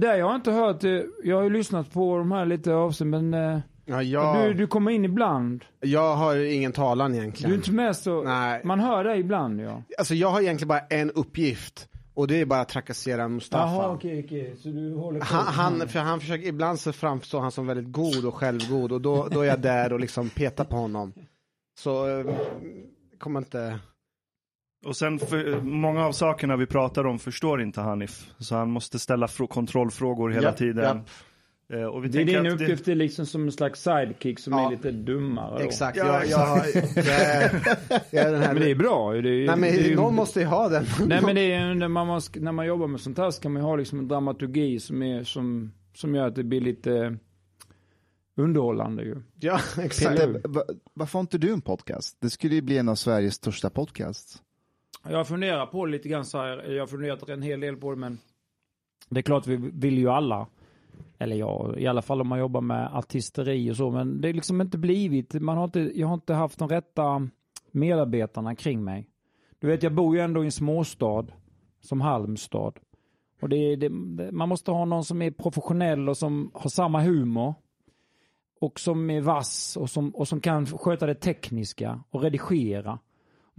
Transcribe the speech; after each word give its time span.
Ja, 0.00 0.06
det 0.06 0.22
har 0.22 0.28
jag 0.30 0.34
inte 0.34 0.50
hört. 0.52 0.84
eh, 0.84 0.90
Jag 1.24 1.36
har 1.36 1.42
ju 1.42 1.50
lyssnat 1.50 1.92
på 1.92 2.18
de 2.18 2.32
här 2.32 2.46
lite 2.46 2.74
avsnitt, 2.74 3.08
men 3.08 3.34
eh, 3.34 3.58
Ja, 3.84 4.02
jag, 4.02 4.44
du, 4.48 4.54
du 4.54 4.66
kommer 4.66 4.90
in 4.90 5.04
ibland. 5.04 5.64
jag 5.80 6.16
har 6.16 6.36
ingen 6.36 6.72
talan 6.72 7.12
Du 7.12 7.18
egentligen. 7.18 7.52
är 7.52 7.56
inte 7.56 7.72
med 7.72 7.96
så... 7.96 8.22
Nej. 8.22 8.60
Man 8.64 8.80
hör 8.80 9.04
dig 9.04 9.20
ibland 9.20 9.60
ja. 9.60 9.82
Alltså 9.98 10.14
jag 10.14 10.28
har 10.28 10.40
egentligen 10.40 10.68
bara 10.68 10.80
en 10.90 11.10
uppgift. 11.10 11.86
Och 12.14 12.26
det 12.28 12.40
är 12.40 12.44
bara 12.46 12.60
att 12.60 12.68
trakassera 12.68 13.28
Mustafa. 13.28 13.64
Jaha, 13.74 13.92
okej, 13.92 14.24
okej. 14.26 14.56
Så 14.62 14.68
du 14.68 14.94
håller 14.94 15.20
Han, 15.20 15.44
han, 15.46 15.88
för 15.88 15.98
han 15.98 16.20
försöker, 16.20 16.46
ibland 16.46 16.80
så 16.80 16.92
framstår 16.92 17.40
han 17.40 17.50
som 17.52 17.66
väldigt 17.66 17.92
god 17.92 18.24
och 18.24 18.34
självgod 18.34 18.92
och 18.92 19.00
då, 19.00 19.28
då 19.30 19.40
är 19.40 19.46
jag 19.46 19.60
där 19.60 19.92
och 19.92 20.00
liksom 20.00 20.28
petar 20.28 20.64
på 20.64 20.76
honom. 20.76 21.12
Så, 21.78 22.08
eh, 22.20 22.26
kommer 23.18 23.40
inte... 23.40 23.78
Och 24.84 24.96
sen, 24.96 25.18
för, 25.18 25.60
många 25.60 26.06
av 26.06 26.12
sakerna 26.12 26.56
vi 26.56 26.66
pratar 26.66 27.06
om 27.06 27.18
förstår 27.18 27.62
inte 27.62 27.80
Hanif. 27.80 28.30
Så 28.38 28.56
han 28.56 28.70
måste 28.70 28.98
ställa 28.98 29.26
frå- 29.26 29.46
kontrollfrågor 29.46 30.30
hela 30.30 30.42
Japp, 30.48 30.56
tiden. 30.56 30.84
japp. 30.84 31.08
Eh, 31.72 31.82
och 31.84 32.04
vi 32.04 32.08
Det 32.08 32.20
är 32.20 32.24
din 32.24 32.46
att 32.46 32.52
uppgift 32.52 32.88
är 32.88 32.94
liksom 32.94 33.26
som 33.26 33.44
en 33.44 33.52
slags 33.52 33.82
sidekick 33.82 34.38
som 34.38 34.52
Ja. 34.52 34.66
är 34.66 34.70
lite 34.70 34.90
dummare 34.90 35.58
då. 35.58 35.64
Exakt, 35.64 35.96
Ja, 35.98 36.06
jag, 36.06 36.26
jag, 36.26 36.66
jag, 36.96 37.06
är, 37.20 37.60
jag 38.10 38.24
är 38.26 38.32
den 38.32 38.40
här... 38.42 38.54
Men 38.54 38.62
det 38.62 38.70
är 38.70 38.74
bra 38.74 39.12
det 39.12 39.18
är, 39.18 39.22
Nej 39.22 39.56
men 39.56 39.60
det 39.60 39.92
är, 39.92 39.96
någon 39.96 40.14
måste 40.14 40.40
ju 40.40 40.46
ha 40.46 40.68
den. 40.68 40.84
Nej 41.06 41.22
men 41.22 41.34
det 41.34 41.52
är 41.52 41.74
när 41.74 41.88
man, 41.88 42.06
måste- 42.06 42.40
när 42.40 42.52
man 42.52 42.66
jobbar 42.66 42.86
med 42.86 43.00
sånt 43.00 43.18
här 43.18 43.30
ska 43.30 43.48
man 43.48 43.62
ju 43.62 43.66
ha 43.66 43.76
liksom 43.76 43.98
en 43.98 44.08
dramaturgi 44.08 44.80
som 44.80 45.02
är 45.02 45.24
som, 45.24 45.72
som 45.94 46.14
gör 46.14 46.26
att 46.26 46.34
det 46.34 46.44
blir 46.44 46.60
lite 46.60 47.16
underhållande 48.36 49.02
ju. 49.02 49.16
Ja, 49.40 49.60
exakt. 49.82 50.20
Varför 50.94 51.12
har 51.12 51.20
inte 51.20 51.38
du 51.38 51.52
en 51.52 51.60
podcast? 51.60 52.16
Det 52.20 52.30
skulle 52.30 52.54
ju 52.54 52.62
bli 52.62 52.78
en 52.78 52.88
av 52.88 52.94
Sveriges 52.94 53.34
största 53.34 53.70
podcasts. 53.70 54.42
Jag 55.02 55.28
funderar 55.28 55.66
på 55.66 55.86
det 55.86 55.92
lite 55.92 56.08
grann 56.08 56.24
så 56.24 56.38
här, 56.38 56.72
jag 56.72 56.82
har 56.82 56.86
funderat 56.86 57.28
en 57.28 57.42
hel 57.42 57.60
del 57.60 57.76
på 57.76 57.90
det 57.90 57.96
men 57.96 58.18
det 59.08 59.20
är 59.20 59.22
klart 59.22 59.46
vi 59.46 59.56
vill 59.56 59.98
ju 59.98 60.08
alla, 60.08 60.46
eller 61.18 61.36
ja, 61.36 61.74
i 61.76 61.86
alla 61.86 62.02
fall 62.02 62.20
om 62.20 62.28
man 62.28 62.38
jobbar 62.38 62.60
med 62.60 62.94
artisteri 62.94 63.70
och 63.70 63.76
så, 63.76 63.90
men 63.90 64.20
det 64.20 64.28
är 64.28 64.32
liksom 64.32 64.60
inte 64.60 64.78
blivit, 64.78 65.34
man 65.34 65.56
har 65.56 65.64
inte, 65.64 65.92
jag 65.94 66.06
har 66.06 66.14
inte 66.14 66.34
haft 66.34 66.58
de 66.58 66.68
rätta 66.68 67.28
medarbetarna 67.70 68.54
kring 68.54 68.84
mig. 68.84 69.06
Du 69.58 69.66
vet, 69.66 69.82
jag 69.82 69.94
bor 69.94 70.16
ju 70.16 70.22
ändå 70.22 70.42
i 70.42 70.46
en 70.46 70.52
småstad 70.52 71.26
som 71.80 72.00
Halmstad. 72.00 72.78
Och 73.40 73.48
det, 73.48 73.76
det, 73.76 73.88
det, 73.88 74.32
man 74.32 74.48
måste 74.48 74.70
ha 74.70 74.84
någon 74.84 75.04
som 75.04 75.22
är 75.22 75.30
professionell 75.30 76.08
och 76.08 76.16
som 76.16 76.50
har 76.54 76.70
samma 76.70 77.02
humor. 77.02 77.54
Och 78.60 78.80
som 78.80 79.10
är 79.10 79.20
vass 79.20 79.76
och 79.76 79.90
som, 79.90 80.10
och 80.10 80.28
som 80.28 80.40
kan 80.40 80.66
sköta 80.66 81.06
det 81.06 81.14
tekniska 81.14 82.00
och 82.10 82.22
redigera. 82.22 82.98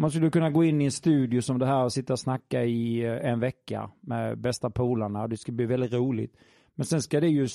Man 0.02 0.12
skulle 0.12 0.30
kunna 0.30 0.50
gå 0.50 0.64
in 0.64 0.82
i 0.82 0.86
en 0.86 0.92
studio 0.92 1.42
som 1.42 1.60
det 1.60 1.66
här 1.66 1.84
och 1.84 1.94
sitta 1.94 2.14
och 2.14 2.20
snacka 2.20 2.64
i 2.64 3.06
eh, 3.06 3.30
en 3.32 3.40
vecka 3.40 3.90
med 4.02 4.38
bästa 4.42 4.70
polarna 4.70 5.22
och 5.24 5.30
det 5.30 5.38
ska 5.38 5.52
bli 5.52 5.66
väldigt 5.66 5.94
roligt. 5.94 6.34
Men 6.76 6.86
sen 6.86 7.02
ska 7.02 7.20
det 7.20 7.28
ju 7.28 7.48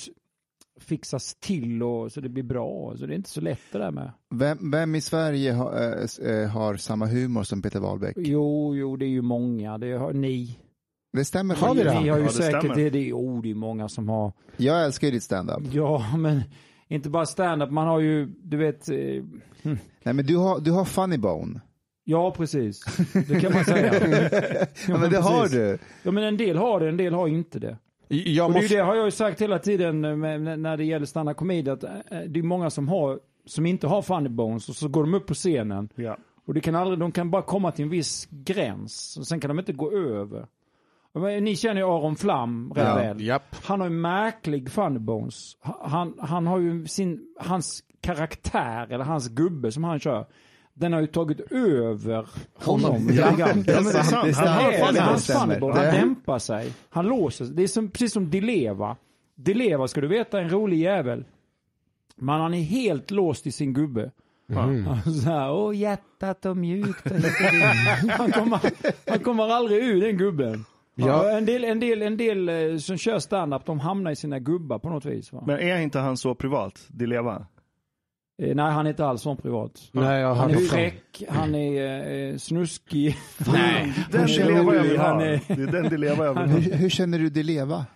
fixas 0.80 1.34
till 1.34 1.82
och 1.82 2.12
så 2.12 2.20
det 2.20 2.28
blir 2.28 2.42
bra. 2.42 2.94
Så 2.96 3.06
det 3.06 3.12
är 3.14 3.16
inte 3.16 3.30
så 3.30 3.40
lätt 3.40 3.60
det 3.72 3.78
där 3.78 3.90
med. 3.90 4.10
Vem, 4.34 4.70
vem 4.70 4.94
i 4.94 5.00
Sverige 5.00 5.52
har, 5.52 5.72
eh, 6.22 6.48
har 6.48 6.76
samma 6.76 7.06
humor 7.06 7.42
som 7.42 7.62
Peter 7.62 7.80
Wahlbeck? 7.80 8.16
Jo, 8.18 8.74
jo, 8.76 8.96
det 8.96 9.04
är 9.04 9.08
ju 9.10 9.22
många. 9.22 9.78
Det 9.78 9.92
har 9.92 10.12
ni. 10.12 10.58
Det 11.12 11.24
stämmer 11.24 11.54
Har 11.54 11.74
vi 11.74 11.82
det? 11.82 12.00
Ni 12.00 12.08
har 12.08 12.16
ju 12.18 12.22
Ja, 12.24 12.28
det 12.28 12.32
säkert 12.32 12.58
stämmer. 12.60 12.74
det. 12.76 12.90
Det 12.90 13.08
är, 13.08 13.12
oh, 13.12 13.42
det 13.42 13.50
är 13.50 13.54
många 13.54 13.88
som 13.88 14.08
har. 14.08 14.32
Jag 14.56 14.84
älskar 14.84 15.06
ju 15.06 15.12
ditt 15.12 15.22
standup. 15.22 15.58
Ja, 15.72 16.16
men 16.18 16.42
inte 16.88 17.10
bara 17.10 17.26
stand-up. 17.26 17.70
Man 17.70 17.86
har 17.86 18.00
ju, 18.00 18.26
du 18.42 18.56
vet. 18.56 18.88
eh, 18.88 18.96
Nej 20.02 20.14
men 20.14 20.26
du 20.26 20.36
har, 20.36 20.60
du 20.60 20.70
har 20.70 20.84
funny 20.84 21.18
bone. 21.18 21.60
Ja, 22.08 22.30
precis. 22.30 22.84
Det 23.28 23.40
kan 23.40 23.52
man 23.52 23.64
säga. 23.64 23.92
Ja, 24.88 24.98
men 24.98 25.10
det 25.10 25.18
har 25.18 25.48
du. 25.48 25.78
Ja, 26.02 26.10
men 26.10 26.24
en 26.24 26.36
del 26.36 26.56
har 26.56 26.80
det, 26.80 26.88
en 26.88 26.96
del 26.96 27.14
har 27.14 27.28
inte 27.28 27.58
det. 27.58 27.76
Jag 28.08 28.46
Och 28.46 28.52
det, 28.52 28.60
måste... 28.60 28.74
det 28.76 28.82
har 28.82 28.94
jag 28.94 29.04
ju 29.04 29.10
sagt 29.10 29.40
hela 29.42 29.58
tiden 29.58 30.00
när 30.00 30.76
det 30.76 30.84
gäller 30.84 31.06
stand-up 31.06 31.36
comedy 31.36 31.70
att 31.70 31.84
eh, 31.84 31.90
det 32.28 32.38
är 32.40 32.42
många 32.42 32.70
som 32.70 32.88
har, 32.88 33.20
som 33.46 33.66
inte 33.66 33.86
har 33.86 34.02
funny 34.02 34.28
bones 34.28 34.68
och 34.68 34.76
så 34.76 34.88
går 34.88 35.02
de 35.04 35.14
upp 35.14 35.26
på 35.26 35.34
scenen 35.34 35.88
Ja. 35.94 36.16
och 36.46 36.54
det 36.54 36.60
kan 36.60 36.74
aldrig, 36.74 36.98
de 36.98 37.12
kan 37.12 37.30
bara 37.30 37.42
komma 37.42 37.72
till 37.72 37.82
en 37.82 37.90
viss 37.90 38.28
gräns 38.30 39.16
och 39.20 39.26
sen 39.26 39.40
kan 39.40 39.48
de 39.48 39.58
inte 39.58 39.72
gå 39.72 39.92
över. 39.92 40.46
Men 41.14 41.44
Ni 41.44 41.56
känner 41.56 41.80
ju 41.80 41.86
Aron 41.86 42.16
Flam 42.16 42.72
rätt 42.76 42.84
Ja, 42.86 42.94
väl. 42.94 43.20
Japp. 43.20 43.56
Han 43.64 43.80
har 43.80 43.88
ju 43.88 43.94
märklig 43.94 44.70
funny 44.70 44.98
bones. 44.98 45.52
Han, 45.80 46.14
han 46.18 46.46
har 46.46 46.58
ju 46.58 46.86
sin, 46.86 47.20
hans 47.40 47.82
karaktär 48.00 48.86
eller 48.92 49.04
hans 49.04 49.28
gubbe 49.28 49.72
som 49.72 49.84
han 49.84 49.98
kör. 50.00 50.26
Den 50.78 50.92
har 50.92 51.00
ju 51.00 51.06
tagit 51.06 51.40
över 51.52 52.26
honom. 52.54 53.08
Ja. 53.08 53.30
lite 53.30 53.42
grann. 53.42 53.64
Ja, 53.66 53.80
men 53.80 53.84
det 53.84 53.98
är 53.98 54.02
sant. 54.02 54.26
Det 54.26 54.82
Han 54.82 55.08
hans 55.08 55.26
funnyboard, 55.26 55.74
dämpar 55.74 56.38
sig. 56.38 56.72
Han 56.88 57.06
låser 57.06 57.44
sig. 57.44 57.54
Det 57.54 57.62
är 57.62 57.66
som, 57.66 57.90
precis 57.90 58.12
som 58.12 58.30
Dileva. 58.30 58.96
Dileva 59.34 59.88
ska 59.88 60.00
du 60.00 60.06
veta 60.06 60.40
en 60.40 60.50
rolig 60.50 60.78
jävel. 60.78 61.24
Men 62.16 62.40
han 62.40 62.54
är 62.54 62.62
helt 62.62 63.10
låst 63.10 63.46
i 63.46 63.52
sin 63.52 63.72
gubbe. 63.72 64.10
Han 64.54 65.02
så 65.02 65.30
här, 65.30 65.52
åh 65.52 65.76
hjärtat 65.76 66.46
och 66.46 66.56
mjukt. 66.56 67.06
och 67.06 67.12
han, 68.10 68.32
kommer, 68.32 68.60
han 69.10 69.18
kommer 69.18 69.48
aldrig 69.48 69.84
ur 69.84 70.00
den 70.00 70.16
gubben. 70.16 70.64
Ja. 70.94 71.06
Ja. 71.06 71.38
En 71.38 71.46
del, 71.46 71.64
en 71.64 71.80
del, 71.80 72.02
en 72.02 72.16
del 72.16 72.48
eh, 72.48 72.76
som 72.76 72.96
kör 72.96 73.18
stand-up, 73.18 73.66
de 73.66 73.80
hamnar 73.80 74.10
i 74.10 74.16
sina 74.16 74.38
gubbar 74.38 74.78
på 74.78 74.88
något 74.88 75.04
vis. 75.04 75.32
Va? 75.32 75.44
Men 75.46 75.58
är 75.58 75.78
inte 75.80 75.98
han 75.98 76.16
så 76.16 76.34
privat, 76.34 76.84
Dileva? 76.88 77.46
Eh, 78.38 78.54
nej, 78.54 78.72
han 78.72 78.86
är 78.86 78.90
inte 78.90 79.06
alls 79.06 79.22
sån 79.22 79.36
privat. 79.36 79.88
Nej, 79.92 80.20
jag 80.20 80.34
Han 80.34 80.50
är 80.50 80.54
fräck, 80.56 81.22
han 81.28 81.54
är 81.54 82.10
eh, 82.32 82.36
snuskig. 82.36 83.16
Nej, 83.52 83.94
den 84.12 84.26
Dileva 84.26 84.74
jag 84.74 84.82
vill 84.82 84.96
ha. 84.98 85.06
han 85.08 85.20
är- 85.20 85.56
Det 85.56 85.62
är 85.62 85.72
den 85.82 85.88
Dileva 85.90 86.24
jag 86.24 86.34
vill 86.34 86.42
ha. 86.52 86.58
Hur, 86.58 86.72
hur 86.72 86.88
känner 86.88 87.18
du 87.18 87.30
dig 87.30 87.42
leva? 87.42 87.86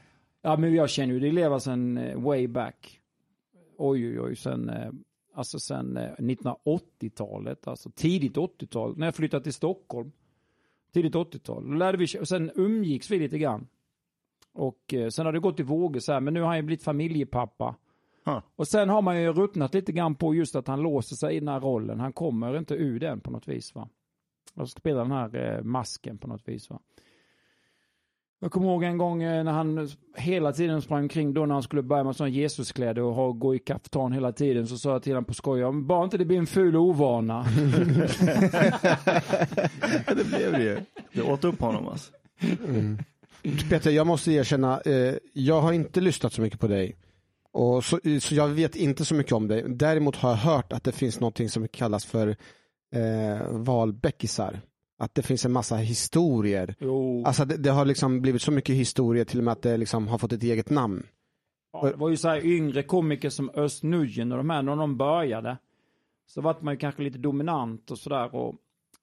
Ja, 0.42 0.56
men 0.56 0.74
jag 0.74 0.90
känner 0.90 1.14
ju 1.14 1.20
det 1.20 1.32
leva 1.32 1.60
sen 1.60 1.98
eh, 1.98 2.20
way 2.20 2.46
back. 2.48 3.00
Oj, 3.78 4.08
oj, 4.08 4.20
oj, 4.20 4.36
sen, 4.36 4.68
eh, 4.68 4.90
alltså 5.34 5.58
sen 5.58 5.96
eh, 5.96 6.10
1980-talet, 6.18 7.68
alltså 7.68 7.90
tidigt 7.90 8.36
80-tal, 8.36 8.98
när 8.98 9.06
jag 9.06 9.14
flyttade 9.14 9.42
till 9.42 9.52
Stockholm. 9.52 10.12
Tidigt 10.92 11.14
80-tal. 11.14 11.68
Då 11.70 11.74
lärde 11.74 11.98
vi, 11.98 12.06
och 12.20 12.28
sen 12.28 12.50
umgicks 12.54 13.10
vi 13.10 13.18
lite 13.18 13.38
grann. 13.38 13.66
Och 14.54 14.94
eh, 14.94 15.08
sen 15.08 15.26
har 15.26 15.32
det 15.32 15.40
gått 15.40 15.60
i 15.60 15.62
vågor 15.62 16.00
så 16.00 16.12
här, 16.12 16.20
men 16.20 16.34
nu 16.34 16.40
har 16.40 16.46
han 16.48 16.56
ju 16.56 16.62
blivit 16.62 16.82
familjepappa. 16.84 17.74
Och 18.56 18.68
sen 18.68 18.88
har 18.88 19.02
man 19.02 19.22
ju 19.22 19.32
ruttnat 19.32 19.74
lite 19.74 19.92
grann 19.92 20.14
på 20.14 20.34
just 20.34 20.56
att 20.56 20.66
han 20.68 20.80
låser 20.80 21.16
sig 21.16 21.36
i 21.36 21.38
den 21.38 21.48
här 21.48 21.60
rollen. 21.60 22.00
Han 22.00 22.12
kommer 22.12 22.58
inte 22.58 22.74
ur 22.74 23.00
den 23.00 23.20
på 23.20 23.30
något 23.30 23.48
vis 23.48 23.74
va. 23.74 23.88
Och 24.54 24.68
spelar 24.68 25.02
den 25.02 25.12
här 25.12 25.56
eh, 25.56 25.62
masken 25.62 26.18
på 26.18 26.28
något 26.28 26.48
vis 26.48 26.70
va. 26.70 26.80
Jag 28.42 28.52
kommer 28.52 28.66
ihåg 28.66 28.82
en 28.82 28.98
gång 28.98 29.22
eh, 29.22 29.44
när 29.44 29.52
han 29.52 29.88
hela 30.16 30.52
tiden 30.52 30.82
sprang 30.82 31.02
omkring 31.02 31.34
då 31.34 31.46
när 31.46 31.54
han 31.54 31.62
skulle 31.62 31.82
börja 31.82 32.04
med 32.04 32.16
sån 32.16 32.32
Jesuskläder 32.32 33.02
och 33.02 33.14
ha, 33.14 33.32
gå 33.32 33.54
i 33.54 33.58
kaftan 33.58 34.12
hela 34.12 34.32
tiden 34.32 34.66
så 34.66 34.78
sa 34.78 34.92
jag 34.92 35.02
till 35.02 35.12
honom 35.12 35.24
på 35.24 35.34
skoj, 35.34 35.60
"Ja, 35.60 35.70
men 35.70 35.86
bara 35.86 36.04
inte 36.04 36.18
det 36.18 36.24
blir 36.24 36.38
en 36.38 36.46
ful 36.46 36.76
ovana. 36.76 37.42
det 40.06 40.26
blev 40.26 40.52
det 40.52 40.62
ju. 40.62 40.78
Det 41.12 41.22
åt 41.22 41.44
upp 41.44 41.60
honom 41.60 41.88
alltså. 41.88 42.12
Peter, 43.70 43.90
jag 43.90 44.06
måste 44.06 44.32
erkänna, 44.32 44.80
eh, 44.80 45.14
jag 45.32 45.60
har 45.60 45.72
inte 45.72 46.00
lyssnat 46.00 46.32
så 46.32 46.42
mycket 46.42 46.60
på 46.60 46.66
dig. 46.66 46.96
Och 47.52 47.84
så, 47.84 47.98
så 48.20 48.34
jag 48.34 48.48
vet 48.48 48.76
inte 48.76 49.04
så 49.04 49.14
mycket 49.14 49.32
om 49.32 49.48
dig. 49.48 49.64
Däremot 49.68 50.16
har 50.16 50.30
jag 50.30 50.36
hört 50.36 50.72
att 50.72 50.84
det 50.84 50.92
finns 50.92 51.20
något 51.20 51.50
som 51.50 51.68
kallas 51.68 52.04
för 52.04 52.28
eh, 52.94 53.48
valbäckisar. 53.50 54.60
Att 54.98 55.14
det 55.14 55.22
finns 55.22 55.44
en 55.44 55.52
massa 55.52 55.76
historier. 55.76 56.74
Jo, 56.78 57.24
Alltså 57.26 57.44
det, 57.44 57.56
det 57.56 57.70
har 57.70 57.84
liksom 57.84 58.20
blivit 58.20 58.42
så 58.42 58.52
mycket 58.52 58.74
historier 58.76 59.24
till 59.24 59.38
och 59.38 59.44
med 59.44 59.52
att 59.52 59.62
det 59.62 59.76
liksom 59.76 60.08
har 60.08 60.18
fått 60.18 60.32
ett 60.32 60.42
eget 60.42 60.70
namn. 60.70 61.06
ja, 61.72 61.90
det 61.90 61.96
var 61.96 62.08
ju 62.08 62.16
så 62.16 62.28
här 62.28 62.46
yngre 62.46 62.82
komiker 62.82 63.28
som 63.30 63.50
Özz 63.54 63.82
Nujen 63.82 64.32
och 64.32 64.38
de 64.38 64.50
här, 64.50 64.62
när 64.62 64.76
de 64.76 64.96
började. 64.96 65.56
Så 66.26 66.40
vart 66.40 66.62
man 66.62 66.74
ju 66.74 66.78
kanske 66.78 67.02
lite 67.02 67.18
dominant 67.18 67.90
och 67.90 67.98
sådär. 67.98 68.28
var, 68.32 68.54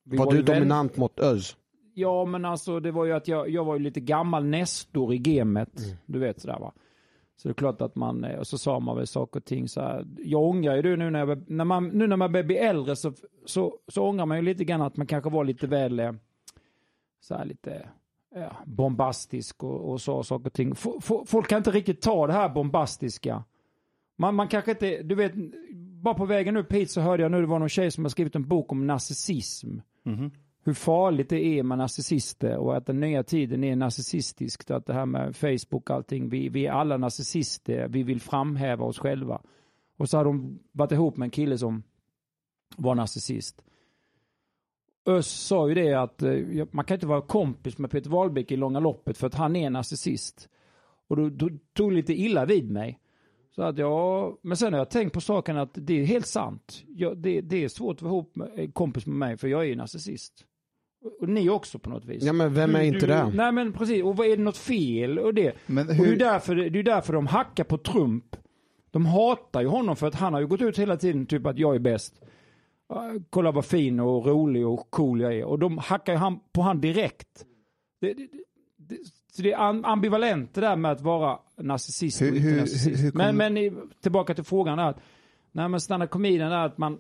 ju 0.04 0.18
du 0.18 0.44
väl- 0.44 0.46
dominant 0.46 0.98
mot 0.98 1.20
Öz? 1.20 1.56
Ja, 1.94 2.26
men 2.26 2.46
alltså 2.46 2.80
det 2.80 2.92
var 2.92 3.06
ju 3.06 3.12
att 3.12 3.28
jag, 3.28 3.50
jag 3.50 3.66
var 3.66 3.76
ju 3.76 3.80
lite 3.84 4.00
gammal 4.00 4.46
nestor 4.46 5.14
i 5.14 5.18
gamet. 5.18 5.70
Du 6.06 6.20
vet 6.20 6.42
sådär 6.42 6.60
va. 6.60 6.74
Så 7.38 7.48
det 7.48 7.52
är 7.52 7.54
klart 7.54 7.82
att 7.82 7.96
man, 7.96 8.24
eh, 8.24 8.40
och 8.40 8.48
så 8.48 8.58
sa 8.58 8.80
man 8.80 8.98
väl 8.98 9.08
saker 9.08 9.40
och 9.40 9.46
ting 9.46 9.68
så 9.70 9.82
här. 9.82 10.06
Jag 10.18 10.44
ångrar 10.44 10.76
ju 10.76 10.82
det 10.82 10.96
nu 10.96 11.10
när, 11.10 11.20
jag, 11.28 11.50
när 11.50 11.66
man, 11.66 11.88
nu 11.88 12.08
när 12.08 12.18
man 12.18 12.32
börjar 12.32 12.46
bli 12.46 12.58
äldre 12.58 12.96
så, 12.96 13.14
så, 13.46 13.80
så 13.88 14.04
ångrar 14.04 14.26
man 14.26 14.38
ju 14.38 14.44
lite 14.44 14.66
grann 14.66 14.82
att 14.82 14.98
man 14.98 15.08
kanske 15.08 15.30
var 15.30 15.44
lite 15.44 15.68
väl, 15.68 16.00
eh, 16.00 16.12
så 17.20 17.36
här 17.36 17.46
lite 17.46 17.90
ja, 18.36 18.52
bombastisk 18.66 19.64
och, 19.64 19.92
och 19.92 20.02
sa 20.02 20.24
saker 20.24 20.46
och 20.46 20.54
ting. 20.54 20.72
F, 20.72 20.86
f, 20.98 21.12
folk 21.26 21.48
kan 21.48 21.58
inte 21.58 21.72
riktigt 21.72 22.02
ta 22.02 22.28
det 22.28 22.34
här 22.34 22.50
bombastiska. 22.50 23.44
Man, 24.18 24.36
man 24.36 24.48
kanske 24.48 24.72
inte, 24.72 25.04
du 25.04 25.16
vet, 25.16 25.34
bara 25.76 26.14
på 26.14 26.26
vägen 26.26 26.58
upp 26.58 26.74
hit 26.74 26.92
så 26.92 27.02
hörde 27.02 27.24
jag 27.24 27.32
nu 27.32 27.42
det 27.42 27.48
var 27.48 27.60
någon 27.60 27.70
tjej 27.70 27.92
som 27.92 28.06
har 28.06 28.10
skrivit 28.10 28.36
en 28.36 28.48
bok 28.48 28.72
om 28.72 28.88
narcissism 28.88 29.80
Mhm 30.08 30.32
hur 30.68 30.74
farligt 30.74 31.30
det 31.30 31.46
är 31.46 31.64
med 31.64 31.78
narcissister 31.78 32.58
och 32.58 32.78
att 32.78 32.86
den 32.86 33.00
nya 33.00 33.24
tiden 33.24 33.64
är 33.64 33.76
narcissistisk. 33.76 34.72
Att 34.72 34.86
det 34.86 34.94
här 34.94 35.06
med 35.06 35.36
Facebook 35.36 35.90
och 35.90 35.96
allting, 35.96 36.30
vi, 36.30 36.50
vi 36.50 36.66
är 36.66 36.72
alla 36.72 36.98
narcissister, 36.98 37.88
vi 37.88 38.04
vill 38.04 38.22
framhäva 38.22 38.86
oss 38.86 39.00
själva. 39.00 39.42
Och 39.98 40.10
så 40.10 40.18
har 40.18 40.26
de 40.26 40.60
varit 40.72 40.92
ihop 40.92 41.18
med 41.18 41.26
en 41.26 41.32
kille 41.32 41.58
som 41.58 41.84
var 42.78 42.96
narcissist. 42.96 43.64
Öss 45.06 45.28
sa 45.28 45.70
ju 45.70 45.76
det 45.76 45.94
att 45.94 46.24
eh, 46.24 46.68
man 46.72 46.86
kan 46.86 46.96
inte 46.96 47.08
vara 47.08 47.22
kompis 47.22 47.78
med 47.78 47.92
Peter 47.92 48.10
Wahlbeck 48.10 48.52
i 48.52 48.56
långa 48.56 48.80
loppet 48.80 49.18
för 49.18 49.28
att 49.28 49.36
han 49.36 49.56
är 49.56 49.70
narcissist. 49.70 50.50
Och 51.08 51.16
då, 51.16 51.30
då 51.30 51.50
tog 51.74 51.92
lite 51.92 52.14
illa 52.14 52.46
vid 52.46 52.72
mig. 52.72 53.00
Så 53.56 53.62
att 53.62 53.78
jag, 53.78 54.38
men 54.42 54.58
sen 54.58 54.74
har 54.74 54.80
jag 54.80 54.90
tänkt 54.90 55.14
på 55.14 55.22
saken 55.22 55.58
att 55.58 55.72
det 55.74 56.02
är 56.02 56.06
helt 56.06 56.28
sant. 56.28 56.84
Jag, 56.88 57.18
det, 57.18 57.42
det 57.42 57.64
är 57.64 57.68
svårt 57.68 57.96
att 57.96 58.02
vara 58.02 58.14
ihop 58.14 58.36
med, 58.36 58.60
eh, 58.60 58.72
kompis 58.72 59.06
med 59.06 59.16
mig 59.16 59.38
för 59.38 59.48
jag 59.48 59.62
är 59.62 59.66
ju 59.66 59.76
narcissist. 59.76 60.46
Och, 61.04 61.12
och 61.22 61.30
ni 61.30 61.50
också 61.50 61.80
på 61.80 61.90
något 61.90 62.06
vis. 62.06 62.24
Ja 62.24 62.34
men 62.34 62.54
vem 62.54 62.76
är 62.76 62.80
Du- 62.80 62.86
inte 62.86 63.00
du, 63.00 63.08
det? 63.08 63.32
Nej 63.34 63.52
men 63.52 63.74
precis, 63.74 64.04
och 64.04 64.18
vad 64.18 64.28
är 64.28 64.38
det 64.38 64.44
något 64.44 64.58
fel 64.58 65.20
och 65.20 65.34
det? 65.34 65.56
Men 65.66 65.88
Och 65.90 65.96
det 65.96 66.02
är 66.04 66.06
hur, 66.06 66.18
därför, 66.18 66.56
det 66.56 66.80
är 66.80 66.84
därför 66.84 67.14
de 67.14 67.28
hackar 67.28 67.64
på 67.64 67.78
Trump. 67.78 68.36
De 68.92 69.06
hatar 69.06 69.62
ju 69.62 69.68
honom 69.68 69.96
för 69.96 70.08
att 70.08 70.16
han 70.16 70.34
har 70.34 70.40
ju 70.42 70.48
gått 70.48 70.62
ut 70.62 70.80
hela 70.80 70.98
tiden 70.98 71.26
typ 71.26 71.46
att 71.46 71.58
jag 71.58 71.76
är 71.76 71.80
bäst. 71.80 72.22
Kolla 73.30 73.52
vad 73.52 73.66
fin 73.66 74.00
och 74.00 74.26
rolig 74.26 74.68
och 74.68 74.92
cool 74.92 75.22
jag 75.22 75.34
är. 75.36 75.44
Och 75.46 75.60
de 75.60 75.78
hackar 75.78 76.14
ju 76.14 76.20
han, 76.20 76.40
på 76.54 76.62
han 76.62 76.82
direkt. 76.82 77.46
Det, 78.02 78.14
det, 78.14 78.28
det, 78.78 78.98
så 79.32 79.42
det 79.42 79.52
är 79.54 79.58
am- 79.58 79.86
ambivalent 79.86 80.54
det 80.54 80.62
där 80.62 80.76
med 80.76 80.92
att 80.92 81.02
vara 81.02 81.40
narcissist 81.58 82.22
och 82.22 82.28
Hur- 82.28 82.36
inte 82.36 82.48
hur- 82.50 82.58
narcissist. 82.60 82.88
hur- 82.88 83.04
hur 83.04 83.12
men, 83.14 83.28
kom- 83.38 83.54
men 83.54 83.90
tillbaka 84.02 84.34
till 84.34 84.44
frågan 84.44 84.78
där. 84.78 84.86
att- 84.90 85.00
Nej 85.52 85.70
men 85.70 85.80
stanna 85.82 86.08
komedien 86.08 86.52
är 86.52 86.66
att 86.66 86.78
man... 86.78 86.98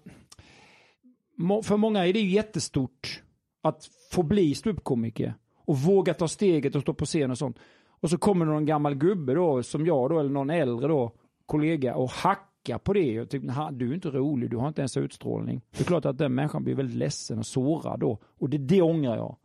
För 1.64 1.78
många 1.78 2.08
är 2.08 2.14
det 2.14 2.20
ju 2.20 2.30
jättestort 2.30 3.22
att 3.62 3.90
få 4.12 4.24
bli 4.24 4.56
ståuppkomiker. 4.56 5.34
Och 5.66 5.78
våga 5.78 6.14
ta 6.14 6.28
steget 6.28 6.76
och 6.76 6.82
stå 6.82 6.94
på 6.94 7.06
scen 7.06 7.32
och 7.32 7.38
sånt. 7.38 7.58
Och 8.00 8.10
så 8.10 8.18
kommer 8.18 8.46
någon 8.46 8.66
gammal 8.66 8.96
gubbe 8.96 9.34
då, 9.34 9.64
som 9.64 9.86
jag 9.86 10.10
då, 10.10 10.20
eller 10.20 10.30
någon 10.30 10.50
äldre 10.50 10.88
då, 10.88 11.12
kollega 11.46 11.96
och 11.96 12.10
hackar 12.10 12.78
på 12.78 12.94
det. 12.94 13.22
Och 13.22 13.30
tycker, 13.30 13.72
du 13.72 13.90
är 13.90 13.94
inte 13.94 14.10
rolig, 14.10 14.50
du 14.50 14.58
har 14.58 14.68
inte 14.68 14.82
ens 14.82 14.98
utstrålning. 14.98 15.62
Det 15.72 15.80
är 15.80 15.86
klart 15.86 16.06
att 16.06 16.18
den 16.18 16.36
människan 16.36 16.64
blir 16.64 16.76
väldigt 16.76 16.96
ledsen 16.96 17.40
och 17.40 17.46
sårad 17.46 18.00
då. 18.00 18.20
Och 18.40 18.50
det, 18.50 18.58
det 18.58 18.82
ångrar 18.82 19.16
jag. 19.16 19.36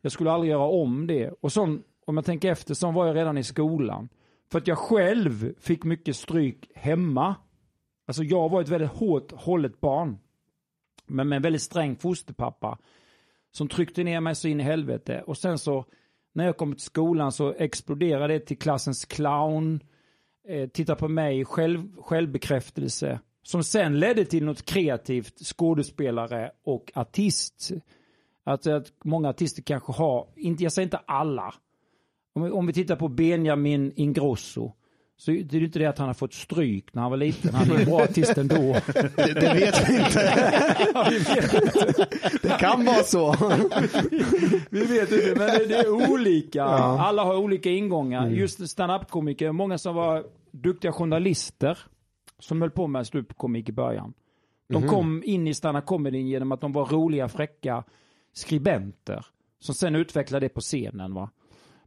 Jag 0.00 0.12
skulle 0.12 0.30
aldrig 0.30 0.50
göra 0.50 0.68
om 0.68 1.06
det. 1.06 1.30
Och 1.40 1.52
sån, 1.52 1.82
om 2.06 2.16
jag 2.16 2.24
tänker 2.24 2.50
efter, 2.50 2.74
så 2.74 2.90
var 2.90 3.06
jag 3.06 3.16
redan 3.16 3.38
i 3.38 3.42
skolan. 3.42 4.08
För 4.52 4.58
att 4.58 4.66
jag 4.66 4.78
själv 4.78 5.54
fick 5.58 5.84
mycket 5.84 6.16
stryk 6.16 6.70
hemma. 6.74 7.34
Alltså 8.06 8.22
jag 8.22 8.48
var 8.48 8.60
ett 8.60 8.68
väldigt 8.68 8.90
hårt 8.90 9.32
hållet 9.32 9.80
barn. 9.80 10.18
Men 11.06 11.28
med 11.28 11.36
en 11.36 11.42
väldigt 11.42 11.62
sträng 11.62 11.96
fosterpappa. 11.96 12.78
Som 13.52 13.68
tryckte 13.68 14.04
ner 14.04 14.20
mig 14.20 14.34
så 14.34 14.48
in 14.48 14.60
i 14.60 14.62
helvete. 14.62 15.22
Och 15.26 15.38
sen 15.38 15.58
så 15.58 15.84
när 16.32 16.46
jag 16.46 16.56
kom 16.56 16.72
till 16.72 16.82
skolan 16.84 17.32
så 17.32 17.52
exploderade 17.52 18.34
det 18.34 18.40
till 18.40 18.58
klassens 18.58 19.04
clown. 19.04 19.80
Eh, 20.48 20.68
titta 20.68 20.96
på 20.96 21.08
mig, 21.08 21.44
själv, 21.44 21.96
självbekräftelse. 21.96 23.20
Som 23.42 23.64
sen 23.64 23.98
ledde 23.98 24.24
till 24.24 24.44
något 24.44 24.64
kreativt, 24.64 25.38
skådespelare 25.38 26.50
och 26.64 26.92
artist. 26.94 27.70
Att, 28.44 28.66
att 28.66 28.92
många 29.04 29.28
artister 29.28 29.62
kanske 29.62 29.92
har, 29.92 30.28
inte, 30.36 30.62
jag 30.62 30.72
säger 30.72 30.86
inte 30.86 31.00
alla. 31.06 31.54
Om, 32.34 32.52
om 32.52 32.66
vi 32.66 32.72
tittar 32.72 32.96
på 32.96 33.08
Benjamin 33.08 33.92
Ingrosso. 33.96 34.72
Så 35.20 35.30
det 35.30 35.54
är 35.54 35.58
ju 35.60 35.64
inte 35.64 35.78
det 35.78 35.86
att 35.86 35.98
han 35.98 36.06
har 36.06 36.14
fått 36.14 36.34
stryk 36.34 36.94
när 36.94 37.02
han 37.02 37.10
var 37.10 37.18
liten. 37.18 37.54
Han 37.54 37.70
är 37.70 37.84
bra 37.84 38.02
artist 38.02 38.38
ändå. 38.38 38.56
Det, 39.16 39.34
det 39.34 39.54
vet 39.54 39.90
vi 39.90 39.96
inte. 39.96 40.32
Ja, 40.94 41.06
vi 41.10 41.18
vet 41.18 42.42
Det 42.42 42.56
kan 42.60 42.84
vara 42.84 43.02
så. 43.02 43.36
Vi 44.70 44.84
vet 44.84 45.12
inte, 45.12 45.34
men 45.36 45.46
det, 45.48 45.66
det 45.66 45.76
är 45.76 46.10
olika. 46.12 46.64
Alla 46.64 47.24
har 47.24 47.36
olika 47.36 47.70
ingångar. 47.70 48.28
Just 48.28 48.68
stand-up-komiker, 48.68 49.52
många 49.52 49.78
som 49.78 49.94
var 49.94 50.24
duktiga 50.50 50.92
journalister 50.92 51.78
som 52.38 52.60
höll 52.60 52.70
på 52.70 52.86
med 52.86 53.06
ståuppkomik 53.06 53.68
i 53.68 53.72
början. 53.72 54.12
De 54.68 54.88
kom 54.88 55.22
in 55.26 55.48
i 55.48 55.54
stand-up-comedyn 55.54 56.26
genom 56.28 56.52
att 56.52 56.60
de 56.60 56.72
var 56.72 56.86
roliga, 56.86 57.28
fräcka 57.28 57.84
skribenter 58.32 59.26
som 59.58 59.74
sen 59.74 59.94
utvecklade 59.94 60.44
det 60.44 60.48
på 60.48 60.60
scenen. 60.60 61.14
Va? 61.14 61.30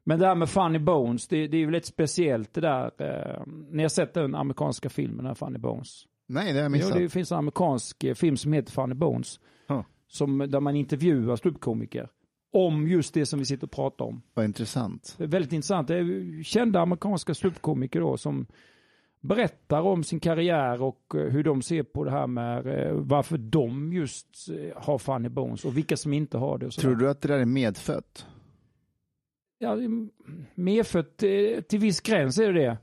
Men 0.04 0.20
det 0.20 0.28
här 0.28 0.36
med 0.36 0.50
Funny 0.50 0.80
Bones, 0.80 1.28
det, 1.28 1.48
det 1.48 1.58
är 1.58 1.60
ju 1.62 1.72
lite 1.72 1.88
speciellt 1.88 2.54
det 2.54 2.62
där. 2.62 2.92
Eh, 2.98 3.42
ni 3.72 3.82
har 3.82 3.90
sett 3.90 4.14
den 4.14 4.36
amerikanska 4.36 4.90
filmen, 4.90 5.36
Funny 5.36 5.58
Bones? 5.60 6.04
nej, 6.28 6.54
det 6.54 6.60
har 6.60 6.64
jag 6.64 6.72
Jo, 6.72 6.78
missat. 6.78 6.94
det 6.98 7.10
finns 7.10 7.32
en 7.32 7.38
amerikansk 7.38 8.04
eh, 8.04 8.14
film 8.14 8.38
som 8.38 8.54
heter 8.54 8.72
Funny 8.72 8.94
Bones. 8.94 9.40
Ja. 9.68 9.86
Som, 10.08 10.38
där 10.38 10.60
man 10.60 10.76
intervjuar 10.76 11.36
ståuppkomiker. 11.36 12.10
Om 12.54 12.88
just 12.88 13.14
det 13.14 13.26
som 13.26 13.40
vi 13.40 13.46
sitter 13.46 13.68
och 13.68 13.72
pratar 13.72 14.06
om. 14.06 14.22
Vad 14.34 14.46
intressant. 14.46 15.16
Väldigt 15.18 15.54
intressant. 15.54 15.88
Det 15.88 15.96
är 15.98 16.44
kända 16.44 16.82
amerikanska 16.82 17.34
ståuppkomiker 17.34 18.00
då 18.00 18.18
som 18.18 18.46
berättar 19.22 19.82
om 19.82 20.04
sin 20.04 20.20
karriär 20.20 20.82
och 20.82 21.14
eh, 21.16 21.22
hur 21.32 21.44
de 21.44 21.62
ser 21.62 21.84
på 21.84 22.04
det 22.04 22.12
här 22.12 22.28
med 22.28 22.68
eh, 22.88 22.94
varför 22.94 23.38
de 23.38 23.94
just 23.94 24.28
har 24.76 24.98
Funny 24.98 25.30
Bones 25.30 25.66
och 25.66 25.78
vilka 25.78 25.98
som 25.98 26.14
inte 26.14 26.38
har 26.38 26.58
det. 26.58 26.70
Tror 26.70 26.96
du 26.96 27.10
att 27.10 27.22
det 27.22 27.28
där 27.28 27.40
är 27.40 27.46
medfött? 27.46 28.26
Ja, 29.60 29.76
medfött 30.56 31.24
eh, 31.24 31.62
till 31.62 31.80
viss 31.80 32.02
gräns 32.02 32.38
är 32.38 32.54
det 32.54 32.78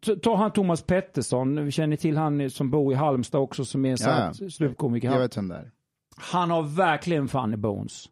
det. 0.00 0.16
Ta 0.16 0.36
han 0.36 0.52
Thomas 0.52 0.82
Pettersson, 0.82 1.64
vi 1.64 1.70
känner 1.70 1.96
till 1.96 2.16
han 2.16 2.50
som 2.50 2.70
bor 2.70 2.92
i 2.92 2.96
Halmstad 2.96 3.40
också 3.40 3.64
som 3.64 3.84
är 3.84 3.90
en 3.90 3.96
Ja. 4.40 4.48
ståuppkomiker. 4.50 5.08
Jag 5.08 5.12
Han, 5.12 5.22
vet 5.22 5.36
vem 5.36 5.48
det 5.48 5.54
är. 5.54 5.70
han 6.16 6.50
har 6.50 6.62
verkligen 6.62 7.28
Funny 7.28 7.56
Bones. 7.56 8.04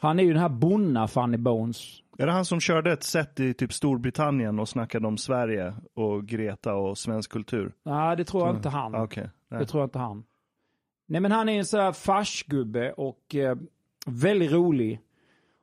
Han 0.00 0.18
är 0.18 0.22
ju 0.24 0.32
den 0.32 0.42
här 0.42 0.48
bonna 0.48 1.08
Funny 1.08 1.36
Bones. 1.36 1.98
Är 2.18 2.26
det 2.26 2.32
han 2.32 2.44
som 2.44 2.60
körde 2.60 2.92
ett 2.92 3.02
set 3.02 3.40
i 3.40 3.54
typ 3.54 3.72
Storbritannien 3.72 4.58
och 4.58 4.68
snackade 4.68 5.06
om 5.06 5.16
Sverige 5.18 5.74
och 5.94 6.26
Greta 6.26 6.74
och 6.74 6.98
svensk 6.98 7.30
kultur? 7.32 7.72
Nej, 7.84 8.16
det 8.16 8.24
tror 8.24 8.46
jag 8.46 8.56
inte 8.56 8.68
han. 8.68 8.94
Ah. 8.94 9.08
Nej. 9.16 9.30
Det 9.48 9.66
tror 9.66 9.80
jag 9.82 9.86
inte 9.86 9.98
han. 9.98 10.24
Nej 11.08 11.20
men 11.20 11.32
han 11.32 11.48
är 11.48 11.58
en 11.58 11.64
sån 11.64 11.80
här 11.80 11.92
farsgubbe 11.92 12.92
och 12.92 13.34
eh, 13.34 13.56
väldigt 14.06 14.52
rolig. 14.52 15.00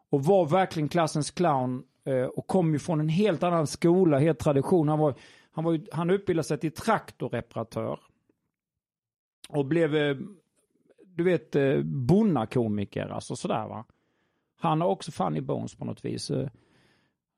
Och 0.09 0.23
var 0.23 0.45
verkligen 0.45 0.89
klassens 0.89 1.31
clown. 1.31 1.83
Eh, 2.03 2.25
och 2.25 2.47
kom 2.47 2.73
ju 2.73 2.79
från 2.79 2.99
en 2.99 3.09
helt 3.09 3.43
annan 3.43 3.67
skola, 3.67 4.19
helt 4.19 4.39
tradition. 4.39 4.87
Han, 4.87 4.99
var, 4.99 5.15
han, 5.51 5.63
var 5.63 5.79
han 5.91 6.09
utbildade 6.09 6.47
sig 6.47 6.57
till 6.57 6.71
traktorreparatör. 6.71 7.99
Och 9.49 9.65
blev, 9.65 9.95
eh, 9.95 10.17
du 11.05 11.23
vet, 11.23 11.55
eh, 11.55 11.81
bonnakomiker, 11.83 13.07
alltså 13.07 13.35
sådär 13.35 13.67
va. 13.67 13.85
Han 14.59 14.81
har 14.81 14.87
också 14.87 15.11
Funny 15.11 15.41
Bones 15.41 15.75
på 15.75 15.85
något 15.85 16.05
vis. 16.05 16.31
Eh, 16.31 16.49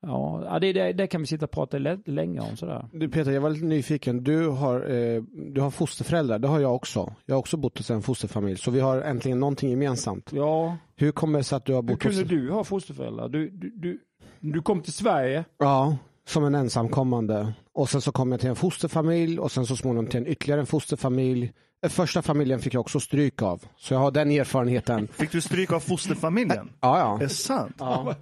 Ja, 0.02 0.58
det, 0.60 0.72
det, 0.72 0.92
det 0.92 1.06
kan 1.06 1.20
vi 1.20 1.26
sitta 1.26 1.44
och 1.44 1.50
prata 1.50 1.78
lä- 1.78 1.98
länge 2.04 2.40
om 2.40 2.56
sådär. 2.56 2.88
Du 2.92 3.08
Peter, 3.08 3.30
jag 3.32 3.40
var 3.40 3.50
lite 3.50 3.64
nyfiken. 3.64 4.24
Du 4.24 4.48
har, 4.48 4.90
eh, 4.90 5.22
du 5.52 5.60
har 5.60 5.70
fosterföräldrar, 5.70 6.38
det 6.38 6.48
har 6.48 6.60
jag 6.60 6.74
också. 6.74 7.12
Jag 7.26 7.34
har 7.34 7.38
också 7.40 7.56
bott 7.56 7.78
hos 7.78 7.90
en 7.90 8.02
fosterfamilj, 8.02 8.56
så 8.58 8.70
vi 8.70 8.80
har 8.80 9.00
äntligen 9.02 9.40
någonting 9.40 9.70
gemensamt. 9.70 10.30
Ja, 10.32 10.76
Hur 10.96 11.12
kommer 11.12 11.38
det 11.38 11.44
sig 11.44 11.56
att 11.56 11.64
du 11.64 11.72
har 11.74 11.82
hur 11.82 11.88
bott 11.88 12.02
hos... 12.04 12.16
kunde 12.18 12.34
du 12.36 12.50
ha 12.50 12.64
fosterföräldrar? 12.64 13.28
Du, 13.28 13.50
du, 13.50 13.70
du, 13.76 13.98
du 14.40 14.62
kom 14.62 14.80
till 14.82 14.92
Sverige. 14.92 15.44
Ja, 15.58 15.96
som 16.26 16.44
en 16.44 16.54
ensamkommande. 16.54 17.52
Och 17.72 17.88
sen 17.88 18.00
så 18.00 18.12
kom 18.12 18.30
jag 18.32 18.40
till 18.40 18.48
en 18.50 18.56
fosterfamilj 18.56 19.38
och 19.38 19.52
sen 19.52 19.66
så 19.66 19.76
småningom 19.76 20.06
till 20.06 20.20
en 20.20 20.26
ytterligare 20.26 20.60
en 20.60 20.66
fosterfamilj. 20.66 21.52
Första 21.88 22.22
familjen 22.22 22.60
fick 22.60 22.74
jag 22.74 22.80
också 22.80 23.00
stryk 23.00 23.42
av, 23.42 23.64
så 23.78 23.94
jag 23.94 23.98
har 24.00 24.10
den 24.10 24.30
erfarenheten. 24.30 25.08
Fick 25.12 25.32
du 25.32 25.40
stryk 25.40 25.72
av 25.72 25.80
fosterfamiljen? 25.80 26.70
Ja, 26.80 26.96
Är 26.96 27.00
ja. 27.00 27.16
det 27.20 27.28
sant? 27.28 27.74
Ja. 27.78 28.14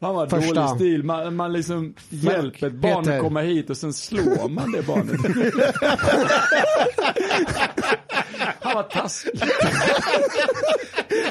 Fan 0.00 0.14
vad 0.14 0.30
Första. 0.30 0.54
dålig 0.54 0.76
stil. 0.76 1.02
Man, 1.04 1.36
man 1.36 1.52
liksom 1.52 1.94
hjälper 2.08 2.66
ett 2.66 2.72
barn 2.72 3.04
Peter. 3.04 3.16
att 3.16 3.22
komma 3.22 3.40
hit 3.40 3.70
och 3.70 3.76
sen 3.76 3.92
slår 3.92 4.48
man 4.48 4.72
det 4.72 4.86
barnet. 4.86 5.20
Han 8.60 8.74
var 8.74 8.82
taskig. 8.82 9.40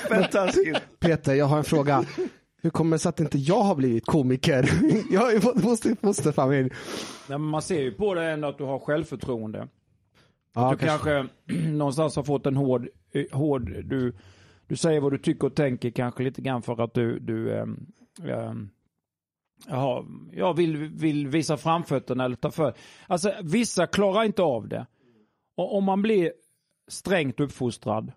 Fantastiskt. 0.09 0.81
Peter, 0.99 1.33
jag 1.33 1.45
har 1.45 1.57
en 1.57 1.63
fråga. 1.63 2.05
Hur 2.61 2.69
kommer 2.69 2.95
det 2.95 2.99
sig 2.99 3.09
att 3.09 3.19
inte 3.19 3.37
jag 3.37 3.61
har 3.61 3.75
blivit 3.75 4.05
komiker? 4.05 4.69
Jag 5.11 5.21
har 5.21 5.31
ju 5.31 5.41
fått 5.41 5.61
foster, 5.61 5.95
fosterfamilj. 6.01 6.69
Nej, 7.27 7.37
men 7.37 7.41
man 7.41 7.61
ser 7.61 7.81
ju 7.81 7.91
på 7.91 8.13
det 8.13 8.31
ändå 8.31 8.47
att 8.47 8.57
du 8.57 8.63
har 8.63 8.79
självförtroende. 8.79 9.67
Ja, 10.55 10.71
du 10.71 10.87
kanske 10.87 11.27
någonstans 11.69 12.15
har 12.15 12.23
fått 12.23 12.45
en 12.45 12.55
hård, 12.55 12.87
eh, 13.11 13.37
hård 13.37 13.71
du, 13.83 14.13
du 14.67 14.75
säger 14.75 14.99
vad 14.99 15.11
du 15.11 15.17
tycker 15.17 15.47
och 15.47 15.55
tänker 15.55 15.89
kanske 15.89 16.23
lite 16.23 16.41
grann 16.41 16.61
för 16.61 16.83
att 16.83 16.93
du, 16.93 17.19
du 17.19 17.53
ähm, 17.53 17.85
ähm, 18.23 18.69
jaha, 19.67 20.05
jag 20.31 20.53
vill, 20.53 20.77
vill 20.77 21.27
visa 21.27 21.57
framfötterna 21.57 22.25
eller 22.25 22.35
ta 22.35 22.51
för. 22.51 22.73
Alltså 23.07 23.33
vissa 23.43 23.87
klarar 23.87 24.23
inte 24.23 24.41
av 24.41 24.67
det. 24.67 24.87
Och 25.57 25.77
om 25.77 25.83
man 25.83 26.01
blir 26.01 26.33
strängt 26.87 27.39
uppfostrad. 27.39 28.11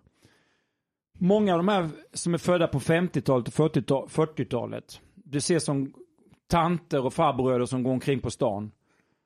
Många 1.19 1.53
av 1.53 1.59
de 1.59 1.67
här 1.67 1.89
som 2.13 2.33
är 2.33 2.37
födda 2.37 2.67
på 2.67 2.79
50-talet 2.79 3.47
och 3.47 3.53
40-tal- 3.53 4.07
40-talet. 4.07 5.01
Du 5.15 5.41
ser 5.41 5.59
som 5.59 5.93
tanter 6.47 7.05
och 7.05 7.13
farbröder 7.13 7.65
som 7.65 7.83
går 7.83 7.91
omkring 7.91 8.19
på 8.19 8.31
stan. 8.31 8.71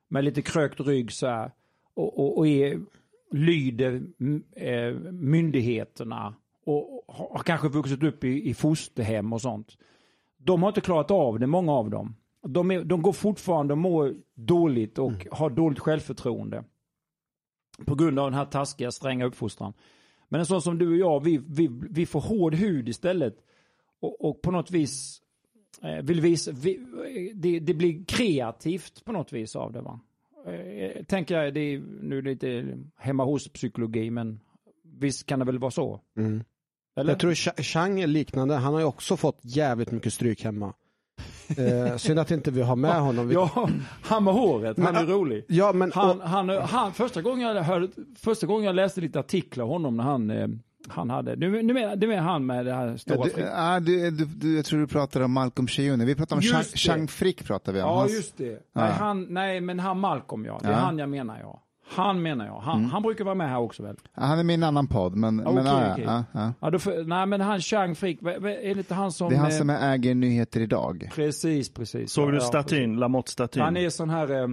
Med 0.08 0.24
lite 0.24 0.42
krökt 0.42 0.80
rygg 0.80 1.12
så 1.12 1.26
här. 1.26 1.52
Och, 1.94 2.18
och, 2.18 2.38
och 2.38 2.46
är, 2.48 2.80
lyder 3.34 4.02
mm, 4.20 4.44
eh, 4.52 5.12
myndigheterna. 5.12 6.34
Och, 6.66 7.04
har 7.08 7.42
kanske 7.42 7.68
vuxit 7.68 8.02
upp 8.02 8.24
i, 8.24 8.48
i 8.48 8.54
fosterhem 8.54 9.32
och 9.32 9.40
sånt. 9.40 9.76
De 10.36 10.62
har 10.62 10.68
inte 10.68 10.80
klarat 10.80 11.10
av 11.10 11.38
det, 11.38 11.46
många 11.46 11.72
av 11.72 11.90
dem. 11.90 12.16
De, 12.42 12.70
är, 12.70 12.84
de 12.84 13.02
går 13.02 13.12
fortfarande 13.12 13.74
och 13.74 13.78
mår 13.78 14.14
dåligt 14.34 14.98
och 14.98 15.26
har 15.30 15.50
dåligt 15.50 15.78
självförtroende. 15.78 16.64
På 17.86 17.94
grund 17.94 18.18
av 18.18 18.30
den 18.30 18.38
här 18.38 18.44
taskiga, 18.44 18.90
stränga 18.90 19.24
uppfostran. 19.24 19.72
Men 20.28 20.40
en 20.40 20.46
sån 20.46 20.62
som 20.62 20.78
du 20.78 20.88
och 20.88 20.96
jag, 20.96 21.24
vi, 21.24 21.40
vi, 21.48 21.68
vi 21.90 22.06
får 22.06 22.20
hård 22.20 22.54
hud 22.54 22.88
istället. 22.88 23.36
Och, 24.00 24.24
och 24.24 24.42
på 24.42 24.50
något 24.50 24.70
vis 24.70 25.22
eh, 25.82 26.02
vill 26.02 26.20
visa, 26.20 26.52
vi, 26.52 26.86
det, 27.34 27.60
det 27.60 27.74
blir 27.74 28.04
kreativt 28.04 29.04
på 29.04 29.12
något 29.12 29.32
vis 29.32 29.56
av 29.56 29.72
det 29.72 29.80
va. 29.80 30.00
Eh, 30.46 31.04
tänker 31.04 31.42
jag, 31.42 31.54
det 31.54 31.60
är 31.60 31.78
nu 32.02 32.22
lite 32.22 32.76
hemma 32.96 33.24
hos 33.24 33.48
psykologi 33.52 34.10
men 34.10 34.40
visst 34.98 35.26
kan 35.26 35.38
det 35.38 35.44
väl 35.44 35.58
vara 35.58 35.70
så? 35.70 36.00
Mm. 36.18 36.44
Eller? 36.96 37.12
Jag 37.12 37.20
tror 37.20 37.32
Ch- 37.32 37.62
Chang 37.62 38.00
är 38.00 38.06
liknande, 38.06 38.54
han 38.54 38.72
har 38.72 38.80
ju 38.80 38.86
också 38.86 39.16
fått 39.16 39.38
jävligt 39.42 39.90
mycket 39.90 40.12
stryk 40.12 40.44
hemma. 40.44 40.72
Eh, 41.58 41.96
synd 41.96 42.18
att 42.18 42.30
inte 42.30 42.50
vi 42.50 42.62
har 42.62 42.76
med 42.76 43.00
honom. 43.00 43.28
Vi, 43.28 43.34
Ja, 43.34 43.68
han 44.02 44.24
med 44.24 44.34
håret, 44.34 44.78
han 44.78 44.96
är 44.96 45.06
rolig. 45.06 45.44
ja 45.48 45.72
men 45.72 45.92
Han, 45.92 46.20
han, 46.20 46.48
han, 46.48 46.92
första, 46.92 47.22
gången 47.22 47.48
jag 47.56 47.62
hörde, 47.62 47.88
första 48.16 48.46
gången 48.46 48.64
jag 48.64 48.74
läste 48.76 49.00
lite 49.00 49.20
artiklar 49.20 49.64
om 49.64 49.70
honom 49.70 49.96
när 49.96 50.04
han, 50.04 50.30
eh, 50.30 50.48
han 50.88 51.10
hade, 51.10 51.36
du, 51.36 51.62
du, 51.62 51.74
menar, 51.74 51.96
du 51.96 52.06
menar 52.06 52.22
han 52.22 52.46
med 52.46 52.66
det 52.66 52.74
här 52.74 52.96
stora 52.96 53.28
Ja, 53.36 53.80
du, 53.80 54.10
du, 54.10 54.24
du, 54.24 54.56
jag 54.56 54.64
tror 54.64 54.80
du 54.80 54.86
pratar 54.86 55.20
om 55.20 55.32
Malcolm 55.32 55.68
Shione. 55.68 56.04
Vi 56.04 56.14
pratar 56.14 56.36
om 56.36 56.42
Chang, 56.42 56.62
det. 56.72 56.78
Chang 56.78 57.08
Frick. 57.08 57.44
Pratar 57.44 57.72
vi 57.72 57.82
om. 57.82 57.88
Ja, 57.88 58.08
just 58.08 58.36
det. 58.36 58.50
Ja. 58.50 58.58
Nej, 58.72 58.92
han, 58.92 59.26
nej, 59.30 59.60
men 59.60 59.78
han 59.80 60.00
Malcolm 60.00 60.44
ja. 60.44 60.58
Det 60.62 60.68
är 60.68 60.72
Ja. 60.72 60.78
han 60.78 60.98
jag 60.98 61.08
menar 61.08 61.38
ja. 61.40 61.60
Han 61.88 62.22
menar 62.22 62.46
jag. 62.46 62.60
Han, 62.60 62.84
han 62.84 63.02
brukar 63.02 63.24
vara 63.24 63.34
med 63.34 63.48
här 63.50 63.58
också 63.58 63.82
väl? 63.82 63.96
Ja, 64.14 64.22
Han 64.22 64.38
är 64.38 64.42
med 64.44 64.52
i 64.52 64.56
en 64.56 64.62
annan 64.62 64.86
podd, 64.86 65.16
men, 65.16 65.40
Okej, 65.40 65.54
men 65.54 65.66
ja, 65.66 65.92
okej. 65.92 66.04
ja, 66.06 66.24
ja. 66.32 66.52
Ja, 66.60 66.70
då, 66.70 66.78
för, 66.78 67.04
nej, 67.04 67.26
men 67.26 67.40
han 67.40 67.60
Chang 67.60 67.94
Frick, 67.94 68.22
är 68.22 68.40
det 68.40 68.78
inte 68.78 68.94
han 68.94 69.12
som... 69.12 69.28
Det 69.28 69.34
är 69.34 69.38
han 69.38 69.50
eh, 69.50 69.56
som 69.56 69.70
äger 69.70 70.14
Nyheter 70.14 70.60
Idag. 70.60 71.10
Precis, 71.14 71.74
precis. 71.74 72.12
Såg 72.12 72.30
du 72.30 72.34
Ja, 72.36 72.40
statyn, 72.40 72.96
Lamotte-statyn? 72.98 73.62
Han 73.62 73.76
är 73.76 73.90
sån 73.90 74.10
här, 74.10 74.42
eh, 74.42 74.48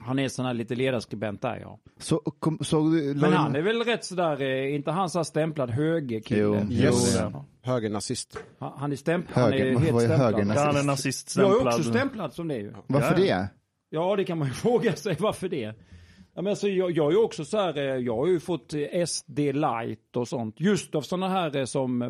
han 0.00 0.18
är 0.18 0.28
sån 0.28 0.44
här 0.46 0.54
lite 0.54 0.74
ledarskribent 0.74 1.42
där 1.42 1.58
ja. 1.62 1.78
Så, 1.98 2.18
kom, 2.18 2.58
du, 2.70 3.14
Men 3.14 3.32
han 3.32 3.56
är 3.56 3.62
väl 3.62 3.82
rätt 3.84 4.04
sådär, 4.04 4.42
eh, 4.42 4.74
inte 4.74 4.90
han 4.90 5.10
så 5.10 5.18
här 5.18 5.24
stämplad 5.24 5.70
högerkille? 5.70 6.40
Jo, 6.40 6.54
yes. 6.70 7.18
högernazist. 7.62 8.38
Han 8.58 8.72
han 8.76 8.92
är 8.92 8.96
stämplad, 8.96 9.44
han 9.44 9.52
är 9.52 9.58
Höger- 9.58 9.78
helt 9.78 9.92
vad 9.92 10.02
är 10.02 10.06
stämplad. 10.06 10.32
högernazist? 10.34 11.36
Han 11.36 11.44
är 11.46 11.48
Jag 11.50 11.60
är 11.62 11.66
också 11.66 11.82
stämplad 11.82 12.32
som 12.32 12.48
det 12.48 12.56
ju. 12.56 12.72
Varför 12.86 13.10
Ja. 13.10 13.16
det? 13.38 13.48
Ja, 13.90 14.16
det 14.16 14.24
kan 14.24 14.38
man 14.38 14.48
ju 14.48 14.54
fråga 14.64 14.92
sig. 14.96 15.16
Varför 15.20 15.48
det? 15.48 15.74
Ja, 16.34 16.42
men 16.42 16.46
alltså, 16.50 16.68
jag, 16.68 16.90
jag 16.90 17.06
är 17.06 17.10
ju 17.10 17.16
också 17.24 17.44
så 17.44 17.56
här, 17.56 17.76
eh, 17.78 17.82
jag 17.84 18.16
har 18.16 18.26
ju 18.26 18.40
fått 18.40 18.74
eh, 18.74 19.04
SD 19.06 19.38
light 19.38 20.16
och 20.16 20.28
sånt. 20.28 20.60
Just 20.60 20.94
av 20.94 21.02
sådana 21.02 21.28
här 21.28 21.56
eh, 21.56 21.64
som 21.64 22.02
eh, 22.02 22.08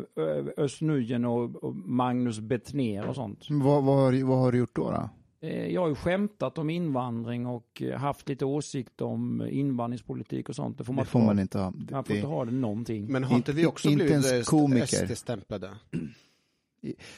Özz 0.57 0.81
Nujen 0.81 1.25
och, 1.25 1.63
och 1.63 1.75
Magnus 1.75 2.39
Bettner 2.39 3.07
och 3.07 3.15
sånt. 3.15 3.45
Vad, 3.49 3.83
vad, 3.83 3.95
har- 3.97 4.23
vad 4.27 4.37
har 4.39 4.51
du 4.51 4.57
gjort 4.57 4.75
då? 4.75 4.91
då? 4.91 5.09
Eh, 5.41 5.67
Jag 5.67 5.81
har 5.81 5.87
ju 5.87 5.95
skämtat 5.95 6.57
om 6.57 6.69
invandring 6.69 7.47
och 7.47 7.81
eh, 7.81 7.99
haft 7.99 8.29
lite 8.29 8.45
åsikt 8.45 9.01
om 9.01 9.47
invandringspolitik 9.49 10.49
och 10.49 10.55
sånt. 10.55 10.77
Det 10.77 10.83
får 10.83 10.93
man, 10.93 11.03
Det 11.05 11.09
får 11.09 11.21
inte 11.21 11.27
man 11.27 11.37
ha. 11.37 11.41
inte 11.41 11.57
ha. 11.59 11.71
Det, 11.75 11.93
Man 11.93 12.03
får 12.03 12.15
inte 12.15 12.27
ha 12.27 12.45
det 12.45 12.51
någonting. 12.51 13.11
Men 13.11 13.23
har 13.23 13.35
inte 13.35 13.51
vi 13.53 13.65
också 13.65 13.89
Inte 13.89 14.05
blivit 14.05 14.93
eh. 14.93 15.05
SD-stämplade? 15.07 15.69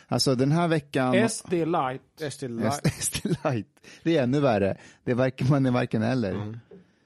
alltså 0.07 0.35
den 0.35 0.51
här 0.51 0.67
veckan... 0.67 1.29
SD 1.29 1.53
light. 1.53 2.01
SD 2.31 2.43
SD 2.99 3.25
Light. 3.43 3.67
Det 4.03 4.17
är 4.17 4.23
ännu 4.23 4.39
värre. 4.39 4.77
Det 5.03 5.11
är 5.11 5.15
varken, 5.15 5.47
man 5.49 5.65
är 5.65 5.71
varken 5.71 6.01
eller. 6.03 6.59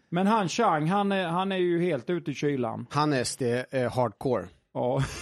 Men 0.10 0.28
han 0.28 0.50
Chang, 0.50 0.88
han 0.88 1.12
är, 1.12 1.28
han 1.28 1.52
är 1.52 1.58
ju 1.58 1.82
helt 1.82 2.10
ute 2.10 2.32
i 2.32 2.34
kylan. 2.34 2.86
Han 2.90 3.14
är 3.14 3.24
SD 3.24 3.42
eh, 3.72 3.92
hardcore. 3.94 4.46
Ja. 4.74 5.04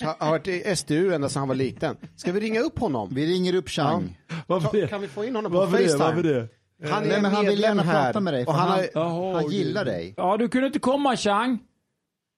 Han 0.00 0.14
har 0.18 0.30
varit 0.30 0.48
i 0.48 0.76
SDU 0.76 1.14
ända 1.14 1.28
sedan 1.28 1.40
han 1.40 1.48
var 1.48 1.54
liten. 1.54 1.96
Ska 2.16 2.32
vi 2.32 2.40
ringa 2.40 2.60
upp 2.60 2.78
honom? 2.78 3.08
Vi 3.14 3.26
ringer 3.34 3.54
upp 3.54 3.68
Chang. 3.68 4.18
Varför 4.46 4.86
Kan 4.86 5.00
vi 5.00 5.08
få 5.08 5.24
in 5.24 5.36
honom 5.36 5.52
på 5.52 5.66
Facetime? 5.66 6.22
det? 6.22 6.48
Han 6.90 7.02
är 7.04 7.08
Nej, 7.08 7.22
men 7.22 7.32
han 7.34 7.46
vill 7.46 7.60
gärna 7.60 7.82
här. 7.82 8.04
prata 8.06 8.20
med 8.20 8.34
dig. 8.34 8.44
För 8.44 8.52
Och 8.52 8.58
han 8.58 8.84
han, 8.94 9.10
har, 9.12 9.32
han 9.34 9.42
gud. 9.44 9.52
gillar 9.52 9.84
dig. 9.84 10.14
Ja, 10.16 10.36
du 10.36 10.48
kunde 10.48 10.66
inte 10.66 10.78
komma 10.78 11.16
Chang. 11.16 11.58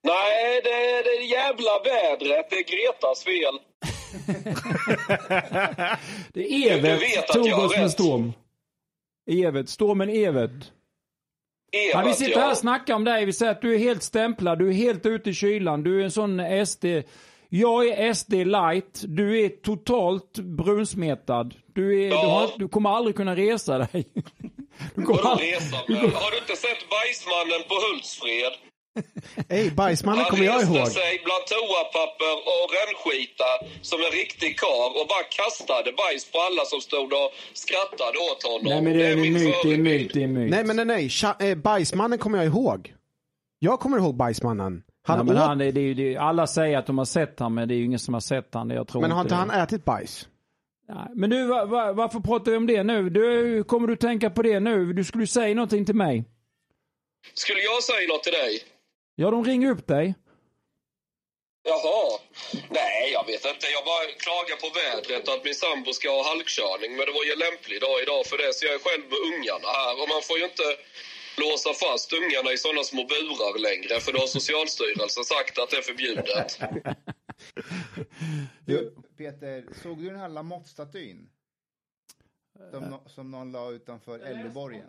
Nej, 0.02 0.61
det 0.64 0.70
är 0.70 1.18
det 1.20 1.25
jävla 1.25 1.70
vädret. 1.85 2.50
Det 2.50 2.56
är 2.56 2.64
Gretas 2.64 3.25
fel. 3.25 3.59
Det 6.32 6.52
är 6.52 6.73
Evert 6.78 7.00
Du 7.00 7.06
vet 7.06 7.30
att 7.30 7.37
tog 7.37 7.64
oss 7.64 7.76
med 7.76 7.90
storm. 7.90 8.32
Evert, 9.30 9.68
stormen 9.68 10.09
Evert. 10.11 10.50
Ja, 11.92 11.99
vi 12.00 12.04
Evert, 12.04 12.16
sitter 12.16 12.40
här 12.40 12.50
och 12.50 12.56
snackar 12.56 12.94
om 12.94 13.04
dig. 13.04 13.25
Vi 13.25 13.32
säger 13.32 13.52
att 13.52 13.62
du 13.62 13.75
är 13.75 13.78
helt 13.78 14.02
stämplad, 14.02 14.59
du 14.59 14.68
är 14.68 14.73
helt 14.73 15.06
ute 15.06 15.30
i 15.30 15.35
kylan, 15.35 15.82
du 15.82 16.00
är 16.00 16.04
en 16.04 16.11
sån 16.11 16.66
SD. 16.66 16.85
Jag 17.52 17.88
är 17.88 18.14
SD 18.14 18.33
light, 18.35 19.02
du 19.09 19.45
är 19.45 19.49
totalt 19.49 20.38
brunsmetad. 20.38 21.54
Du, 21.75 22.04
är, 22.04 22.09
du, 22.11 22.14
Ja. 22.14 22.30
har, 22.30 22.59
du 22.59 22.69
kommer 22.69 22.90
aldrig 22.90 23.16
kunna 23.16 23.37
resa 23.37 23.78
dig. 23.78 24.04
Du 24.95 25.02
kommer 25.02 25.16
Vadå 25.23 25.28
aldrig, 25.28 25.54
resa 25.54 25.76
mig? 25.88 25.97
Har 25.99 26.30
du 26.30 26.38
inte 26.38 26.57
sett 26.57 26.83
Bajsmannen 26.95 27.62
på 27.69 27.75
Hultsfred? 27.85 28.52
Ej, 29.49 29.71
bajsmannen 29.71 30.19
Han 30.21 30.30
kommer 30.30 30.45
jag 30.45 30.61
reste 30.62 30.75
ihåg. 30.78 30.88
sig 30.88 31.12
bland 31.25 31.45
toapapper 31.52 32.35
och 32.54 32.66
rännskita 32.78 33.45
som 33.83 33.99
en 34.00 34.11
riktig 34.21 34.59
kar 34.59 34.88
och 35.00 35.07
bara 35.12 35.23
kastade 35.40 35.92
bajs 35.92 36.33
på 36.33 36.38
alla 36.38 36.64
som 36.64 36.80
stod 36.80 37.12
och 37.12 37.30
skrattade 37.52 38.19
åt 38.30 38.42
honom. 38.42 38.66
Nej 38.73 38.83
men 38.83 38.92
det 38.99 39.07
är 39.07 39.12
en 39.12 39.21
myt, 39.33 39.54
det 39.64 39.73
är 39.73 39.78
myt, 39.78 40.11
det 40.14 40.21
är 40.21 40.25
en 40.25 40.33
myt. 40.33 40.50
Nej 40.50 40.64
men 40.64 40.76
nej 40.76 40.87
nej, 40.87 41.50
eh, 41.50 41.57
bajsmannen 41.59 42.19
kommer 42.19 42.38
jag 42.38 42.47
ihåg. 42.47 42.95
Jag 43.59 43.80
kommer 43.80 43.99
ihåg 43.99 44.14
bajsmannen. 44.16 44.83
Han 45.11 45.19
ja, 45.26 45.33
men 45.33 45.43
åt, 45.43 45.49
han, 45.49 45.61
är- 45.61 45.73
det, 45.73 45.81
är 45.81 45.95
det, 45.95 46.14
är- 46.14 46.19
alla 46.19 46.47
säger 46.47 46.79
att 46.79 46.87
de 46.87 46.99
har 46.99 47.05
sett 47.05 47.40
han 47.40 47.55
men 47.55 47.69
det 47.69 47.75
är 47.75 47.76
ju 47.76 47.85
ingen 47.85 47.99
som 47.99 48.14
har 48.14 48.21
sett 48.21 48.55
han. 48.55 48.71
Jag 48.71 48.88
tror 48.88 49.02
men 49.02 49.11
har 49.11 49.21
inte 49.21 49.35
det. 49.35 49.38
han 49.38 49.50
ätit 49.50 49.85
bajs? 49.85 50.29
Nej, 50.88 51.07
Men 51.14 51.31
du, 51.31 51.47
va, 51.47 51.64
va, 51.64 51.93
varför 51.93 52.21
pratar 52.21 52.50
vi 52.50 52.57
om 52.57 52.67
det 52.67 52.83
nu? 52.83 53.11
Du, 53.11 53.64
kommer 53.64 53.88
du 53.88 53.97
tänka 53.97 54.31
på 54.31 54.43
det 54.43 54.61
nu? 54.61 54.93
Du 54.93 55.05
skulle 55.05 55.26
säga 55.26 55.55
någonting 55.55 55.85
till 55.87 55.95
mig. 55.95 56.25
Skulle 57.35 57.61
jag 57.61 57.83
säga 57.83 58.09
något 58.09 58.23
till 58.23 58.33
dig? 58.33 58.61
Ja, 59.14 59.31
de 59.31 59.45
ringer 59.45 59.71
upp 59.71 59.87
dig. 59.87 60.14
Jaha. 61.71 62.19
Nej, 62.81 63.00
jag 63.17 63.25
vet 63.31 63.45
inte. 63.52 63.67
Jag 63.76 63.85
bara 63.93 64.05
klagar 64.26 64.57
på 64.64 64.69
vädret 64.83 65.25
att 65.33 65.43
min 65.49 65.59
sambo 65.64 65.90
ska 65.99 66.07
ha 66.19 66.23
halkkörning. 66.33 66.90
Men 66.97 67.05
det 67.09 67.14
var 67.19 67.25
ju 67.29 67.33
en 67.37 67.43
lämplig 67.47 67.79
dag 67.87 67.97
idag 68.05 68.23
för 68.31 68.37
det. 68.43 68.50
Så 68.57 68.61
jag 68.67 68.75
är 68.79 68.83
själv 68.87 69.05
med 69.12 69.21
ungarna 69.31 69.69
här. 69.81 69.93
Och 70.00 70.09
man 70.14 70.23
får 70.29 70.37
ju 70.40 70.45
inte 70.52 70.69
låsa 71.44 71.70
fast 71.85 72.09
ungarna 72.20 72.50
i 72.52 72.59
sådana 72.64 72.82
små 72.92 73.02
burar 73.12 73.54
längre. 73.68 74.00
För 74.04 74.12
då 74.12 74.18
har 74.18 74.26
Socialstyrelsen 74.38 75.25
sagt 75.35 75.54
att 75.59 75.70
det 75.70 75.76
är 75.82 75.87
förbjudet. 75.90 76.50
Du, 78.64 78.94
Peter, 79.18 79.64
såg 79.82 79.99
du 79.99 80.04
den 80.11 80.18
här 80.18 80.28
Lamotte-statyn? 80.28 81.28
Som, 82.70 82.85
nå- 82.85 83.02
som 83.06 83.30
någon 83.30 83.52
la 83.52 83.70
utanför 83.70 84.18
Elleborgen. 84.18 84.87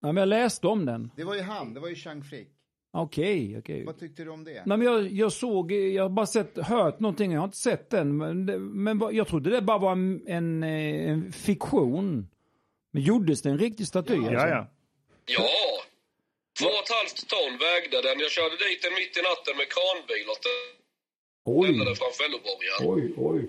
Ja, 0.00 0.12
men 0.12 0.16
jag 0.16 0.28
läste 0.28 0.66
om 0.66 0.86
den. 0.86 1.10
Det 1.16 1.24
var 1.24 1.34
ju 1.34 1.40
han, 1.42 1.74
det 1.74 1.80
var 1.80 1.88
ju 1.88 1.94
Chang 1.94 2.22
Frick. 2.24 2.48
Okej, 2.92 3.58
okej. 3.58 3.84
Vad 3.84 3.98
tyckte 3.98 4.24
du 4.24 4.30
om 4.30 4.44
det? 4.44 4.52
Nej, 4.66 4.78
men 4.78 4.82
jag, 4.82 5.08
jag 5.12 5.32
såg, 5.32 5.72
jag 5.72 6.02
har 6.04 6.08
bara 6.10 6.26
sett, 6.26 6.58
hört 6.58 7.00
någonting, 7.00 7.32
jag 7.32 7.40
har 7.40 7.44
inte 7.44 7.56
sett 7.56 7.90
den. 7.90 8.16
Men, 8.16 8.44
men 8.82 9.00
jag 9.12 9.28
trodde 9.28 9.50
det 9.50 9.62
bara 9.62 9.78
var 9.78 9.92
en, 9.92 10.22
en, 10.26 10.62
eh, 10.62 11.10
en 11.10 11.32
fiktion. 11.32 12.28
Men 12.90 13.02
gjordes 13.02 13.42
det 13.42 13.50
en 13.50 13.58
riktig 13.58 13.86
staty? 13.86 14.14
alltså? 14.16 14.32
Ja, 14.32 14.48
ja. 14.48 14.66
Ja. 15.26 15.48
Två 16.60 16.68
och 16.78 16.84
ett 16.84 16.92
halvt 16.98 17.18
ton 17.32 17.52
vägde 17.66 17.96
den. 18.06 18.16
Jag 18.24 18.30
körde 18.38 18.56
dit 18.64 18.82
den 18.84 18.94
mitt 19.00 19.14
i 19.20 19.22
natten 19.30 19.54
med 19.60 19.68
kranbil 19.76 20.26
och 20.32 20.38
ställde 20.42 21.94
framför 22.00 22.22
Elleborgen. 22.28 22.78
oj, 22.94 23.04
oj. 23.30 23.40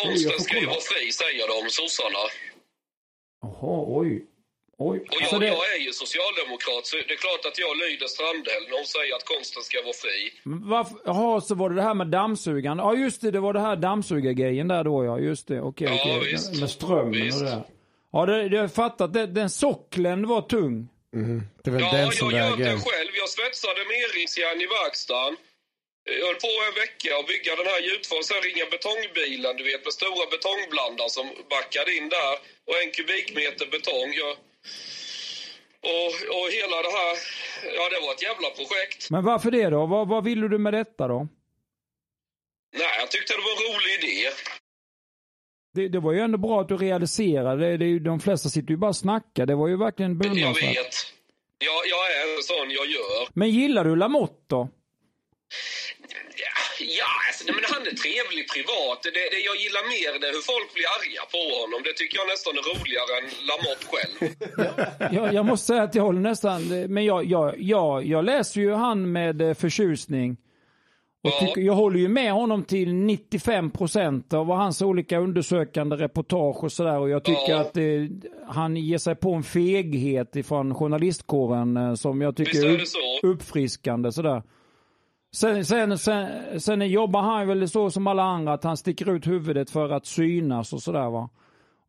Konsten 0.00 0.40
ska 0.40 0.54
ju 0.60 0.66
vara 0.66 0.84
fri, 0.92 1.12
säger 1.12 1.46
de, 1.52 1.70
sossarna. 1.70 2.22
Jaha, 3.42 3.84
oj. 4.00 4.24
Oj. 4.78 4.98
Och 5.00 5.06
Alltså 5.16 5.34
jag, 5.34 5.40
det, 5.40 5.46
jag 5.46 5.74
är 5.76 5.80
ju 5.80 5.92
socialdemokrat, 5.92 6.86
så 6.86 6.96
det 6.96 7.14
är 7.14 7.16
klart 7.16 7.44
att 7.52 7.58
jag 7.58 7.76
lyder 7.76 8.06
Strandhäll 8.06 8.62
när 8.70 8.76
hon 8.76 8.86
säger 8.96 9.14
att 9.16 9.24
konsten 9.24 9.62
ska 9.62 9.82
vara 9.82 9.92
fri. 10.04 10.18
Varför, 10.44 10.98
jaha, 11.04 11.40
så 11.40 11.54
var 11.54 11.70
det 11.70 11.76
det 11.76 11.82
här 11.82 11.94
med 11.94 12.06
dammsugaren. 12.06 12.78
Ja, 12.78 12.94
just 12.94 13.20
det, 13.20 13.30
det 13.30 13.40
var 13.40 13.52
det 13.52 13.60
här 13.60 13.76
dammsugargrejen 13.76 14.68
där 14.68 14.84
då, 14.84 15.04
ja. 15.04 15.18
Just 15.18 15.48
det, 15.48 15.60
okej, 15.60 15.88
Ja, 15.90 16.16
okej. 16.18 16.32
visst. 16.32 16.60
Med 16.60 16.70
strömmen 16.70 17.12
Visst. 17.12 17.38
och 17.38 17.44
det 17.44 17.50
där. 17.50 17.62
Ja, 18.12 18.26
det, 18.26 18.56
jag 18.56 18.72
fattat. 18.72 19.12
Det, 19.12 19.26
den 19.26 19.50
socklen 19.50 20.26
var 20.26 20.42
tung. 20.42 20.88
Det 21.62 21.68
är 21.70 21.74
väl 21.74 21.82
Ja, 21.82 21.92
den 21.92 22.00
jag 22.04 22.14
som 22.14 22.30
gör 22.30 22.50
väger. 22.56 22.70
det 22.70 22.80
själv. 22.86 23.10
Jag 23.22 23.28
svetsade 23.36 23.80
meringsjärn 23.94 24.60
i 24.66 24.68
verkstaden. 24.80 25.36
Jag 26.20 26.26
höll 26.26 26.40
på 26.46 26.52
en 26.68 26.74
vecka 26.84 27.10
och 27.18 27.26
bygga 27.32 27.52
den 27.60 27.66
här 27.72 27.80
gjutformen. 27.88 28.24
Sen 28.24 28.40
ringa 28.48 28.66
betongbilen, 28.76 29.56
du 29.56 29.64
vet, 29.70 29.84
med 29.86 29.92
stora 30.00 30.24
betongblandare 30.34 31.10
som 31.18 31.26
backade 31.54 31.90
in 31.98 32.08
där. 32.08 32.34
Och 32.68 32.76
en 32.82 32.90
kubikmeter 32.96 33.66
betong. 33.76 34.08
Jag... 34.22 34.32
Och, 35.92 36.12
och 36.36 36.46
hela 36.58 36.76
det 36.86 36.92
här, 36.98 37.12
ja 37.76 37.84
det 37.92 38.00
var 38.06 38.12
ett 38.16 38.22
jävla 38.30 38.50
projekt. 38.50 39.10
Men 39.10 39.24
varför 39.24 39.50
det 39.50 39.70
då? 39.76 39.86
Vad, 39.86 40.08
vad 40.08 40.24
ville 40.24 40.48
du 40.48 40.58
med 40.58 40.72
detta 40.74 41.08
då? 41.08 41.28
Nej, 42.80 42.94
jag 43.00 43.10
tyckte 43.10 43.32
det 43.32 43.42
var 43.48 43.52
en 43.52 43.62
rolig 43.74 43.92
idé. 43.98 44.30
Det, 45.74 45.88
det 45.88 46.00
var 46.00 46.12
ju 46.12 46.20
ändå 46.20 46.38
bra 46.38 46.60
att 46.60 46.68
du 46.68 46.76
realiserade 46.76 47.66
det. 47.70 47.76
det 47.76 47.84
är 47.84 48.00
de 48.00 48.20
flesta 48.20 48.48
sitter 48.48 48.70
ju 48.70 48.76
bara 48.76 48.88
och 48.88 48.96
snackar. 48.96 49.46
Det 49.46 49.54
var 49.54 49.68
ju 49.68 49.76
verkligen 49.76 50.10
Jag 50.10 50.18
beundransvärt. 50.18 50.64
vet. 50.76 50.94
Jag, 51.58 51.80
jag 51.92 52.02
är 52.16 52.36
en 52.36 52.42
sån, 52.42 52.70
jag 52.70 52.86
gör. 52.86 53.28
Men 53.34 53.50
gillar 53.50 53.84
du 53.84 53.96
Lamotte 53.96 54.44
då? 54.46 54.68
Ja, 56.80 57.04
alltså, 57.28 57.44
men 57.46 57.64
han 57.72 57.82
är 57.82 57.94
trevlig 58.04 58.44
privat. 58.54 58.98
Det, 59.02 59.10
det 59.10 59.40
jag 59.50 59.56
gillar 59.64 59.84
mer 59.94 60.12
det 60.20 60.26
hur 60.36 60.42
folk 60.52 60.74
blir 60.74 60.84
arga 60.96 61.22
på 61.34 61.42
honom. 61.60 61.80
Det 61.84 61.92
tycker 61.92 62.16
jag 62.18 62.28
nästan 62.28 62.52
är 62.60 62.64
roligare 62.72 63.12
än 63.20 63.26
Lamotte 63.50 63.86
själv. 63.92 64.16
Jag, 65.16 65.34
jag 65.34 65.44
måste 65.46 65.66
säga 65.66 65.82
att 65.82 65.94
jag 65.94 66.02
håller 66.02 66.20
nästan... 66.20 66.68
Men 66.94 67.04
jag, 67.04 67.24
jag, 67.24 67.54
jag, 67.58 68.04
jag 68.06 68.24
läser 68.24 68.60
ju 68.60 68.72
han 68.72 69.12
med 69.12 69.42
eh, 69.42 69.54
förtjusning. 69.54 70.36
Och 71.24 71.32
tycker, 71.40 71.60
jag 71.60 71.74
håller 71.74 71.98
ju 71.98 72.08
med 72.08 72.32
honom 72.32 72.64
till 72.64 72.94
95 72.94 73.70
procent 73.70 74.32
av 74.32 74.46
hans 74.46 74.82
olika 74.82 75.18
undersökande 75.18 75.96
reportage 75.96 76.64
och 76.64 76.72
sådär. 76.72 76.98
Och 76.98 77.08
jag 77.08 77.24
tycker 77.24 77.54
att 77.54 77.76
eh, 77.76 77.84
han 78.46 78.76
ger 78.76 78.98
sig 78.98 79.14
på 79.14 79.32
en 79.32 79.42
feghet 79.42 80.36
ifrån 80.36 80.74
journalistkåren 80.74 81.76
eh, 81.76 81.94
som 81.94 82.20
jag 82.20 82.36
tycker 82.36 82.74
är 82.74 82.84
så? 82.84 83.26
uppfriskande 83.26 84.12
sådär. 84.12 84.42
Sen, 85.34 85.64
sen, 85.64 85.98
sen, 85.98 86.28
sen 86.60 86.90
jobbar 86.90 87.22
han 87.22 87.48
väl 87.48 87.68
så 87.68 87.90
som 87.90 88.06
alla 88.06 88.22
andra 88.22 88.52
att 88.52 88.64
han 88.64 88.76
sticker 88.76 89.10
ut 89.10 89.26
huvudet 89.26 89.70
för 89.70 89.90
att 89.90 90.06
synas 90.06 90.72
och 90.72 90.82
sådär 90.82 91.10
va. 91.10 91.30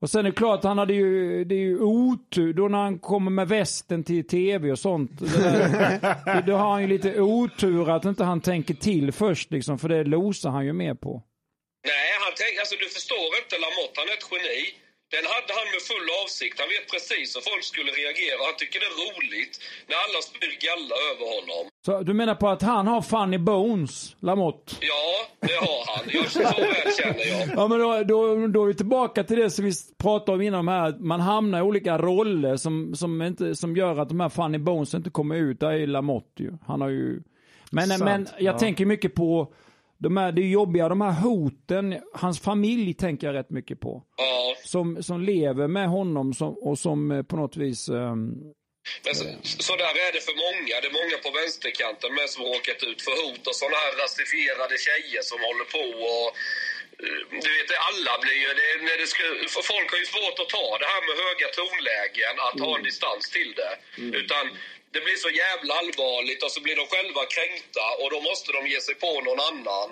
Och 0.06 0.10
sen 0.10 0.26
är 0.26 0.30
det 0.30 0.36
klart, 0.36 0.64
han 0.64 0.78
hade 0.78 0.94
ju, 0.94 1.44
det 1.44 1.56
är 1.56 1.60
ju 1.60 1.80
otur 1.80 2.54
då 2.54 2.68
när 2.68 2.78
han 2.78 3.00
kommer 3.00 3.32
med 3.32 3.48
västen 3.48 4.04
till 4.04 4.28
tv 4.28 4.72
och 4.72 4.80
sånt. 4.80 5.20
Det 5.20 5.28
där, 5.28 6.42
då 6.42 6.56
har 6.56 6.72
han 6.72 6.82
ju 6.82 6.88
lite 6.88 7.22
otur 7.22 7.90
att 7.90 8.06
inte 8.06 8.24
han 8.24 8.42
tänker 8.42 8.74
till 8.74 9.12
först 9.12 9.52
liksom, 9.52 9.80
för 9.80 9.90
det 9.90 10.04
losar 10.04 10.50
han 10.50 10.66
ju 10.66 10.74
med 10.74 11.02
på. 11.02 11.24
Nej, 11.88 12.10
han 12.24 12.34
tänk, 12.38 12.60
alltså 12.60 12.76
du 12.76 12.90
förstår 12.90 13.30
inte 13.44 13.56
Lamotte, 13.64 14.00
han 14.02 14.08
är 14.10 14.14
ett 14.14 14.28
geni. 14.32 14.85
Den 15.16 15.26
hade 15.34 15.52
han 15.60 15.68
med 15.74 15.82
full 15.92 16.08
avsikt. 16.22 16.56
Han 16.64 16.70
vet 16.76 16.86
precis 16.94 17.28
hur 17.36 17.44
folk 17.52 17.64
skulle 17.72 17.92
reagera. 18.02 18.38
Han 18.50 18.58
tycker 18.62 18.78
det 18.84 18.90
är 18.94 18.98
roligt 19.08 19.54
när 19.90 19.98
alla 20.06 20.20
spyr 20.30 20.54
galla 20.68 20.96
över 21.10 21.26
honom. 21.36 21.64
Så 21.86 21.92
du 22.10 22.14
menar 22.14 22.36
på 22.36 22.48
att 22.50 22.62
han 22.62 22.88
har 22.88 23.02
funny 23.02 23.38
bones, 23.38 24.16
Lamotte? 24.20 24.72
Ja, 24.92 25.08
det 25.48 25.58
har 25.68 25.82
han. 25.92 26.04
Jag, 26.14 26.32
så 26.32 26.40
väl 26.40 26.90
känner 27.00 27.26
jag. 27.34 27.58
Ja 27.58 27.68
men 27.68 27.80
då, 27.80 28.04
då, 28.04 28.48
då 28.48 28.64
är 28.64 28.68
vi 28.68 28.76
tillbaka 28.76 29.24
till 29.24 29.38
det 29.38 29.50
som 29.50 29.66
vi 29.66 29.72
pratade 29.98 30.36
om 30.36 30.42
innan 30.42 30.68
här. 30.68 30.90
att 30.90 31.00
Man 31.02 31.20
hamnar 31.20 31.60
i 31.60 31.62
olika 31.62 31.98
roller 31.98 32.58
som, 32.58 32.96
som, 32.96 33.22
inte, 33.22 33.56
som 33.56 33.76
gör 33.76 34.00
att 34.00 34.10
de 34.10 34.20
här 34.20 34.30
funny 34.30 34.58
bones 34.58 34.94
inte 34.94 35.10
kommer 35.10 35.36
ut. 35.36 35.60
Där 35.60 35.72
är 35.72 35.88
Lamotte 35.88 36.44
ju. 36.44 36.54
Han 36.68 36.82
har 36.82 36.90
ju... 36.90 37.22
Men, 37.72 37.88
Sant, 37.88 38.04
men 38.04 38.28
jag 38.40 38.56
ja. 38.56 38.60
tänker 38.60 38.86
mycket 38.86 39.16
på 39.16 39.54
de 39.98 40.18
här, 40.18 40.32
det 40.32 40.42
är 40.42 40.48
jobbiga, 40.60 40.90
de 40.90 41.02
här 41.02 41.12
hoten. 41.22 42.02
Hans 42.14 42.40
familj 42.42 42.94
tänker 42.94 43.28
jag 43.28 43.34
rätt 43.34 43.50
mycket 43.50 43.80
på. 43.80 44.04
Ja. 44.18 44.56
Som, 44.64 45.04
som 45.04 45.22
lever 45.22 45.68
med 45.68 45.88
honom 45.90 46.34
som, 46.34 46.52
och 46.68 46.78
som 46.80 47.12
eh, 47.12 47.24
på 47.30 47.36
något 47.42 47.58
vis... 47.58 47.90
ehm, 47.90 48.28
Men 49.06 49.16
så, 49.20 49.24
så 49.68 49.74
där 49.84 49.94
är 50.08 50.12
det 50.16 50.24
för 50.30 50.38
många. 50.48 50.74
Det 50.82 50.88
är 50.92 50.98
många 51.02 51.18
på 51.26 51.32
vänsterkanten 51.42 52.10
med 52.18 52.28
som 52.34 52.42
råkat 52.54 52.82
ut 52.90 53.00
för 53.06 53.16
hot 53.24 53.44
och 53.50 53.56
sådana 53.62 53.78
här 53.84 53.94
rasifierade 54.04 54.76
tjejer 54.88 55.22
som 55.32 55.40
håller 55.48 55.68
på 55.76 55.84
och 56.12 56.28
eh, 57.04 57.22
du 57.44 57.50
vet, 57.56 57.72
alla 57.90 58.14
blir 58.24 58.40
ju... 58.44 58.50
Det, 58.60 58.68
när 58.90 58.98
det 59.02 59.08
ska, 59.14 59.24
folk 59.74 59.88
har 59.94 60.00
ju 60.04 60.08
svårt 60.16 60.38
att 60.44 60.52
ta 60.60 60.68
det 60.82 60.90
här 60.94 61.02
med 61.08 61.16
höga 61.26 61.48
tonlägen, 61.60 62.36
att 62.48 62.60
ha 62.66 62.72
en 62.78 62.86
distans 62.90 63.24
till 63.36 63.52
det. 63.62 63.74
Utan 64.22 64.44
det 64.96 65.02
blir 65.08 65.20
så 65.26 65.32
jävla 65.44 65.74
allvarligt 65.82 66.42
och 66.46 66.52
så 66.56 66.60
blir 66.66 66.76
de 66.82 66.86
själva 66.94 67.22
kränkta 67.36 67.86
och 68.02 68.10
då 68.14 68.20
måste 68.30 68.50
de 68.58 68.62
ge 68.74 68.80
sig 68.88 68.96
på 69.06 69.12
någon 69.28 69.42
annan. 69.50 69.88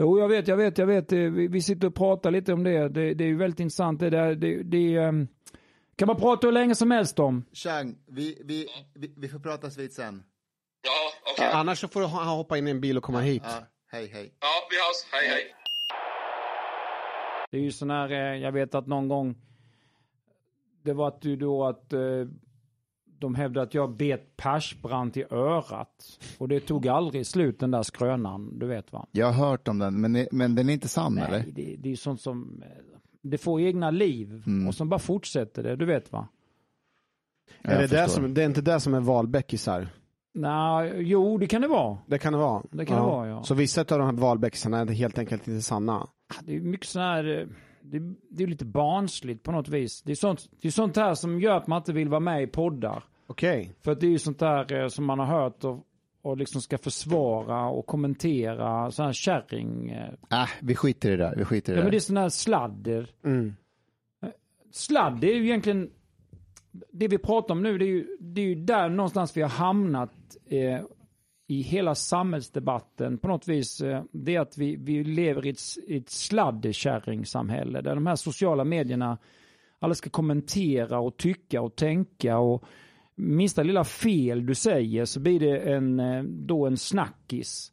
Jo, 0.00 0.18
jag 0.22 0.28
vet, 0.28 0.48
jag 0.48 0.56
vet, 0.56 0.78
jag 0.78 0.86
vet. 0.86 1.12
Vi, 1.12 1.48
vi 1.48 1.62
sitter 1.62 1.86
och 1.86 1.94
pratar 1.94 2.30
lite 2.30 2.52
om 2.52 2.64
det. 2.64 2.88
Det, 2.88 3.14
det 3.14 3.24
är 3.24 3.28
ju 3.28 3.36
väldigt 3.36 3.60
intressant. 3.60 4.00
Det, 4.00 4.10
där, 4.10 4.34
det, 4.34 4.62
det 4.62 4.96
ehm, 4.96 5.28
kan 5.96 6.06
man 6.06 6.16
prata 6.16 6.46
hur 6.46 6.52
länge 6.52 6.74
som 6.74 6.90
helst 6.90 7.18
om. 7.18 7.44
Chang, 7.52 7.98
vi, 8.08 8.42
vi, 8.44 8.68
vi, 8.94 9.14
vi 9.16 9.28
får 9.28 9.38
pratas 9.38 9.78
vid 9.78 9.92
sen. 9.92 10.22
Ja, 10.82 11.32
okej. 11.32 11.50
Annars 11.52 11.78
så 11.80 11.88
får 11.88 12.02
han 12.02 12.28
hoppa 12.28 12.58
in 12.58 12.68
i 12.68 12.70
en 12.70 12.80
bil 12.80 12.96
och 12.96 13.04
komma 13.04 13.20
hit. 13.20 13.42
Ja, 13.44 13.66
hej 13.92 14.06
hej. 14.06 14.34
Ja, 14.40 14.48
vi 14.70 14.76
hörs. 14.76 15.12
Hej, 15.12 15.28
hej. 15.28 15.54
Det 17.50 17.56
är 17.56 17.62
ju 17.62 17.72
sån 17.72 17.90
här, 17.90 18.10
eh, 18.10 18.42
jag 18.42 18.52
vet 18.52 18.74
att 18.74 18.86
någon 18.86 19.08
gång, 19.08 19.36
det 20.82 20.92
var 20.92 21.08
att 21.08 21.22
du 21.22 21.36
då 21.36 21.64
att 21.64 21.92
eh, 21.92 22.00
de 23.22 23.34
hävdade 23.34 23.66
att 23.66 23.74
jag 23.74 23.96
bet 23.96 24.36
Persbrandt 24.36 25.16
i 25.16 25.24
örat. 25.30 26.18
Och 26.38 26.48
det 26.48 26.60
tog 26.60 26.88
aldrig 26.88 27.26
slut 27.26 27.60
den 27.60 27.70
där 27.70 27.82
skrönan, 27.82 28.58
du 28.58 28.66
vet 28.66 28.92
va? 28.92 29.06
Jag 29.12 29.32
har 29.32 29.48
hört 29.48 29.68
om 29.68 29.78
den, 29.78 30.00
men, 30.00 30.26
men 30.32 30.54
den 30.54 30.68
är 30.68 30.72
inte 30.72 30.88
sann 30.88 31.18
eller? 31.18 31.38
Nej, 31.38 31.52
det, 31.54 31.76
det 31.78 31.92
är 31.92 31.96
sånt 31.96 32.20
som, 32.20 32.62
eh, 32.62 32.98
det 33.22 33.38
får 33.38 33.60
egna 33.60 33.90
liv 33.90 34.44
och 34.68 34.74
som 34.74 34.88
bara 34.88 35.00
fortsätter 35.00 35.62
det, 35.62 35.76
du 35.76 35.84
vet 35.84 36.12
va? 36.12 36.28
Ja, 37.62 37.70
är 37.70 37.80
det, 37.80 37.86
där 37.86 38.04
förstår. 38.04 38.22
som, 38.22 38.34
det 38.34 38.42
är 38.42 38.46
inte 38.46 38.62
det 38.62 38.80
som 38.80 38.94
är 38.94 39.00
valbäckisar? 39.00 39.88
Nej, 40.34 40.92
jo 40.96 41.38
det 41.38 41.46
kan 41.46 41.62
det 41.62 41.68
vara. 41.68 41.98
Det 42.06 42.18
kan 42.18 42.32
det 42.32 42.38
vara. 42.38 42.62
Det 42.70 42.86
kan 42.86 42.96
det 42.96 43.02
vara, 43.02 43.28
ja. 43.28 43.42
Så 43.42 43.54
vissa 43.54 43.80
av 43.80 43.86
de 43.86 44.02
här 44.02 44.12
valbäckisarna 44.12 44.78
är 44.78 44.86
helt 44.86 45.18
enkelt 45.18 45.48
inte 45.48 45.62
sanna. 45.62 46.08
Det 46.42 46.56
är 46.56 46.60
mycket 46.60 46.86
sån 46.86 47.02
här, 47.02 47.40
eh, 47.40 47.46
det, 47.82 48.14
det 48.30 48.42
är 48.42 48.46
lite 48.46 48.64
barnsligt 48.64 49.42
på 49.42 49.52
något 49.52 49.68
vis. 49.68 50.02
Det 50.02 50.12
är, 50.12 50.16
sånt, 50.16 50.48
det 50.60 50.68
är 50.68 50.72
sånt 50.72 50.96
här 50.96 51.14
som 51.14 51.40
gör 51.40 51.56
att 51.56 51.66
man 51.66 51.78
inte 51.78 51.92
vill 51.92 52.08
vara 52.08 52.20
med 52.20 52.42
i 52.42 52.46
poddar. 52.46 53.04
Okej. 53.26 53.72
För 53.80 53.92
att 53.92 54.00
det 54.00 54.06
är 54.06 54.10
ju 54.10 54.18
sånt 54.18 54.38
där 54.38 54.72
eh, 54.72 54.88
som 54.88 55.04
man 55.04 55.18
har 55.18 55.26
hört 55.26 55.64
och, 55.64 55.86
och 56.22 56.36
liksom 56.36 56.60
ska 56.60 56.78
försvara 56.78 57.68
och 57.68 57.86
kommentera. 57.86 58.90
Sån 58.90 59.06
här 59.06 59.12
kärring. 59.12 59.90
eh. 59.90 60.42
Äh, 60.42 60.48
vi 60.60 60.74
skiter 60.74 61.08
i 61.08 61.16
det 61.16 61.24
där. 61.24 61.34
Vi 61.36 61.44
skiter 61.44 61.72
i 61.72 61.76
Ja 61.76 61.80
det 61.80 61.84
men 61.84 61.90
det 61.90 61.98
är 61.98 62.00
sån 62.00 62.16
här 62.16 62.28
sladder. 62.28 63.10
Mm. 63.24 63.54
Sladd 64.72 65.20
det 65.20 65.32
är 65.32 65.36
ju 65.36 65.44
egentligen, 65.44 65.90
det 66.92 67.08
vi 67.08 67.18
pratar 67.18 67.54
om 67.54 67.62
nu 67.62 67.78
det 67.78 67.84
är 67.84 67.88
ju, 67.88 68.16
det 68.20 68.40
är 68.40 68.46
ju 68.46 68.54
där 68.54 68.88
någonstans 68.88 69.36
vi 69.36 69.42
har 69.42 69.48
hamnat 69.48 70.12
eh, 70.46 70.80
i 71.46 71.62
hela 71.62 71.94
samhällsdebatten 71.94 73.18
på 73.18 73.28
något 73.28 73.48
vis. 73.48 73.80
Eh, 73.80 74.02
det 74.12 74.34
är 74.34 74.40
att 74.40 74.58
vi, 74.58 74.76
vi 74.76 75.04
lever 75.04 75.46
i 75.46 75.50
ett, 75.50 75.60
i 75.86 75.96
ett 75.96 76.10
sladdekärringsamhälle 76.10 77.80
där 77.80 77.94
de 77.94 78.06
här 78.06 78.16
sociala 78.16 78.64
medierna 78.64 79.18
alla 79.78 79.94
ska 79.94 80.10
kommentera 80.10 81.00
och 81.00 81.16
tycka 81.16 81.62
och 81.62 81.76
tänka 81.76 82.38
och 82.38 82.64
minsta 83.14 83.62
lilla 83.62 83.84
fel 83.84 84.46
du 84.46 84.54
säger 84.54 85.04
så 85.04 85.20
blir 85.20 85.40
det 85.40 85.58
en, 85.58 86.00
eh, 86.00 86.22
då 86.22 86.66
en 86.66 86.76
snackis. 86.76 87.72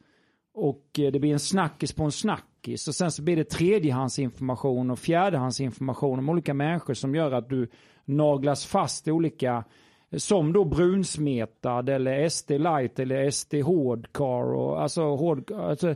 Och 0.54 1.00
eh, 1.00 1.12
det 1.12 1.20
blir 1.20 1.34
en 1.34 1.40
snackis 1.40 1.94
på 1.94 2.04
en 2.04 2.12
snackis. 2.12 2.88
Och 2.88 2.96
sen 2.96 3.12
så 3.12 3.22
blir 3.22 3.36
det 3.36 3.50
tredjehandsinformation 3.50 4.92
och 4.92 5.00
fjärdehandsinformation 5.00 6.20
om 6.20 6.30
olika 6.30 6.54
människor 6.54 6.94
som 6.94 7.16
gör 7.16 7.32
att 7.32 7.50
du 7.50 7.70
naglas 8.06 8.66
fast 8.66 9.08
i 9.08 9.12
olika, 9.12 9.64
eh, 10.10 10.18
som 10.18 10.54
då 10.54 10.66
brunsmetad 10.66 11.90
eller 11.90 12.30
SD 12.30 12.52
light 12.52 13.00
eller 13.00 13.32
SD 13.32 13.54
hårdcar 13.54 14.54
och 14.54 14.82
alltså 14.82 15.02
hård, 15.02 15.52
alltså, 15.52 15.96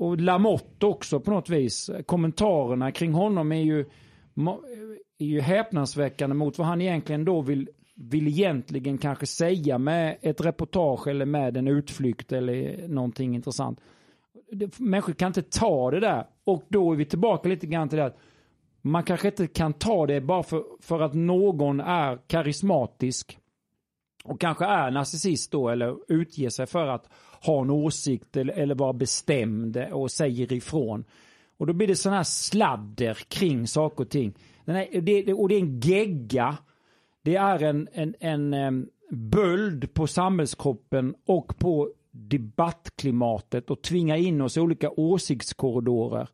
och 0.00 0.20
Lamotte 0.20 0.86
också 0.86 1.20
på 1.20 1.30
något 1.30 1.48
vis. 1.48 1.90
Kommentarerna 2.06 2.92
kring 2.92 3.12
honom 3.12 3.52
är 3.52 3.62
ju, 3.62 3.84
är 5.20 5.26
ju 5.26 5.40
häpnadsväckande 5.40 6.36
mot 6.36 6.58
vad 6.58 6.66
han 6.66 6.80
egentligen 6.80 7.24
då 7.24 7.40
vill, 7.40 7.68
vill 7.94 8.28
egentligen 8.28 8.98
kanske 8.98 9.26
säga 9.26 9.78
med 9.78 10.18
ett 10.22 10.40
reportage 10.40 11.08
eller 11.08 11.26
med 11.26 11.56
en 11.56 11.68
utflykt 11.68 12.32
eller 12.32 12.88
någonting 12.88 13.34
intressant. 13.34 13.80
Människor 14.76 15.12
kan 15.12 15.26
inte 15.26 15.42
ta 15.42 15.90
det 15.90 16.00
där. 16.00 16.26
Och 16.44 16.62
då 16.68 16.92
är 16.92 16.96
vi 16.96 17.04
tillbaka 17.04 17.48
lite 17.48 17.66
grann 17.66 17.88
till 17.88 17.98
det 17.98 18.04
att 18.04 18.18
man 18.82 19.04
kanske 19.04 19.28
inte 19.28 19.46
kan 19.46 19.72
ta 19.72 20.06
det 20.06 20.20
bara 20.20 20.42
för, 20.42 20.64
för 20.80 21.00
att 21.00 21.14
någon 21.14 21.80
är 21.80 22.18
karismatisk 22.26 23.38
och 24.24 24.40
kanske 24.40 24.64
är 24.64 24.90
narcissist 24.90 25.52
då 25.52 25.68
eller 25.68 25.96
utger 26.08 26.48
sig 26.48 26.66
för 26.66 26.86
att 26.86 27.08
ha 27.42 27.60
en 27.60 27.70
åsikt 27.70 28.36
eller, 28.36 28.52
eller 28.52 28.74
vara 28.74 28.92
bestämd 28.92 29.76
och 29.76 30.10
säger 30.10 30.52
ifrån. 30.52 31.04
Och 31.56 31.66
då 31.66 31.72
blir 31.72 31.86
det 31.86 31.96
sån 31.96 32.12
här 32.12 32.22
sladder 32.22 33.14
kring 33.28 33.66
saker 33.66 34.04
och 34.04 34.10
ting. 34.10 34.34
Den 34.64 34.76
är, 34.76 35.00
det, 35.00 35.34
och 35.34 35.48
det 35.48 35.54
är 35.54 35.60
en 35.60 35.80
gegga. 35.80 36.58
Det 37.22 37.36
är 37.36 37.62
en, 37.62 37.88
en, 37.92 38.14
en 38.20 38.54
em, 38.54 38.88
böld 39.10 39.94
på 39.94 40.06
samhällskroppen 40.06 41.14
och 41.26 41.58
på 41.58 41.90
debattklimatet 42.10 43.70
och 43.70 43.82
tvinga 43.82 44.16
in 44.16 44.40
oss 44.40 44.56
i 44.56 44.60
olika 44.60 44.90
åsiktskorridorer. 44.90 46.28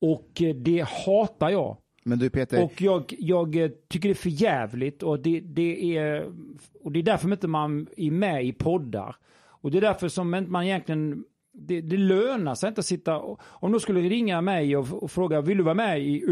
Och 0.00 0.42
eh, 0.42 0.54
det 0.54 0.88
hatar 1.06 1.50
jag. 1.50 1.76
Men 2.04 2.18
du 2.18 2.30
Peter, 2.30 2.64
Och 2.64 2.82
jag, 2.82 3.14
jag 3.18 3.56
eh, 3.56 3.70
tycker 3.88 4.08
det 4.08 4.12
är 4.12 4.14
för 4.14 4.28
jävligt 4.28 5.02
och 5.02 5.20
det, 5.20 5.40
det 5.40 5.96
är, 5.96 6.32
och 6.80 6.92
det 6.92 6.98
är 6.98 7.02
därför 7.02 7.32
inte 7.32 7.48
man 7.48 7.86
är 7.96 8.10
med 8.10 8.44
i 8.44 8.52
poddar. 8.52 9.16
Och 9.44 9.70
det 9.70 9.78
är 9.78 9.82
därför 9.82 10.08
som 10.08 10.30
man 10.48 10.64
egentligen, 10.64 11.24
det, 11.52 11.80
det 11.80 11.96
lönar 11.96 12.54
sig 12.54 12.68
inte 12.68 12.78
att 12.78 12.86
sitta, 12.86 13.18
och, 13.18 13.40
om 13.44 13.72
de 13.72 13.80
skulle 13.80 14.00
ringa 14.00 14.40
mig 14.40 14.76
och, 14.76 15.02
och 15.02 15.10
fråga, 15.10 15.40
vill 15.40 15.56
du 15.56 15.64
vara 15.64 15.74
med 15.74 16.02
i 16.02 16.22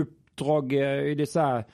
uppdrag, 0.40 0.72
eh, 0.72 1.10
i 1.10 1.14
det 1.14 1.26
så 1.26 1.40
här 1.40 1.64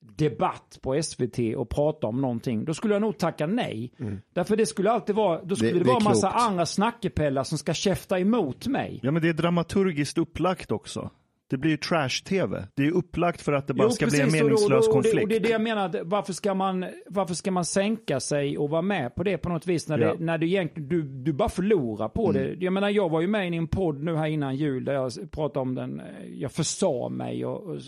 debatt 0.00 0.78
på 0.82 1.02
SVT 1.02 1.38
och 1.56 1.68
prata 1.68 2.06
om 2.06 2.20
någonting, 2.20 2.64
då 2.64 2.74
skulle 2.74 2.94
jag 2.94 3.00
nog 3.00 3.18
tacka 3.18 3.46
nej. 3.46 3.92
Därför 4.34 4.56
det 4.56 4.66
skulle 4.66 4.90
alltid 4.90 5.16
vara, 5.16 5.42
då 5.44 5.56
skulle 5.56 5.70
Det- 5.72 5.78
det, 5.78 5.84
det 5.84 5.90
vara 5.90 6.04
massa 6.04 6.30
andra 6.30 6.66
snackepellar 6.66 7.44
som 7.44 7.58
ska 7.58 7.74
käfta 7.74 8.18
emot 8.20 8.66
mig. 8.66 9.00
Ja 9.02 9.10
men 9.10 9.22
det 9.22 9.28
är 9.28 9.32
dramaturgiskt 9.32 10.18
upplagt 10.18 10.72
också. 10.72 11.10
Det 11.48 11.56
blir 11.56 11.70
ju 11.70 11.76
trash-tv. 11.76 12.66
Det 12.74 12.86
är 12.86 12.90
upplagt 12.90 13.40
för 13.42 13.52
att 13.52 13.66
det 13.66 13.74
bara 13.74 13.84
Jo, 13.84 13.90
ska 13.90 14.06
bli 14.06 14.20
en 14.20 14.24
precis, 14.26 14.42
och 14.42 14.48
då- 14.50 14.54
meningslös 14.56 14.88
och, 14.88 14.96
och, 14.96 15.02
det, 15.02 15.08
konflikt. 15.08 15.22
och 15.22 15.28
det 15.28 15.36
är 15.36 15.40
det 15.40 15.48
jag 15.48 15.60
menar, 15.60 15.86
att 15.86 15.96
varför 16.04 16.32
ska, 16.32 16.54
man, 16.54 16.86
varför 17.06 17.34
ska 17.34 17.50
man 17.50 17.64
sänka 17.64 18.20
sig 18.20 18.58
och 18.58 18.70
vara 18.70 18.82
med 18.82 19.14
på 19.14 19.22
det 19.22 19.38
på 19.38 19.48
något 19.48 19.66
vis 19.66 19.88
när, 19.88 19.98
Ja. 19.98 20.04
Mm. 20.06 20.18
det, 20.18 20.24
när 20.24 20.38
det 20.38 20.46
egentligen, 20.46 20.88
du, 20.88 21.02
du 21.02 21.32
bara 21.32 21.48
förlorar 21.48 22.08
på 22.08 22.32
det. 22.32 22.56
Jag 22.60 22.72
menar, 22.72 22.90
jag 22.90 23.08
var 23.08 23.20
ju 23.20 23.26
med 23.26 23.52
i 23.52 23.56
en 23.56 23.68
podd 23.68 24.02
nu 24.02 24.16
här 24.16 24.26
innan 24.26 24.56
jul 24.56 24.84
där 24.84 24.92
jag 24.92 25.12
pratade 25.30 25.60
om 25.60 25.74
den, 25.74 26.00
eh, 26.00 26.06
jag 26.34 26.52
försa 26.52 27.08
mig 27.08 27.46
och, 27.46 27.62
och 27.70 27.78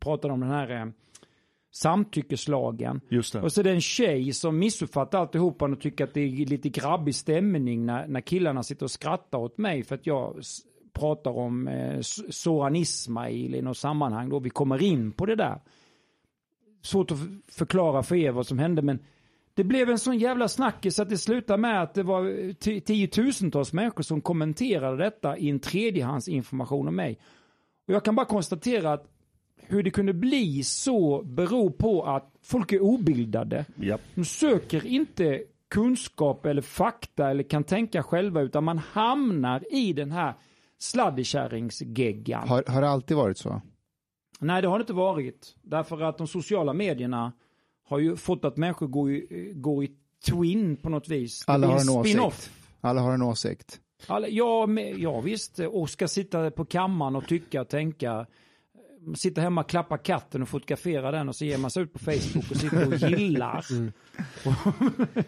pratade 0.00 0.34
om 0.34 0.40
den 0.40 0.50
här 0.50 0.70
eh, 0.80 0.86
samtyckeslagen. 1.92 3.00
Just 3.10 3.32
det. 3.32 3.40
Och 3.40 3.52
så 3.52 3.62
det 3.62 3.70
en 3.70 3.80
tjej 3.80 4.32
som 4.32 4.58
missuppfattar 4.58 5.18
alltihopa 5.20 5.64
och 5.64 5.80
tycker 5.80 6.04
att 6.04 6.14
det 6.14 6.20
är 6.20 6.46
lite 6.46 6.68
grabbig 6.68 7.14
stämning 7.14 7.86
när, 7.86 8.06
när 8.06 8.20
killarna 8.20 8.62
sitter 8.62 8.84
och 8.86 8.90
skrattar 8.90 9.38
åt 9.38 9.58
mig 9.58 9.82
för 9.82 9.94
att 9.94 10.06
jag 10.06 10.36
pratar 10.92 11.30
om 11.30 11.68
eh, 11.68 12.00
Soran 12.30 12.76
Ismail 12.76 13.54
i 13.54 13.62
något 13.62 13.76
sammanhang 13.76 14.28
då 14.28 14.38
vi 14.38 14.50
kommer 14.50 14.82
in 14.82 15.12
på 15.12 15.26
det 15.26 15.36
där. 15.36 15.60
Svårt 16.82 17.10
att 17.10 17.18
förklara 17.48 18.02
för 18.02 18.16
er 18.16 18.30
vad 18.30 18.46
som 18.46 18.58
hände 18.58 18.82
men 18.82 18.98
det 19.54 19.64
blev 19.64 19.90
en 19.90 19.98
sån 19.98 20.18
jävla 20.18 20.48
snackis 20.48 20.98
att 20.98 21.08
det 21.08 21.18
slutade 21.18 21.58
med 21.58 21.82
att 21.82 21.94
det 21.94 22.02
var 22.02 22.22
ti- 22.52 22.80
tiotusentals 22.80 23.72
människor 23.72 24.02
som 24.02 24.20
kommenterade 24.20 25.04
detta 25.04 25.36
i 25.36 25.50
en 25.50 25.60
tredjehandsinformation 25.60 26.88
om 26.88 26.96
mig. 26.96 27.18
Och 27.86 27.94
jag 27.94 28.04
kan 28.04 28.14
bara 28.14 28.26
konstatera 28.26 28.92
att 28.92 29.08
hur 29.56 29.82
det 29.82 29.90
kunde 29.90 30.12
bli 30.12 30.62
så 30.62 31.22
beror 31.22 31.70
på 31.70 32.02
att 32.02 32.34
folk 32.42 32.72
är 32.72 32.82
obildade. 32.82 33.64
Japp. 33.76 34.00
De 34.14 34.24
söker 34.24 34.86
inte 34.86 35.42
kunskap 35.70 36.46
eller 36.46 36.62
fakta 36.62 37.30
eller 37.30 37.42
kan 37.42 37.64
tänka 37.64 38.02
själva 38.02 38.40
utan 38.40 38.64
man 38.64 38.78
hamnar 38.78 39.74
i 39.74 39.92
den 39.92 40.10
här 40.10 40.34
sladdekärringsgeggan. 40.82 42.48
Har, 42.48 42.64
har 42.66 42.80
det 42.80 42.88
alltid 42.88 43.16
varit 43.16 43.38
så? 43.38 43.62
Nej, 44.38 44.62
det 44.62 44.68
har 44.68 44.78
det 44.78 44.82
inte 44.82 44.92
varit. 44.92 45.56
Därför 45.62 46.00
att 46.00 46.18
de 46.18 46.26
sociala 46.26 46.72
medierna 46.72 47.32
har 47.88 47.98
ju 47.98 48.16
fått 48.16 48.44
att 48.44 48.56
människor 48.56 48.86
går 48.86 49.10
i, 49.10 49.52
går 49.54 49.84
i 49.84 49.90
twin 50.26 50.76
på 50.76 50.88
något 50.88 51.08
vis. 51.08 51.44
Alla 51.46 51.66
har 51.66 51.80
en 51.80 51.88
åsikt. 51.88 52.50
Alla 52.80 53.00
har 53.00 53.14
en 53.14 53.22
åsikt. 53.22 53.80
Alla, 54.06 54.28
ja, 54.28 54.68
ja, 54.96 55.20
visst. 55.20 55.58
Och 55.58 55.90
ska 55.90 56.08
sitta 56.08 56.50
på 56.50 56.64
kammaren 56.64 57.16
och 57.16 57.26
tycka 57.26 57.60
och 57.60 57.68
tänka. 57.68 58.26
Sitta 59.16 59.40
hemma, 59.40 59.64
klappa 59.64 59.98
katten 59.98 60.42
och 60.42 60.48
fotografera 60.48 61.10
den 61.10 61.28
och 61.28 61.36
så 61.36 61.44
ger 61.44 61.58
man 61.58 61.70
sig 61.70 61.82
ut 61.82 61.92
på 61.92 61.98
Facebook 61.98 62.50
och 62.50 62.56
sitter 62.56 62.86
och 62.86 62.94
gillar. 63.10 63.64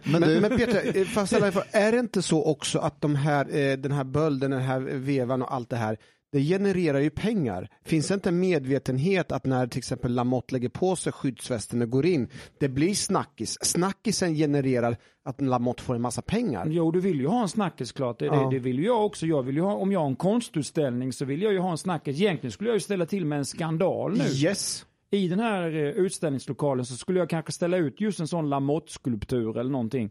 Men, 0.13 0.41
men 0.41 0.59
Peter, 0.59 0.97
eh, 0.97 1.05
får 1.05 1.21
jag 1.21 1.29
ställa 1.29 1.45
dig 1.47 1.53
för, 1.53 1.65
är 1.71 1.93
det 1.93 1.99
inte 1.99 2.23
så 2.23 2.45
också 2.45 2.79
att 2.79 3.01
de 3.01 3.15
här, 3.15 3.57
eh, 3.57 3.77
den 3.77 3.93
här 3.93 4.05
bölden, 4.05 4.51
den 4.51 4.63
här 4.63 4.81
vevan 4.81 5.43
och 5.43 5.55
allt 5.55 5.71
det 5.71 5.77
här, 5.77 5.97
det 6.35 6.41
genererar 6.41 7.01
ju 7.01 7.11
pengar. 7.11 7.69
Finns 7.85 8.09
det 8.09 8.15
inte 8.15 8.29
en 8.29 8.41
medvetenhet 8.41 9.33
att 9.33 9.47
när 9.47 9.67
till 9.67 9.79
exempel 9.79 10.15
Lamotte 10.15 10.55
lägger 10.55 10.69
på 10.69 10.97
sig 10.97 11.13
skyddsvästen 11.13 11.83
och 11.83 11.91
går 11.91 12.07
in, 12.07 12.29
det 12.61 12.69
blir 12.69 12.95
snackis. 12.95 13.59
Snackisen 13.63 14.35
genererar 14.35 14.97
att 15.25 15.41
Lamotte 15.41 15.83
får 15.83 15.95
en 15.95 16.01
massa 16.03 16.23
pengar. 16.23 16.67
Jo, 16.71 16.91
du 16.91 17.01
vill 17.01 17.21
ju 17.21 17.27
ha 17.27 17.43
en 17.43 17.49
snackis 17.49 17.93
klart. 17.93 18.19
Det, 18.19 18.25
Ja. 18.27 18.49
det, 18.51 18.59
vill 18.59 18.79
ju 18.79 18.85
jag 18.85 19.07
också. 19.07 19.27
Jag 19.27 19.43
vill 19.43 19.59
ha, 19.59 19.75
om 19.75 19.93
jag 19.93 20.01
har 20.01 20.07
en 20.07 20.17
konstutställning 20.17 21.13
så 21.13 21.25
vill 21.25 21.43
jag 21.43 21.53
ju 21.53 21.59
ha 21.59 21.71
en 21.71 21.79
snackis. 21.79 22.21
Egentligen 22.21 22.53
skulle 22.53 22.71
jag 22.71 22.77
ju 22.77 22.81
ställa 22.81 23.07
till 23.07 23.25
med 23.27 23.39
en 23.39 23.45
skandal 23.45 24.13
nu. 24.19 24.25
Yes. 24.25 24.87
I 25.11 25.29
den 25.29 25.41
här 25.41 25.75
eh, 25.75 25.89
utställningslokalen 25.91 26.85
så 26.87 26.97
skulle 26.97 27.19
jag 27.19 27.31
kanske 27.31 27.53
ställa 27.53 27.77
ut 27.77 28.01
just 28.01 28.21
en 28.21 28.29
sån 28.29 28.49
Lamotte-skulptur 28.49 29.59
eller 29.59 29.71
någonting. 29.71 30.11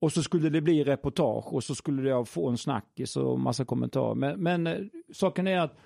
Och 0.00 0.12
så 0.12 0.22
skulle 0.22 0.48
det 0.50 0.60
bli 0.60 0.84
reportage 0.84 1.52
och 1.52 1.64
så 1.64 1.74
skulle 1.74 2.08
jag 2.08 2.28
få 2.28 2.48
en 2.48 2.58
snackis 2.58 3.16
och 3.16 3.40
massa 3.40 3.64
kommentarer. 3.64 4.14
Men, 4.14 4.42
men 4.42 4.66
eh, 4.66 4.78
saken 5.12 5.46
är 5.46 5.58
att 5.58 5.76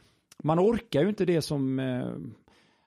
man 0.43 0.59
orkar 0.61 1.03
ju 1.03 1.09
inte 1.09 1.25
det 1.25 1.43
som... 1.43 1.79
Eh, 1.79 2.09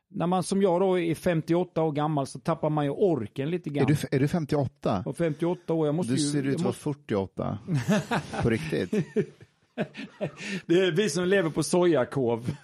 när 0.10 0.28
man 0.28 0.44
som 0.44 0.62
jag 0.62 0.82
då 0.82 1.00
är 1.00 1.16
58 1.16 1.82
år 1.84 1.92
gammal 1.92 2.28
så 2.28 2.40
tappar 2.40 2.70
man 2.70 2.86
ju 2.86 2.92
orken 2.92 3.50
lite 3.50 3.70
Är 3.70 3.72
grann. 3.72 3.86
du, 3.88 3.96
är 4.12 4.20
du 4.20 4.28
58? 4.28 5.04
Och 5.06 5.18
58 5.18 5.74
år, 5.74 5.86
jag 5.86 5.96
måste 5.96 6.14
Du 6.14 6.20
ju... 6.20 6.28
ser 6.28 6.40
ut 6.40 6.46
jag 6.46 6.54
att 6.56 6.60
vara 6.62 6.70
måste, 6.70 6.84
48. 6.84 7.58
På 8.44 8.50
riktigt. 8.50 8.92
det 10.66 10.80
är 10.80 10.92
vi 10.92 11.10
som 11.10 11.28
lever 11.28 11.50
på 11.50 11.64
sojakov. 11.64 12.40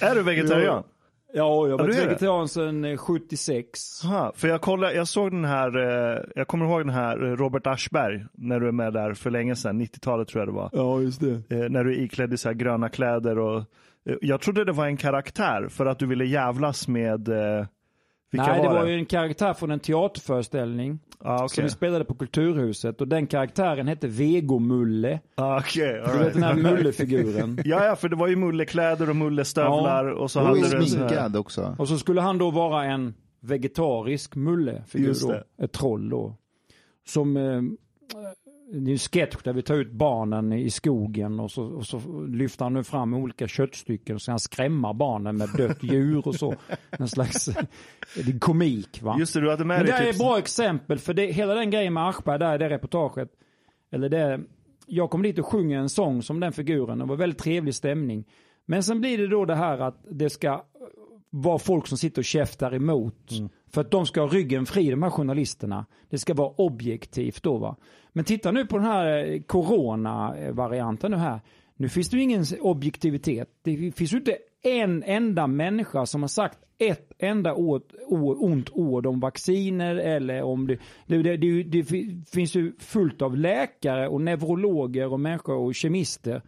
Är 0.00 0.14
du 0.14 0.22
vegetarian? 0.22 0.84
Ja, 1.32 1.68
jag 1.68 1.78
har 1.78 1.78
varit 1.78 1.98
vegetarian 1.98 2.48
sedan 2.48 2.84
eh, 2.84 2.96
76. 2.96 4.04
Aha, 4.04 4.32
för 4.36 4.48
jag 4.48 4.60
kollade, 4.60 4.94
jag 4.94 5.08
såg 5.08 5.30
den 5.30 5.44
här, 5.44 5.76
eh, 5.78 6.22
jag 6.34 6.48
kommer 6.48 6.66
ihåg 6.66 6.80
den 6.80 6.94
här 6.94 7.24
eh, 7.24 7.36
Robert 7.36 7.66
Aschberg, 7.66 8.24
när 8.32 8.60
du 8.60 8.68
är 8.68 8.72
med 8.72 8.92
där 8.92 9.14
för 9.14 9.30
länge 9.30 9.56
sedan, 9.56 9.80
90-talet 9.80 10.28
tror 10.28 10.40
jag 10.40 10.48
det 10.48 10.52
var. 10.56 10.70
Ja, 10.72 11.00
just 11.00 11.20
det. 11.20 11.32
Eh, 11.50 11.70
när 11.70 11.84
du 11.84 11.92
är 11.94 12.00
iklädd 12.00 12.32
i 12.32 12.36
så 12.36 12.48
här 12.48 12.54
gröna 12.54 12.88
kläder 12.88 13.38
och 13.38 13.58
eh, 13.58 14.16
jag 14.20 14.40
trodde 14.40 14.64
det 14.64 14.72
var 14.72 14.86
en 14.86 14.96
karaktär 14.96 15.68
för 15.68 15.86
att 15.86 15.98
du 15.98 16.06
ville 16.06 16.24
jävlas 16.24 16.88
med, 16.88 17.28
eh, 17.28 17.66
Nej, 18.32 18.62
det 18.62 18.68
var 18.68 18.84
det? 18.84 18.90
ju 18.90 18.98
en 18.98 19.06
karaktär 19.06 19.54
från 19.54 19.70
en 19.70 19.80
teaterföreställning 19.80 20.98
Ah, 21.22 21.38
som 21.38 21.44
okej. 21.46 21.64
vi 21.64 21.70
spelade 21.70 22.04
på 22.04 22.14
Kulturhuset 22.14 23.00
och 23.00 23.08
den 23.08 23.26
karaktären 23.26 23.88
hette 23.88 24.08
Vego-Mulle. 24.08 25.20
Ah, 25.34 25.58
okej, 25.58 26.00
all 26.00 26.12
Du 26.18 26.24
vet 26.24 26.32
den 26.34 26.42
här 26.42 26.54
right. 26.54 26.72
Mulle-figuren. 26.72 27.58
Ja, 27.64 27.84
ja, 27.84 27.96
för 27.96 28.08
det 28.08 28.16
var 28.16 28.26
ju 28.28 28.36
mullekläder 28.36 29.10
och 29.10 29.16
mullestövlar 29.16 30.04
och 30.10 30.30
så 30.30 30.40
Och 30.40 30.46
hade 30.46 30.64
sminkad 30.86 31.36
också. 31.36 31.76
Och 31.78 31.88
så 31.88 31.98
skulle 31.98 32.20
han 32.20 32.38
då 32.38 32.50
vara 32.50 32.84
en 32.84 33.14
vegetarisk 33.40 34.36
Mulle-figur. 34.36 35.42
Ett 35.62 35.72
troll 35.72 36.08
då. 36.10 36.36
Som, 37.06 37.36
eh, 37.36 37.42
det 38.72 38.90
är 38.90 38.92
en 38.92 38.98
sketch 38.98 39.42
där 39.42 39.52
vi 39.52 39.62
tar 39.62 39.74
ut 39.74 39.92
barnen 39.92 40.52
i 40.52 40.70
skogen 40.70 41.40
och 41.40 41.50
så, 41.50 41.64
och 41.64 41.86
så 41.86 42.26
lyfter 42.28 42.64
han 42.64 42.74
nu 42.74 42.84
fram 42.84 43.14
olika 43.14 43.48
köttstycken 43.48 44.14
och 44.14 44.22
så 44.22 44.32
han 44.32 44.40
skrämma 44.40 44.94
barnen 44.94 45.36
med 45.36 45.48
dött 45.56 45.82
djur 45.82 46.28
och 46.28 46.34
så. 46.34 46.54
En 46.90 47.08
slags 47.08 47.44
det 48.14 48.20
är 48.20 48.38
komik 48.38 49.02
va. 49.02 49.16
Just 49.18 49.34
det, 49.34 49.40
du 49.40 49.50
hade 49.50 49.64
med 49.64 49.76
Men 49.76 49.86
det 49.86 49.92
är 49.92 50.10
ett 50.10 50.18
bra 50.18 50.38
exempel 50.38 50.98
för 50.98 51.14
det, 51.14 51.26
hela 51.26 51.54
den 51.54 51.70
grejen 51.70 51.92
med 51.92 52.08
Aschberg 52.08 52.38
där, 52.38 52.58
det 52.58 52.70
reportaget. 52.70 53.28
Eller 53.92 54.08
det, 54.08 54.40
jag 54.86 55.10
kom 55.10 55.22
dit 55.22 55.38
och 55.38 55.46
sjunger 55.46 55.78
en 55.78 55.88
sång 55.88 56.22
som 56.22 56.40
den 56.40 56.52
figuren. 56.52 56.98
Det 56.98 57.04
var 57.04 57.16
väldigt 57.16 57.38
trevlig 57.38 57.74
stämning. 57.74 58.24
Men 58.66 58.82
sen 58.82 59.00
blir 59.00 59.18
det 59.18 59.28
då 59.28 59.44
det 59.44 59.54
här 59.54 59.78
att 59.78 60.04
det 60.10 60.30
ska 60.30 60.64
vara 61.30 61.58
folk 61.58 61.86
som 61.86 61.98
sitter 61.98 62.20
och 62.20 62.24
käftar 62.24 62.74
emot. 62.74 63.30
För 63.72 63.80
att 63.80 63.90
de 63.90 64.06
ska 64.06 64.20
ha 64.20 64.28
ryggen 64.28 64.66
fri, 64.66 64.90
de 64.90 65.02
här 65.02 65.10
journalisterna. 65.10 65.86
Det 66.08 66.18
ska 66.18 66.34
vara 66.34 66.48
objektivt 66.48 67.42
då 67.42 67.58
va. 67.58 67.76
Men 68.12 68.24
titta 68.24 68.50
nu 68.50 68.66
på 68.66 68.76
den 68.76 68.86
här 68.86 69.32
eh, 69.32 69.40
corona-varianten 69.40 71.10
nu 71.10 71.16
här. 71.16 71.40
Nu 71.76 71.88
finns 71.88 72.08
det 72.08 72.16
ju 72.16 72.22
ingen 72.22 72.44
objektivitet. 72.60 73.48
Det 73.62 73.92
finns 73.96 74.12
ju 74.12 74.16
inte 74.16 74.36
en 74.62 75.02
enda 75.02 75.46
människa 75.46 76.06
som 76.06 76.22
har 76.22 76.28
sagt 76.28 76.58
ett 76.78 77.12
enda 77.18 77.54
ord, 77.54 77.82
ont 78.08 78.70
ord 78.70 79.06
om 79.06 79.20
vacciner 79.20 79.96
eller 79.96 80.42
om 80.42 80.66
det. 80.66 80.78
Det, 81.06 81.22
det, 81.22 81.36
det, 81.36 81.62
det 81.62 81.84
finns 82.32 82.54
ju 82.54 82.72
fullt 82.78 83.22
av 83.22 83.36
läkare 83.36 84.08
och 84.08 84.20
neurologer 84.20 85.12
och 85.12 85.20
människor 85.20 85.56
och 85.56 85.74
kemister 85.74 86.42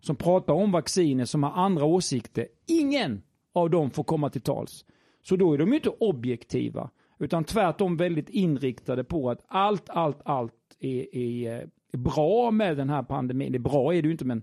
som 0.00 0.16
pratar 0.16 0.54
om 0.54 0.72
vacciner 0.72 1.24
som 1.24 1.42
har 1.42 1.50
andra 1.50 1.84
åsikter. 1.84 2.46
Ingen 2.66 3.22
av 3.52 3.70
dem 3.70 3.90
får 3.90 4.04
komma 4.04 4.30
till 4.30 4.40
tals. 4.40 4.84
Så 5.22 5.36
då 5.36 5.52
är 5.52 5.58
de 5.58 5.68
ju 5.68 5.74
inte 5.74 5.88
objektiva. 5.88 6.90
Utan 7.18 7.44
tvärtom 7.44 7.96
väldigt 7.96 8.28
inriktade 8.28 9.04
på 9.04 9.30
att 9.30 9.44
allt, 9.48 9.90
allt, 9.90 10.20
allt 10.24 10.54
är, 10.80 11.16
är, 11.16 11.68
bra 11.92 12.50
med 12.50 12.76
den 12.76 12.88
här 12.88 13.02
pandemin. 13.02 13.52
Det 13.52 13.58
är 13.58 13.60
bra 13.60 13.94
är 13.94 14.02
det 14.02 14.08
ju 14.08 14.12
inte 14.12 14.24
men 14.24 14.42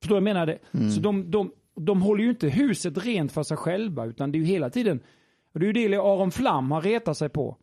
Förstår 0.00 0.14
du 0.14 0.16
jag 0.16 0.22
menar? 0.22 0.46
Det? 0.46 0.90
Så 0.90 1.00
de, 1.00 1.30
de, 1.30 1.52
de 1.74 2.02
håller 2.02 2.24
ju 2.24 2.30
inte 2.30 2.48
huset 2.48 3.04
rent 3.04 3.32
för 3.32 3.42
sig 3.42 3.56
själva 3.56 4.06
utan 4.06 4.32
det 4.32 4.38
är 4.38 4.40
ju 4.40 4.46
hela 4.46 4.70
tiden, 4.70 5.00
och 5.52 5.60
det 5.60 5.66
är 5.66 5.72
ju 5.72 5.88
det 5.88 5.96
Aron 5.96 6.30
Flam 6.30 6.70
har 6.70 6.82
retat 6.82 7.16
sig 7.16 7.28
på. 7.28 7.56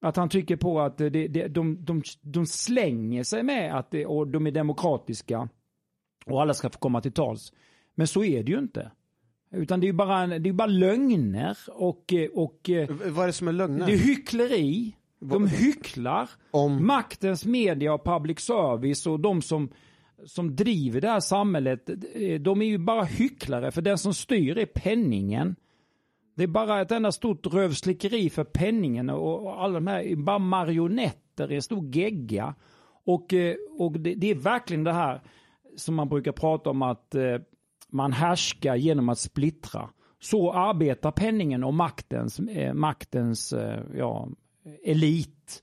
Att 0.00 0.16
han 0.16 0.28
tycker 0.28 0.56
på 0.56 0.80
att 0.80 0.98
det, 0.98 1.10
det, 1.10 1.48
de, 1.48 1.84
de, 1.84 2.02
de 2.20 2.46
slänger 2.46 3.22
sig 3.22 3.42
med 3.42 3.78
att 3.78 3.90
det, 3.90 4.06
och 4.06 4.28
de 4.28 4.46
är 4.46 4.50
demokratiska 4.50 5.48
och 6.26 6.42
alla 6.42 6.54
ska 6.54 6.70
få 6.70 6.78
komma 6.78 7.00
till 7.00 7.12
tals. 7.12 7.52
Men 7.94 8.06
så 8.06 8.24
är 8.24 8.42
det 8.42 8.52
ju 8.52 8.58
inte. 8.58 8.90
Utan 9.52 9.80
det 9.80 9.84
är 9.84 9.88
ju 9.88 9.92
bara, 9.92 10.26
det 10.26 10.48
är 10.48 10.52
bara 10.52 10.66
lögner 10.66 11.56
och, 11.68 12.12
och 12.34 12.70
Vad 13.06 13.22
är 13.22 13.26
det 13.26 13.32
som 13.32 13.48
är 13.48 13.52
lögner? 13.52 13.86
det 13.86 13.92
är 13.92 13.96
hyckleri. 13.96 14.96
De 15.20 15.46
hycklar. 15.46 16.30
Om- 16.50 16.86
Maktens 16.86 17.44
media 17.46 17.94
och 17.94 18.04
public 18.04 18.40
service 18.40 19.06
och 19.06 19.20
de 19.20 19.42
som, 19.42 19.68
som 20.26 20.56
driver 20.56 21.00
det 21.00 21.08
här 21.08 21.20
samhället, 21.20 21.90
de 22.40 22.62
är 22.62 22.66
ju 22.66 22.78
bara 22.78 23.04
hycklare. 23.04 23.70
För 23.70 23.82
den 23.82 23.98
som 23.98 24.14
styr 24.14 24.58
är 24.58 24.66
penningen. 24.66 25.56
Det 26.36 26.42
är 26.42 26.46
bara 26.48 26.80
ett 26.80 26.90
enda 26.92 27.12
stort 27.12 27.46
rövslickeri 27.46 28.30
för 28.30 28.44
penningen 28.44 29.10
och, 29.10 29.42
och 29.46 29.62
alla 29.64 29.74
de 29.74 29.86
här 29.86 30.00
är 30.00 30.16
bara 30.16 30.38
marionetter 30.38 31.52
i 31.52 31.54
en 31.54 31.62
stor 31.62 31.96
gegga. 31.96 32.54
Och, 33.04 33.32
eh, 33.34 33.54
och 33.78 33.92
det, 34.00 34.14
det 34.14 34.30
är 34.30 34.34
verkligen 34.34 34.84
det 34.84 34.92
här 34.92 35.20
som 35.76 35.94
man 35.94 36.08
brukar 36.08 36.32
prata 36.32 36.70
om 36.70 36.82
att 36.82 37.14
eh, 37.14 37.22
man 37.92 38.12
härskar 38.12 38.76
genom 38.76 39.08
att 39.08 39.18
splittra. 39.18 39.90
Så 40.20 40.52
arbetar 40.52 41.10
penningen 41.10 41.64
och 41.64 41.74
maktens, 41.74 42.38
eh, 42.38 42.74
maktens 42.74 43.52
eh, 43.52 43.80
ja, 43.96 44.28
elit. 44.84 45.62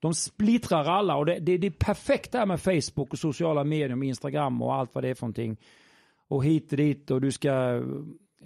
De 0.00 0.14
splittrar 0.14 0.84
alla 0.84 1.16
och 1.16 1.26
det, 1.26 1.38
det, 1.38 1.58
det 1.58 1.66
är 1.66 1.70
perfekt 1.70 2.32
det 2.32 2.38
här 2.38 2.46
med 2.46 2.60
Facebook 2.60 3.12
och 3.12 3.18
sociala 3.18 3.64
medier 3.64 3.96
med 3.96 4.08
Instagram 4.08 4.62
och 4.62 4.74
allt 4.74 4.94
vad 4.94 5.04
det 5.04 5.08
är 5.08 5.14
för 5.14 5.22
någonting. 5.22 5.56
Och 6.28 6.44
hit 6.44 6.72
och 6.72 6.76
dit 6.76 7.10
och 7.10 7.20
du 7.20 7.32
ska 7.32 7.82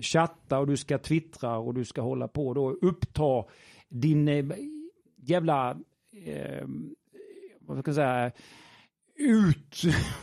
chatta 0.01 0.59
och 0.59 0.67
du 0.67 0.77
ska 0.77 0.99
twittra 0.99 1.59
och 1.59 1.75
du 1.75 1.85
ska 1.85 2.03
hålla 2.03 2.29
på 2.29 2.55
då 2.55 2.71
uppta 2.71 3.45
din 3.89 4.29
eh, 4.29 4.45
jävla 5.17 5.71
eh, 6.27 6.67
vad 7.61 7.79
ska 7.79 7.89
jag 7.89 7.95
säga 7.95 8.33
ut... 9.17 9.83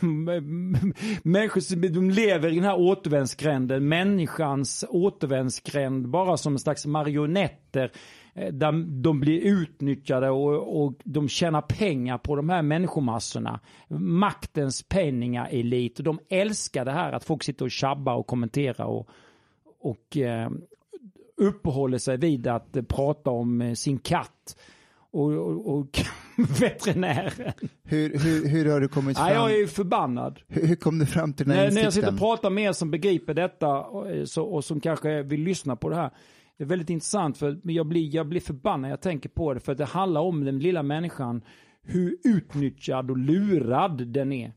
Människor 1.22 1.60
som- 1.60 1.80
de 1.80 2.10
lever 2.10 2.48
i 2.48 2.54
den 2.54 2.64
här 2.64 2.78
återvändsgränden, 2.78 3.88
människans 3.88 4.84
återvändsgränd, 4.88 6.08
bara 6.08 6.36
som 6.36 6.52
en 6.52 6.58
slags 6.58 6.86
marionetter. 6.86 7.92
Eh, 8.34 8.52
där 8.52 9.02
de 9.02 9.20
blir 9.20 9.40
utnyttjade 9.40 10.30
och, 10.30 10.84
och 10.84 10.94
de 11.04 11.28
tjänar 11.28 11.62
pengar 11.62 12.18
på 12.18 12.36
de 12.36 12.48
här 12.48 12.62
människomassorna. 12.62 13.60
Maktens 13.98 14.82
penningaelit. 14.82 15.98
Och 15.98 16.04
de 16.04 16.18
älskar 16.28 16.84
det 16.84 16.92
här 16.92 17.12
att 17.12 17.24
folk 17.24 17.42
sitter 17.42 17.64
och 17.64 17.70
tjabbar 17.70 18.14
och 18.14 18.26
kommenterar 18.26 18.84
och, 18.84 19.08
och 19.80 20.16
eh, 20.16 20.50
uppehåller 21.36 21.98
sig 21.98 22.16
vid 22.16 22.46
att 22.46 22.88
prata 22.88 23.30
om 23.30 23.62
eh, 23.62 23.74
sin 23.74 23.98
katt 23.98 24.56
och, 25.12 25.32
och, 25.32 25.74
och 25.78 26.00
veterinären. 26.60 27.52
Hur, 27.84 28.18
hur, 28.18 28.48
hur 28.48 28.70
har 28.72 28.80
du 28.80 28.88
kommit 28.88 29.18
Ja, 29.18 29.24
fram? 29.24 29.34
jag 29.34 29.52
är 29.52 29.56
ju 29.58 29.66
förbannad. 29.66 30.38
hur, 30.48 30.66
hur 30.66 30.76
kom 30.76 30.98
du 30.98 31.06
fram 31.06 31.32
till 31.32 31.46
den 31.46 31.56
här 31.56 31.64
När, 31.64 31.74
när 31.74 31.82
jag 31.82 31.92
sitter 31.92 32.08
insikten? 32.08 32.14
och 32.14 32.36
pratar 32.36 32.50
med 32.50 32.64
er 32.64 32.72
som 32.72 32.90
begriper 32.90 33.34
detta 33.34 33.68
och, 33.80 34.10
eh, 34.10 34.24
så, 34.24 34.44
och 34.44 34.64
som 34.64 34.80
kanske 34.80 35.22
vill 35.22 35.42
lyssna 35.42 35.76
på 35.76 35.88
det 35.88 35.96
här. 35.96 36.10
Det 36.58 36.64
är 36.64 36.68
väldigt 36.68 36.90
intressant 36.90 37.38
för 37.38 37.60
jag 37.62 37.86
blir, 37.86 38.14
jag 38.14 38.26
blir 38.28 38.40
förbannad 38.40 38.80
när 38.80 38.90
jag 38.90 39.00
tänker 39.00 39.28
på 39.28 39.54
det. 39.54 39.60
För 39.60 39.72
att 39.72 39.78
det 39.78 39.84
handlar 39.84 40.20
om 40.20 40.44
den 40.44 40.58
lilla 40.58 40.82
människan. 40.82 41.42
Hur 41.82 42.16
utnyttjad 42.24 43.10
och 43.10 43.18
lurad 43.18 44.06
den 44.08 44.32
är. 44.32 44.52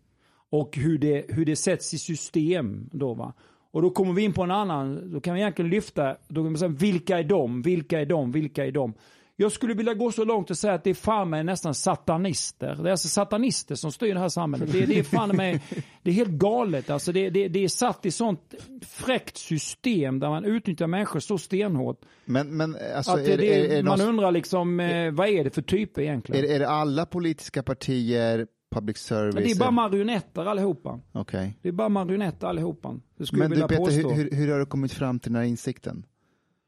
Och 0.51 0.77
hur 0.77 0.97
det, 0.97 1.25
hur 1.29 1.45
det 1.45 1.55
sätts 1.55 1.93
i 1.93 1.97
system 1.97 2.89
då 2.91 3.13
va. 3.13 3.33
Och 3.71 3.81
då 3.81 3.89
kommer 3.89 4.13
vi 4.13 4.21
in 4.23 4.33
på 4.33 4.43
en 4.43 4.51
annan, 4.51 5.11
då 5.13 5.19
kan 5.21 5.33
vi 5.33 5.39
egentligen 5.41 5.71
lyfta, 5.71 6.15
då 6.27 6.43
kan 6.43 6.53
vi 6.53 6.59
säga, 6.59 6.69
vilka 6.69 7.19
är 7.19 7.23
de, 7.23 7.61
vilka 7.61 7.99
är 8.01 8.05
de, 8.05 8.31
vilka 8.31 8.65
är 8.65 8.71
de? 8.71 8.93
Jag 9.37 9.51
skulle 9.51 9.73
vilja 9.73 9.93
gå 9.93 10.11
så 10.11 10.25
långt 10.25 10.49
och 10.49 10.57
säga 10.57 10.73
att 10.73 10.83
det 10.83 10.89
är 10.89 10.93
fan 10.93 11.29
med 11.29 11.45
nästan 11.45 11.73
satanister. 11.73 12.75
Det 12.75 12.89
är 12.89 12.91
alltså 12.91 13.07
satanister 13.07 13.75
som 13.75 13.91
styr 13.91 14.13
det 14.13 14.19
här 14.19 14.29
samhället. 14.29 14.71
Det, 14.71 14.85
det 14.85 14.99
är 14.99 15.03
fan 15.03 15.35
med, 15.35 15.59
det 16.03 16.11
är 16.11 16.13
helt 16.13 16.29
galet. 16.29 16.89
Alltså 16.89 17.11
det, 17.11 17.29
det, 17.29 17.47
det 17.47 17.63
är 17.63 17.67
satt 17.67 18.05
i 18.05 18.11
sånt 18.11 18.53
fräckt 18.87 19.37
system 19.37 20.19
där 20.19 20.29
man 20.29 20.45
utnyttjar 20.45 20.87
människor 20.87 21.19
så 21.19 21.37
stenhårt. 21.37 22.01
Men, 22.25 22.57
men 22.57 22.77
alltså, 22.95 23.11
att 23.11 23.19
är, 23.19 23.37
det, 23.37 23.55
är, 23.55 23.79
är, 23.79 23.83
man 23.83 24.01
undrar 24.01 24.31
liksom, 24.31 24.79
eh, 24.79 25.11
vad 25.11 25.27
är 25.27 25.43
det 25.43 25.49
för 25.49 25.61
typer 25.61 26.01
egentligen? 26.01 26.45
är, 26.45 26.49
är 26.49 26.59
det 26.59 26.69
alla 26.69 27.05
politiska 27.05 27.63
partier, 27.63 28.47
public 28.75 28.97
service? 28.97 29.35
Det 29.35 29.51
är 29.51 29.59
bara 29.59 29.71
marionetter 29.71 30.45
allihopa. 30.45 30.99
Okej. 31.11 31.57
Det 31.61 31.67
är 31.67 31.73
bara 31.73 31.89
marionetter 31.89 32.47
allihopa. 32.47 32.99
Men 33.31 33.51
du 33.51 33.67
Peter, 33.67 33.91
hur, 33.91 34.13
hur, 34.15 34.31
hur 34.31 34.51
har 34.51 34.59
du 34.59 34.65
kommit 34.65 34.93
fram 34.93 35.19
till 35.19 35.31
den 35.31 35.41
här 35.41 35.47
insikten? 35.47 36.05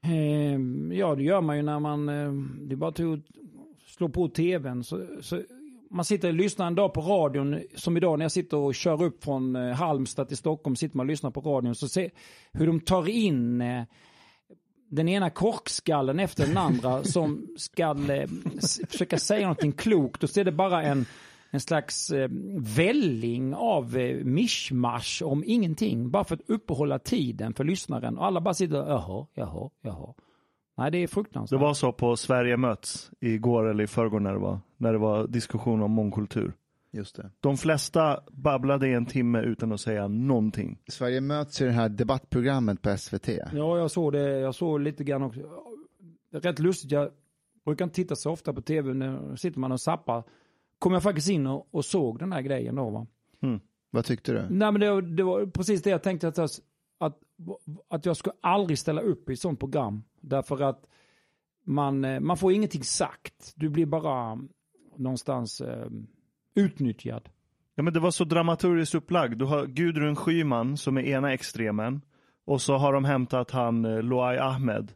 Ehm, 0.07 0.91
ja, 0.95 1.15
det 1.15 1.23
gör 1.23 1.41
man 1.41 1.57
ju 1.57 1.63
när 1.63 1.79
man, 1.79 2.09
eh, 2.09 2.31
det 2.67 2.73
är 2.73 2.77
bara 2.77 2.91
till 2.91 3.13
att 3.13 3.19
slå 3.87 4.09
på 4.09 4.27
tvn. 4.27 4.83
Så, 4.83 5.05
så, 5.21 5.41
man 5.89 6.05
sitter 6.05 6.27
och 6.27 6.33
lyssnar 6.33 6.67
en 6.67 6.75
dag 6.75 6.93
på 6.93 7.01
radion, 7.01 7.61
som 7.75 7.97
idag 7.97 8.19
när 8.19 8.25
jag 8.25 8.31
sitter 8.31 8.57
och 8.57 8.75
kör 8.75 9.03
upp 9.03 9.23
från 9.23 9.55
eh, 9.55 9.73
Halmstad 9.73 10.27
till 10.27 10.37
Stockholm, 10.37 10.75
sitter 10.75 10.97
man 10.97 11.05
och 11.05 11.11
lyssnar 11.11 11.31
på 11.31 11.41
radion, 11.41 11.75
så 11.75 11.87
ser 11.87 12.11
hur 12.51 12.67
de 12.67 12.79
tar 12.79 13.09
in 13.09 13.61
eh, 13.61 13.83
den 14.89 15.09
ena 15.09 15.29
korkskallen 15.29 16.19
efter 16.19 16.47
den 16.47 16.57
andra 16.57 17.03
som 17.03 17.47
ska 17.57 17.95
försöka 18.89 19.19
säga 19.19 19.41
någonting 19.41 19.71
klokt 19.71 20.23
och 20.23 20.29
så 20.29 20.39
är 20.39 20.43
det 20.43 20.51
bara 20.51 20.83
en, 20.83 21.05
en 21.49 21.59
slags 21.59 22.09
eh, 22.11 22.29
välling 22.59 23.53
av 23.55 23.97
eh, 23.97 24.23
mischmasch 24.25 25.21
om 25.25 25.43
ingenting. 25.45 26.11
Bara 26.11 26.23
för 26.23 26.35
att 26.35 26.49
uppehålla 26.49 26.99
tiden 26.99 27.53
för 27.53 27.63
lyssnaren. 27.63 28.17
Och 28.17 28.25
alla 28.25 28.41
bara 28.41 28.53
sitter 28.53 28.81
och 28.83 28.89
jaha, 28.91 29.27
jaha, 29.33 29.69
jaha. 29.81 30.13
Nej, 30.77 30.91
det 30.91 30.97
är 30.97 31.01
Det 31.01 31.07
fruktansvärt. 31.07 31.59
var 31.61 31.73
så 31.73 31.91
på 31.91 32.15
Sverige 32.15 32.57
möts 32.57 33.11
igår 33.19 33.69
eller 33.69 33.83
i 33.83 33.87
förrgår 33.87 34.19
när 34.19 34.33
det 34.33 34.39
var, 34.39 34.59
när 34.77 34.91
det 34.93 34.97
var 34.99 35.27
diskussion 35.27 35.81
om 35.81 35.91
mångkultur. 35.91 36.53
Just 36.91 37.15
det. 37.15 37.31
De 37.39 37.57
flesta 37.57 38.19
babblade 38.31 38.87
i 38.89 38.93
en 38.93 39.05
timme 39.05 39.41
utan 39.41 39.71
att 39.71 39.81
säga 39.81 40.07
någonting. 40.07 40.77
Sverige 40.87 41.21
möts 41.21 41.61
i 41.61 41.65
det 41.65 41.71
här 41.71 41.89
debattprogrammet 41.89 42.81
på 42.81 42.97
SVT. 42.97 43.27
Ja, 43.53 43.77
jag 43.77 43.91
såg 43.91 44.13
det. 44.13 44.39
Jag 44.39 44.55
såg 44.55 44.79
lite 44.79 45.03
grann 45.03 45.23
också. 45.23 45.39
Det 46.31 46.37
är 46.37 46.41
rätt 46.41 46.59
lustigt. 46.59 46.91
Jag 46.91 47.09
brukar 47.65 47.85
inte 47.85 47.95
titta 47.95 48.15
så 48.15 48.31
ofta 48.31 48.53
på 48.53 48.61
tv. 48.61 48.93
När 48.93 49.35
sitter 49.35 49.59
man 49.59 49.71
och 49.71 49.81
zappar. 49.81 50.23
Kom 50.79 50.93
jag 50.93 51.03
faktiskt 51.03 51.29
in 51.29 51.47
och, 51.47 51.67
och 51.71 51.85
såg 51.85 52.19
den 52.19 52.31
här 52.31 52.41
grejen 52.41 52.75
då 52.75 52.89
va. 52.89 53.07
Vad 53.89 54.05
tyckte 54.05 54.31
du? 54.31 54.41
Nej 54.49 54.71
men 54.71 54.81
det, 54.81 55.01
det 55.01 55.23
var 55.23 55.45
precis 55.45 55.81
det 55.81 55.89
jag 55.89 56.03
tänkte 56.03 56.27
att 56.27 56.37
jag, 56.37 56.49
att, 56.99 57.17
att 57.89 58.05
jag 58.05 58.17
skulle 58.17 58.35
aldrig 58.41 58.79
ställa 58.79 59.01
upp 59.01 59.29
i 59.29 59.33
ett 59.33 59.39
sånt 59.39 59.59
program. 59.59 60.03
Därför 60.21 60.61
att 60.61 60.83
man, 61.65 62.05
eh, 62.05 62.19
man 62.19 62.37
får 62.37 62.53
ingenting 62.53 62.83
sagt. 62.83 63.53
Du 63.55 63.69
blir 63.69 63.85
bara 63.85 64.39
någonstans 64.95 65.61
eh, 65.61 65.87
utnyttjad. 66.55 67.29
Ja, 67.75 67.83
men 67.83 67.93
det 67.93 67.99
var 67.99 68.11
så 68.11 68.23
dramaturgiskt 68.23 68.95
upplagd. 68.95 69.37
Du 69.39 69.45
har 69.45 69.65
Gudrun 69.65 70.15
Schyman 70.15 70.77
som 70.77 70.97
är 70.97 71.01
ena 71.01 71.33
extremen 71.33 72.01
och 72.45 72.61
så 72.61 72.77
har 72.77 72.93
de 72.93 73.05
hämtat 73.05 73.51
han 73.51 73.85
eh, 73.85 74.01
Loai 74.01 74.37
Ahmed 74.37 74.91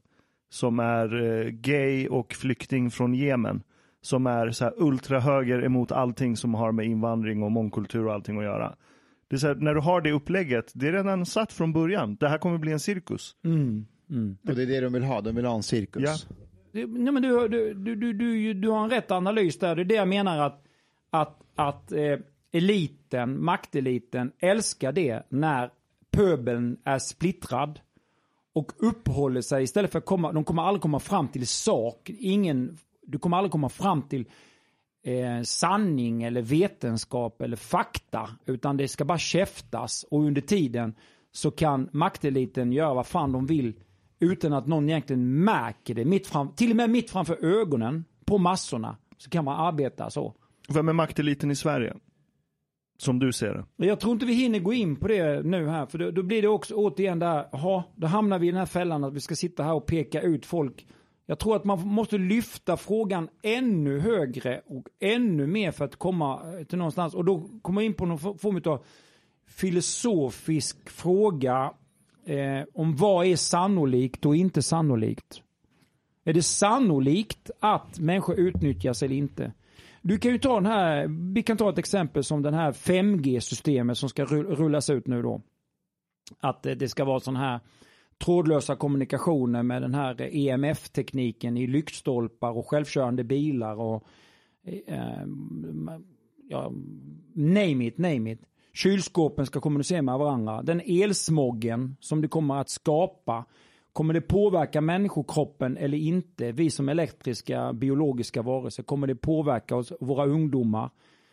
som 0.50 0.80
är 0.80 1.24
eh, 1.24 1.50
gay 1.50 2.08
och 2.08 2.34
flykting 2.34 2.92
från 2.92 3.14
Jemen. 3.14 3.64
Som 4.02 4.28
är 4.28 4.52
så 4.52 4.64
här 4.64 4.74
ultrahöger 4.78 5.64
emot 5.64 5.92
allting 5.92 6.38
som 6.38 6.54
har 6.54 6.72
med 6.72 6.86
invandring 6.86 7.44
och 7.44 7.52
mångkultur 7.52 8.06
och 8.06 8.14
allting 8.14 8.38
att 8.38 8.44
göra. 8.44 8.76
Det 9.28 9.36
är 9.36 9.40
så 9.40 9.48
här, 9.48 9.56
när 9.56 9.74
du 9.74 9.82
har 9.82 10.02
det 10.02 10.12
upplägget, 10.12 10.72
det 10.76 10.88
är 10.88 10.92
redan 10.92 11.26
satt 11.26 11.54
från 11.54 11.74
början. 11.74 12.16
Det 12.20 12.30
här 12.30 12.38
kommer 12.38 12.58
bli 12.58 12.72
en 12.72 12.80
cirkus. 12.80 13.36
Mm. 13.44 13.86
Mm. 14.10 14.38
Och 14.48 14.56
det 14.56 14.62
är 14.64 14.68
det 14.68 14.82
de 14.82 14.94
vill 14.94 15.04
ha, 15.04 15.22
de 15.22 15.36
vill 15.36 15.46
ha 15.46 15.56
en 15.56 15.64
cirkus. 15.64 16.04
Ja. 16.04 16.36
Nej, 16.72 16.88
men 16.88 17.22
du, 17.22 17.48
du, 17.48 17.74
du, 17.74 17.96
du, 17.96 18.14
du, 18.14 18.54
du 18.54 18.70
har 18.70 18.84
en 18.84 18.90
rätt 18.90 19.12
analys 19.12 19.60
där. 19.60 19.76
Det 19.76 19.82
är 19.82 19.86
det 19.86 19.96
jag 19.96 20.08
menar 20.08 20.40
att, 20.40 20.64
att, 21.10 21.42
att 21.56 21.92
eh, 21.92 22.18
eliten, 22.52 23.44
makteliten, 23.44 24.32
älskar 24.40 24.92
det 24.92 25.24
när 25.30 25.70
pöbeln 26.12 26.78
är 26.84 27.00
splittrad 27.00 27.80
och 28.54 28.72
uppehåller 28.78 29.42
sig 29.42 29.64
istället 29.64 29.92
för 29.92 30.00
att 30.00 30.06
komma, 30.06 30.32
de 30.32 30.44
kommer 30.44 30.62
aldrig 30.64 30.82
komma 30.82 31.00
fram 31.00 31.28
till 31.28 31.48
sak. 31.48 32.10
Ingen, 32.20 32.78
du 33.12 33.20
kommer 33.20 33.38
aldrig 33.38 33.52
komma 33.52 33.70
fram 33.70 34.02
till 34.02 34.26
eh, 35.04 35.42
sanning 35.44 36.24
eller 36.24 36.42
vetenskap 36.42 37.42
eller 37.42 37.58
fakta. 37.58 38.30
Utan 38.46 38.78
det 38.78 38.88
ska 38.88 39.06
bara 39.06 39.18
käftas 39.18 40.06
och 40.12 40.20
under 40.20 40.42
tiden 40.42 40.96
så 41.32 41.52
kan 41.52 41.90
makteliten 41.92 42.72
göra 42.72 42.94
vad 42.94 43.08
fan 43.08 43.32
de 43.32 43.46
vill 43.46 43.74
utan 44.20 44.54
att 44.54 44.68
någon 44.68 44.90
egentligen 44.90 45.44
märker 45.44 45.96
det. 45.96 46.06
Mitt 46.06 46.28
fram, 46.28 46.56
till 46.56 46.70
och 46.70 46.76
med 46.76 46.90
mitt 46.90 47.10
framför 47.10 47.46
ögonen 47.46 48.06
på 48.26 48.38
massorna 48.38 48.98
så 49.18 49.30
kan 49.30 49.46
man 49.46 49.68
arbeta 49.68 50.10
så. 50.10 50.36
Vem 50.70 50.90
är 50.90 50.94
makteliten 50.94 51.52
i 51.52 51.56
Sverige? 51.56 51.96
Som 52.98 53.20
du 53.20 53.32
ser 53.32 53.66
det. 53.78 53.88
Jag 53.88 54.00
tror 54.00 54.14
inte 54.14 54.26
vi 54.26 54.34
hinner 54.34 54.60
gå 54.60 54.74
in 54.74 54.96
på 54.96 55.08
det 55.08 55.46
nu 55.46 55.68
här, 55.68 55.86
för 55.86 55.98
då, 55.98 56.12
då 56.12 56.24
blir 56.24 56.42
det 56.42 56.48
också 56.48 56.76
återigen 56.76 57.20
där, 57.20 57.56
aha, 57.56 57.84
då 57.96 58.08
hamnar 58.08 58.40
vi 58.40 58.48
i 58.48 58.52
den 58.52 58.60
här 58.60 58.66
fällan 58.66 59.04
att 59.04 59.14
vi 59.14 59.20
ska 59.20 59.36
sitta 59.36 59.64
här 59.64 59.74
och 59.74 59.86
peka 59.86 60.22
ut 60.22 60.46
folk. 60.46 60.88
Jag 61.32 61.40
tror 61.40 61.56
att 61.56 61.64
man 61.64 61.88
måste 61.88 62.18
lyfta 62.18 62.78
frågan 62.78 63.30
ännu 63.42 64.00
högre 64.00 64.62
och 64.68 64.88
ännu 65.00 65.48
mer 65.48 65.72
för 65.72 65.86
att 65.86 65.96
komma 65.96 66.58
eh, 66.60 66.64
till 66.66 66.78
någonstans. 66.78 67.14
Och 67.14 67.26
då 67.26 67.50
kommer 67.62 67.82
jag 67.82 67.86
in 67.86 67.94
på 67.94 68.06
någon 68.06 68.38
form 68.38 68.62
av 68.66 68.84
filosofisk 69.48 70.90
fråga 70.90 71.74
eh, 72.26 72.64
om 72.74 72.96
vad 72.96 73.26
är 73.26 73.36
sannolikt 73.36 74.26
och 74.26 74.36
inte 74.36 74.62
sannolikt. 74.62 75.42
Är 76.24 76.34
det 76.34 76.44
sannolikt 76.44 77.52
att 77.60 78.00
människor 78.00 78.40
utnyttjas 78.40 79.04
eller 79.04 79.16
inte? 79.16 79.54
Du 80.02 80.18
kan 80.18 80.32
ju 80.32 80.38
ta 80.38 80.56
den 80.56 80.66
här, 80.66 81.08
vi 81.34 81.44
kan 81.44 81.58
ta 81.58 81.70
ett 81.70 81.78
exempel 81.78 82.24
som 82.24 82.42
den 82.42 82.54
här 82.54 82.72
5G-systemet 82.72 83.98
som 83.98 84.10
ska 84.10 84.26
rullas 84.26 84.90
ut 84.90 85.08
nu 85.08 85.22
då. 85.22 85.42
Att 86.40 86.66
eh, 86.66 86.74
det 86.74 86.90
ska 86.90 87.06
vara 87.06 87.20
sån 87.20 87.36
här 87.36 87.60
trådlösa 88.22 88.76
kommunikationer 88.76 89.64
med 89.64 89.82
den 89.82 89.94
här 89.94 90.22
EMF-tekniken 90.22 91.58
i 91.58 91.68
lyktstolpar 91.68 92.58
och 92.58 92.68
självkörande 92.68 93.24
bilar 93.24 93.76
och 93.76 94.04
eh, 94.88 95.26
ja, 96.50 96.72
name 97.34 97.86
it, 97.86 97.98
name 97.98 98.32
it. 98.32 98.42
Kylskåpen 98.74 99.46
ska 99.46 99.60
kommunicera 99.62 100.02
med 100.02 100.20
varandra. 100.20 100.62
Den 100.62 100.82
elsmoggen 100.86 101.96
som 102.00 102.22
det 102.22 102.28
kommer 102.28 102.56
att 102.56 102.70
skapa, 102.70 103.46
kommer 103.94 104.14
det 104.14 104.22
påverka 104.22 104.82
människokroppen 104.82 105.78
eller 105.78 105.98
inte? 105.98 106.52
Vi 106.52 106.70
som 106.70 106.90
elektriska 106.90 107.74
biologiska 107.74 108.42
varelser, 108.42 108.84
kommer 108.84 109.08
det 109.08 109.16
påverka 109.16 109.76
oss, 109.76 109.94
våra 110.00 110.26
ungdomar 110.26 110.90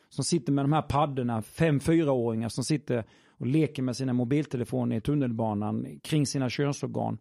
som 0.08 0.24
sitter 0.24 0.52
med 0.52 0.64
de 0.64 0.72
här 0.72 0.82
paddorna, 0.82 1.42
fem 1.42 1.80
fyraåringar 1.80 2.48
som 2.48 2.64
sitter 2.64 3.04
och 3.38 3.46
leker 3.46 3.82
med 3.82 3.96
sina 3.96 4.12
mobiltelefoner 4.12 4.96
i 4.96 5.00
tunnelbanan 5.00 6.00
kring 6.02 6.26
sina 6.26 6.50
könsorgan. 6.50 7.18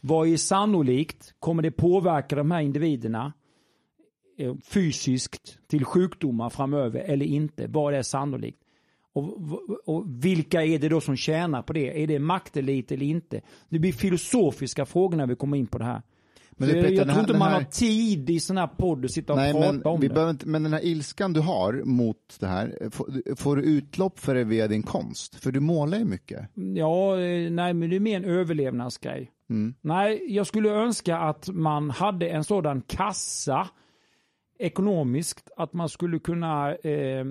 Vad 0.00 0.28
är 0.28 0.36
sannolikt? 0.36 1.34
Kommer 1.38 1.62
det 1.62 1.70
påverka 1.70 2.36
de 2.36 2.50
här 2.50 2.60
individerna 2.60 3.32
eh, 4.38 4.54
fysiskt 4.64 5.58
till 5.66 5.84
sjukdomar 5.84 6.50
framöver 6.50 7.00
eller 7.00 7.26
inte? 7.26 7.66
Vad 7.66 7.94
är 7.94 8.02
sannolikt? 8.02 8.58
Och, 9.12 9.38
och 9.86 10.04
vilka 10.24 10.64
är 10.64 10.78
det 10.78 10.88
då 10.88 11.00
som 11.00 11.16
tjänar 11.16 11.62
på 11.62 11.72
det? 11.72 12.02
Är 12.02 12.06
det 12.06 12.18
maktelit 12.18 12.92
eller 12.92 13.06
inte? 13.06 13.40
Det 13.68 13.78
blir 13.78 13.92
filosofiska 13.92 14.86
frågor 14.86 15.16
när 15.16 15.26
vi 15.26 15.36
kommer 15.36 15.56
in 15.56 15.66
på 15.66 15.78
det 15.78 15.84
här. 15.84 16.02
Men 16.58 16.68
Peter, 16.68 16.90
jag 16.90 17.04
tror 17.04 17.14
här- 17.14 17.20
inte 17.20 17.32
man 17.38 17.48
här- 17.48 17.54
har 17.54 17.62
tid 17.64 18.30
i 18.30 18.40
sån 18.40 18.56
här 18.56 18.66
podd 18.66 19.04
att 19.04 19.10
sitta 19.10 19.32
och 19.32 19.38
Nej, 19.38 19.52
prata 19.52 19.72
men, 19.72 19.82
om 19.84 20.00
vi 20.00 20.08
det. 20.08 20.14
behöver 20.14 20.30
inte, 20.30 20.48
men 20.48 20.62
den 20.62 20.72
här 20.72 20.84
ilskan 20.84 21.32
du 21.32 21.40
har 21.40 21.72
mot 21.84 22.36
det 22.40 22.46
här, 22.46 22.90
får, 22.90 23.34
får 23.36 23.56
du 23.56 23.62
utlopp 23.62 24.18
för 24.18 24.34
det 24.34 24.44
via 24.44 24.68
din 24.68 24.82
konst? 24.82 25.34
För 25.34 25.52
du 25.52 25.60
målar 25.60 25.98
ju 25.98 26.04
mycket. 26.04 26.48
Ja, 26.54 27.20
eh, 27.20 27.50
nej 27.50 27.74
men 27.74 27.90
det 27.90 27.96
är 27.96 28.00
mer 28.00 28.16
en 28.16 28.24
överlevnadsgrej. 28.24 29.30
Mm. 29.50 29.74
Nej, 29.80 30.22
jag 30.34 30.46
skulle 30.46 30.70
önska 30.70 31.18
att 31.18 31.48
man 31.48 31.90
hade 31.90 32.28
en 32.28 32.44
sådan 32.44 32.80
kassa 32.80 33.68
ekonomiskt 34.58 35.50
att 35.56 35.72
man 35.72 35.88
skulle 35.88 36.18
kunna 36.18 36.74
eh, 36.74 37.24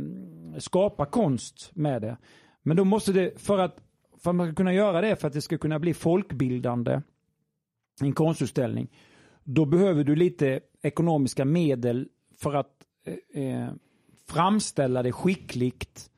skapa 0.57 1.05
konst 1.05 1.71
med 1.73 2.01
det. 2.01 2.17
Men 2.63 2.77
då 2.77 2.83
måste 2.85 3.11
det, 3.13 3.41
för 3.41 3.57
att, 3.57 3.77
för 4.17 4.29
att 4.29 4.35
man 4.35 4.47
ska 4.47 4.55
kunna 4.55 4.73
göra 4.73 5.01
det, 5.01 5.15
för 5.15 5.27
att 5.27 5.33
det 5.33 5.41
ska 5.41 5.57
kunna 5.57 5.79
bli 5.79 5.93
folkbildande, 5.93 7.01
en 8.01 8.13
konstutställning, 8.13 8.87
då 9.49 9.65
behöver 9.65 10.03
du 10.03 10.15
lite 10.15 10.60
ekonomiska 10.81 11.45
medel 11.45 12.07
för 12.38 12.53
att 12.53 12.71
eh, 13.33 13.43
eh, 13.43 13.69
framställa 14.27 15.03
det 15.03 15.12
skickligt 15.12 16.10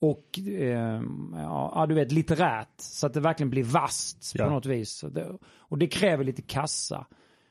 och 0.00 0.38
eh, 0.38 1.02
ja, 1.32 1.86
du 1.88 1.94
vet 1.94 2.12
litterärt 2.12 2.74
så 2.80 3.06
att 3.06 3.14
det 3.14 3.20
verkligen 3.20 3.50
blir 3.50 3.64
vasst 3.64 4.32
Ja. 4.34 4.44
på 4.44 4.50
något 4.50 4.66
vis. 4.66 5.04
Det, 5.10 5.38
och 5.42 5.78
det 5.78 5.86
kräver 5.86 6.24
lite 6.24 6.42
kassa. 6.42 7.06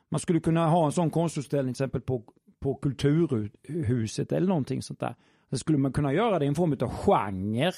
Man 0.09 0.19
skulle 0.19 0.39
kunna 0.39 0.67
ha 0.67 0.85
en 0.85 0.91
sån 0.91 1.09
konstutställning 1.09 1.73
till 1.73 1.83
exempel 1.83 2.01
på, 2.01 2.23
på 2.59 2.75
Kulturhuset 2.75 4.31
eller 4.31 4.47
någonting 4.47 4.81
sånt 4.81 4.99
där. 4.99 5.15
Så 5.49 5.57
skulle 5.57 5.77
man 5.77 5.93
kunna 5.93 6.13
göra 6.13 6.39
det 6.39 6.45
i 6.45 6.47
en 6.47 6.55
form 6.55 6.77
av 6.81 6.89
genre. 6.89 7.71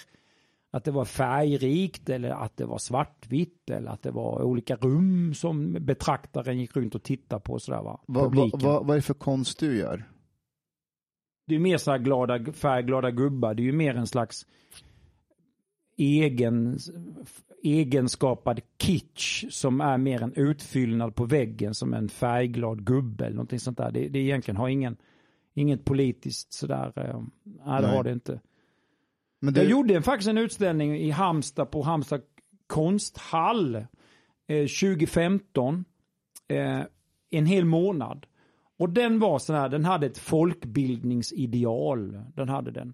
Att 0.73 0.83
det 0.83 0.91
var 0.91 1.05
färgrikt 1.05 2.09
eller 2.09 2.29
att 2.29 2.57
det 2.57 2.65
var 2.65 2.77
svartvitt 2.77 3.69
eller 3.69 3.91
att 3.91 4.03
det 4.03 4.11
var 4.11 4.41
olika 4.41 4.75
rum 4.75 5.33
som 5.33 5.77
betraktaren 5.79 6.59
gick 6.59 6.75
runt 6.75 6.95
och 6.95 7.03
tittade 7.03 7.41
på. 7.41 7.59
Sådär, 7.59 7.81
va? 7.81 8.01
Vad, 8.05 8.23
vad, 8.23 8.33
Publiken. 8.33 8.59
vad, 8.69 8.89
är 8.89 8.95
det 8.95 9.01
för 9.01 9.13
konst 9.13 9.59
du 9.59 9.77
gör? 9.77 10.09
Det 11.47 11.55
är 11.55 11.59
mer 11.59 11.77
så 11.77 11.91
här 11.91 11.97
glada, 11.97 12.53
färgglada 12.53 13.11
gubbar. 13.11 13.53
Det 13.53 13.61
är 13.61 13.65
ju 13.65 13.71
mer 13.71 13.95
en 13.95 14.07
slags 14.07 14.45
egen, 15.97 16.77
egenskapad 17.63 18.61
kitsch 18.79 19.45
som 19.49 19.81
är 19.81 19.97
mer 19.97 20.23
en 20.23 20.33
utfyllnad 20.33 21.15
på 21.15 21.25
väggen 21.25 21.75
som 21.75 21.93
en 21.93 22.09
färgglad 22.09 22.85
gubbe 22.85 23.25
eller 23.25 23.35
någonting 23.35 23.59
sånt 23.59 23.77
där. 23.77 23.91
Det, 23.91 24.09
det 24.09 24.19
egentligen 24.19 24.57
har 24.57 24.69
ingen, 24.69 24.97
inget 25.53 25.85
politiskt 25.85 26.53
sådär. 26.53 26.93
Nej, 27.65 27.81
det 27.81 27.87
har 27.87 28.03
det 28.03 28.11
inte. 28.11 28.39
Men 29.43 29.53
Jag 29.53 29.65
du, 29.65 29.69
gjorde 29.69 30.01
faktiskt 30.01 30.29
en 30.29 30.37
utställning 30.37 30.97
i 30.97 31.09
Halmstad 31.09 31.71
på 31.71 31.81
Halmstad 31.81 32.21
konsthall 32.67 33.75
eh, 34.47 34.67
2015. 34.81 35.85
Eh, 36.47 36.79
en 37.31 37.45
hel 37.45 37.65
månad. 37.65 38.25
Och 38.79 38.89
den 38.89 39.19
var 39.19 39.39
sån 39.39 39.55
här, 39.55 39.69
den 39.69 39.85
hade 39.85 40.05
ett 40.05 40.17
folkbildningsideal. 40.17 42.21
Den 42.35 42.49
hade 42.49 42.71
den. 42.71 42.93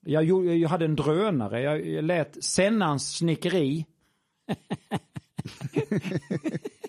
Jag, 0.00 0.24
gjorde, 0.24 0.54
jag 0.54 0.68
hade 0.68 0.84
en 0.84 0.96
drönare, 0.96 1.62
jag, 1.62 1.86
jag 1.86 2.04
lät 2.04 2.44
Sennans 2.44 3.16
snickeri. 3.16 3.86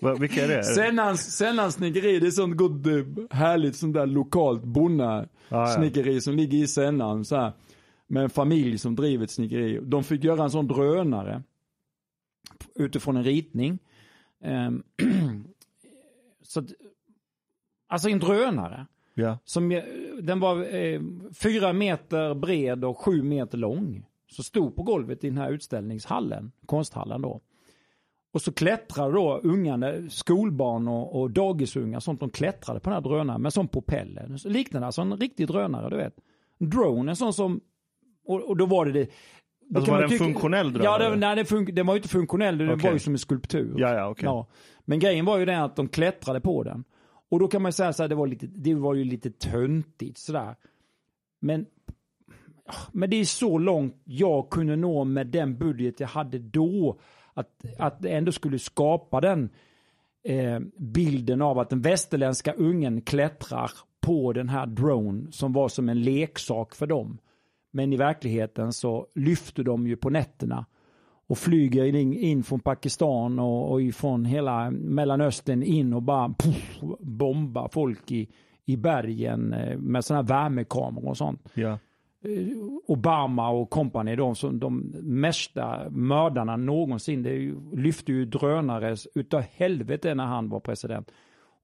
Vilka 0.18 0.44
är 0.44 0.48
det? 0.48 0.64
Sennans, 0.64 1.36
Sennans 1.36 1.74
snickeri, 1.74 2.20
det 2.20 2.26
är 2.26 2.30
sånt 2.30 2.56
gott, 2.56 2.86
eh, 2.86 2.92
härligt 3.30 3.76
sånt 3.76 3.94
där 3.94 4.06
lokalt 4.06 4.64
bonna 4.64 5.28
Ja, 5.48 5.48
ja. 5.48 5.66
som 6.20 6.36
ligger 6.36 6.62
i 6.62 6.66
Sennan. 6.66 7.24
Så 7.24 7.36
här, 7.36 7.52
med 8.12 8.22
en 8.22 8.30
familj 8.30 8.78
som 8.78 8.96
driver 8.96 9.24
ett 9.24 9.30
snickeri. 9.30 9.80
De 9.82 10.04
fick 10.04 10.24
göra 10.24 10.42
en 10.42 10.50
sån 10.50 10.66
drönare 10.66 11.42
utifrån 12.74 13.16
en 13.16 13.24
ritning. 13.24 13.78
Ehm, 14.40 14.82
så 16.42 16.64
alltså 17.88 18.08
en 18.08 18.18
drönare. 18.18 18.86
Ja. 19.14 19.38
Som, 19.44 19.72
eh, 19.72 19.82
den 20.22 20.40
var 20.40 20.74
eh, 20.74 21.00
fyra 21.42 21.72
meter 21.72 22.34
bred 22.34 22.84
och 22.84 22.98
sju 22.98 23.22
meter 23.22 23.58
lång. 23.58 24.06
Så 24.30 24.42
stod 24.42 24.76
på 24.76 24.82
golvet 24.82 25.24
i 25.24 25.28
den 25.28 25.38
här 25.38 25.50
utställningshallen, 25.50 26.52
konsthallen 26.66 27.22
då. 27.22 27.40
Och 28.32 28.42
så 28.42 28.52
klättrade 28.52 29.12
då 29.12 29.40
ungarna, 29.42 29.92
skolbarn 30.10 30.88
och, 30.88 31.20
och 31.20 31.30
dagisungar, 31.30 32.00
sånt 32.00 32.20
de 32.20 32.30
klättrade 32.30 32.80
på 32.80 32.90
den 32.90 32.94
här 32.94 33.10
drönaren 33.10 33.42
med 33.42 33.52
sån 33.52 33.68
propeller. 33.68 34.36
Så 34.36 34.48
liknande 34.48 34.86
alltså 34.86 35.02
en 35.02 35.16
riktig 35.16 35.46
drönare, 35.46 35.90
du 35.90 35.96
vet. 35.96 36.16
Drone, 36.58 37.12
en 37.12 37.16
sån 37.16 37.32
som, 37.32 37.60
och, 38.24 38.48
och 38.48 38.56
då 38.56 38.66
var 38.66 38.86
det 38.86 38.92
det. 38.92 39.06
Alltså 39.74 39.86
kan 39.86 39.94
var 39.94 40.00
man 40.00 40.00
det 40.00 40.04
en 40.04 40.10
tycka- 40.18 40.24
funktionell 40.24 40.72
drönare? 40.72 41.02
Ja, 41.04 41.10
det, 41.10 41.16
nej, 41.16 41.36
det 41.36 41.42
fun- 41.44 41.72
den 41.72 41.86
var 41.86 41.94
ju 41.94 41.98
inte 41.98 42.08
funktionell, 42.08 42.58
den 42.58 42.70
Okej. 42.70 42.82
var 42.84 42.92
ju 42.92 42.98
som 42.98 43.12
en 43.14 43.18
skulptur. 43.18 43.74
Ja, 43.78 43.94
ja, 43.94 44.08
okej. 44.08 44.24
Ja. 44.24 44.46
Men 44.84 44.98
grejen 44.98 45.24
var 45.24 45.38
ju 45.38 45.44
den 45.44 45.62
att 45.62 45.76
de 45.76 45.88
klättrade 45.88 46.40
på 46.40 46.62
den. 46.62 46.84
Och 47.30 47.38
då 47.38 47.48
kan 47.48 47.62
man 47.62 47.72
säga 47.72 47.92
så 47.92 48.02
här, 48.02 48.08
det 48.08 48.14
var, 48.14 48.26
lite, 48.26 48.46
det 48.46 48.74
var 48.74 48.94
ju 48.94 49.04
lite 49.04 49.30
töntigt 49.30 50.18
sådär. 50.18 50.54
Men, 51.40 51.66
men 52.92 53.10
det 53.10 53.16
är 53.16 53.24
så 53.24 53.58
långt 53.58 54.00
jag 54.04 54.50
kunde 54.50 54.76
nå 54.76 55.04
med 55.04 55.26
den 55.26 55.58
budget 55.58 56.00
jag 56.00 56.08
hade 56.08 56.38
då. 56.38 56.98
Att, 57.34 57.64
att 57.78 58.02
det 58.02 58.08
ändå 58.08 58.32
skulle 58.32 58.58
skapa 58.58 59.20
den 59.20 59.50
eh, 60.28 60.60
bilden 60.78 61.42
av 61.42 61.58
att 61.58 61.70
den 61.70 61.80
västerländska 61.80 62.52
ungen 62.52 63.00
klättrar 63.00 63.70
på 64.00 64.32
den 64.32 64.48
här 64.48 64.66
drone 64.66 65.32
som 65.32 65.52
var 65.52 65.68
som 65.68 65.88
en 65.88 66.02
leksak 66.02 66.74
för 66.74 66.86
dem. 66.86 67.18
Men 67.72 67.92
i 67.92 67.96
verkligheten 67.96 68.72
så 68.72 69.06
lyfter 69.14 69.64
de 69.64 69.86
ju 69.86 69.96
på 69.96 70.10
nätterna 70.10 70.66
och 71.26 71.38
flyger 71.38 71.84
in, 71.84 72.12
in 72.12 72.42
från 72.42 72.60
Pakistan 72.60 73.38
och, 73.38 73.72
och 73.72 73.82
ifrån 73.82 74.24
hela 74.24 74.70
Mellanöstern 74.70 75.62
in 75.62 75.92
och 75.92 76.02
bara 76.02 76.34
puff, 76.38 76.80
bombar 77.00 77.68
folk 77.72 78.12
i, 78.12 78.28
i 78.64 78.76
bergen 78.76 79.52
eh, 79.52 79.78
med 79.78 80.04
sådana 80.04 80.22
här 80.22 80.28
värmekameror 80.28 81.08
och 81.08 81.16
sånt. 81.16 81.48
Ja. 81.54 81.78
Eh, 82.24 82.46
Obama 82.86 83.50
och 83.50 83.70
company, 83.70 84.16
de, 84.16 84.34
som, 84.34 84.58
de 84.58 84.78
mesta 85.02 85.90
mördarna 85.90 86.56
någonsin, 86.56 87.22
det 87.22 87.30
ju, 87.30 87.56
lyfte 87.72 88.12
ju 88.12 88.24
drönare 88.24 88.96
utav 89.14 89.42
helvete 89.52 90.14
när 90.14 90.26
han 90.26 90.48
var 90.48 90.60
president. 90.60 91.10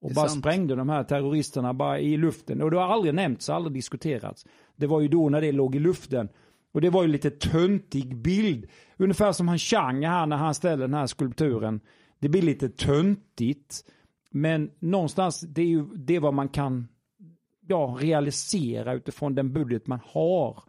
Och 0.01 0.11
bara 0.15 0.29
sant. 0.29 0.41
sprängde 0.41 0.75
de 0.75 0.89
här 0.89 1.05
terroristerna 1.05 1.75
bara 1.75 1.99
i 1.99 2.17
luften. 2.17 2.63
Och 2.63 2.71
det 2.71 2.77
har 2.77 2.93
aldrig 2.93 3.15
nämnts, 3.15 3.51
aldrig 3.51 3.75
diskuterats. 3.75 4.47
Det 4.79 4.87
var 4.87 5.01
ju 5.01 5.09
då 5.09 5.29
när 5.29 5.41
det 5.41 5.53
låg 5.53 5.77
i 5.77 5.79
luften. 5.79 6.29
Och 6.73 6.81
det 6.81 6.91
var 6.91 7.03
ju 7.03 7.09
lite 7.09 7.31
töntig 7.31 8.17
bild. 8.17 8.67
Ungefär 8.97 9.33
som 9.33 9.49
han 9.49 9.59
Chang 9.59 10.05
här 10.07 10.27
när 10.27 10.37
han 10.37 10.55
ställer 10.55 10.83
den 10.83 10.95
här 10.95 11.07
skulpturen. 11.07 11.81
Det 12.19 12.29
blir 12.29 12.43
lite 12.43 12.69
töntigt. 12.69 13.85
Men 14.31 14.71
någonstans, 14.79 15.41
det 15.41 15.63
är 15.63 15.67
ju 15.67 15.85
det 15.85 16.19
vad 16.19 16.35
man 16.35 16.49
kan 16.49 16.89
ja, 17.67 17.97
realisera 18.01 18.95
utifrån 18.95 19.35
den 19.35 19.53
budget 19.53 19.87
man 19.87 20.01
har. 20.05 20.63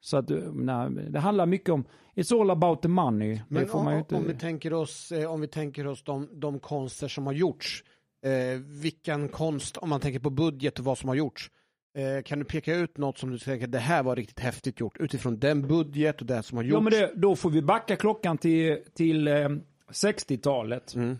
Så 0.00 0.16
att, 0.16 0.30
nej, 0.52 0.90
det 0.90 1.18
handlar 1.18 1.46
mycket 1.46 1.68
om, 1.68 1.84
it's 2.14 2.40
all 2.40 2.50
about 2.50 2.82
the 2.82 2.88
money. 2.88 3.40
Men 3.48 3.70
om, 3.70 3.92
inte... 3.92 4.14
om 4.14 4.26
vi 4.26 4.34
tänker 4.34 4.72
oss, 4.72 5.12
eh, 5.12 5.32
om 5.32 5.40
vi 5.40 5.48
tänker 5.48 5.86
oss 5.86 6.02
de, 6.02 6.28
de 6.32 6.60
konster 6.60 7.08
som 7.08 7.26
har 7.26 7.32
gjorts. 7.32 7.84
Eh, 8.24 8.60
vilken 8.82 9.28
konst, 9.28 9.76
om 9.76 9.88
man 9.88 10.00
tänker 10.00 10.20
på 10.20 10.30
budget 10.30 10.78
och 10.78 10.84
vad 10.84 10.98
som 10.98 11.08
har 11.08 11.16
gjorts. 11.16 11.50
Eh, 11.96 12.22
kan 12.22 12.38
du 12.38 12.44
peka 12.44 12.76
ut 12.76 12.98
något 12.98 13.18
som 13.18 13.30
du 13.30 13.38
tänker, 13.38 13.66
det 13.66 13.78
här 13.78 14.02
var 14.02 14.16
riktigt 14.16 14.40
häftigt 14.40 14.80
gjort 14.80 14.96
utifrån 15.00 15.38
den 15.38 15.68
budget 15.68 16.20
och 16.20 16.26
det 16.26 16.42
som 16.42 16.56
har 16.58 16.64
gjorts? 16.64 16.74
Ja, 16.74 16.80
men 16.80 16.92
det, 16.92 17.12
då 17.14 17.36
får 17.36 17.50
vi 17.50 17.62
backa 17.62 17.96
klockan 17.96 18.38
till, 18.38 18.78
till 18.94 19.28
eh, 19.28 19.48
60-talet. 19.90 20.94
Mm. 20.94 21.18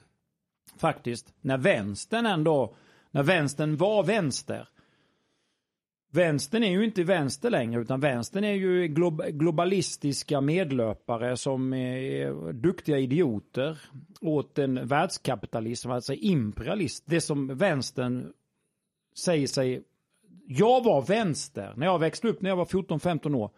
Faktiskt. 0.76 1.34
När 1.40 1.58
vänstern 1.58 2.26
ändå, 2.26 2.76
när 3.10 3.22
vänstern 3.22 3.76
var 3.76 4.04
vänster. 4.04 4.68
Vänstern 6.12 6.64
är 6.64 6.70
ju 6.70 6.84
inte 6.84 7.02
vänster 7.04 7.50
längre 7.50 7.80
utan 7.80 8.00
vänstern 8.00 8.44
är 8.44 8.52
ju 8.52 8.88
glob 8.88 9.22
globalistiska 9.28 10.40
medlöpare 10.40 11.36
som 11.36 11.72
är 11.72 12.52
duktiga 12.52 12.98
idioter 12.98 13.78
åt 14.20 14.58
en 14.58 14.86
världskapitalism, 14.86 15.90
alltså 15.90 16.14
imperialist. 16.14 17.04
Det 17.06 17.20
som 17.20 17.58
vänstern 17.58 18.32
säger 19.24 19.46
sig... 19.46 19.82
Jag 20.46 20.84
var 20.84 21.02
vänster 21.02 21.74
när 21.76 21.86
jag 21.86 21.98
växte 21.98 22.28
upp 22.28 22.42
när 22.42 22.50
jag 22.50 22.56
var 22.56 22.64
14-15 22.64 23.34
år. 23.34 23.50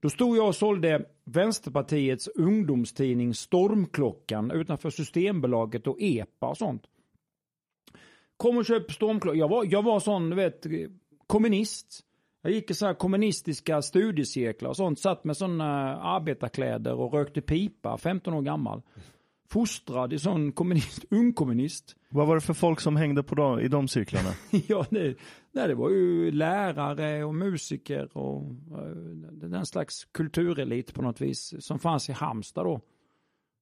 Då 0.00 0.10
stod 0.10 0.36
jag 0.36 0.48
och 0.48 0.54
sålde 0.54 1.04
Vänsterpartiets 1.24 2.28
ungdomstidning 2.28 3.34
Stormklockan 3.34 4.50
utanför 4.50 4.90
Systembolaget 4.90 5.86
och 5.86 5.96
EPA 6.00 6.46
och 6.46 6.56
sånt. 6.56 6.82
Kom 8.36 8.58
och 8.58 8.66
köp 8.66 8.92
Stormklockan. 8.92 9.38
Jag 9.38 9.48
var, 9.48 9.64
jag 9.70 9.82
var 9.82 10.00
sån, 10.00 10.30
du 10.30 10.36
vet, 10.36 10.66
kommunist. 11.26 12.00
Jag 12.42 12.52
gick 12.52 12.70
i 12.70 12.74
så 12.74 12.86
här 12.86 12.94
kommunistiska 12.94 13.82
studiecirklar 13.82 14.70
och 14.70 14.76
sånt. 14.76 15.00
Satt 15.00 15.24
med 15.24 15.36
sådana 15.36 15.96
arbetarkläder 15.96 16.94
och 16.94 17.12
rökte 17.12 17.40
pipa, 17.40 17.98
15 17.98 18.34
år 18.34 18.42
gammal. 18.42 18.82
Fostrad 19.48 20.12
i 20.12 20.18
sån 20.18 20.52
kommunist, 20.52 21.04
ungkommunist. 21.10 21.96
Vad 22.08 22.26
var 22.26 22.34
det 22.34 22.40
för 22.40 22.54
folk 22.54 22.80
som 22.80 22.96
hängde 22.96 23.22
på 23.22 23.34
dem, 23.34 23.60
i 23.60 23.68
de 23.68 23.88
cirklarna? 23.88 24.30
ja, 24.68 24.86
det, 24.90 25.16
nej, 25.52 25.68
det 25.68 25.74
var 25.74 25.90
ju 25.90 26.30
lärare 26.30 27.24
och 27.24 27.34
musiker 27.34 28.16
och 28.18 28.42
eh, 28.70 28.96
den 29.32 29.66
slags 29.66 30.04
kulturelit 30.04 30.94
på 30.94 31.02
något 31.02 31.20
vis 31.20 31.54
som 31.58 31.78
fanns 31.78 32.08
i 32.08 32.12
Halmstad 32.12 32.64
då. 32.64 32.80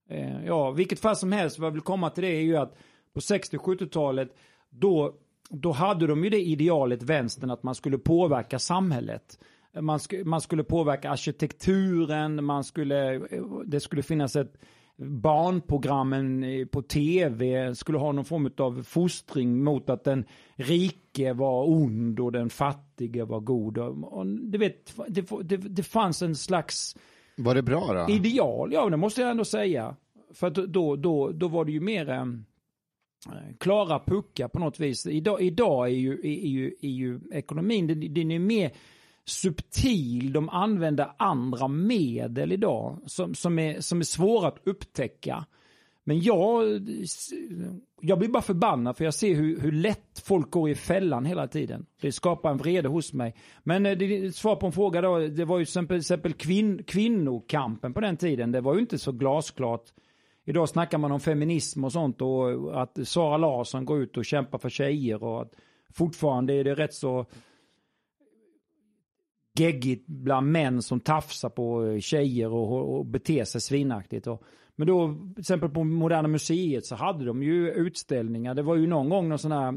Eh, 0.08 0.44
ja, 0.46 0.70
vilket 0.70 1.00
fall 1.00 1.16
som 1.16 1.32
helst, 1.32 1.58
vad 1.58 1.66
jag 1.66 1.72
vill 1.72 1.80
komma 1.80 2.10
till 2.10 2.24
det 2.24 2.36
är 2.36 2.42
ju 2.42 2.56
att 2.56 2.76
på 3.14 3.20
60-70-talet 3.20 4.36
då, 4.70 5.14
då 5.50 5.72
hade 5.72 6.06
de 6.06 6.24
ju 6.24 6.30
det 6.30 6.40
idealet, 6.40 7.02
vänstern, 7.02 7.50
att 7.50 7.62
man 7.62 7.74
skulle 7.74 7.98
påverka 7.98 8.58
samhället. 8.58 9.38
Man, 9.80 10.00
sk 10.00 10.14
man 10.24 10.40
skulle 10.40 10.64
påverka 10.64 11.10
arkitekturen, 11.10 12.44
man 12.44 12.64
skulle, 12.64 13.18
det 13.64 13.80
skulle 13.80 14.02
finnas 14.02 14.36
ett 14.36 14.56
barnprogrammen 14.96 16.44
på 16.72 16.82
tv 16.82 17.74
skulle 17.74 17.98
ha 17.98 18.12
någon 18.12 18.24
form 18.24 18.50
av 18.58 18.82
fostring 18.82 19.64
mot 19.64 19.90
att 19.90 20.04
den 20.04 20.24
rike 20.54 21.32
var 21.32 21.68
ond 21.68 22.20
och 22.20 22.32
den 22.32 22.50
fattige 22.50 23.24
var 23.24 23.40
god. 23.40 23.78
Och, 23.78 24.26
du 24.26 24.58
vet, 24.58 24.94
det, 25.08 25.26
det, 25.42 25.56
det 25.56 25.82
fanns 25.82 26.22
en 26.22 26.36
slags 26.36 26.96
Var 27.36 27.54
det 27.54 27.62
bra 27.62 27.92
då? 27.92 28.12
ideal, 28.12 28.72
ja 28.72 28.90
det 28.90 28.96
måste 28.96 29.20
jag 29.20 29.30
ändå 29.30 29.44
säga. 29.44 29.96
För 30.34 30.46
att 30.46 30.54
då, 30.54 30.96
då, 30.96 31.30
då 31.32 31.48
var 31.48 31.64
det 31.64 31.72
ju 31.72 31.80
mer 31.80 32.10
eh, 32.10 32.24
klara 33.60 33.98
puckar 33.98 34.48
på 34.48 34.58
något 34.58 34.80
vis. 34.80 35.06
Idag, 35.06 35.42
idag 35.42 35.86
är, 35.86 35.94
ju, 35.94 36.12
är, 36.12 36.48
ju, 36.48 36.74
är 36.80 36.88
ju 36.90 37.20
ekonomin, 37.32 37.86
den, 37.86 38.14
den 38.14 38.30
är 38.30 38.38
mer 38.38 38.70
subtil, 39.26 40.32
de 40.32 40.48
använder 40.48 41.12
andra 41.16 41.68
medel 41.68 42.52
idag 42.52 42.98
som, 43.06 43.34
som, 43.34 43.58
är, 43.58 43.80
som 43.80 44.00
är 44.00 44.04
svåra 44.04 44.48
att 44.48 44.58
upptäcka. 44.64 45.44
Men 46.04 46.20
jag, 46.20 46.64
jag 48.00 48.18
blir 48.18 48.28
bara 48.28 48.42
förbannad 48.42 48.96
för 48.96 49.04
jag 49.04 49.14
ser 49.14 49.34
hur, 49.34 49.60
hur 49.60 49.72
lätt 49.72 50.22
folk 50.24 50.50
går 50.50 50.70
i 50.70 50.74
fällan 50.74 51.24
hela 51.24 51.46
tiden. 51.46 51.86
Det 52.00 52.12
skapar 52.12 52.50
en 52.50 52.56
vrede 52.56 52.88
hos 52.88 53.12
mig. 53.12 53.34
Men 53.62 53.86
eh, 53.86 53.98
det, 53.98 54.36
svar 54.36 54.56
på 54.56 54.66
en 54.66 54.72
fråga 54.72 55.00
då, 55.00 55.18
det 55.18 55.44
var 55.44 55.58
ju 55.58 55.64
till 55.64 55.70
exempel, 55.70 55.96
exempel 55.96 56.32
kvinn, 56.32 56.82
kvinnokampen 56.82 57.94
på 57.94 58.00
den 58.00 58.16
tiden. 58.16 58.52
Det 58.52 58.60
var 58.60 58.74
ju 58.74 58.80
inte 58.80 58.98
så 58.98 59.12
glasklart. 59.12 59.84
Idag 60.44 60.68
snackar 60.68 60.98
man 60.98 61.12
om 61.12 61.20
feminism 61.20 61.84
och 61.84 61.92
sånt 61.92 62.20
och 62.22 62.82
att 62.82 62.98
Sara 63.04 63.36
Larsson 63.36 63.84
går 63.84 64.02
ut 64.02 64.16
och 64.16 64.24
kämpar 64.24 64.58
för 64.58 64.68
tjejer 64.68 65.22
och 65.22 65.42
att 65.42 65.52
fortfarande 65.92 66.54
är 66.54 66.64
det 66.64 66.74
rätt 66.74 66.94
så 66.94 67.26
geggigt 69.58 70.06
bland 70.06 70.52
män 70.52 70.82
som 70.82 71.00
tafsar 71.00 71.48
på 71.48 71.86
eh, 71.86 72.00
tjejer 72.00 72.52
och, 72.52 72.96
och 72.96 73.06
beter 73.06 73.44
sig 73.44 73.60
svinaktigt. 73.60 74.26
Och, 74.26 74.42
men 74.76 74.86
då, 74.86 75.16
till 75.34 75.40
exempel 75.40 75.70
på 75.70 75.84
Moderna 75.84 76.28
Museet 76.28 76.86
så 76.86 76.94
hade 76.94 77.24
de 77.24 77.42
ju 77.42 77.70
utställningar. 77.70 78.54
Det 78.54 78.62
var 78.62 78.76
ju 78.76 78.86
någon 78.86 79.08
gång 79.08 79.28
någon 79.28 79.38
sån 79.38 79.52
här 79.52 79.74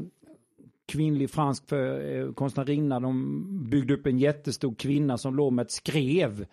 kvinnlig 0.86 1.30
fransk 1.30 1.68
för, 1.68 2.16
eh, 2.16 2.32
konstnärinna. 2.32 3.00
De 3.00 3.68
byggde 3.70 3.94
upp 3.94 4.06
en 4.06 4.18
jättestor 4.18 4.74
kvinna 4.74 5.18
som 5.18 5.36
låg 5.36 5.52
med 5.52 5.62
ett 5.62 5.70
skrev. 5.70 6.46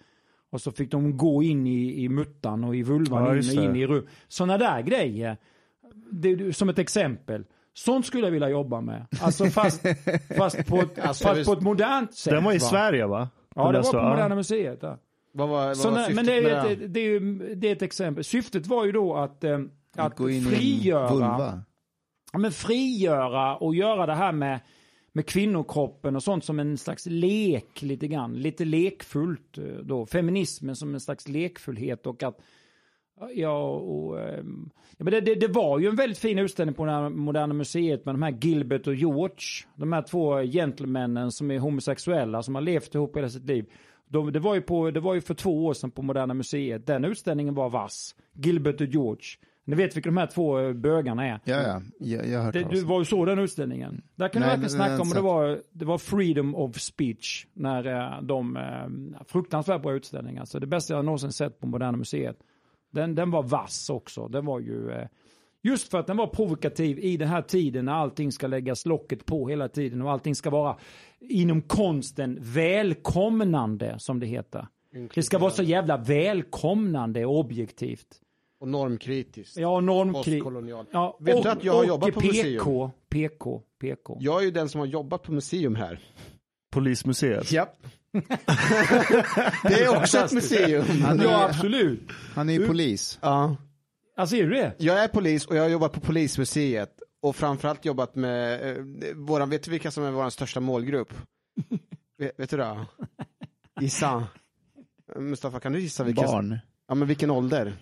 Och 0.49 0.61
så 0.61 0.71
fick 0.71 0.91
de 0.91 1.17
gå 1.17 1.43
in 1.43 1.67
i, 1.67 2.03
i 2.03 2.09
muttan 2.09 2.63
och 2.63 2.75
i 2.75 2.83
vulvan 2.83 3.23
Ja, 3.23 3.61
in, 3.61 3.69
in 3.69 3.75
i 3.75 3.87
rum. 3.87 4.07
Sådana 4.27 4.57
där 4.57 4.81
grejer. 4.81 5.37
Det, 6.11 6.55
som 6.55 6.69
ett 6.69 6.79
exempel. 6.79 7.43
Sånt 7.77 8.05
skulle 8.05 8.23
jag 8.23 8.31
vilja 8.31 8.49
jobba 8.49 8.81
med. 8.81 9.05
Alltså 9.21 9.45
fast, 9.45 9.81
fast, 10.37 10.67
på, 10.67 10.79
ett, 10.79 10.99
Alltså, 10.99 11.23
fast 11.23 11.45
på 11.45 11.53
ett 11.53 11.61
modernt 11.61 12.13
sätt. 12.13 12.33
Den 12.33 12.43
var 12.43 12.51
i 12.51 12.57
va? 12.57 12.59
Sverige 12.59 13.07
va? 13.07 13.29
Ja, 13.55 13.63
Den 13.63 13.73
det 13.73 13.79
var 13.79 13.91
på 13.91 13.97
ja. 13.97 14.09
Moderna 14.09 14.35
Museet. 14.35 14.79
Ja. 14.81 14.97
Vad 15.31 15.49
var, 15.49 15.67
vad 15.67 15.77
var 15.77 15.91
när, 15.91 15.97
syftet 15.97 16.15
men 16.15 16.25
det 16.25 16.33
är, 16.33 16.41
med 16.41 16.71
ett, 16.71 16.93
det, 16.93 16.99
är 16.99 17.03
ju, 17.03 17.19
det 17.55 17.67
är 17.67 17.71
ett 17.71 17.81
exempel. 17.81 18.23
Syftet 18.23 18.67
var 18.67 18.85
ju 18.85 18.91
då 18.91 19.15
att, 19.15 19.43
eh, 19.43 19.59
att 19.95 20.17
frigöra, 20.17 21.63
ja, 22.31 22.39
men 22.39 22.51
frigöra 22.51 23.57
och 23.57 23.75
göra 23.75 24.05
det 24.05 24.13
här 24.13 24.31
med, 24.31 24.59
med 25.11 25.25
kvinnokroppen 25.25 26.15
och 26.15 26.23
sånt 26.23 26.45
som 26.45 26.59
en 26.59 26.77
slags 26.77 27.05
lek 27.05 27.81
lite 27.81 28.07
grann. 28.07 28.33
Lite 28.33 28.65
lekfullt 28.65 29.57
eh, 29.57 29.63
då. 29.63 30.05
Feminismen 30.05 30.75
som 30.75 30.93
en 30.93 30.99
slags 30.99 31.27
lekfullhet 31.27 32.05
och 32.05 32.23
att 32.23 32.39
Ja, 33.33 33.69
och, 33.69 34.21
ehm, 34.21 34.69
ja 34.97 35.03
men 35.03 35.13
det, 35.13 35.21
det, 35.21 35.35
det 35.35 35.47
var 35.47 35.79
ju 35.79 35.87
en 35.87 35.95
väldigt 35.95 36.17
fin 36.17 36.39
utställning 36.39 36.75
på 36.75 37.09
Moderna 37.09 37.53
Museet 37.53 38.05
med 38.05 38.15
de 38.15 38.21
här 38.21 38.37
Gilbert 38.41 38.87
och 38.87 38.95
George. 38.95 39.65
De 39.75 39.93
här 39.93 40.01
två 40.01 40.41
gentlemännen 40.41 41.31
som 41.31 41.51
är 41.51 41.59
homosexuella 41.59 42.43
som 42.43 42.55
har 42.55 42.61
levt 42.61 42.95
ihop 42.95 43.17
hela 43.17 43.29
sitt 43.29 43.45
liv. 43.45 43.65
De, 44.07 44.31
det, 44.31 44.39
var 44.39 44.55
ju 44.55 44.61
på, 44.61 44.91
det 44.91 44.99
var 44.99 45.13
ju 45.13 45.21
för 45.21 45.33
två 45.33 45.65
år 45.65 45.73
sedan 45.73 45.91
på 45.91 46.01
Moderna 46.01 46.33
Museet. 46.33 46.87
Den 46.87 47.05
utställningen 47.05 47.55
var 47.55 47.69
vass. 47.69 48.15
Gilbert 48.33 48.81
och 48.81 48.87
George. 48.87 49.25
Ni 49.67 49.75
vet 49.75 49.95
vilka 49.95 50.09
de 50.09 50.17
här 50.17 50.27
två 50.27 50.59
eh, 50.59 50.73
bögarna 50.73 51.27
är. 51.27 51.39
Ja, 51.43 51.61
ja. 51.61 51.81
Jag, 51.99 52.27
jag 52.27 52.37
har 52.39 52.45
hört 52.45 52.53
Det, 52.53 52.67
du 52.69 52.83
var 52.83 52.99
ju 52.99 53.05
så 53.05 53.25
den 53.25 53.39
utställningen. 53.39 54.01
Där 54.15 54.27
kan 54.27 54.41
du 54.41 54.47
verkligen 54.47 54.69
snacka 54.69 55.01
om, 55.01 55.09
det 55.09 55.21
var, 55.21 55.61
det 55.71 55.85
var 55.85 55.97
freedom 55.97 56.55
of 56.55 56.79
speech. 56.79 57.47
När 57.53 57.85
eh, 57.85 58.21
de, 58.21 58.57
eh, 58.57 59.23
fruktansvärt 59.27 59.81
bra 59.81 59.93
utställningar. 59.93 60.41
Alltså 60.41 60.59
det 60.59 60.67
bästa 60.67 60.93
jag 60.93 61.05
någonsin 61.05 61.31
sett 61.31 61.59
på 61.59 61.67
Moderna 61.67 61.97
Museet. 61.97 62.37
Den, 62.95 63.15
den 63.15 63.31
var 63.31 63.43
vass 63.43 63.89
också. 63.89 64.27
Den 64.27 64.45
var 64.45 64.59
ju, 64.59 64.91
eh, 64.91 65.07
just 65.61 65.91
för 65.91 65.99
att 65.99 66.07
den 66.07 66.17
var 66.17 66.27
provokativ 66.27 66.99
i 66.99 67.17
den 67.17 67.27
här 67.27 67.41
tiden 67.41 67.85
när 67.85 67.93
allting 67.93 68.31
ska 68.31 68.47
läggas 68.47 68.85
locket 68.85 69.25
på 69.25 69.47
hela 69.49 69.67
tiden 69.67 70.01
och 70.01 70.11
allting 70.11 70.35
ska 70.35 70.49
vara 70.49 70.77
inom 71.19 71.61
konsten 71.61 72.37
välkomnande 72.41 73.95
som 73.97 74.19
det 74.19 74.25
heter. 74.25 74.67
Det 75.13 75.23
ska 75.23 75.37
vara 75.37 75.51
så 75.51 75.63
jävla 75.63 75.97
välkomnande 75.97 77.25
och 77.25 77.39
objektivt. 77.39 78.21
Och 78.59 78.67
normkritiskt. 78.67 79.57
Ja. 79.57 79.81
Postkolonial. 80.13 80.85
Ja, 80.91 81.17
Vet 81.19 81.35
och, 81.35 81.43
du 81.43 81.49
att 81.49 81.63
jag 81.63 81.73
har 81.73 81.85
jobbat 81.85 82.13
på 82.13 82.21
PK, 82.21 82.27
museum? 82.27 82.91
PK, 83.09 83.61
PK. 83.79 84.17
Jag 84.19 84.41
är 84.41 84.45
ju 84.45 84.51
den 84.51 84.69
som 84.69 84.79
har 84.79 84.87
jobbat 84.87 85.23
på 85.23 85.31
museum 85.31 85.75
här. 85.75 85.99
Polismuseet. 86.75 87.51
Japp. 87.51 87.77
det 89.63 89.83
är 89.83 89.97
också 89.97 90.17
ett 90.17 90.31
museum. 90.31 90.85
Han 91.01 91.19
är, 91.19 91.23
Ja, 91.23 91.45
absolut. 91.49 92.09
han 92.33 92.49
är 92.49 92.53
ju 92.53 92.67
polis. 92.67 93.19
Ja. 93.21 93.55
Alltså, 94.17 94.35
är 94.35 94.43
du 94.43 94.49
det? 94.49 94.73
Jag 94.77 95.03
är 95.03 95.07
polis 95.07 95.45
och 95.45 95.55
jag 95.55 95.61
har 95.61 95.69
jobbat 95.69 95.93
på 95.93 95.99
polismuseet 95.99 96.89
och 97.21 97.35
framförallt 97.35 97.85
jobbat 97.85 98.15
med, 98.15 98.71
eh, 98.77 98.83
våran, 99.15 99.49
vet 99.49 99.63
du 99.63 99.71
vilka 99.71 99.91
som 99.91 100.03
är 100.03 100.11
vår 100.11 100.29
största 100.29 100.59
målgrupp? 100.59 101.13
vet, 102.17 102.39
vet 102.39 102.49
du 102.49 102.57
det? 102.57 102.85
Gissa. 103.81 104.27
Mustafa, 105.15 105.59
kan 105.59 105.71
du 105.73 105.79
gissa 105.79 106.03
vilka? 106.03 106.21
Barn. 106.21 106.59
Ja, 106.87 106.95
men 106.95 107.07
vilken 107.07 107.31
ålder? 107.31 107.73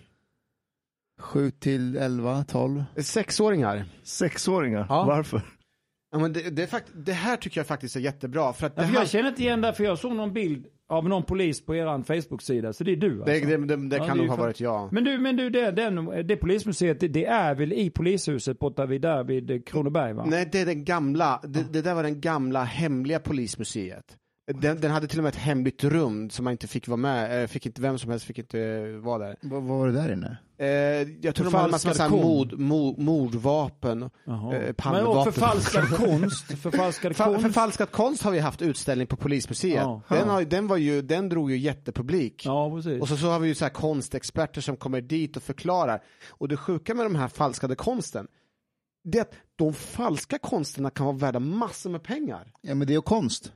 7 1.18 1.50
till 1.50 1.96
11, 1.96 2.44
12. 2.48 2.84
Sexåringar. 2.96 3.84
Sexåringar. 4.02 4.86
Ja. 4.88 5.04
Varför? 5.04 5.42
Ja, 6.14 6.20
men 6.20 6.32
det, 6.32 6.50
det, 6.50 6.66
fakt- 6.66 6.92
det 6.94 7.12
här 7.12 7.36
tycker 7.36 7.60
jag 7.60 7.66
faktiskt 7.66 7.96
är 7.96 8.00
jättebra. 8.00 8.52
För 8.52 8.66
att 8.66 8.76
det, 8.76 8.82
Ja, 8.82 8.86
för 8.86 8.94
här, 8.94 9.00
jag 9.00 9.10
känner 9.10 9.28
inte 9.28 9.42
igen 9.42 9.60
det, 9.60 9.72
för 9.74 9.84
jag 9.84 9.98
såg 9.98 10.12
någon 10.12 10.32
bild 10.32 10.66
av 10.88 11.08
någon 11.08 11.22
polis 11.22 11.66
på 11.66 11.74
er 11.74 12.02
Facebook-sida. 12.02 12.72
Så 12.72 12.84
det 12.84 12.92
är 12.92 12.96
du 12.96 13.22
alltså. 13.22 13.46
det, 13.46 13.76
det, 13.76 13.96
Ja, 13.96 14.06
kan 14.06 14.18
nog 14.18 14.28
ha 14.28 14.36
varit 14.36 14.60
jag. 14.60 14.92
Men 14.92 15.04
du, 15.04 15.18
men 15.18 15.36
du 15.36 15.50
det, 15.50 15.70
den, 15.70 16.26
det 16.26 16.36
polismuseet, 16.36 17.00
det, 17.00 17.26
är 17.26 17.54
väl 17.54 17.72
i 17.72 17.90
polishuset 17.90 18.58
borta 18.58 18.86
vid, 18.86 19.00
där 19.00 19.24
vid 19.24 19.68
Kronoberg 19.68 20.12
va? 20.12 20.24
Nej, 20.26 20.48
det 20.52 20.60
är 20.60 20.66
den 20.66 20.84
gamla, 20.84 21.40
det 21.70 21.82
där 21.82 21.94
var 21.94 22.02
den 22.02 22.20
gamla 22.20 22.64
hemliga 22.64 23.18
polismuseet. 23.18 24.16
Den, 24.46 24.80
den 24.80 24.90
hade 24.90 25.06
till 25.06 25.18
och 25.18 25.22
med 25.22 25.30
ett 25.30 25.40
hemligt 25.40 25.84
rum 25.84 26.30
som 26.30 26.44
man 26.44 26.52
inte 26.52 26.66
fick 26.66 26.88
vara 26.88 26.96
med, 26.96 27.42
eh, 27.42 27.46
fick 27.46 27.66
inte, 27.66 27.82
vem 27.82 27.98
som 27.98 28.10
helst 28.10 28.26
fick 28.26 28.38
inte 28.38 28.60
eh, 28.60 28.96
vara 28.96 29.18
där. 29.26 29.36
Vad, 29.42 29.62
var 29.62 29.86
det 29.86 29.92
där 29.92 30.12
inne? 30.12 30.36
Eh, 30.58 30.68
jag 31.22 31.34
tror 31.34 31.44
de 31.44 31.54
hade 31.54 31.78
såhär 31.78 32.08
konst. 32.08 32.24
mord, 32.24 32.58
mord, 32.58 32.98
mordvapen. 32.98 34.02
Eh, 34.02 34.10
Men 34.84 35.06
och 35.06 35.24
förfalskad 35.24 35.88
konst, 35.88 36.46
förfalskad 36.62 37.12
Fa- 37.12 37.24
konst. 37.24 37.42
förfalskad 37.42 37.90
konst 37.90 38.22
har 38.22 38.30
vi 38.30 38.38
haft 38.38 38.62
utställning 38.62 39.06
på 39.06 39.16
polismuseet. 39.16 39.82
Ja. 39.82 40.02
Den, 40.08 40.28
har, 40.28 40.42
den, 40.42 40.66
var 40.66 40.76
ju, 40.76 41.02
den 41.02 41.28
drog 41.28 41.50
ju 41.50 41.58
jättepublik. 41.58 42.42
Ja, 42.46 42.70
precis. 42.76 43.02
Och 43.02 43.08
så, 43.08 43.16
så 43.16 43.26
har 43.26 43.38
vi 43.38 43.48
ju 43.48 43.54
så 43.54 43.64
här 43.64 43.72
konstexperter 43.72 44.60
som 44.60 44.76
kommer 44.76 45.00
dit 45.00 45.36
och 45.36 45.42
förklarar. 45.42 46.02
Och 46.28 46.48
det 46.48 46.56
sjuka 46.56 46.94
med 46.94 47.06
de 47.06 47.14
här 47.14 47.28
falskade 47.28 47.74
konsten, 47.74 48.26
det 49.04 49.18
är 49.18 49.22
att 49.22 49.32
de 49.56 49.72
falska 49.74 50.38
konsterna 50.38 50.90
kan 50.90 51.06
vara 51.06 51.16
värda 51.16 51.38
massor 51.40 51.90
med 51.90 52.02
pengar. 52.02 52.52
Ja 52.60 52.74
men 52.74 52.86
det 52.86 52.92
är 52.92 52.96
ju 52.96 53.02
konst. 53.02 53.52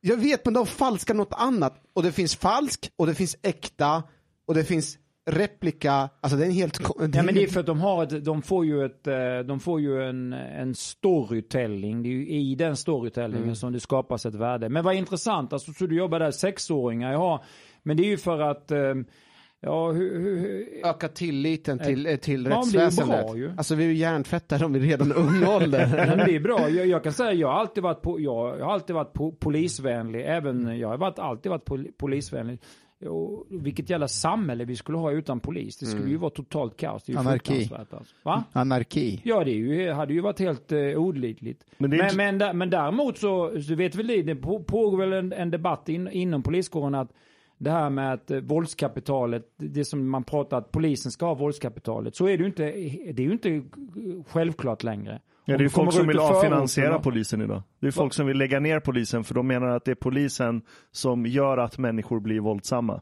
Jag 0.00 0.16
vet, 0.16 0.44
men 0.44 0.54
de 0.54 0.66
falskar 0.66 1.14
något 1.14 1.32
annat. 1.32 1.82
Och 1.92 2.02
det 2.02 2.12
finns 2.12 2.36
falsk, 2.36 2.90
och 2.96 3.06
det 3.06 3.14
finns 3.14 3.36
äkta, 3.42 4.02
och 4.46 4.54
det 4.54 4.64
finns 4.64 4.98
replika. 5.30 6.08
Alltså 6.20 6.36
det 6.38 6.44
är 6.44 6.46
en 6.46 6.52
helt... 6.52 6.80
Ja 7.12 7.22
men 7.22 7.34
det 7.34 7.42
är 7.42 7.46
för 7.46 7.60
att 7.60 7.66
de 7.66 7.80
har 7.80 8.02
ett, 8.02 8.24
de 8.24 8.42
får 8.42 8.64
ju 8.66 8.84
ett, 8.84 9.06
eh, 9.06 9.38
de 9.46 9.60
får 9.60 9.80
ju 9.80 10.02
en, 10.08 10.32
en 10.32 10.74
storytelling. 10.74 12.02
Det 12.02 12.08
är 12.08 12.12
ju 12.12 12.28
i 12.28 12.54
den 12.54 12.76
storytellingen 12.76 13.42
Mm. 13.42 13.56
som 13.56 13.72
det 13.72 13.80
skapas 13.80 14.26
ett 14.26 14.34
värde. 14.34 14.68
Men 14.68 14.84
vad 14.84 14.94
intressant, 14.94 15.52
alltså 15.52 15.72
så 15.72 15.86
du 15.86 15.96
jobbar 15.96 16.18
där 16.18 16.30
sexåringar, 16.30 17.12
ja. 17.12 17.42
Men 17.82 17.96
det 17.96 18.02
är 18.02 18.08
ju 18.08 18.18
för 18.18 18.40
att, 18.40 18.70
eh, 18.70 18.94
ja 19.60 19.92
hur, 19.92 20.18
hur, 20.20 20.38
hur 20.38 20.66
öka 20.84 21.08
tilliten 21.08 21.78
till, 21.78 22.06
eh, 22.06 22.16
till 22.16 22.44
Ja, 22.44 22.50
är 22.50 22.54
ju 22.54 22.78
rättsväsendet. 22.78 23.26
bra 23.26 23.36
ju. 23.36 23.50
Alltså 23.56 23.74
vi 23.74 23.84
är 23.84 23.88
ju 23.88 23.94
hjärntvättade 23.94 24.64
om 24.64 24.72
vi 24.72 24.80
redan 24.80 25.12
ung 25.12 25.44
ålder. 25.56 25.86
Det 26.26 26.36
är 26.36 26.40
bra. 26.40 26.68
Jag, 26.68 26.86
jag 26.86 27.02
kan 27.04 27.12
säga 27.12 27.32
jag 27.32 27.48
har 27.48 27.54
alltid 27.54 27.82
varit, 27.82 28.02
po, 28.02 28.18
jag, 28.18 28.58
jag 28.58 28.64
har 28.64 28.72
alltid 28.72 28.94
varit 28.94 29.12
po, 29.12 29.32
polisvänlig. 29.32 30.22
Även, 30.26 30.78
jag 30.78 30.88
har 30.88 30.96
varit, 30.98 31.18
alltid 31.18 31.50
varit 31.50 31.64
pol, 31.64 31.86
polisvänlig. 31.98 32.58
Och 33.08 33.46
vilket 33.50 33.90
jävla 33.90 34.08
samhälle 34.08 34.64
vi 34.64 34.76
skulle 34.76 34.98
ha 34.98 35.12
utan 35.12 35.40
polis. 35.40 35.78
Det 35.78 35.86
skulle 35.86 36.10
ju 36.10 36.16
vara 36.16 36.30
totalt 36.30 36.76
kaos. 36.76 37.04
Det 37.04 37.12
är 37.12 37.14
ju 37.14 37.20
Anarki. 37.20 37.70
Alltså. 37.78 38.02
Va? 38.22 38.44
Anarki. 38.52 39.20
Ja, 39.24 39.44
det 39.44 39.50
är 39.50 39.54
ju, 39.54 39.90
hade 39.92 40.14
ju 40.14 40.20
varit 40.20 40.38
helt 40.40 40.72
eh, 40.72 40.78
olidligt. 40.78 41.64
Men 41.78 41.90
Men, 41.90 42.16
men, 42.38 42.58
men, 42.58 42.70
däremot 42.70 43.18
så, 43.18 43.62
så 43.62 43.74
vet 43.74 43.94
väl 43.94 44.06
det, 44.06 44.22
det 44.22 44.34
på- 44.36 44.62
pågår 44.62 44.98
väl 44.98 45.12
en, 45.12 45.32
en 45.32 45.50
debatt 45.50 45.88
in, 45.88 46.08
inom 46.08 46.42
poliskåren 46.42 46.94
att 46.94 47.12
det 47.60 47.70
här 47.70 47.90
med 47.90 48.12
att 48.12 48.30
eh, 48.30 48.40
våldskapitalet, 48.40 49.42
det 49.56 49.84
som 49.84 50.08
man 50.10 50.24
pratar 50.24 50.58
att 50.58 50.72
polisen 50.72 51.12
ska 51.12 51.26
ha 51.26 51.34
våldskapitalet, 51.34 52.16
så 52.16 52.26
är 52.28 52.36
det 52.38 52.42
ju 52.42 52.46
inte, 52.46 52.62
det 53.12 53.22
är 53.22 53.26
ju 53.26 53.32
inte 53.32 53.62
självklart 54.28 54.82
längre. 54.82 55.20
Ja, 55.44 55.56
det 55.58 55.64
är 55.64 55.68
kommer 55.68 55.90
folk 55.90 55.96
som 55.96 56.06
vill 56.06 56.18
avfinansiera 56.18 56.98
polisen 56.98 57.42
idag. 57.42 57.62
Det 57.80 57.86
är 57.86 57.90
folk 57.90 58.12
som 58.14 58.26
vill 58.26 58.38
lägga 58.38 58.60
ner 58.60 58.80
polisen 58.80 59.24
för 59.24 59.34
de 59.34 59.46
menar 59.46 59.68
att 59.68 59.84
det 59.84 59.90
är 59.90 59.94
polisen 59.94 60.62
som 60.92 61.26
gör 61.26 61.58
att 61.58 61.78
människor 61.78 62.20
blir 62.20 62.40
våldsamma. 62.40 63.00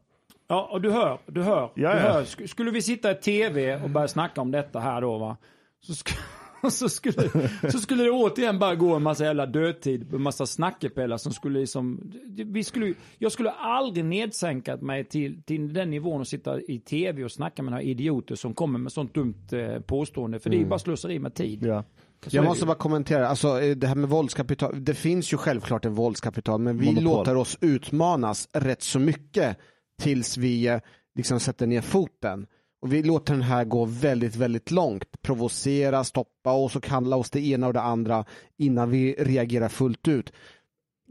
Ja, 0.49 0.69
och 0.73 0.81
du 0.81 0.91
hör, 0.91 1.19
du 1.27 1.43
hör. 1.43 1.71
Du 1.75 1.87
hör. 1.87 2.23
Sk- 2.23 2.47
Skulle 2.47 2.71
vi 2.71 2.83
sitta 2.83 3.11
i 3.11 3.15
tv 3.15 3.83
och 3.83 3.91
börja 3.91 4.09
snacka 4.09 4.41
om 4.41 4.51
detta 4.51 4.81
här 4.81 5.01
då 5.01 5.19
va. 5.19 5.37
Så, 5.81 5.93
så, 6.71 6.89
skulle, 6.89 7.31
så 7.73 7.79
skulle 7.79 8.05
det 8.05 8.11
återigen 8.11 8.59
bara 8.59 8.75
gå 8.75 8.95
en 8.95 9.03
massa 9.03 9.25
jävla 9.25 9.47
dödtid, 9.47 10.15
en 10.15 10.23
massa 10.23 10.47
snackepellar 10.47 11.17
som 11.17 11.33
skulle 11.33 11.61
liksom, 11.61 12.13
vi 12.47 12.65
skulle, 12.65 12.95
jag 13.19 13.33
skulle 13.33 13.51
aldrig 13.51 14.05
nedsänkat 14.05 14.83
mig 14.83 15.05
till, 15.05 15.43
till 15.43 15.73
den 15.73 15.91
nivån 15.91 16.21
att 16.21 16.29
sitta 16.29 16.61
i 16.61 16.79
tv 16.79 17.25
och 17.25 17.33
snacka 17.33 17.63
med 17.63 17.71
några 17.71 17.83
idioter 17.83 18.35
som 18.35 18.55
kommer 18.55 18.79
med 18.79 18.93
sånt 18.93 19.15
dumt 19.15 19.47
eh, 19.53 19.81
påstående. 19.81 20.39
För 20.39 20.51
det 20.51 20.57
är 20.57 20.59
ju 20.59 20.67
bara 20.67 20.79
slöseri 20.79 21.19
med 21.19 21.35
tid. 21.35 21.67
Ja. 21.67 21.85
Så 22.27 22.37
Jag 22.37 22.45
måste 22.45 22.67
bara 22.67 22.77
kommentera, 22.77 23.29
alltså 23.29 23.61
eh, 23.61 23.77
det 23.77 23.87
här 23.87 23.95
med 23.95 24.09
våldskapital, 24.09 24.85
det 24.85 24.95
finns 24.95 25.33
ju 25.33 25.37
självklart 25.37 25.85
en 25.85 25.95
våldskapital 25.95 26.61
men 26.61 26.79
vi 26.79 26.87
Monopol. 26.87 27.05
låter 27.05 27.37
oss 27.37 27.59
utmanas 27.61 28.49
rätt 28.53 28.83
så 28.83 28.99
mycket 28.99 29.59
tills 30.03 30.37
vi 30.37 30.67
eh, 30.67 30.81
liksom 31.15 31.41
sätter 31.41 31.67
ner 31.67 31.81
foten. 31.81 32.47
Och 32.81 32.93
vi 32.93 33.03
låter 33.03 33.33
den 33.33 33.43
här 33.43 33.65
gå 33.65 33.85
väldigt, 33.85 34.37
väldigt 34.37 34.71
långt, 34.71 35.23
provocera, 35.23 36.05
stoppa 36.05 36.53
och 36.53 36.73
så 36.73 36.81
kalla 36.81 37.17
oss 37.17 37.31
det 37.31 37.47
ena 37.47 37.67
och 37.67 37.73
det 37.73 37.81
andra 37.81 38.25
innan 38.57 38.91
vi 38.91 39.15
reagerar 39.19 39.69
fullt 39.69 40.09
ut. 40.09 40.33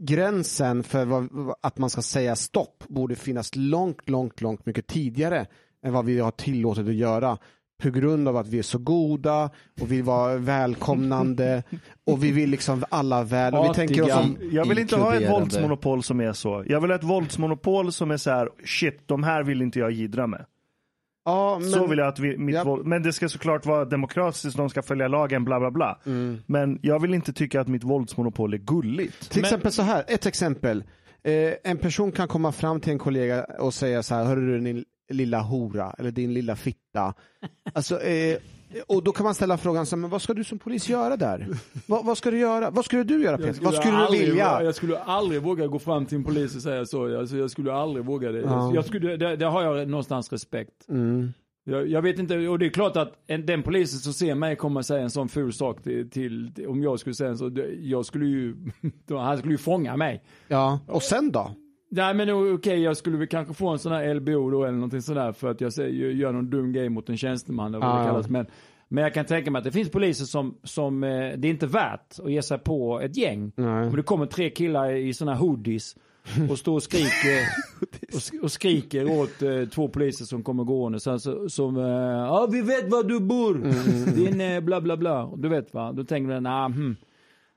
Gränsen 0.00 0.82
för 0.82 1.04
vad, 1.04 1.54
att 1.62 1.78
man 1.78 1.90
ska 1.90 2.02
säga 2.02 2.36
stopp 2.36 2.84
borde 2.88 3.16
finnas 3.16 3.56
långt, 3.56 4.08
långt, 4.08 4.40
långt 4.40 4.66
mycket 4.66 4.86
tidigare 4.86 5.46
än 5.84 5.92
vad 5.92 6.04
vi 6.04 6.20
har 6.20 6.30
tillåtit 6.30 6.88
att 6.88 6.94
göra 6.94 7.38
på 7.82 7.90
grund 7.90 8.28
av 8.28 8.36
att 8.36 8.48
vi 8.48 8.58
är 8.58 8.62
så 8.62 8.78
goda 8.78 9.50
och 9.80 9.92
vi 9.92 10.02
var 10.02 10.36
välkomnande 10.36 11.62
och 12.06 12.24
vi 12.24 12.32
vill 12.32 12.50
liksom 12.50 12.84
alla 12.88 13.22
väl 13.22 13.54
och 13.54 13.64
vi 13.64 13.74
tänker 13.74 14.02
oss 14.02 14.26
Jag 14.52 14.68
vill 14.68 14.78
inte 14.78 14.96
ha 14.96 15.14
ett 15.14 15.30
våldsmonopol 15.30 16.02
som 16.02 16.20
är 16.20 16.32
så. 16.32 16.64
Jag 16.66 16.80
vill 16.80 16.90
ha 16.90 16.96
ett 16.96 17.04
våldsmonopol 17.04 17.92
som 17.92 18.10
är 18.10 18.16
så 18.16 18.30
här, 18.30 18.48
shit, 18.64 19.02
de 19.06 19.22
här 19.22 19.42
vill 19.42 19.62
inte 19.62 19.78
jag 19.78 19.90
gidra 19.90 20.26
med. 20.26 20.44
Ja, 21.28 21.58
men, 21.58 21.70
så 21.70 21.86
vill 21.86 21.98
jag 21.98 22.08
att 22.08 22.18
vi, 22.18 22.38
mitt 22.38 22.54
Ja. 22.54 22.64
våld, 22.64 22.86
men 22.86 23.02
det 23.02 23.12
ska 23.12 23.28
såklart 23.28 23.66
vara 23.66 23.84
demokratiskt, 23.84 24.56
de 24.56 24.70
ska 24.70 24.82
följa 24.82 25.08
lagen, 25.08 25.44
bla 25.44 25.60
bla 25.60 25.70
bla. 25.70 25.98
Mm. 26.06 26.38
Men 26.46 26.78
jag 26.82 27.02
vill 27.02 27.14
inte 27.14 27.32
tycka 27.32 27.60
att 27.60 27.68
mitt 27.68 27.84
våldsmonopol 27.84 28.54
är 28.54 28.58
gulligt. 28.58 29.30
Till 29.30 29.42
Men- 29.42 29.44
exempel 29.48 29.72
så 29.72 29.82
här, 29.82 30.04
ett 30.08 30.26
exempel. 30.26 30.84
Eh, 31.24 31.52
en 31.64 31.78
person 31.78 32.12
kan 32.12 32.28
komma 32.28 32.52
fram 32.52 32.80
till 32.80 32.92
en 32.92 32.98
kollega 32.98 33.44
och 33.44 33.74
säga 33.74 34.02
så 34.02 34.14
här, 34.14 34.24
hörru 34.24 34.46
du 34.58 34.64
din 34.64 34.84
lilla 35.10 35.40
hora 35.40 35.94
eller 35.98 36.10
din 36.10 36.34
lilla 36.34 36.56
fitta. 36.56 37.14
Alltså, 37.72 38.00
eh, 38.02 38.36
och 38.86 39.02
då 39.02 39.12
kan 39.12 39.24
man 39.24 39.34
ställa 39.34 39.58
frågan, 39.58 39.86
så, 39.86 39.96
men 39.96 40.10
vad 40.10 40.22
ska 40.22 40.34
du 40.34 40.44
som 40.44 40.58
polis 40.58 40.88
göra 40.88 41.16
där? 41.16 41.46
vad, 41.86 42.04
vad 42.04 42.18
ska 42.18 42.30
du 42.30 42.38
göra? 42.38 42.70
Vad 42.70 42.84
skulle 42.84 43.02
du 43.02 43.22
göra 43.22 43.38
Peter? 43.38 43.64
Vad 43.64 43.74
skulle 43.74 44.06
du 44.10 44.18
vilja? 44.26 44.62
Jag 44.62 44.74
skulle 44.74 44.98
aldrig 44.98 45.42
våga 45.42 45.66
gå 45.66 45.78
fram 45.78 46.06
till 46.06 46.16
en 46.18 46.24
polis 46.24 46.56
och 46.56 46.62
säga 46.62 46.86
så. 46.86 47.18
Alltså, 47.18 47.36
jag 47.36 47.50
skulle 47.50 47.72
aldrig 47.72 48.04
våga 48.04 48.32
det. 48.32 48.40
Ja. 48.40 48.74
Jag 48.74 48.84
skulle, 48.84 49.16
det, 49.16 49.36
det 49.36 49.46
har 49.46 49.62
jag 49.62 49.88
någonstans 49.88 50.32
respekt. 50.32 50.88
Mm. 50.88 51.32
Jag, 51.64 51.88
jag 51.88 52.02
vet 52.02 52.18
inte, 52.18 52.48
och 52.48 52.58
det 52.58 52.66
är 52.66 52.70
klart 52.70 52.96
att 52.96 53.12
en, 53.26 53.46
den 53.46 53.62
polisen 53.62 53.98
som 53.98 54.12
ser 54.12 54.34
mig 54.34 54.56
kommer 54.56 54.82
säga 54.82 55.02
en 55.02 55.10
sån 55.10 55.28
ful 55.28 55.52
sak 55.52 55.82
till, 55.82 56.10
till, 56.10 56.52
till 56.54 56.66
om 56.66 56.82
jag 56.82 57.00
skulle 57.00 57.14
säga 57.14 57.30
en 57.30 57.38
så, 57.38 57.48
det- 57.48 57.74
jag 57.80 58.06
skulle 58.06 58.26
ju, 58.26 58.56
han 59.08 59.38
skulle 59.38 59.54
ju 59.54 59.58
fånga 59.58 59.96
mig. 59.96 60.22
Ja, 60.48 60.80
och 60.86 61.02
sen 61.02 61.30
då? 61.30 61.50
Nej 61.90 62.14
men 62.14 62.54
okej, 62.54 62.82
jag 62.82 62.96
skulle 62.96 63.16
väl 63.16 63.26
kanske 63.26 63.54
få 63.54 63.68
en 63.68 63.78
sån 63.78 63.92
här 63.92 64.14
LBO 64.14 64.50
då 64.50 64.64
eller 64.64 64.74
någonting 64.74 65.02
sådär 65.02 65.32
för 65.32 65.50
att 65.50 65.60
jag 65.60 65.72
säger, 65.72 66.10
gör 66.10 66.32
någon 66.32 66.50
dum 66.50 66.72
grej 66.72 66.88
mot 66.88 67.08
en 67.08 67.16
tjänsteman 67.16 67.74
eller 67.74 67.86
vad 67.86 67.96
Ja, 67.96 68.00
det 68.00 68.06
kallas. 68.08 68.28
Men, 68.28 68.46
men 68.88 69.04
jag 69.04 69.14
kan 69.14 69.24
tänka 69.24 69.50
mig 69.50 69.58
att 69.58 69.64
det 69.64 69.72
finns 69.72 69.90
poliser 69.90 70.24
som, 70.24 70.58
som 70.62 71.04
eh, 71.04 71.08
det 71.10 71.48
är 71.48 71.50
inte 71.50 71.66
värt 71.66 72.18
att 72.24 72.32
ge 72.32 72.42
sig 72.42 72.58
på 72.58 73.00
ett 73.00 73.16
gäng. 73.16 73.52
Nej. 73.56 73.86
Om 73.86 73.96
det 73.96 74.02
kommer 74.02 74.26
tre 74.26 74.50
killar 74.50 74.90
i 74.90 75.14
såna 75.14 75.32
här 75.34 75.40
hoodies 75.40 75.96
och 76.50 76.58
står 76.58 76.74
och 76.74 76.82
skriker, 76.82 77.48
och, 78.14 78.44
och 78.44 78.52
skriker 78.52 79.20
åt 79.20 79.42
eh, 79.42 79.64
två 79.74 79.88
poliser 79.88 80.24
som 80.24 80.42
kommer 80.42 80.64
gående. 80.64 81.00
Så, 81.00 81.18
så, 81.18 81.48
som, 81.48 81.76
eh, 81.76 81.82
ja 82.26 82.48
vi 82.52 82.60
vet 82.62 82.90
var 82.90 83.02
du 83.02 83.20
bor, 83.20 83.54
din 84.14 84.40
eh, 84.40 84.60
bla 84.60 84.80
bla 84.80 84.96
bla. 84.96 85.30
Du 85.36 85.48
vet 85.48 85.74
va, 85.74 85.92
då 85.92 86.04
tänker 86.04 86.34
man, 86.34 86.42
nah, 86.42 86.70
hmm, 86.70 86.96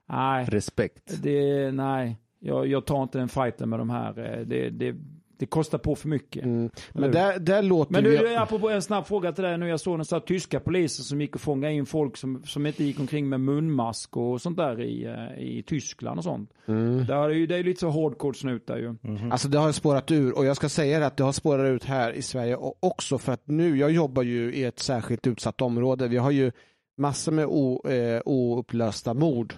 nej, 0.08 0.44
Respekt. 0.48 1.22
det, 1.22 1.70
nej, 1.72 2.16
jag, 2.42 2.66
jag 2.66 2.86
tar 2.86 3.02
inte 3.02 3.18
den 3.18 3.28
fighten 3.28 3.68
med 3.68 3.78
de 3.78 3.90
här. 3.90 4.38
Eh, 4.38 4.46
Det, 4.46 4.70
det, 4.70 4.94
det 5.42 5.46
kostar 5.46 5.78
på 5.78 5.94
för 5.94 6.08
mycket. 6.08 6.44
Mm. 6.44 6.70
Men 6.92 7.12
där, 7.12 7.38
där 7.38 7.62
låter 7.62 7.92
Men 7.92 8.04
vi... 8.04 8.16
du, 8.16 8.36
apropå 8.36 8.70
en 8.70 8.82
snabb 8.82 9.06
fråga 9.06 9.32
till 9.32 9.44
dig 9.44 9.58
nu. 9.58 9.68
Jag 9.68 9.80
såg 9.80 9.98
några 9.98 10.20
tyska 10.20 10.60
poliser 10.60 11.02
som 11.02 11.20
gick 11.20 11.34
och 11.34 11.40
fångade 11.40 11.74
in 11.74 11.86
folk 11.86 12.16
som, 12.16 12.42
som 12.44 12.66
inte 12.66 12.84
gick 12.84 13.00
omkring 13.00 13.28
med 13.28 13.40
munmask 13.40 14.16
och 14.16 14.40
sånt 14.40 14.56
där 14.56 14.80
i, 14.80 15.04
eh, 15.04 15.44
i 15.44 15.62
Tyskland 15.62 16.18
och 16.18 16.24
sånt. 16.24 16.50
Mm. 16.66 17.06
Där 17.06 17.16
är 17.16 17.28
det, 17.28 17.34
ju, 17.34 17.46
det 17.46 17.56
är 17.56 17.64
lite 17.64 17.80
så 17.80 17.90
hardcore 17.90 18.34
snutar 18.34 18.76
ju. 18.76 18.96
Alltså 19.30 19.48
det 19.48 19.58
har 19.58 19.72
spårat 19.72 20.10
ur 20.10 20.38
och 20.38 20.44
jag 20.44 20.56
ska 20.56 20.68
säga 20.68 21.06
att 21.06 21.16
det 21.16 21.24
har 21.24 21.32
spårat 21.32 21.66
ut 21.66 21.84
här 21.84 22.12
i 22.12 22.22
Sverige 22.22 22.56
och 22.56 22.76
också 22.80 23.18
för 23.18 23.32
att 23.32 23.48
nu, 23.48 23.78
jag 23.78 23.90
jobbar 23.90 24.22
ju 24.22 24.54
i 24.54 24.64
ett 24.64 24.78
särskilt 24.78 25.26
utsatt 25.26 25.60
område. 25.60 26.08
Vi 26.08 26.16
har 26.16 26.30
ju 26.30 26.52
massor 26.98 27.32
med 27.32 27.46
o, 27.46 27.88
eh, 27.88 28.22
oupplösta 28.24 29.14
mord. 29.14 29.54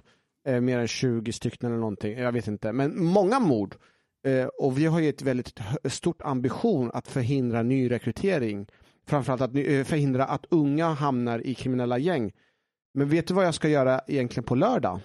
Eh, 0.46 0.60
mer 0.60 0.78
än 0.78 0.88
20 0.88 1.32
stycken 1.32 1.68
eller 1.68 1.80
någonting, 1.80 2.18
jag 2.18 2.32
vet 2.32 2.48
inte. 2.48 2.72
Men 2.72 3.04
många 3.04 3.40
mord. 3.40 3.76
Eh, 4.26 4.46
och 4.46 4.78
vi 4.78 4.86
har 4.86 5.00
ju 5.00 5.08
ett 5.08 5.22
väldigt 5.22 5.60
stort 5.84 6.22
ambition 6.22 6.90
att 6.94 7.08
förhindra 7.08 7.62
nyrekrytering. 7.62 8.66
Framförallt 9.06 9.40
att 9.40 9.56
eh, 9.56 9.84
förhindra 9.84 10.24
att 10.24 10.46
unga 10.50 10.88
hamnar 10.88 11.46
i 11.46 11.54
kriminella 11.54 11.98
gäng. 11.98 12.32
Men 12.94 13.08
vet 13.08 13.26
du 13.26 13.34
vad 13.34 13.46
jag 13.46 13.54
ska 13.54 13.68
göra 13.68 14.00
egentligen 14.06 14.44
på 14.44 14.54
lördag? 14.54 15.00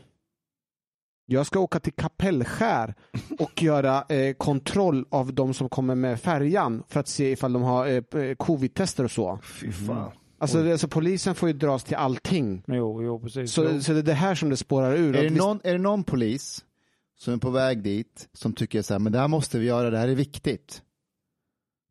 Jag 1.25 1.45
ska 1.45 1.59
åka 1.59 1.79
till 1.79 1.93
Kapellskär 1.93 2.95
och 3.39 3.63
göra 3.63 4.03
eh, 4.09 4.33
kontroll 4.33 5.05
av 5.09 5.33
de 5.33 5.53
som 5.53 5.69
kommer 5.69 5.95
med 5.95 6.21
färjan 6.21 6.83
för 6.87 6.99
att 6.99 7.07
se 7.07 7.31
ifall 7.31 7.53
de 7.53 7.61
har 7.61 7.87
eh, 7.87 8.21
eh 8.21 8.35
covid-tester 8.35 9.03
och 9.03 9.11
så. 9.11 9.39
Fy 9.43 9.71
fan. 9.71 10.11
Alltså, 10.39 10.63
det, 10.63 10.71
alltså 10.71 10.87
polisen 10.87 11.35
får 11.35 11.49
ju 11.49 11.53
dras 11.53 11.83
till 11.83 11.95
allting. 11.95 12.63
Jo, 12.67 13.03
jo 13.03 13.19
precis. 13.19 13.51
Så, 13.53 13.63
jo. 13.63 13.81
så 13.81 13.93
det 13.93 13.99
är 13.99 14.03
det 14.03 14.13
här 14.13 14.35
som 14.35 14.49
det 14.49 14.57
spårar 14.57 14.95
ur. 14.95 15.15
Är 15.15 15.23
det, 15.23 15.29
någon, 15.29 15.59
är 15.63 15.71
det 15.71 15.77
någon 15.79 16.03
polis 16.03 16.65
som 17.17 17.33
är 17.33 17.37
på 17.37 17.49
väg 17.49 17.83
dit 17.83 18.29
som 18.33 18.53
tycker 18.53 18.81
så 18.81 18.93
här, 18.93 18.99
men 18.99 19.11
det 19.11 19.19
här 19.19 19.27
måste 19.27 19.59
vi 19.59 19.65
göra, 19.65 19.89
det 19.89 19.97
här 19.97 20.07
är 20.07 20.15
viktigt. 20.15 20.81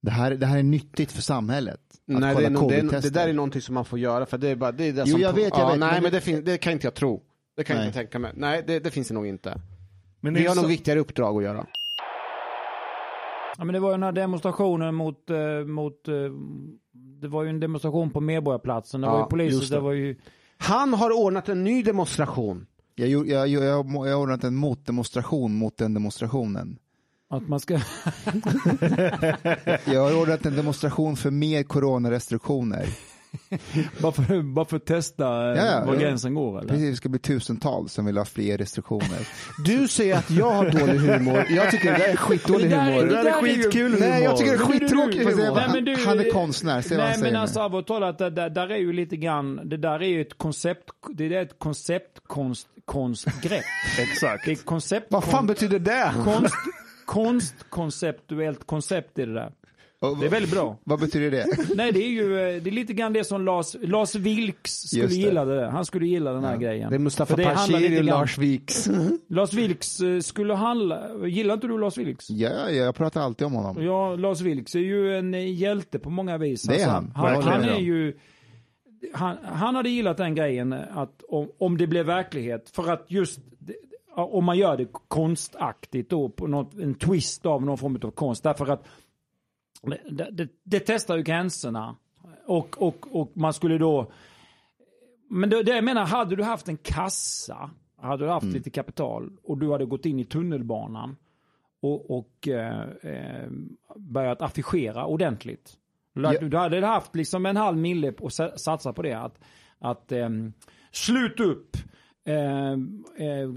Det 0.02 0.10
här, 0.10 0.30
det 0.30 0.46
här 0.46 0.58
är 0.58 0.62
nyttigt 0.62 1.12
för 1.12 1.22
samhället. 1.22 1.80
Att 1.90 1.98
Nej, 2.20 2.20
det, 2.20 2.34
kolla 2.34 2.36
är 2.36 2.40
det, 2.40 2.46
är, 2.46 2.50
det 2.50 2.56
covid-tester. 2.58 3.10
där 3.10 3.28
är 3.28 3.32
någonting 3.32 3.62
som 3.62 3.74
man 3.74 3.84
får 3.84 3.98
göra 3.98 4.26
för 4.26 4.38
det 4.38 4.48
är 4.48 4.56
bara 4.56 4.72
det 4.72 4.84
är 4.84 4.92
det 4.92 5.02
Jo, 5.06 5.12
som 5.12 5.20
jag 5.20 5.32
vet, 5.32 5.48
jag 5.48 5.60
ja, 5.60 5.68
vet, 5.70 5.78
Nej, 5.78 5.92
men 5.92 6.02
men, 6.02 6.12
det- 6.12 6.16
det, 6.16 6.20
fin- 6.20 6.44
det 6.44 6.58
kan 6.58 6.72
inte 6.72 6.86
jag 6.86 6.94
tro. 6.94 7.22
Det 7.56 7.64
kan 7.64 7.76
jag 7.76 7.80
Nej. 7.80 7.86
inte 7.86 7.98
tänka 7.98 8.18
mig. 8.18 8.32
Nej, 8.36 8.64
det, 8.66 8.78
det 8.80 8.90
finns 8.90 9.08
det 9.08 9.14
nog 9.14 9.26
inte. 9.26 9.60
Men 10.20 10.34
det 10.34 10.40
Vi 10.40 10.44
är 10.44 10.48
har 10.48 10.56
så, 10.56 10.60
nog 10.62 10.70
viktigare 10.70 11.00
uppdrag 11.00 11.36
att 11.36 11.42
göra. 11.42 11.66
Ja, 13.58 13.64
men 13.64 13.72
det 13.72 13.80
var 13.80 13.88
ju 13.88 13.92
den 13.94 14.02
här 14.02 14.12
demonstrationen 14.12 14.94
mot, 14.94 15.30
eh, 15.30 15.64
mot 15.66 16.08
eh, 16.08 16.14
det 17.20 17.28
var 17.28 17.42
ju 17.42 17.48
en 17.50 17.60
demonstration 17.60 18.10
på 18.10 18.20
Medborgarplatsen. 18.20 19.00
Det 19.00 19.06
Ja, 19.06 19.12
var 19.12 19.20
ju 19.20 19.26
poliser, 19.26 19.60
det. 19.70 19.76
det. 19.76 19.80
var 19.80 19.92
ju, 19.92 20.16
Han 20.58 20.94
har 20.94 21.10
ordnat 21.24 21.48
en 21.48 21.64
ny 21.64 21.82
demonstration. 21.82 22.66
Jag, 22.94 23.08
jag, 23.08 23.28
jag, 23.28 23.48
jag, 23.48 23.86
jag 24.06 24.16
har 24.16 24.22
ordnat 24.22 24.44
en 24.44 24.54
motdemonstration 24.54 25.54
mot 25.54 25.76
den 25.76 25.94
demonstrationen. 25.94 26.78
att 27.30 27.48
man 27.48 27.60
ska, 27.60 27.74
Jag 29.84 30.00
har 30.00 30.20
ordnat 30.22 30.46
en 30.46 30.56
demonstration 30.56 31.16
för 31.16 31.30
mer 31.30 31.62
coronarestriktioner. 31.62 32.86
bara 34.00 34.12
för, 34.12 34.42
bara 34.42 34.64
för 34.64 34.76
att 34.76 34.86
testa 34.86 35.52
eh, 35.52 35.64
Ja, 35.64 35.84
var 35.86 35.94
ja. 35.94 36.00
gränsen 36.00 36.34
går 36.34 36.58
eller? 36.58 36.68
Precis, 36.68 36.90
det 36.90 36.96
ska 36.96 37.08
bli 37.08 37.18
tusentals 37.18 37.92
som 37.92 38.06
vill 38.06 38.18
ha 38.18 38.24
fler 38.24 38.58
restriktioner. 38.58 39.28
Du 39.64 39.88
säger 39.88 40.16
att 40.16 40.30
jag 40.30 40.50
har 40.50 40.70
dålig 40.70 40.98
humor. 40.98 41.46
Jag 41.50 41.70
tycker 41.70 41.92
det 41.92 41.98
där 41.98 42.08
är 42.08 42.16
skitdålig 42.16 42.70
Det 42.70 42.76
där 42.76 42.90
är- 42.90 42.92
humor. 42.92 43.06
det 43.06 43.14
där 43.16 43.24
är 43.24 43.28
är 43.38 43.42
skitkul 43.42 43.92
humor. 43.92 43.98
Nej, 44.08 44.22
jag 44.22 44.36
tycker 44.36 44.50
det 44.50 44.56
är 44.56 44.58
Men 44.58 44.66
skittråkig 44.68 45.20
är 45.20 45.24
humor. 45.30 45.54
Nej, 45.54 45.68
men 45.72 45.84
du- 45.84 46.06
han 46.06 46.20
är 46.20 46.30
konstnär, 46.30 46.82
se 46.82 46.96
vad 46.96 47.04
han 47.04 47.08
Nej 47.08 47.14
säger 47.18 47.24
men 47.24 47.32
nu. 47.32 47.38
alltså 47.38 47.60
allvarligt 47.60 47.86
talat, 47.86 48.18
det 48.18 48.30
där, 48.30 48.50
där 48.50 48.68
är 48.70 48.76
ju 48.76 48.92
lite 48.92 49.16
grann, 49.16 49.60
det 49.64 49.76
där 49.76 50.02
är 50.02 50.08
ju 50.08 50.20
ett 50.20 50.38
koncept, 50.38 50.88
det 51.14 51.24
är 51.36 51.42
ett 51.42 51.58
konceptkonstgrepp. 51.58 53.64
exakt. 53.98 54.44
Det 54.44 54.50
är 54.50 54.56
koncept, 54.56 55.06
Vad 55.10 55.24
fan 55.24 55.46
betyder 55.46 55.78
det? 55.78 56.12
konst, 56.24 56.54
konstkonceptuellt 57.04 58.66
koncept 58.66 59.18
i 59.18 59.24
det 59.24 59.34
där. 59.34 59.52
Och 60.00 60.18
Det 60.18 60.26
är 60.26 60.30
väldigt 60.30 60.50
bra. 60.50 60.78
Vad 60.84 61.00
betyder 61.00 61.30
det? 61.30 61.46
Nej 61.74 61.92
det 61.92 62.04
är 62.04 62.08
ju, 62.08 62.38
eh, 62.38 62.62
det 62.62 62.70
är 62.70 62.72
lite 62.72 62.92
grann 62.92 63.12
det 63.12 63.24
som 63.24 63.44
Lars, 63.44 63.76
Lars 63.82 64.14
Vilks 64.14 64.72
skulle 64.72 65.06
det. 65.06 65.14
gilla 65.14 65.44
det 65.44 65.56
där. 65.56 65.68
Han 65.68 65.84
skulle 65.84 66.06
gilla 66.06 66.32
den 66.32 66.44
här 66.44 66.56
grejen. 66.56 66.90
Det 66.90 66.96
är 66.96 66.98
Mustafa 66.98 67.34
För 67.34 67.42
det 67.42 67.48
handlar 67.48 67.80
Panshiri 67.80 68.00
och 68.00 68.04
Lars 68.04 68.38
Vilks. 68.38 68.88
Lars 69.28 69.52
Vilks 69.52 70.00
eh, 70.00 70.20
skulle 70.20 70.54
handla, 70.54 71.26
gillar 71.26 71.54
inte 71.54 71.66
du 71.66 71.78
Lars 71.78 71.96
Vilks? 71.96 72.30
Ja, 72.30 72.70
jag 72.70 72.94
pratar 72.94 73.20
alltid 73.20 73.46
om 73.46 73.52
honom. 73.52 73.84
Ja, 73.84 74.16
Lars 74.16 74.40
Vilks 74.40 74.74
är 74.74 74.78
ju 74.78 75.18
en 75.18 75.34
eh, 75.34 75.54
hjälte 75.54 75.98
på 75.98 76.10
många 76.10 76.38
vis. 76.38 76.62
Det 76.62 76.80
är 76.80 76.88
han. 76.88 77.12
Han, 77.14 77.24
Verkligen, 77.24 77.60
han 77.60 77.68
är 77.68 77.72
ja. 77.72 77.78
ju... 77.78 78.16
Han, 79.14 79.36
han 79.44 79.74
hade 79.74 79.90
gillat 79.90 80.16
den 80.16 80.34
grejen 80.34 80.72
att 80.72 81.22
om, 81.28 81.48
om 81.58 81.78
det 81.78 81.86
blev 81.86 82.06
verklighet, 82.06 82.70
för 82.70 82.90
att 82.90 83.04
just 83.08 83.40
om 84.14 84.44
man 84.44 84.58
gör 84.58 84.76
det 84.76 84.86
konstaktigt 85.08 86.10
då, 86.10 86.28
på 86.28 86.46
något, 86.46 86.74
en 86.74 86.94
twist 86.94 87.46
av 87.46 87.64
någon 87.64 87.78
form 87.78 87.98
av 88.02 88.10
konst, 88.10 88.42
därför 88.42 88.66
att 88.66 88.84
det, 89.82 90.28
det, 90.30 90.48
det 90.64 90.80
testar 90.80 91.16
ju 91.16 91.22
gränserna. 91.22 91.96
Och, 92.46 92.82
och, 92.82 93.20
och 93.20 93.32
man 93.36 93.52
skulle 93.54 93.78
då 93.78 94.12
Men 95.30 95.50
det, 95.50 95.62
det 95.62 95.74
jag 95.74 95.84
menar, 95.84 96.06
hade 96.06 96.36
du 96.36 96.42
haft 96.42 96.68
en 96.68 96.76
kassa, 96.76 97.70
hade 97.96 98.24
du 98.24 98.30
haft 98.30 98.44
Mm. 98.44 98.54
lite 98.54 98.70
kapital 98.70 99.30
och 99.42 99.58
du 99.58 99.72
hade 99.72 99.84
gått 99.86 100.06
in 100.06 100.18
i 100.18 100.24
tunnelbanan 100.24 101.16
och, 101.80 102.18
och 102.18 102.48
eh, 102.48 102.82
eh, 103.02 103.48
börjat 103.96 104.42
affischera 104.42 105.06
ordentligt. 105.06 105.76
Du, 106.14 106.22
Ja. 106.22 106.40
du 106.40 106.56
hade 106.56 106.86
haft 106.86 107.14
liksom 107.14 107.46
en 107.46 107.56
halv 107.56 107.78
mille 107.78 108.12
och 108.12 108.32
sa- 108.32 108.56
satsa 108.56 108.92
på 108.92 109.02
det. 109.02 109.12
Att, 109.14 109.38
att 109.78 110.12
ehm, 110.12 110.52
slut 110.92 111.40
upp, 111.40 111.76
eh, 112.28 113.48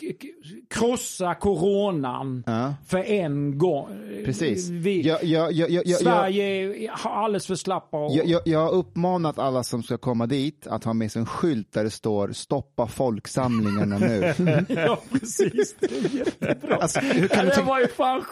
k- 0.00 0.26
krossa 0.70 1.34
coronan 1.34 2.42
Ja. 2.46 2.74
för 2.86 2.98
en 2.98 3.58
gång. 3.58 3.88
Precis. 4.24 4.68
Jag, 5.02 5.20
Sverige 5.98 6.90
har 6.92 7.10
alldeles 7.24 7.46
för 7.46 7.54
slappa 7.54 7.96
och, 8.04 8.16
jag, 8.16 8.26
jag, 8.26 8.40
jag 8.44 8.58
har 8.58 8.72
uppmanat 8.72 9.38
alla 9.38 9.62
som 9.62 9.82
ska 9.82 9.98
komma 9.98 10.26
dit 10.26 10.66
att 10.66 10.84
ha 10.84 10.92
med 10.92 11.12
sig 11.12 11.20
en 11.20 11.26
skylt 11.26 11.72
där 11.72 11.84
det 11.84 11.90
står 11.90 12.32
stoppa 12.32 12.86
folksamlingarna 12.86 13.98
nu. 13.98 14.34
Ja, 14.68 14.98
precis. 15.12 15.74
Det 15.80 15.86
är 15.92 16.16
jättebra. 16.18 16.76
Alltså, 16.76 17.00
det 17.00 17.62
var 17.66 17.80
ju 17.80 17.86
fan. 17.88 18.24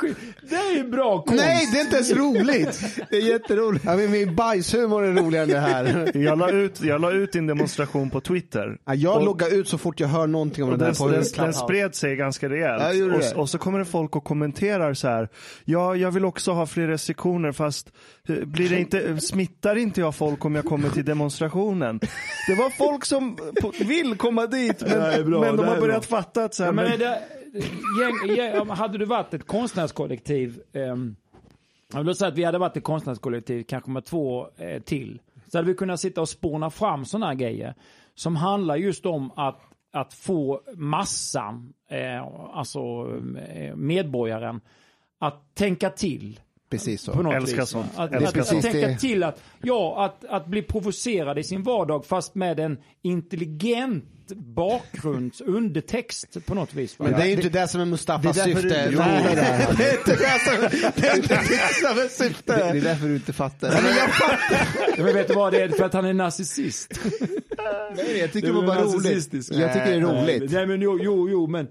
Det 0.50 0.54
är 0.56 0.76
ju 0.76 0.88
bra 0.88 1.22
konst. 1.22 1.44
Nej, 1.44 1.68
det 1.72 1.78
är 1.78 1.84
inte 1.84 1.96
ens 1.96 2.12
roligt! 2.12 2.96
Det 3.10 3.16
är 3.16 3.20
jätteroligt. 3.32 3.84
Ja, 3.84 3.96
men 3.96 4.10
min 4.10 4.34
bajshumor 4.34 5.04
är 5.04 5.12
roligare 5.12 5.42
än 5.44 5.48
det 5.50 5.58
här. 5.60 6.10
Jag 6.18 6.38
la, 6.38 6.50
ut, 6.50 6.80
jag 6.82 7.00
la 7.00 7.12
ut 7.12 7.32
din 7.32 7.46
demonstration 7.46 8.10
på 8.10 8.20
Twitter. 8.20 8.78
Ja, 8.84 8.94
jag 8.94 9.16
Och- 9.16 9.24
loggar 9.24 9.54
ut 9.54 9.68
så 9.68 9.78
fort 9.78 9.87
jag 9.96 10.08
hör 10.08 10.26
någonting 10.26 10.64
om 10.64 10.70
Och 10.70 10.78
det 10.78 10.84
den, 10.84 10.94
där 10.94 10.98
på 10.98 11.08
den, 11.08 11.24
den 11.36 11.54
spred 11.54 11.94
sig 11.94 12.16
ganska 12.16 12.48
rejält. 12.48 12.96
Ja, 12.96 13.34
och, 13.34 13.40
och 13.40 13.50
så 13.50 13.58
kommer 13.58 13.78
det 13.78 13.84
folk 13.84 14.16
och 14.16 14.24
kommenterar 14.24 14.94
så 14.94 15.08
här. 15.08 15.28
Ja, 15.64 15.96
jag 15.96 16.10
vill 16.10 16.24
också 16.24 16.52
ha 16.52 16.66
fler 16.66 16.86
restriktioner 16.86 17.52
fast 17.52 17.92
eh, 18.28 18.44
blir 18.44 18.68
det 18.68 18.80
inte, 18.80 19.20
smittar 19.20 19.76
inte 19.76 20.00
jag 20.00 20.14
folk 20.14 20.44
om 20.44 20.54
jag 20.54 20.64
kommer 20.64 20.88
till 20.88 21.04
demonstrationen? 21.04 22.00
Det 22.48 22.54
var 22.54 22.70
folk 22.70 23.04
som 23.04 23.36
på, 23.36 23.72
vill 23.80 24.16
komma 24.16 24.46
dit 24.46 24.80
men, 24.80 25.30
bra, 25.30 25.40
men 25.40 25.56
de 25.56 25.66
har 25.66 25.80
börjat 25.80 26.06
fatta 26.06 26.44
att 26.44 26.54
så 26.54 26.62
här, 26.62 26.68
Ja, 26.68 26.72
men 26.72 26.88
men, 26.88 26.98
det, 26.98 27.22
gäng, 28.00 28.36
gäng, 28.36 28.68
hade 28.68 28.98
du 28.98 29.04
varit 29.04 29.34
ett 29.34 29.46
konstnärskollektiv, 29.46 30.60
um, 30.72 31.16
jag 31.92 32.04
vill 32.04 32.14
säga 32.14 32.28
att 32.28 32.38
vi 32.38 32.44
hade 32.44 32.58
varit 32.58 32.76
ett 32.76 32.84
konstnärskollektiv 32.84 33.62
kanske 33.62 33.90
med 33.90 34.04
två 34.04 34.48
eh, 34.56 34.82
till, 34.82 35.20
så 35.52 35.58
hade 35.58 35.68
vi 35.68 35.74
kunnat 35.74 36.00
sitta 36.00 36.20
och 36.20 36.28
spåna 36.28 36.70
fram 36.70 37.04
sådana 37.04 37.26
här 37.26 37.34
grejer 37.34 37.74
som 38.14 38.36
handlar 38.36 38.76
just 38.76 39.06
om 39.06 39.30
att, 39.36 39.60
att 39.92 40.14
få 40.14 40.60
massan, 40.76 41.72
eh, 41.88 42.26
alltså 42.52 42.78
eh, 43.38 43.76
medborgaren, 43.76 44.60
att 45.18 45.54
tänka 45.54 45.90
till. 45.90 46.40
Precis 46.70 47.02
så. 47.02 47.12
På 47.12 47.22
något 47.22 47.34
Älskar 47.34 47.60
vis. 47.60 47.68
sånt. 47.70 47.86
Att, 47.96 48.12
Älskar 48.12 48.40
att, 48.40 48.46
sånt. 48.46 48.64
att 48.64 48.72
tänka 48.72 48.98
till 48.98 49.22
att, 49.22 49.42
ja, 49.62 50.04
att, 50.04 50.24
att 50.30 50.46
bli 50.46 50.62
provocerad 50.62 51.38
i 51.38 51.44
sin 51.44 51.62
vardag 51.62 52.06
fast 52.06 52.34
med 52.34 52.60
en 52.60 52.78
intelligent 53.02 54.04
bakgrunds 54.36 55.40
undertext 55.40 56.46
på 56.46 56.54
något 56.54 56.74
vis. 56.74 56.98
va? 56.98 57.04
Men 57.04 57.14
det 57.14 57.22
är 57.22 57.26
ju 57.26 57.32
inte 57.32 57.48
det 57.48 57.68
som 57.68 57.80
är 57.80 57.84
Mustafas 57.84 58.36
det 58.36 58.42
är 58.42 58.46
därför 58.46 58.62
syfte. 58.62 58.86
du- 58.86 58.92
Jo, 58.92 58.98
Nej, 58.98 59.22
det 59.34 59.40
är 59.40 59.74
det. 59.76 59.84
är 59.84 59.98
inte 59.98 60.10
det 60.16 60.40
som 60.40 60.80
det 60.96 61.08
är 61.08 61.16
inte 61.16 61.28
det 61.34 61.74
som 61.74 61.98
är 61.98 62.02
Det, 62.02 62.08
syfte. 62.08 62.56
det 62.72 62.78
är 62.78 62.80
därför 62.82 63.06
du 63.08 63.14
inte 63.14 63.32
fattar. 63.32 63.72
Ja, 64.96 65.04
Men 65.04 65.14
vet 65.14 65.28
du 65.28 65.34
vad 65.34 65.52
det 65.52 65.62
är? 65.62 65.68
För 65.68 65.84
att 65.84 65.92
han 65.92 66.04
är 66.04 66.12
narcissist. 66.12 67.00
Nej, 67.96 68.18
jag 68.18 68.32
tycker 68.32 68.48
det 68.48 68.54
är 68.58 68.60
var 68.60 68.66
bara 68.66 68.82
roligt. 68.84 69.34
Jag 69.52 69.72
tycker 69.72 69.86
det 69.86 69.96
är 69.96 70.00
roligt. 70.00 70.52
Nej 70.52 70.66
men 70.66 70.82
jo, 70.82 70.98
jo, 71.02 71.28
jo 71.30 71.46
men... 71.46 71.66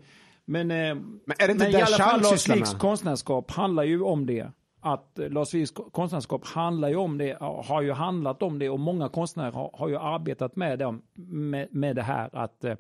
Men, 0.50 0.72
eh, 0.72 0.78
Men 0.78 0.96
är 1.40 1.48
det 1.48 1.52
inte 1.52 1.64
men 1.64 1.70
i 1.70 1.72
det 1.78 1.84
alla 1.84 1.98
fall 1.98 2.22
Lars 2.22 2.48
med? 2.48 2.66
konstnärskap 2.80 3.52
handlar 3.52 3.84
ju 3.84 4.02
om 4.02 4.26
det. 4.26 4.52
Att 4.94 5.20
eh, 5.20 5.30
Lars 5.30 5.54
Vilks 5.54 5.72
konstnärskap 5.92 6.46
handlar 6.46 6.90
ju 6.90 6.96
om 6.96 7.18
det, 7.18 7.38
har 7.40 7.82
ju 7.82 7.92
handlat 7.92 8.44
om 8.44 8.60
det 8.60 8.70
och 8.70 8.80
många 8.80 9.10
konstnärer 9.10 9.52
har, 9.52 9.72
har 9.74 9.90
ju 9.90 9.98
arbetat 9.98 10.56
med, 10.56 10.80
dem, 10.80 11.02
med, 11.16 11.68
med 11.72 11.96
det 11.96 12.04
här 12.04 12.30
att, 12.34 12.64
eh, 12.64 12.76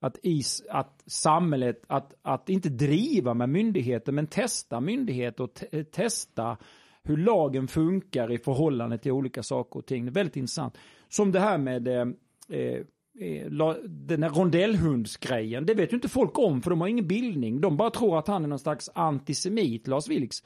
att, 0.00 0.18
is, 0.22 0.62
att 0.70 1.02
samhället, 1.06 1.82
att, 1.86 2.14
att 2.22 2.48
inte 2.48 2.68
driva 2.68 3.34
med 3.34 3.48
myndigheter 3.48 4.12
men 4.12 4.26
testa 4.26 4.80
myndigheter 4.80 5.44
och 5.44 5.54
te, 5.54 5.84
testa 5.84 6.56
hur 7.02 7.16
lagen 7.16 7.68
funkar 7.68 8.32
i 8.32 8.38
förhållande 8.38 8.98
till 8.98 9.12
olika 9.12 9.42
saker 9.42 9.78
och 9.78 9.86
ting. 9.86 10.04
Det 10.04 10.10
är 10.10 10.14
väldigt 10.14 10.36
intressant. 10.36 10.78
Som 11.08 11.32
det 11.32 11.40
här 11.40 11.58
med 11.58 11.88
eh, 11.88 12.06
eh, 12.48 12.80
eh, 13.20 13.50
la- 13.50 13.76
den 13.84 14.22
här 14.22 14.30
rondellhundsgrejen. 14.30 15.66
Det 15.66 15.74
vet 15.74 15.92
ju 15.92 15.94
inte 15.94 16.08
folk 16.08 16.38
om 16.38 16.62
för 16.62 16.70
de 16.70 16.80
har 16.80 16.88
ingen 16.88 17.06
bildning. 17.06 17.60
De 17.60 17.76
bara 17.76 17.90
tror 17.90 18.18
att 18.18 18.28
han 18.28 18.44
är 18.44 18.48
någon 18.48 18.58
slags 18.58 18.90
antisemit, 18.94 19.86
Lars 19.86 20.08
Vilks. 20.08 20.42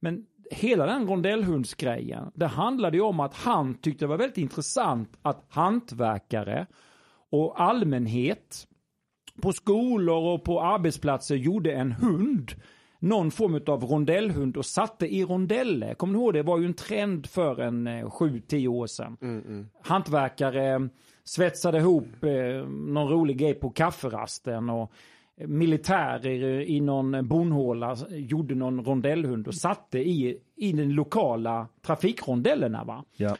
Men 0.00 0.26
hela 0.50 0.86
den 0.86 1.08
rondellhundsgrejen, 1.08 2.30
det 2.34 2.46
handlade 2.46 2.96
ju 2.96 3.02
om 3.02 3.20
att 3.20 3.34
han 3.34 3.74
tyckte 3.74 4.04
det 4.04 4.08
var 4.08 4.18
väldigt 4.18 4.38
intressant 4.38 5.18
att 5.22 5.44
hantverkare 5.48 6.66
och 7.30 7.60
allmänhet 7.62 8.66
på 9.42 9.52
skolor 9.52 10.34
och 10.34 10.44
på 10.44 10.62
arbetsplatser 10.62 11.36
gjorde 11.36 11.72
en 11.72 11.92
hund. 11.92 12.52
Någon 13.00 13.30
form 13.30 13.60
av 13.66 13.84
rondellhund 13.84 14.56
och 14.56 14.66
satte 14.66 15.06
i 15.06 15.24
rondeller. 15.24 15.94
Kommer 15.94 16.12
ni 16.12 16.18
ihåg 16.18 16.34
det? 16.34 16.42
Var 16.42 16.58
ju 16.58 16.66
en 16.66 16.74
trend 16.74 17.26
för 17.26 17.60
en 17.60 17.86
eh, 17.86 18.10
sju, 18.10 18.40
tio 18.40 18.68
år 18.68 18.86
sedan. 18.86 19.16
Hantverkare 19.82 20.74
eh, 20.74 20.80
svetsade 21.24 21.78
ihop 21.78 22.24
eh, 22.24 22.68
någon 22.68 23.08
rolig 23.08 23.38
grej 23.38 23.54
på 23.54 23.70
kafferasten 23.70 24.70
och 24.70 24.92
militärer 25.46 26.60
i 26.60 26.80
någon 26.80 27.28
bondhåla 27.28 27.96
gjorde 28.10 28.54
någon 28.54 28.84
rondellhund 28.84 29.48
och 29.48 29.54
satte 29.54 29.98
i, 29.98 30.38
i 30.56 30.72
den 30.72 30.92
lokala 30.92 31.68
trafikrondellerna. 31.82 32.84
Va? 32.84 33.04
ja. 33.16 33.36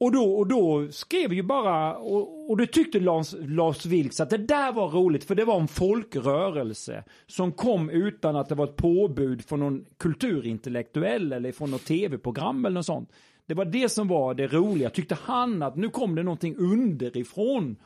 Och 0.00 0.12
då, 0.12 0.32
och 0.32 0.46
då 0.46 0.88
skrev 0.90 1.32
ju 1.32 1.42
bara, 1.42 1.96
och, 1.96 2.50
och 2.50 2.56
det 2.56 2.66
tyckte 2.66 3.00
Lars, 3.00 3.34
Lars 3.38 3.86
Vilks 3.86 4.20
att 4.20 4.30
det 4.30 4.38
där 4.38 4.72
var 4.72 4.88
roligt 4.88 5.24
för 5.24 5.34
det 5.34 5.44
var 5.44 5.60
en 5.60 5.68
folkrörelse 5.68 7.04
som 7.26 7.52
kom 7.52 7.90
utan 7.90 8.36
att 8.36 8.48
det 8.48 8.54
var 8.54 8.64
ett 8.64 8.76
påbud 8.76 9.44
från 9.44 9.60
någon 9.60 9.84
kulturintellektuell 9.96 11.32
eller 11.32 11.52
från 11.52 11.70
något 11.70 11.84
tv-program 11.84 12.64
eller 12.64 12.74
något 12.74 12.86
sånt. 12.86 13.12
Det 13.46 13.54
var 13.54 13.64
det 13.64 13.88
som 13.88 14.08
var 14.08 14.34
det 14.34 14.46
roliga, 14.46 14.90
tyckte 14.90 15.18
han 15.22 15.62
att 15.62 15.76
nu 15.76 15.88
kom 15.88 16.14
det 16.14 16.22
någonting 16.22 16.56
underifrån. 16.56 17.76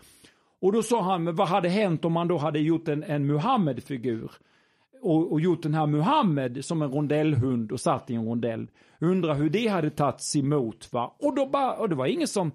Och 0.62 0.72
då 0.72 0.82
sa 0.82 1.02
han, 1.02 1.24
men 1.24 1.36
vad 1.36 1.48
hade 1.48 1.68
hänt 1.68 2.04
om 2.04 2.12
man 2.12 2.28
då 2.28 2.36
hade 2.36 2.58
gjort 2.58 2.88
en, 2.88 3.02
en 3.02 3.26
Muhammed-figur? 3.26 4.30
och, 5.02 5.32
och 5.32 5.40
gjort 5.40 5.62
den 5.62 5.74
här 5.74 5.86
Muhammed 5.86 6.64
som 6.64 6.82
en 6.82 6.90
rondellhund 6.90 7.72
och 7.72 7.80
satt 7.80 8.10
i 8.10 8.14
en 8.14 8.26
rondell. 8.26 8.66
Undrar 9.00 9.34
hur 9.34 9.50
det 9.50 9.66
hade 9.66 9.90
tagits 9.90 10.36
emot 10.36 10.92
va? 10.92 11.14
Och, 11.18 11.34
då 11.34 11.46
bara, 11.46 11.72
och 11.72 11.88
det 11.88 11.94
var 11.94 12.06
ingen 12.06 12.28
som 12.28 12.52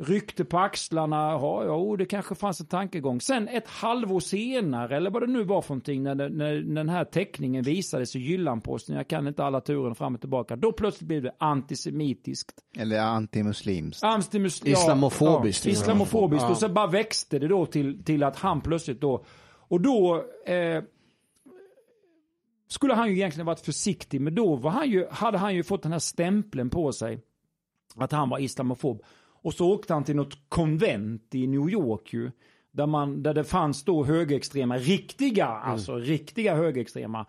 ryckte 0.00 0.44
på 0.44 0.58
axlarna, 0.58 1.16
ja, 1.16 1.64
ja, 1.64 1.96
det 1.96 2.04
kanske 2.04 2.34
fanns 2.34 2.60
en 2.60 2.66
tankegång. 2.66 3.20
Sen 3.20 3.48
ett 3.48 3.68
halvår 3.68 4.20
senare, 4.20 4.96
eller 4.96 5.10
vad 5.10 5.22
det 5.22 5.26
nu 5.26 5.44
var 5.44 5.62
för 5.62 5.74
någonting, 5.74 6.02
när, 6.02 6.14
när, 6.14 6.28
när 6.30 6.62
den 6.62 6.88
här 6.88 7.04
teckningen 7.04 7.64
visades 7.64 8.16
i 8.16 8.18
Jyllanposten, 8.18 8.96
jag 8.96 9.08
kan 9.08 9.26
inte 9.26 9.44
alla 9.44 9.60
turen 9.60 9.94
fram 9.94 10.14
och 10.14 10.20
tillbaka, 10.20 10.56
då 10.56 10.72
plötsligt 10.72 11.08
blev 11.08 11.22
det 11.22 11.34
antisemitiskt. 11.38 12.52
Eller 12.78 13.00
antimuslimskt. 13.00 14.02
Antimus- 14.02 14.66
Islamofobiskt. 14.66 15.66
Ja, 15.66 15.72
islamofobiskt. 15.72 16.42
Ja. 16.42 16.50
Och 16.50 16.56
så 16.56 16.68
bara 16.68 16.86
växte 16.86 17.38
det 17.38 17.48
då 17.48 17.66
till, 17.66 18.04
till 18.04 18.22
att 18.22 18.36
han 18.36 18.60
plötsligt 18.60 19.00
då, 19.00 19.24
och 19.68 19.80
då 19.80 20.24
eh, 20.46 20.82
skulle 22.68 22.94
han 22.94 23.08
ju 23.08 23.14
egentligen 23.14 23.46
varit 23.46 23.60
försiktig, 23.60 24.20
men 24.20 24.34
då 24.34 24.56
var 24.56 24.70
han 24.70 24.90
ju, 24.90 25.06
hade 25.10 25.38
han 25.38 25.54
ju 25.54 25.62
fått 25.62 25.82
den 25.82 25.92
här 25.92 25.98
stämpeln 25.98 26.70
på 26.70 26.92
sig 26.92 27.20
att 27.96 28.12
han 28.12 28.28
var 28.28 28.38
islamofob. 28.38 29.02
Och 29.48 29.54
så 29.54 29.72
åkte 29.72 29.94
han 29.94 30.04
till 30.04 30.16
något 30.16 30.38
konvent 30.48 31.34
i 31.34 31.46
New 31.46 31.70
York 31.70 32.12
ju, 32.12 32.30
där, 32.70 32.86
man, 32.86 33.22
där 33.22 33.34
det 33.34 33.44
fanns 33.44 33.84
då 33.84 34.04
högerextrema, 34.04 34.76
riktiga, 34.76 35.46
alltså 35.46 35.96
riktiga 35.96 36.54
högerextrema, 36.56 37.26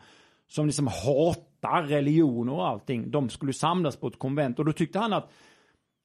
som 0.47 0.65
liksom 0.65 0.87
hatar 0.87 1.83
religion 1.83 2.49
och 2.49 2.67
allting. 2.67 3.11
De 3.11 3.29
skulle 3.29 3.53
samlas 3.53 3.95
på 3.95 4.07
ett 4.07 4.19
konvent 4.19 4.59
och 4.59 4.65
då 4.65 4.73
tyckte 4.73 4.99
han 4.99 5.13
att 5.13 5.31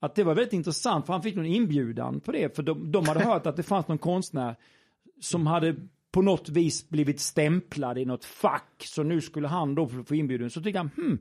att 0.00 0.14
det 0.14 0.24
var 0.24 0.34
väldigt 0.34 0.52
intressant 0.52 1.06
för 1.06 1.12
han 1.12 1.22
fick 1.22 1.34
någon 1.34 1.46
inbjudan 1.46 2.20
på 2.20 2.32
det. 2.32 2.56
För 2.56 2.62
de, 2.62 2.92
de 2.92 3.08
hade 3.08 3.24
hört 3.24 3.46
att 3.46 3.56
det 3.56 3.62
fanns 3.62 3.88
någon 3.88 3.98
konstnär 3.98 4.56
som 5.20 5.46
hade 5.46 5.76
på 6.12 6.22
något 6.22 6.48
vis 6.48 6.88
blivit 6.88 7.20
stämplad 7.20 7.98
i 7.98 8.04
något 8.04 8.24
fack. 8.24 8.82
Så 8.84 9.02
nu 9.02 9.20
skulle 9.20 9.48
han 9.48 9.74
då 9.74 9.88
få 9.88 10.14
inbjudan. 10.14 10.50
Så 10.50 10.62
tyckte 10.62 10.78
han, 10.78 10.90
hmm, 10.96 11.18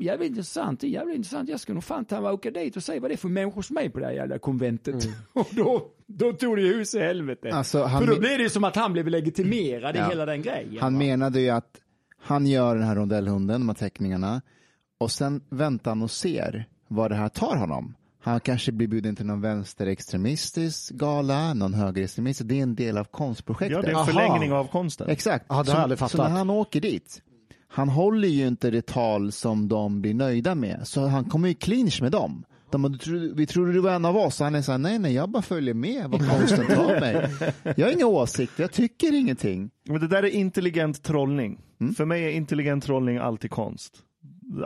jävligt 0.00 0.28
intressant, 0.28 0.80
det 0.80 0.86
är 0.86 0.88
jävligt 0.88 1.16
intressant. 1.16 1.48
Jag 1.48 1.60
ska 1.60 1.72
nog 1.74 1.84
fan 1.84 2.04
ta 2.04 2.18
och 2.18 2.32
åka 2.34 2.50
dit 2.50 2.76
och 2.76 2.82
se 2.82 3.00
vad 3.00 3.10
det 3.10 3.14
är 3.14 3.16
för 3.16 3.28
människor 3.28 3.62
som 3.62 3.76
är 3.76 3.88
på 3.88 3.98
det 3.98 4.04
här 4.06 4.12
jävla 4.12 4.38
konventet. 4.38 5.08
Och 5.32 5.48
då, 5.50 5.88
då 6.06 6.32
tog 6.32 6.56
det 6.56 6.62
hus 6.62 6.94
i 6.94 6.98
helvete. 7.00 7.50
Alltså, 7.52 7.84
han 7.84 8.00
för 8.06 8.14
då 8.14 8.20
blev 8.20 8.38
det 8.38 8.42
ju 8.42 8.50
som 8.50 8.64
att 8.64 8.76
han 8.76 8.92
blev 8.92 9.08
legitimerad 9.08 9.96
Ja. 9.96 10.06
i 10.06 10.08
hela 10.08 10.26
den 10.26 10.42
grejen. 10.42 10.76
Han 10.82 10.92
va? 10.94 10.98
menade 10.98 11.40
ju 11.40 11.48
att 11.50 11.76
han 12.22 12.46
gör 12.46 12.74
den 12.76 12.84
här 12.84 12.94
rondellhunden, 12.96 13.60
de 13.60 13.68
här 13.68 13.74
teckningarna, 13.76 14.42
och 14.98 15.10
sen 15.10 15.40
väntar 15.50 15.90
han 15.90 16.02
och 16.02 16.10
ser 16.10 16.68
vad 16.88 17.10
det 17.10 17.14
här 17.14 17.28
tar 17.28 17.56
honom. 17.56 17.94
Han 18.24 18.40
kanske 18.40 18.72
blir 18.72 18.88
bjuden 18.88 19.16
till 19.16 19.26
någon 19.26 19.40
vänsterextremistisk 19.40 20.92
gala, 20.94 21.54
någon 21.54 21.74
högerextremistisk. 21.74 22.48
Det 22.48 22.58
är 22.58 22.62
en 22.62 22.74
del 22.74 22.98
av 22.98 23.04
konstprojektet. 23.04 23.70
ja, 23.72 23.82
det 23.82 23.86
är 23.86 23.90
en 23.90 23.96
Aha. 23.96 24.04
förlängning 24.06 24.52
av 24.52 24.64
konsten. 24.66 25.08
Exakt. 25.10 25.46
Ja, 25.48 25.54
det 25.54 25.58
har 25.58 25.64
så, 25.64 25.70
jag 25.70 25.78
aldrig 25.80 25.98
så 25.98 26.08
fattat. 26.08 26.30
när 26.30 26.38
han 26.38 26.50
åker 26.50 26.80
dit, 26.80 27.22
han 27.72 27.88
håller 27.88 28.28
ju 28.28 28.46
inte 28.46 28.70
det 28.70 28.86
tal 28.86 29.32
som 29.32 29.68
de 29.68 30.00
blir 30.02 30.14
nöjda 30.14 30.54
med, 30.54 30.80
så 30.84 31.06
han 31.06 31.24
kommer 31.24 31.48
i 31.48 31.54
clinch 31.54 32.02
med 32.02 32.12
dem. 32.12 32.44
De 32.70 32.82
bara, 32.82 32.88
"Du 32.88 32.98
trodde- 32.98 33.34
vi 33.34 33.46
trodde 33.46 33.72
du 33.72 33.80
var 33.80 33.90
en 33.92 34.04
av 34.04 34.16
oss. 34.16 34.40
Han 34.40 34.54
är 34.54 34.62
så 34.62 34.72
här, 34.72 34.78
nej, 34.78 34.98
nej, 34.98 35.14
jag 35.14 35.30
bara 35.30 35.42
följer 35.42 35.74
med 35.74 36.04
vad 36.08 36.28
konsten 36.30 36.66
tar 36.66 37.00
mig. 37.00 37.28
Jag 37.76 37.86
har 37.86 37.92
inga 37.92 38.06
åsikter, 38.06 38.62
jag 38.62 38.72
tycker 38.72 39.14
ingenting. 39.14 39.70
Men 39.88 40.00
det 40.00 40.08
där 40.08 40.22
är 40.22 40.28
intelligent 40.28 41.02
trollning. 41.02 41.58
Mm. 41.80 41.94
För 41.94 42.04
mig 42.04 42.24
är 42.24 42.30
intelligent 42.30 42.84
trollning 42.84 43.16
alltid 43.18 43.50
konst. 43.50 43.92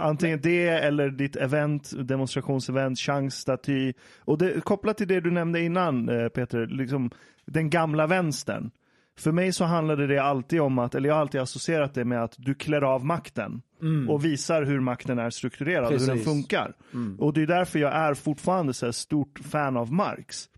Antingen 0.00 0.40
det 0.42 0.68
eller 0.68 1.10
ditt 1.10 1.36
event, 1.36 1.92
demonstrationsevent, 2.08 2.98
chans, 2.98 3.34
staty. 3.34 3.92
Och 4.24 4.38
det, 4.38 4.64
kopplat 4.64 4.96
till 4.96 5.08
det 5.08 5.20
du 5.20 5.30
nämnde 5.30 5.60
innan 5.60 6.08
eh, 6.08 6.28
Peter, 6.28 6.66
liksom 6.66 7.10
den 7.46 7.70
gamla 7.70 8.06
vänstern. 8.06 8.70
För 9.18 9.32
mig 9.32 9.52
så 9.52 9.64
handlade 9.64 10.06
det 10.06 10.18
alltid 10.18 10.60
om 10.60 10.78
att, 10.78 10.94
eller 10.94 11.08
jag 11.08 11.14
har 11.14 11.20
alltid 11.20 11.40
associerat 11.40 11.94
det 11.94 12.04
med 12.04 12.22
att 12.22 12.34
du 12.38 12.54
klär 12.54 12.82
av 12.82 13.04
makten 13.04 13.62
och 14.08 14.24
visar 14.24 14.62
hur 14.62 14.80
makten 14.80 15.18
är 15.18 15.30
strukturerad 15.30 15.84
och 15.84 15.90
hur 15.90 15.98
den 15.98 16.08
Precis. 16.08 16.24
funkar. 16.24 16.74
Och 17.18 17.32
det 17.32 17.42
är 17.42 17.46
därför 17.46 17.78
jag 17.78 17.94
är 17.94 18.14
fortfarande 18.14 18.74
så 18.74 18.92
stort 18.92 19.38
fan 19.38 19.76
av 19.76 19.92
Marx. 19.92 20.48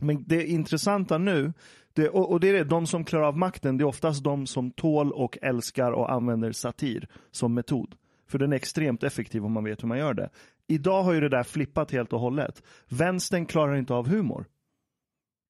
Men 0.00 0.24
det 0.26 0.46
intressanta 0.46 1.18
nu, 1.18 1.52
det, 1.92 2.08
och, 2.08 2.30
och 2.32 2.40
det 2.40 2.48
är 2.48 2.52
det, 2.52 2.64
de 2.64 2.86
som 2.86 3.04
klarar 3.04 3.24
av 3.24 3.38
makten, 3.38 3.78
det 3.78 3.82
är 3.82 3.86
oftast 3.86 4.24
de 4.24 4.46
som 4.46 4.70
tål 4.70 5.12
och 5.12 5.38
älskar 5.42 5.92
och 5.92 6.12
använder 6.12 6.52
satir 6.52 7.08
som 7.30 7.54
metod. 7.54 7.94
För 8.28 8.38
den 8.38 8.52
är 8.52 8.56
extremt 8.56 9.02
effektiv 9.02 9.44
om 9.44 9.52
man 9.52 9.64
vet 9.64 9.82
hur 9.82 9.88
man 9.88 9.98
gör 9.98 10.14
det. 10.14 10.30
Idag 10.66 11.02
har 11.02 11.12
ju 11.12 11.20
det 11.20 11.28
där 11.28 11.42
flippat 11.42 11.90
helt 11.90 12.12
och 12.12 12.20
hållet. 12.20 12.62
Vänstern 12.88 13.46
klarar 13.46 13.76
inte 13.76 13.94
av 13.94 14.08
humor. 14.08 14.44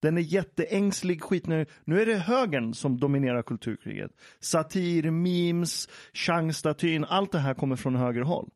Den 0.01 0.17
är 0.17 0.23
jätteängslig 0.23 1.23
skit. 1.23 1.47
Nu, 1.47 1.67
nu 1.85 2.03
är 2.03 2.07
det 2.07 2.17
högern 2.17 2.75
som 2.75 3.01
dominerar 3.01 3.43
kulturkriget. 3.43 4.11
Satir, 4.41 5.11
memes, 5.11 5.89
Chang-statyn, 6.13 7.05
allt 7.09 7.33
det 7.33 7.39
här 7.39 7.55
kommer 7.55 7.77
från 7.77 7.97
högerhåll. 7.97 8.51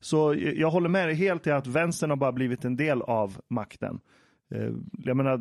Så 0.00 0.34
jag 0.34 0.70
håller 0.70 0.88
med 0.88 1.08
dig 1.08 1.14
helt 1.14 1.46
i 1.46 1.50
att 1.50 1.66
vänstern 1.66 2.10
har 2.10 2.16
bara 2.16 2.32
blivit 2.32 2.64
en 2.64 2.76
del 2.76 3.02
av 3.02 3.40
makten. 3.48 4.00
Eh, 4.54 4.70
jag 4.92 5.16
menar, 5.16 5.38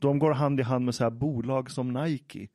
de, 0.00 0.18
går 0.18 0.32
hand 0.32 0.60
i 0.60 0.62
hand 0.62 0.84
med 0.84 0.94
så 0.94 1.04
här 1.04 1.10
bolag 1.10 1.70
som 1.70 1.92
Nike 1.92 2.48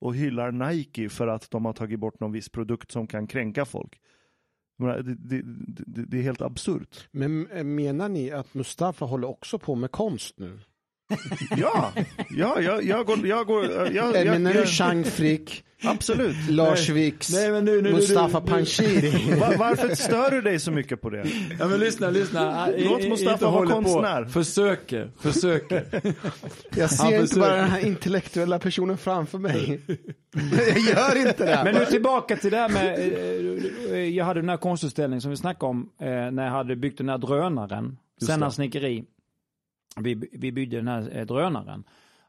och 0.00 0.14
hyllar 0.14 0.52
Nike 0.52 1.08
för 1.08 1.26
att 1.26 1.50
de 1.50 1.64
har 1.64 1.72
tagit 1.72 2.00
bort 2.00 2.20
någon 2.20 2.32
viss 2.32 2.48
produkt 2.48 2.90
som 2.90 3.06
kan 3.06 3.26
kränka 3.26 3.64
folk. 3.64 4.00
Det, 4.78 5.02
det, 5.02 5.42
det, 5.76 6.04
det 6.04 6.18
är 6.18 6.22
helt 6.22 6.42
absurt. 6.42 7.08
Men 7.10 7.46
eh, 7.46 7.64
menar 7.64 8.08
ni 8.08 8.30
att 8.30 8.54
Mustafa 8.54 9.04
håller 9.04 9.28
också 9.28 9.58
på 9.58 9.74
med 9.74 9.90
konst 9.90 10.38
nu? 10.38 10.58
Ja, 11.56 11.92
ja 12.30 12.60
jag, 12.60 12.84
jag 12.84 13.06
går... 13.06 13.26
Jag 13.26 13.46
går 13.46 13.64
jag, 13.92 14.16
jag, 14.16 14.26
menar 14.26 14.52
du 14.52 14.66
Chang 14.66 15.04
Frick, 15.04 15.62
Absolut. 15.84 16.36
Lars 16.50 16.88
Vilks, 16.88 17.32
Nej, 17.32 17.50
men 17.50 17.64
nu, 17.64 17.82
nu, 17.82 17.92
Mustafa 17.92 18.40
Panshiri? 18.40 19.34
Va- 19.40 19.52
varför 19.58 19.94
stör 19.94 20.30
du 20.30 20.40
dig 20.42 20.58
så 20.60 20.70
mycket 20.70 21.00
på 21.00 21.10
det? 21.10 21.26
Ja 21.58 21.68
men 21.68 21.80
lyssna, 21.80 22.10
lyssna. 22.10 22.68
Låt 22.78 23.08
Mustafa 23.08 23.44
vara 23.44 23.54
håller 23.54 23.68
på. 23.74 23.82
konstnär. 23.82 24.24
Försöker, 24.24 25.10
försöker. 25.20 25.84
Jag 26.76 26.90
ser 26.90 27.04
Han 27.04 27.14
inte 27.14 27.26
försöker. 27.26 27.40
bara 27.40 27.56
den 27.56 27.70
här 27.70 27.86
intellektuella 27.86 28.58
personen 28.58 28.98
framför 28.98 29.38
mig. 29.38 29.80
Jag 30.66 30.78
gör 30.78 31.28
inte 31.28 31.46
det. 31.46 31.60
Men 31.64 31.74
nu 31.74 31.84
tillbaka 31.84 32.36
till 32.36 32.50
det 32.50 32.56
här 32.56 32.68
med, 32.68 32.98
eh, 32.98 33.92
eh, 33.92 33.98
jag 34.16 34.24
hade 34.24 34.40
den 34.40 34.48
här 34.48 34.56
konstutställningen 34.56 35.20
som 35.20 35.30
vi 35.30 35.36
snackade 35.36 35.70
om 35.70 35.88
eh, 36.00 36.06
när 36.08 36.44
jag 36.44 36.50
hade 36.52 36.76
byggt 36.76 36.98
den 36.98 37.08
här 37.08 37.18
drönaren. 37.18 37.96
Senna 38.26 38.50
snickeri. 38.50 39.04
Vi, 40.00 40.28
vi 40.32 40.52
byggde 40.52 40.76
den 40.76 40.88
här 40.88 41.16
eh, 41.18 41.26
drönaren. 41.26 41.84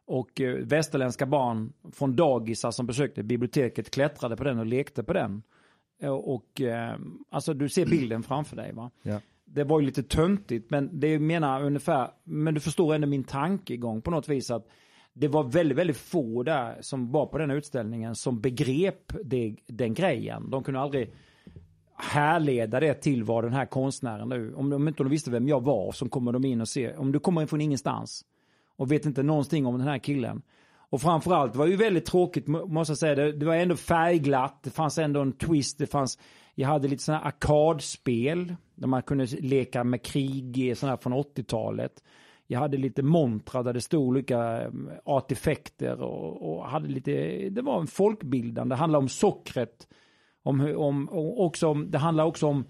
Och 0.05 0.41
eh, 0.41 0.55
västerländska 0.55 1.25
barn 1.25 1.73
från 1.91 2.15
dagisar 2.15 2.71
som 2.71 2.85
besökte 2.85 3.23
biblioteket 3.23 3.91
klättrade 3.91 4.35
på 4.35 4.43
den 4.43 4.59
och 4.59 4.65
lekte 4.65 5.03
på 5.03 5.13
den. 5.13 5.43
Eh, 6.01 6.11
Och 6.11 6.61
alltså 7.29 7.53
du 7.53 7.69
ser 7.69 7.85
bilden 7.85 8.23
framför 8.23 8.55
dig 8.55 8.73
va? 8.73 8.91
Ja. 9.03 9.21
Det 9.45 9.63
var 9.63 9.79
ju 9.79 9.85
lite 9.85 10.03
töntigt 10.03 10.69
men 10.69 10.99
det 10.99 11.19
menar 11.19 11.63
ungefär, 11.63 12.11
men 12.23 12.53
du 12.53 12.59
förstår 12.59 12.95
ändå 12.95 13.07
min 13.07 13.23
tankegång 13.23 14.01
på 14.01 14.11
något 14.11 14.29
vis 14.29 14.51
att 14.51 14.67
det 15.13 15.27
var 15.27 15.43
väldigt, 15.43 15.77
väldigt 15.77 15.97
få 15.97 16.43
där 16.43 16.77
som 16.81 17.11
var 17.11 17.25
på 17.25 17.37
den 17.37 17.49
här 17.49 17.57
utställningen 17.57 18.15
som 18.15 18.41
begrep 18.41 19.13
det, 19.23 19.55
den 19.67 19.93
grejen. 19.93 20.49
De 20.49 20.63
kunde 20.63 20.79
aldrig 20.79 21.13
härleda 21.97 22.79
det 22.79 22.93
till 22.93 23.23
vad 23.23 23.43
den 23.43 23.53
här 23.53 23.65
konstnären 23.65 24.29
nu, 24.29 24.53
om 24.55 24.69
de 24.69 24.87
inte 24.87 25.03
visste 25.03 25.31
vem 25.31 25.47
jag 25.47 25.63
var 25.63 25.91
så 25.91 26.09
kommer 26.09 26.31
de 26.31 26.45
in 26.45 26.61
och 26.61 26.67
ser, 26.67 26.99
om 26.99 27.11
du 27.11 27.19
kommer 27.19 27.41
in 27.41 27.47
från 27.47 27.61
ingenstans 27.61 28.25
och 28.77 28.91
vet 28.91 29.05
inte 29.05 29.23
någonting 29.23 29.65
om 29.65 29.77
den 29.77 29.87
här 29.87 29.97
killen. 29.97 30.41
Och 30.89 31.01
framförallt 31.01 31.53
det 31.53 31.59
var 31.59 31.67
ju 31.67 31.75
väldigt 31.75 32.05
tråkigt 32.05 32.47
måste 32.47 32.91
jag 32.91 32.97
säga, 32.97 33.15
det, 33.15 33.31
det 33.31 33.45
var 33.45 33.55
ändå 33.55 33.75
färgglatt, 33.75 34.63
det 34.63 34.69
fanns 34.69 34.97
ändå 34.97 35.21
en 35.21 35.33
twist, 35.33 35.77
det 35.77 35.87
fanns, 35.87 36.19
jag 36.55 36.67
hade 36.67 36.87
lite 36.87 37.03
sådana 37.03 37.23
här 37.23 37.27
arkadspel 37.27 38.55
där 38.75 38.87
man 38.87 39.01
kunde 39.01 39.25
leka 39.25 39.83
med 39.83 40.03
krig, 40.03 40.77
sådana 40.77 40.91
här 40.91 41.01
från 41.01 41.13
80-talet. 41.13 42.03
Jag 42.47 42.59
hade 42.59 42.77
lite 42.77 43.03
montrar 43.03 43.63
där 43.63 43.73
det 43.73 43.81
stod 43.81 44.07
olika 44.07 44.61
eh, 44.61 44.69
artefekter 45.05 45.05
artefakter 45.05 46.01
och, 46.01 46.57
och 46.57 46.65
hade 46.65 46.87
lite, 46.87 47.11
det 47.49 47.61
var 47.61 47.79
en 47.79 47.87
folkbildande, 47.87 48.75
det 48.75 48.79
handlade 48.79 49.01
om 49.01 49.09
sockret. 49.09 49.87
Om, 50.47 50.75
om, 50.77 51.09
också 51.37 51.67
om, 51.67 51.91
det 51.91 51.97
handlar 51.97 52.25
också 52.25 52.47
om, 52.47 52.65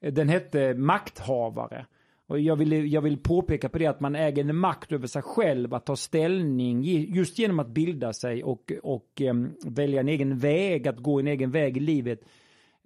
eh, 0.00 0.12
den 0.12 0.28
hette 0.28 0.74
makthavare. 0.74 1.86
Och 2.26 2.40
jag 2.40 2.56
vill, 2.56 2.92
jag 2.92 3.00
vill 3.02 3.18
påpeka 3.18 3.68
på 3.68 3.78
det 3.78 3.86
att 3.86 4.00
man 4.00 4.16
äger 4.16 4.44
en 4.44 4.56
makt 4.56 4.92
över 4.92 5.06
sig 5.06 5.22
själv 5.22 5.74
att 5.74 5.86
ta 5.86 5.96
ställning 5.96 6.82
just 7.14 7.38
genom 7.38 7.58
att 7.58 7.68
bilda 7.68 8.12
sig 8.12 8.44
och, 8.44 8.72
och 8.82 9.20
um, 9.20 9.54
välja 9.64 10.00
en 10.00 10.08
egen 10.08 10.38
väg, 10.38 10.88
att 10.88 10.98
gå 10.98 11.20
en 11.20 11.26
egen 11.26 11.50
väg 11.50 11.76
i 11.76 11.80
livet. 11.80 12.20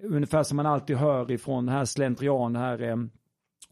Ungefär 0.02 0.42
som 0.42 0.56
man 0.56 0.66
alltid 0.66 0.96
hör 0.96 1.32
ifrån 1.32 1.66
den 1.66 1.74
här 1.74 1.84
slentrian, 1.84 2.52
den 2.52 2.62
här 2.62 2.82
um, 2.82 3.10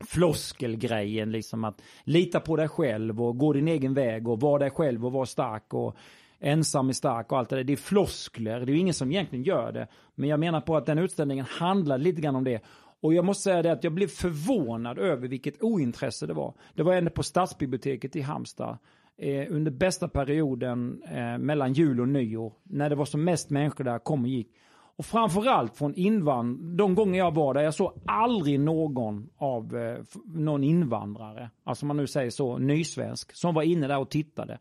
floskelgrejen 0.07 1.33
liksom 1.33 1.65
att 1.65 1.83
lita 2.05 2.41
på 2.41 2.57
dig 2.57 2.69
själv 2.69 3.23
och 3.23 3.39
gå 3.39 3.53
din 3.53 3.69
egen 3.69 3.95
väg 3.95 4.29
och 4.29 4.41
vara 4.41 4.59
dig 4.59 4.71
själv 4.71 5.07
och 5.07 5.13
vara 5.13 5.27
stark 5.27 5.75
och 5.75 5.97
ensam 6.45 6.89
är 6.89 6.93
stark 6.93 7.33
och 7.33 7.39
allt 7.39 7.49
det 7.49 7.57
där. 7.57 7.65
Det 7.65 7.73
är 7.73 7.77
floskler, 7.77 8.61
det 8.61 8.73
är 8.73 8.75
ju 8.75 8.81
ingen 8.81 8.95
som 8.95 9.11
egentligen 9.11 9.45
gör 9.45 9.73
det. 9.73 9.87
Men 10.15 10.29
jag 10.29 10.41
menar 10.41 10.61
på 10.61 10.77
att 10.77 10.87
den 10.87 10.99
utställningen 10.99 11.45
handlar 11.49 11.99
lite 11.99 12.21
grann 12.21 12.37
om 12.37 12.45
det. 12.45 12.61
Och 13.01 13.15
jag 13.15 13.25
måste 13.25 13.43
säga 13.43 13.63
det 13.63 13.73
att 13.73 13.85
jag 13.85 13.93
blev 13.93 14.09
förvånad 14.09 14.99
över 14.99 15.29
vilket 15.29 15.63
ointresse 15.63 16.27
det 16.27 16.35
var. 16.35 16.55
Det 16.75 16.83
var 16.83 16.95
ändå 16.95 17.11
på 17.11 17.23
Stadsbiblioteket 17.23 18.17
i 18.17 18.21
Halmstad 18.21 18.79
eh, 19.19 19.47
under 19.51 19.71
bästa 19.71 20.09
perioden 20.09 21.03
eh, 21.03 21.39
mellan 21.39 21.73
jul 21.73 22.01
och 22.01 22.09
nyår. 22.09 22.53
När 22.63 22.91
det 22.91 22.97
var 22.97 23.05
som 23.05 23.25
mest 23.25 23.51
människor 23.51 23.85
där 23.85 23.99
kom 23.99 24.23
och 24.23 24.29
gick. 24.29 24.49
Och 24.97 25.07
framförallt 25.07 25.77
från 25.77 25.95
invand 25.95 26.77
de 26.77 26.95
gånger 26.95 27.19
jag 27.19 27.35
var 27.35 27.55
där, 27.55 27.63
jag 27.63 27.75
såg 27.75 27.93
aldrig 28.07 28.61
någon 28.61 29.29
av 29.37 29.77
eh, 29.77 29.99
någon 30.25 30.65
invandrare, 30.65 31.51
alltså 31.65 31.85
om 31.85 31.89
man 31.89 31.97
nu 31.97 32.07
säger 32.07 32.31
så, 32.31 32.59
nysvensk, 32.59 33.33
som 33.33 33.55
var 33.55 33.63
inne 33.63 33.87
där 33.87 33.99
och 33.99 34.11
tittade. 34.11 34.59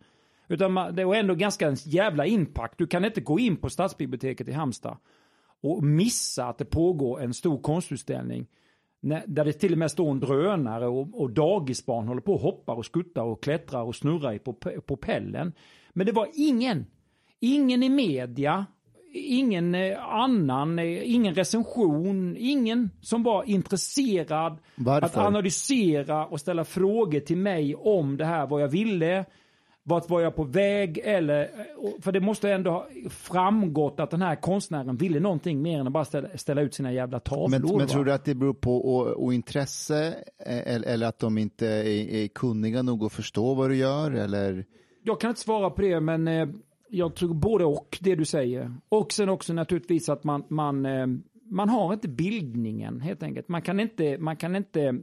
Utan 0.54 0.74
man, 0.74 0.96
det 0.96 1.06
var 1.06 1.16
ändå 1.16 1.36
ganska 1.36 1.68
en 1.68 1.76
jävla 1.76 2.26
impact. 2.26 2.78
Du 2.78 2.88
kan 2.88 3.06
inte 3.06 3.22
gå 3.22 3.40
in 3.40 3.58
på 3.58 3.70
Stadsbiblioteket 3.70 4.48
i 4.48 4.52
Halmstad 4.52 4.98
och 5.62 5.84
missa 5.84 6.46
att 6.46 6.58
det 6.58 6.66
pågår 6.66 7.22
en 7.22 7.34
stor 7.34 7.62
konstutställning. 7.62 8.48
Där 9.26 9.46
det 9.46 9.54
till 9.54 9.72
och 9.72 9.78
med 9.78 9.92
står 9.92 10.12
en 10.12 10.20
drönare 10.20 10.88
och, 10.88 11.22
och 11.22 11.32
dagisbarn 11.32 12.08
håller 12.08 12.22
på 12.22 12.34
och 12.34 12.40
hoppar 12.40 12.76
och 12.76 12.86
skuttar 12.86 13.22
och 13.22 13.44
klättrar 13.44 13.84
och 13.84 13.96
snurrar 13.96 14.34
i 14.34 14.40
på, 14.40 14.54
på 14.86 14.98
pellen. 14.98 15.54
Men 15.94 16.06
det 16.06 16.12
var 16.12 16.28
ingen, 16.34 16.86
ingen 17.40 17.84
i 17.84 17.90
media, 17.90 18.66
ingen 19.14 19.76
eh, 19.76 20.14
annan, 20.14 20.80
eh, 20.80 21.14
ingen 21.14 21.36
recension, 21.36 22.36
ingen 22.40 22.90
som 23.02 23.24
var 23.24 23.44
intresserad 23.44 24.58
Varför? 24.76 25.06
att 25.06 25.18
analysera 25.18 26.26
och 26.26 26.40
ställa 26.40 26.66
frågor 26.66 27.20
till 27.20 27.38
mig 27.38 27.76
om 27.76 28.18
det 28.18 28.26
här, 28.26 28.48
vad 28.48 28.62
jag 28.62 28.68
ville, 28.68 29.26
vart 29.84 30.10
var 30.10 30.22
jag 30.22 30.36
på 30.36 30.44
väg 30.44 31.02
eller, 31.04 31.50
för 32.02 32.12
det 32.12 32.20
måste 32.20 32.52
ändå 32.52 32.72
ha 32.72 32.88
framgått 33.10 34.00
att 34.00 34.12
den 34.12 34.22
här 34.22 34.36
konstnären 34.36 34.96
ville 34.96 35.20
någonting 35.20 35.62
mer 35.62 35.80
än 35.80 35.88
att 35.88 35.94
bara 35.94 36.06
ställa, 36.06 36.28
ställa 36.36 36.62
ut 36.62 36.74
sina 36.74 36.94
jävla 36.94 37.20
tavlor. 37.20 37.50
Men, 37.50 37.78
men 37.78 37.88
tror 37.88 38.06
du 38.06 38.14
att 38.14 38.26
det 38.26 38.36
beror 38.36 38.54
på 38.54 38.82
ointresse 39.18 40.16
eller, 40.40 40.88
eller 40.88 41.08
att 41.08 41.20
de 41.20 41.38
inte 41.38 41.68
är, 41.68 42.10
är 42.10 42.28
kunniga 42.28 42.82
nog 42.82 43.04
att 43.04 43.14
förstå 43.14 43.54
vad 43.54 43.70
du 43.70 43.76
gör? 43.76 44.12
Eller? 44.12 44.66
Jag 45.04 45.20
kan 45.20 45.30
inte 45.30 45.42
svara 45.42 45.70
på 45.70 45.82
det, 45.82 46.00
men 46.00 46.28
eh, 46.28 46.48
jag 46.90 47.16
tror 47.16 47.34
både 47.34 47.66
och 47.66 47.98
det 48.02 48.16
du 48.16 48.26
säger. 48.26 48.76
Och 48.90 49.14
sen 49.14 49.30
också 49.30 49.54
naturligtvis 49.54 50.10
att 50.10 50.24
man, 50.24 50.44
man, 50.50 50.86
eh, 50.86 51.08
man 51.50 51.70
har 51.70 51.94
inte 51.94 52.08
bildningen 52.08 53.02
helt 53.02 53.24
enkelt. 53.24 53.48
Man 53.48 53.62
kan 53.62 53.80
inte, 53.80 54.18
man 54.18 54.36
kan 54.36 54.56
inte 54.56 54.96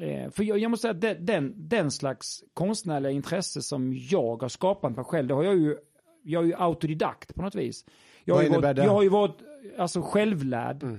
eh, 0.00 0.30
för 0.30 0.44
jag, 0.44 0.58
jag 0.58 0.70
måste 0.70 0.82
säga 0.82 1.10
att 1.12 1.26
den, 1.26 1.54
den, 1.56 1.90
slags 1.90 2.44
konstnärliga 2.54 3.12
intresse 3.12 3.62
som 3.62 3.92
jag 4.10 4.42
har 4.42 4.48
skapat 4.48 4.96
mig 4.96 5.04
själv, 5.04 5.28
det 5.28 5.34
har 5.34 5.44
jag 5.44 5.56
ju, 5.56 5.76
jag 6.22 6.42
är 6.42 6.46
ju 6.46 6.54
autodidakt 6.54 7.34
på 7.34 7.42
något 7.42 7.54
vis. 7.54 7.84
Jag 8.24 8.34
Vad 8.34 8.44
har 8.44 8.48
innebär 8.48 8.68
varit, 8.68 8.76
det? 8.76 8.84
Jag 8.84 8.92
har 8.92 9.02
ju 9.02 9.08
varit 9.08 9.36
alltså 9.78 10.02
självlärd. 10.02 10.98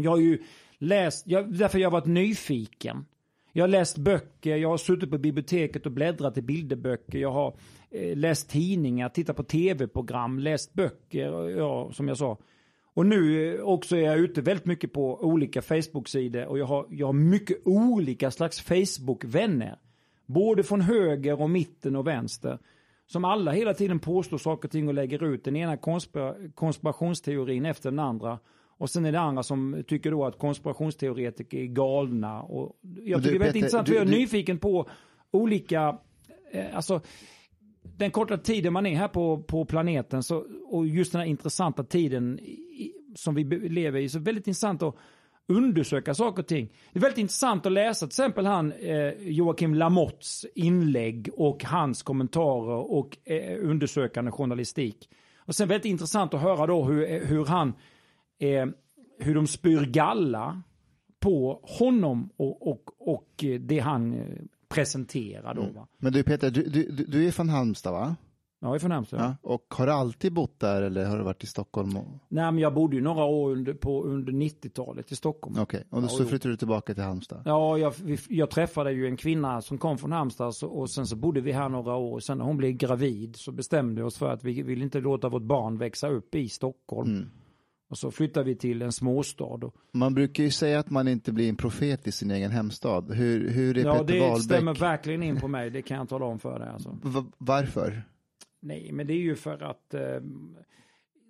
Jag 0.00 0.10
har 0.10 0.18
ju 0.18 0.42
läst, 0.78 1.26
jag, 1.26 1.52
därför 1.52 1.78
jag 1.78 1.86
har 1.86 2.00
varit 2.00 2.06
nyfiken. 2.06 3.06
Jag 3.52 3.62
har 3.62 3.68
läst 3.68 3.98
böcker, 3.98 4.56
jag 4.56 4.68
har 4.68 4.76
suttit 4.76 5.10
på 5.10 5.18
biblioteket 5.18 5.86
och 5.86 5.92
bläddrat 5.92 6.38
i 6.38 6.42
bilderböcker, 6.42 7.18
jag 7.18 7.32
har 7.32 7.56
eh, 7.90 8.16
läst 8.16 8.50
tidningar, 8.50 9.08
tittat 9.08 9.36
på 9.36 9.42
tv-program, 9.42 10.38
läst 10.38 10.72
böcker, 10.72 11.32
och 11.32 11.50
ja, 11.50 11.92
som 11.92 12.08
jag 12.08 12.16
sa. 12.16 12.38
Och 12.96 13.06
nu 13.06 13.60
också 13.62 13.96
är 13.96 14.00
jag 14.00 14.18
ute 14.18 14.40
väldigt 14.40 14.66
mycket 14.66 14.92
på 14.92 15.24
olika 15.24 15.62
Facebook-sidor 15.62 16.46
och 16.46 16.58
jag 16.58 16.66
har, 16.66 16.86
jag 16.90 17.06
har 17.06 17.12
mycket 17.12 17.58
olika 17.64 18.30
slags 18.30 18.60
Facebook-vänner. 18.60 19.78
Både 20.26 20.62
från 20.62 20.80
höger 20.80 21.40
och 21.42 21.50
mitten 21.50 21.96
och 21.96 22.06
vänster. 22.06 22.58
Som 23.06 23.24
alla 23.24 23.52
hela 23.52 23.74
tiden 23.74 23.98
påstår 23.98 24.38
saker 24.38 24.68
och 24.68 24.72
ting 24.72 24.88
och 24.88 24.94
lägger 24.94 25.24
ut 25.24 25.44
den 25.44 25.56
ena 25.56 25.76
konspira 25.76 26.34
konspirationsteorin 26.54 27.66
efter 27.66 27.90
den 27.90 27.98
andra. 27.98 28.38
Och 28.78 28.90
sen 28.90 29.04
är 29.04 29.12
det 29.12 29.20
andra 29.20 29.42
som 29.42 29.84
tycker 29.88 30.10
då 30.10 30.24
att 30.24 30.38
konspirationsteoretiker 30.38 31.58
är 31.58 31.66
galna. 31.66 32.42
Och 32.42 32.76
jag 32.82 33.20
du, 33.20 33.24
tycker 33.24 33.38
det 33.38 33.44
är 33.44 33.52
väldigt 33.52 33.52
Peter, 33.52 33.56
intressant 33.58 33.86
du- 33.86 33.92
för 33.92 33.98
jag 33.98 34.06
är 34.08 34.12
du- 34.12 34.18
nyfiken 34.18 34.58
på 34.58 34.88
olika, 35.30 35.98
eh, 36.52 36.76
alltså 36.76 37.00
den 37.96 38.10
korta 38.10 38.38
tiden 38.38 38.72
man 38.72 38.86
är 38.86 38.96
här 38.96 39.08
på, 39.08 39.42
på 39.42 39.64
planeten 39.64 40.22
så, 40.22 40.44
och 40.66 40.86
just 40.86 41.12
den 41.12 41.20
här 41.20 41.28
intressanta 41.28 41.84
tiden 41.84 42.38
i, 42.40 42.92
som 43.14 43.34
vi 43.34 43.44
lever 43.68 44.00
i 44.00 44.08
så 44.08 44.18
är 44.18 44.20
det 44.20 44.24
väldigt 44.24 44.46
intressant 44.46 44.82
att 44.82 44.96
undersöka 45.48 46.14
saker 46.14 46.42
och 46.42 46.48
ting. 46.48 46.72
Det 46.92 46.98
är 46.98 47.00
väldigt 47.00 47.18
intressant 47.18 47.66
att 47.66 47.72
läsa 47.72 48.06
till 48.06 48.10
exempel 48.10 48.46
han 48.46 48.72
eh, 48.72 49.12
Joakim 49.18 49.74
Lamotts 49.74 50.46
inlägg 50.54 51.30
och 51.36 51.64
hans 51.64 52.02
kommentarer 52.02 52.92
och 52.92 53.18
eh, 53.24 53.58
undersökande 53.60 54.30
journalistik. 54.30 55.08
Och 55.38 55.54
sen 55.54 55.68
väldigt 55.68 55.90
intressant 55.90 56.34
att 56.34 56.40
höra 56.40 56.66
då 56.66 56.84
hur, 56.84 57.10
eh, 57.10 57.20
hur 57.20 57.44
han 57.44 57.74
eh, 58.38 58.66
hur 59.18 59.34
de 59.34 59.46
spyr 59.46 59.84
galla 59.84 60.62
på 61.20 61.60
honom 61.62 62.30
och, 62.36 62.68
och, 62.68 62.82
och 62.98 63.44
det 63.60 63.78
han 63.78 64.14
eh, 64.14 64.26
presenterar 64.68 65.54
då. 65.54 65.62
Va? 65.62 65.86
Men 65.98 66.12
du 66.12 66.22
Peter, 66.22 66.50
du, 66.50 66.62
du, 66.62 67.04
du- 67.08 67.26
är 67.26 67.30
från 67.32 67.48
Halmstad 67.48 67.92
va? 67.92 68.16
Ja, 68.60 68.68
jag 68.68 68.74
är 68.74 68.78
från 68.78 68.90
Halmstad. 68.90 69.20
Ja. 69.20 69.36
Och 69.42 69.74
har 69.76 69.86
du 69.86 69.92
alltid 69.92 70.32
bott 70.32 70.60
där 70.60 70.82
eller 70.82 71.04
har 71.06 71.18
du 71.18 71.24
varit 71.24 71.44
i 71.44 71.46
Stockholm? 71.46 71.96
och- 71.96 72.04
Nej, 72.28 72.44
men 72.52 72.58
jag 72.58 72.74
bodde 72.74 72.96
ju 72.96 73.02
några 73.02 73.24
år 73.24 73.50
under, 73.50 73.74
på, 73.74 74.04
under 74.04 74.32
90-talet 74.32 75.12
i 75.12 75.16
Stockholm. 75.16 75.56
Okej, 75.60 75.84
och 75.90 76.02
Ja, 76.02 76.08
så 76.08 76.24
flyttade 76.24 76.52
du 76.54 76.56
tillbaka 76.56 76.94
till 76.94 77.02
Halmstad? 77.02 77.42
Ja, 77.44 77.78
jag, 77.78 77.94
jag 78.28 78.50
träffade 78.50 78.92
ju 78.92 79.06
en 79.06 79.16
kvinna 79.16 79.62
som 79.62 79.78
kom 79.78 79.98
från 79.98 80.12
Halmstad 80.12 80.54
så, 80.54 80.68
och 80.68 80.90
sen 80.90 81.06
så 81.06 81.16
bodde 81.16 81.40
vi 81.40 81.52
här 81.52 81.68
några 81.68 81.94
år. 81.94 82.20
Sen 82.20 82.38
när 82.38 82.44
hon 82.44 82.56
blev 82.56 82.72
gravid 82.72 83.36
så 83.36 83.52
bestämde 83.52 84.00
vi 84.02 84.06
oss 84.08 84.16
för 84.18 84.28
att 84.32 84.44
vi 84.44 84.62
vill 84.62 84.82
inte 84.82 85.00
låta 85.00 85.28
vårt 85.28 85.42
barn 85.42 85.78
växa 85.78 86.08
upp 86.08 86.34
i 86.34 86.48
Stockholm. 86.48 87.10
Mm. 87.10 87.30
Och 87.88 87.98
så 87.98 88.10
flyttade 88.10 88.46
vi 88.46 88.56
till 88.56 88.82
en 88.82 88.92
småstad. 88.92 89.60
Man 89.92 90.14
brukar 90.14 90.44
ju 90.44 90.50
säga 90.50 90.78
att 90.78 90.90
man 90.90 91.08
inte 91.08 91.32
blir 91.32 91.48
en 91.48 91.56
profet 91.56 92.06
i 92.06 92.12
sin 92.12 92.30
egen 92.30 92.50
hemstad. 92.50 93.14
Hur, 93.14 93.50
hur 93.50 93.78
är 93.78 93.84
ja, 93.84 93.92
Peter 93.92 94.14
det 94.14 94.20
Wahlbeck? 94.20 94.44
stämmer 94.44 94.74
verkligen 94.74 95.22
in 95.22 95.40
på 95.40 95.48
mig. 95.48 95.70
Det 95.70 95.82
kan 95.82 95.96
jag 95.96 96.08
tala 96.08 96.26
om 96.26 96.38
för 96.38 96.58
dig. 96.58 96.68
Alltså. 96.68 96.98
Varför? 97.38 98.02
Nej, 98.62 98.90
men 98.92 99.06
det 99.06 99.12
är 99.12 99.18
ju 99.18 99.36
för 99.36 99.62
att 99.62 99.94
eh, 99.94 100.00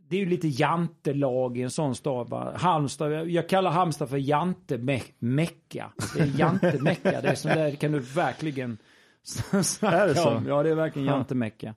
det 0.09 0.17
är 0.17 0.21
ju 0.21 0.27
lite 0.27 0.49
jantelag 0.49 1.59
i 1.59 1.63
en 1.63 1.71
sån 1.71 1.95
stad. 1.95 2.29
Va? 2.29 2.53
Halmstad, 2.57 3.29
jag 3.31 3.49
kallar 3.49 3.71
Halmstad 3.71 4.09
för 4.09 4.17
jantemecka. 4.17 5.93
Det 6.15 6.21
är 6.21 6.39
jantemecka, 6.39 7.21
det 7.21 7.29
är 7.29 7.35
sånt 7.35 7.55
där 7.55 7.71
kan 7.71 7.93
du 7.93 7.99
verkligen 7.99 8.79
snacka 9.63 10.07
det 10.07 10.25
om. 10.25 10.47
Ja, 10.47 10.63
det 10.63 10.71
är 10.71 10.75
verkligen 10.75 11.09
jantemecka. 11.09 11.75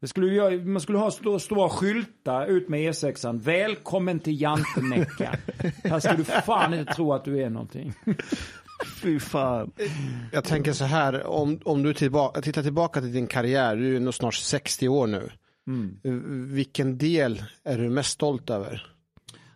Det 0.00 0.08
skulle 0.08 0.58
man 0.64 0.80
skulle 0.80 0.98
ha 0.98 1.10
stora, 1.10 1.38
stora 1.38 1.68
skyltar 1.68 2.46
ut 2.46 2.68
med 2.68 2.80
E6an. 2.80 3.40
Välkommen 3.40 4.20
till 4.20 4.40
jantemecka. 4.40 5.38
Här 5.84 6.00
ska 6.00 6.12
du 6.12 6.24
fan 6.24 6.74
inte 6.74 6.94
tro 6.94 7.12
att 7.12 7.24
du 7.24 7.42
är 7.42 7.50
någonting. 7.50 7.92
Fy 9.02 9.20
fan. 9.20 9.72
Jag 10.32 10.44
tänker 10.44 10.72
så 10.72 10.84
här, 10.84 11.26
om, 11.26 11.60
om 11.64 11.82
du 11.82 11.94
tillbaka, 11.94 12.40
tittar 12.40 12.62
tillbaka 12.62 13.00
till 13.00 13.12
din 13.12 13.26
karriär, 13.26 13.76
du 13.76 13.96
är 13.96 14.00
nog 14.00 14.14
snart 14.14 14.34
60 14.34 14.88
år 14.88 15.06
nu. 15.06 15.30
Eh, 16.04 16.12
Vilken 16.54 16.98
del 16.98 17.42
är 17.64 17.78
du 17.78 17.88
mest 17.90 18.10
stolt 18.10 18.50
över? 18.50 18.86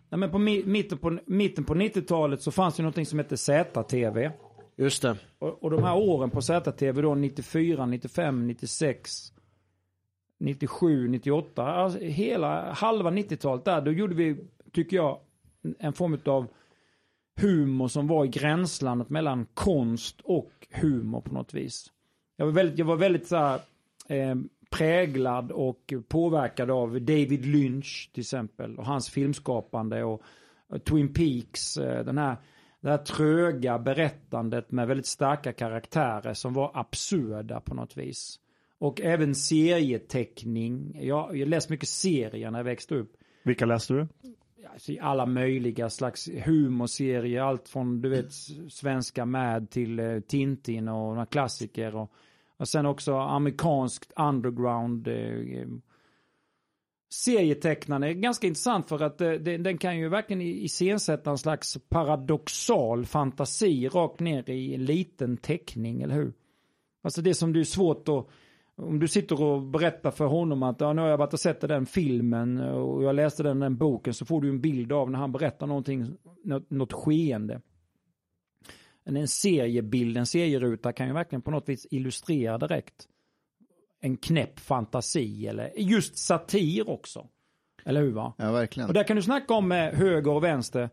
Nej, 0.09 0.19
men 0.19 0.31
på 0.31 0.37
mi- 0.37 0.65
mitten 0.65 0.97
på, 0.97 1.19
mitten 1.25 1.63
på 1.63 1.75
90-talet 1.75 2.41
så 2.41 2.51
fanns 2.51 2.75
det 2.75 2.83
någonting 2.83 3.05
som 3.05 3.19
hette 3.19 3.37
ZTV. 3.37 4.31
Just 4.77 5.01
det. 5.01 5.15
Och, 5.39 5.63
och 5.63 5.71
de 5.71 5.83
här 5.83 5.95
åren 5.95 6.29
på 6.29 6.41
ZTV 6.41 7.01
då 7.01 7.15
94, 7.15 7.85
95, 7.85 8.47
96, 8.47 9.32
97, 10.43 11.07
98, 11.07 11.63
alltså 11.63 11.99
hela 11.99 12.73
halva 12.73 13.11
90-talet 13.11 13.65
där, 13.65 13.81
då 13.81 13.91
gjorde 13.91 14.15
vi, 14.15 14.37
tycker 14.71 14.97
jag, 14.97 15.19
en 15.79 15.93
form 15.93 16.19
av 16.25 16.47
humor 17.41 17.87
som 17.87 18.07
var 18.07 18.25
i 18.25 18.27
gränslandet 18.27 19.09
mellan 19.09 19.45
konst 19.53 20.21
och 20.23 20.51
humor 20.71 21.21
på 21.21 21.33
något 21.33 21.53
vis. 21.53 21.91
Jag 22.37 22.45
var 22.45 22.53
väldigt, 22.53 22.79
jag 22.79 22.85
var 22.85 22.95
väldigt 22.95 23.27
så 23.27 23.35
här, 23.35 23.59
eh, 24.07 24.35
präglad 24.69 25.51
och 25.51 25.93
påverkad 26.07 26.71
av 26.71 27.01
David 27.01 27.45
Lynch 27.45 28.09
till 28.13 28.21
exempel 28.21 28.77
och 28.77 28.85
hans 28.85 29.09
filmskapande 29.09 30.03
och, 30.03 30.21
eh, 30.73 30.79
Twin 30.79 31.13
Peaks, 31.13 31.77
eh, 31.77 32.05
den 32.05 32.17
här 32.17 32.37
det 32.83 32.89
här 32.89 32.97
tröga 32.97 33.79
berättandet 33.79 34.71
med 34.71 34.87
väldigt 34.87 35.05
starka 35.05 35.53
karaktärer 35.53 36.33
som 36.33 36.53
var 36.53 36.71
absurda 36.73 37.59
på 37.59 37.75
något 37.75 37.97
vis. 37.97 38.39
Och 38.83 39.01
även 39.01 39.35
serieteckning. 39.35 40.97
Jag, 41.01 41.37
jag 41.37 41.47
läste 41.47 41.73
mycket 41.73 41.89
serier 41.89 42.51
när 42.51 42.59
jag 42.59 42.63
växte 42.63 42.95
upp. 42.95 43.13
Vilka 43.43 43.65
läste 43.65 43.93
du? 43.93 44.07
Alltså, 44.73 44.91
alla 45.01 45.25
möjliga 45.25 45.89
slags 45.89 46.29
humorserier. 46.43 47.41
Allt 47.41 47.69
från 47.69 48.01
du 48.01 48.09
vet 48.09 48.31
svenska 48.69 49.25
Mad 49.25 49.69
till 49.69 49.99
eh, 49.99 50.19
Tintin 50.19 50.87
och 50.87 50.95
några 50.95 51.25
klassiker. 51.25 51.95
Och, 51.95 52.11
och 52.57 52.67
sen 52.67 52.85
också 52.85 53.15
amerikanskt 53.15 54.13
underground. 54.15 55.07
Eh, 55.07 55.15
eh, 55.15 55.67
serietecknande 57.13 58.07
är 58.07 58.13
ganska 58.13 58.47
intressant 58.47 58.89
för 58.89 59.03
att 59.03 59.21
eh, 59.21 59.31
den 59.33 59.77
kan 59.77 59.97
ju 59.97 60.09
verkligen 60.09 60.41
i- 60.41 60.63
iscensätta 60.63 61.29
en 61.31 61.37
slags 61.37 61.77
paradoxal 61.89 63.05
fantasi 63.05 63.87
rakt 63.87 64.19
ner 64.19 64.49
i 64.49 64.73
en 64.73 64.85
liten 64.85 65.37
teckning, 65.37 66.01
eller 66.01 66.15
hur? 66.15 66.33
Alltså 67.01 67.21
det 67.21 67.33
som 67.33 67.53
det 67.53 67.59
är 67.59 67.63
svårt 67.63 68.09
att 68.09 68.27
om 68.77 68.99
du 68.99 69.07
sitter 69.07 69.41
och 69.41 69.61
berättar 69.61 70.11
för 70.11 70.25
honom 70.25 70.63
att 70.63 70.81
ja, 70.81 70.93
nu 70.93 71.01
har 71.01 71.09
jag 71.09 71.17
varit 71.17 71.33
och 71.33 71.39
sett 71.39 71.61
den 71.61 71.85
filmen 71.85 72.59
och 72.59 73.03
jag 73.03 73.15
läste 73.15 73.43
den, 73.43 73.59
den 73.59 73.77
boken 73.77 74.13
så 74.13 74.25
får 74.25 74.41
du 74.41 74.49
en 74.49 74.61
bild 74.61 74.91
av 74.91 75.11
när 75.11 75.19
han 75.19 75.31
berättar 75.31 75.67
någonting, 75.67 76.17
något, 76.43 76.69
något 76.69 76.93
skeende. 76.93 77.61
En 79.05 79.27
seriebild, 79.27 80.17
en 80.17 80.25
serieruta 80.25 80.93
kan 80.93 81.07
ju 81.07 81.13
verkligen 81.13 81.41
på 81.41 81.51
något 81.51 81.69
vis 81.69 81.87
illustrera 81.91 82.57
direkt 82.57 83.07
en 84.03 84.17
knäpp 84.17 84.59
fantasi 84.59 85.47
eller 85.47 85.71
just 85.77 86.17
satir 86.17 86.89
också. 86.89 87.27
Eller 87.85 88.01
hur 88.01 88.11
va? 88.11 88.33
Ja, 88.37 88.51
verkligen. 88.51 88.89
Och 88.89 88.93
där 88.93 89.03
kan 89.03 89.15
du 89.15 89.21
snacka 89.21 89.53
om 89.53 89.71
eh, 89.71 89.77
höger 89.77 90.31
och 90.31 90.43
vänster. 90.43 90.89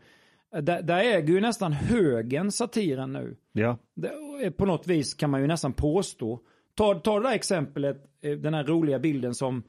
Där, 0.62 0.82
där 0.82 0.98
äger 0.98 1.34
ju 1.34 1.40
nästan 1.40 1.72
högern 1.72 2.50
satiren 2.50 3.12
nu. 3.12 3.36
Ja. 3.52 3.78
Det, 3.94 4.50
på 4.50 4.66
något 4.66 4.86
vis 4.86 5.14
kan 5.14 5.30
man 5.30 5.40
ju 5.40 5.46
nästan 5.46 5.72
påstå. 5.72 6.40
Ta, 6.80 6.94
ta 6.94 7.20
det 7.20 7.28
där 7.28 7.34
exemplet, 7.34 7.96
eh, 8.20 8.32
den 8.32 8.54
här 8.54 8.64
roliga 8.64 8.98
bilden 8.98 9.34
som 9.34 9.62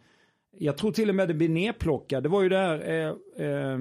jag 0.57 0.77
tror 0.77 0.91
till 0.91 1.09
och 1.09 1.15
med 1.15 1.27
det 1.27 1.33
blir 1.33 1.49
nedplockad. 1.49 2.23
Det 2.23 2.29
var 2.29 2.41
ju 2.41 2.49
där, 2.49 2.89
eh, 2.89 3.15
eh, 3.37 3.73
eh, 3.73 3.79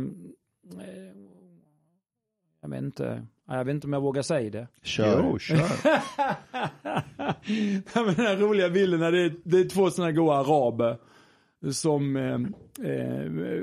jag 2.62 2.70
vet 2.70 2.82
inte, 2.82 3.26
ja, 3.48 3.56
jag 3.56 3.64
vet 3.64 3.74
inte 3.74 3.86
om 3.86 3.92
jag 3.92 4.00
vågar 4.00 4.22
säga 4.22 4.50
det. 4.50 4.68
Kör. 4.82 5.24
Jo, 5.24 5.38
kör. 5.38 5.56
Den 8.04 8.26
här 8.26 8.36
roliga 8.36 8.70
bilden 8.70 9.00
när 9.00 9.12
det 9.12 9.20
är, 9.20 9.34
det 9.44 9.60
är 9.60 9.68
två 9.68 9.90
sådana 9.90 10.12
goa 10.12 10.36
araber 10.36 10.96
som 11.72 12.16
eh, 12.16 12.40
eh, 12.90 13.62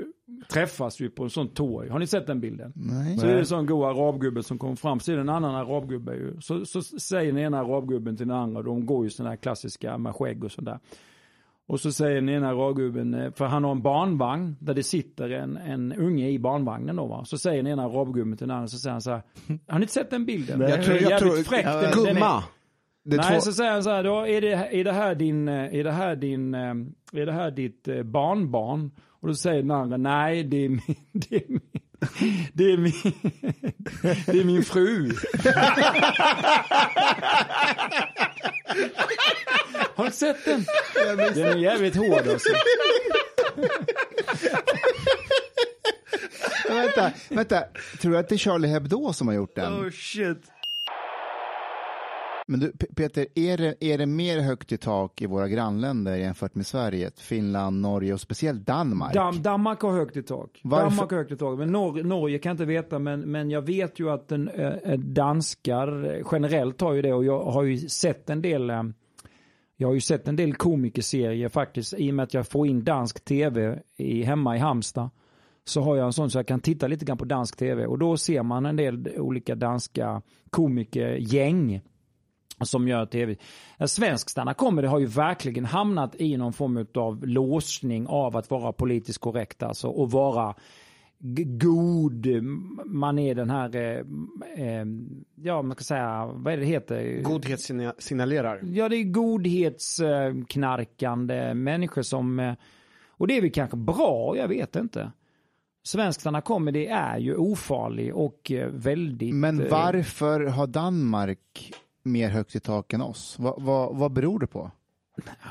träffas 0.52 1.00
ju 1.00 1.10
på 1.10 1.24
en 1.24 1.30
sån 1.30 1.48
torg. 1.48 1.88
Har 1.88 1.98
ni 1.98 2.06
sett 2.06 2.26
den 2.26 2.40
bilden? 2.40 2.72
Nej. 2.76 3.18
Så 3.18 3.26
är 3.26 3.32
det 3.32 3.38
en 3.38 3.46
sån 3.46 3.66
god 3.66 3.84
arabgubbe 3.84 4.42
som 4.42 4.58
kommer 4.58 4.76
fram, 4.76 5.00
så 5.00 5.12
är 5.12 5.16
det 5.16 5.20
en 5.22 5.28
annan 5.28 5.54
arabgubbe 5.54 6.14
ju. 6.14 6.40
Så, 6.40 6.64
så 6.64 6.82
säger 6.82 7.32
den 7.32 7.42
ena 7.42 7.58
arabgubben 7.58 8.16
till 8.16 8.28
den 8.28 8.36
andra, 8.36 8.62
de 8.62 8.86
går 8.86 9.04
ju 9.04 9.10
sådana 9.10 9.30
här 9.30 9.36
klassiska 9.36 9.98
med 9.98 10.14
skägg 10.14 10.44
och 10.44 10.52
sådär. 10.52 10.78
Och 11.66 11.80
så 11.80 11.92
säger 11.92 12.14
den 12.14 12.28
ena 12.28 12.48
arabgubben, 12.48 13.14
eh, 13.14 13.32
för 13.32 13.44
han 13.44 13.64
har 13.64 13.70
en 13.70 13.82
barnvagn 13.82 14.56
där 14.60 14.74
det 14.74 14.82
sitter 14.82 15.30
en, 15.30 15.56
en 15.56 15.92
unge 15.92 16.28
i 16.28 16.38
barnvagnen 16.38 16.96
då 16.96 17.06
va. 17.06 17.24
Så 17.24 17.38
säger 17.38 17.62
den 17.62 17.72
ena 17.72 17.84
arabgubben 17.84 18.36
till 18.36 18.48
den 18.48 18.56
andra, 18.56 18.68
så 18.68 18.78
säger 18.78 18.92
han 18.92 19.02
så 19.02 19.10
här, 19.10 19.22
har 19.68 19.78
ni 19.78 19.82
inte 19.82 19.92
sett 19.94 20.10
den 20.10 20.26
bilden? 20.26 20.58
Nej. 20.58 20.70
Jag 20.70 20.84
tror, 20.84 20.94
Den 20.94 21.02
jag 21.10 21.18
tror, 21.20 21.36
fräck. 21.42 21.64
Den- 21.64 21.74
den 21.82 22.06
är- 22.06 22.14
gumma. 22.14 22.44
Det 23.04 23.16
är 23.16 23.20
Nej, 23.20 23.34
två, 23.34 23.40
så 23.40 23.52
säger 23.52 23.72
han 23.72 23.82
så 23.84 23.90
här, 23.90 24.04
då 24.04 24.26
är 24.26 24.40
det, 24.40 24.52
är 24.52 24.84
det 24.84 24.92
här 24.92 25.14
din, 25.14 25.48
eh, 25.48 25.74
är 25.74 25.84
det 25.84 25.92
här 25.92 26.16
din, 26.16 26.54
eh, 26.54 26.60
är 27.12 27.26
det 27.26 27.32
här 27.32 27.50
ditt 27.50 27.88
barnbarn? 28.04 28.90
Och 29.20 29.28
då 29.28 29.34
säger 29.34 29.62
den 29.62 29.70
andra, 29.70 29.96
nej 29.96 30.44
det 30.44 30.64
är 30.64 30.68
min, 30.68 30.80
det 31.12 31.36
är 31.36 31.48
min, 31.48 31.60
det 32.52 32.72
är 32.72 32.76
min, 32.76 32.92
det 34.26 34.40
är 34.40 34.44
min 34.44 34.64
fru. 34.64 35.12
Har 39.94 40.04
du 40.04 40.10
sett 40.10 40.44
den? 40.44 40.64
Den 40.94 41.46
är 41.46 41.56
jävligt 41.56 41.96
hård 41.96 42.28
alltså. 42.28 42.48
Vänta, 46.68 47.12
vänta. 47.28 47.64
Tror 48.00 48.12
du 48.12 48.18
att 48.18 48.28
det 48.28 48.34
är 48.34 48.38
Charlie 48.38 48.68
Hebdo 48.68 49.12
som 49.12 49.28
har 49.28 49.34
gjort 49.34 49.54
den? 49.56 49.72
Oh 49.72 49.90
shit. 49.90 50.38
Men 52.50 52.60
du, 52.60 52.72
Peter, 52.72 53.26
är 53.34 53.56
det, 53.56 53.74
är 53.80 53.98
det 53.98 54.06
mer 54.06 54.40
högt 54.40 54.72
i 54.72 54.76
tak 54.76 55.22
i 55.22 55.26
våra 55.26 55.48
grannländer 55.48 56.16
jämfört 56.16 56.54
med 56.54 56.66
Sverige? 56.66 57.10
Finland, 57.16 57.80
Norge 57.80 58.12
och 58.12 58.20
speciellt 58.20 58.66
Danmark? 58.66 59.14
Dam, 59.14 59.42
Danmark 59.42 59.80
har 59.80 59.92
högt 59.92 60.16
i 60.16 60.22
tak. 60.22 60.60
Varför? 60.64 60.84
Danmark 60.84 61.10
har 61.10 61.18
högt 61.18 61.32
i 61.32 61.36
tak. 61.36 61.58
Men 61.58 61.72
Nor 61.72 62.02
Norge 62.02 62.38
kan 62.38 62.50
jag 62.50 62.54
inte 62.54 62.64
veta, 62.64 62.98
men, 62.98 63.20
men 63.20 63.50
jag 63.50 63.62
vet 63.62 64.00
ju 64.00 64.10
att 64.10 64.28
den, 64.28 64.48
eh, 64.48 64.98
danskar 64.98 66.14
eh, 66.14 66.26
generellt 66.32 66.80
har 66.80 66.92
ju 66.92 67.02
det 67.02 67.12
och 67.12 67.24
jag 67.24 67.44
har 67.44 67.62
ju 67.62 67.88
sett 67.88 68.30
en 68.30 68.42
del 68.42 68.70
eh, 68.70 68.82
jag 69.76 69.88
har 69.88 69.94
ju 69.94 70.00
sett 70.00 70.28
en 70.28 70.36
del 70.36 70.54
komikerserier 70.54 71.48
faktiskt 71.48 71.94
i 71.94 72.10
och 72.10 72.14
med 72.14 72.22
att 72.22 72.34
jag 72.34 72.48
får 72.48 72.66
in 72.66 72.84
dansk 72.84 73.24
tv 73.24 73.82
i, 73.96 74.22
hemma 74.22 74.56
i 74.56 74.58
Halmstad. 74.58 75.10
Så 75.64 75.80
har 75.80 75.96
jag 75.96 76.06
en 76.06 76.12
sån 76.12 76.30
så 76.30 76.38
jag 76.38 76.46
kan 76.46 76.60
titta 76.60 76.86
lite 76.86 77.04
grann 77.04 77.18
på 77.18 77.24
dansk 77.24 77.56
tv 77.56 77.86
och 77.86 77.98
då 77.98 78.16
ser 78.16 78.42
man 78.42 78.66
en 78.66 78.76
del 78.76 79.08
olika 79.16 79.54
danska 79.54 80.22
komikergäng 80.50 81.82
som 82.66 82.88
gör 82.88 83.06
tv. 83.06 83.36
En 83.76 83.88
svensk 83.88 84.30
stanna 84.30 84.54
comedy 84.54 84.88
har 84.88 84.98
ju 84.98 85.06
verkligen 85.06 85.64
hamnat 85.64 86.14
i 86.20 86.36
någon 86.36 86.52
form 86.52 86.86
av 86.94 87.26
låsning 87.26 88.06
av 88.06 88.36
att 88.36 88.50
vara 88.50 88.72
politiskt 88.72 89.18
korrekt 89.18 89.62
alltså 89.62 89.88
och 89.88 90.10
vara 90.10 90.54
god. 91.46 92.26
Man 92.86 93.18
är 93.18 93.34
den 93.34 93.50
här, 93.50 93.76
eh, 93.76 93.98
eh, 94.66 94.84
ja 95.34 95.62
man 95.62 95.74
ska 95.74 95.84
säga, 95.84 96.30
vad 96.34 96.52
är 96.52 96.56
det 96.56 96.62
det 96.62 96.68
heter? 96.68 97.22
Godhetssignalerar. 97.22 98.60
Ja, 98.64 98.88
det 98.88 98.96
är 98.96 99.04
godhetsknarkande 99.04 101.54
människor 101.54 102.02
som... 102.02 102.40
eh, 102.40 102.52
Och 103.10 103.26
det 103.26 103.36
är 103.36 103.40
väl 103.40 103.50
kanske 103.50 103.76
bra, 103.76 104.36
jag 104.36 104.48
vet 104.48 104.76
inte. 104.76 105.12
Svensk 105.82 106.20
stand 106.20 106.44
comedy 106.44 106.86
är 106.86 107.18
ju 107.18 107.36
ofarlig 107.36 108.14
och 108.14 108.52
eh, 108.52 108.68
väldigt... 108.68 109.34
Men 109.34 109.68
varför 109.68 110.40
har 110.40 110.66
Danmark 110.66 111.72
mer 112.02 112.30
högt 112.30 112.54
i 112.54 112.60
tak 112.60 112.92
än 112.92 113.02
oss? 113.02 113.36
Vad, 113.38 113.62
va, 113.62 113.90
vad 113.92 114.12
beror 114.12 114.38
det 114.38 114.46
på? 114.46 114.70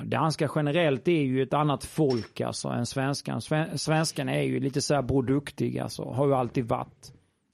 Danska 0.04 0.50
generellt 0.56 1.08
är 1.08 1.22
ju 1.22 1.44
ett 1.44 1.54
annat 1.54 1.86
folk 1.86 2.42
alltså 2.42 2.68
än 2.70 2.86
svenskan. 2.86 3.42
Sven- 3.42 3.78
Svenskan 3.78 4.30
är 4.30 4.42
ju 4.42 4.60
lite 4.60 4.82
så 4.82 4.96
här 4.96 5.04
produktig 5.04 5.80
alltså, 5.80 6.04
har 6.04 6.28
ju 6.28 6.34
alltid 6.34 6.66
varit. 6.66 7.14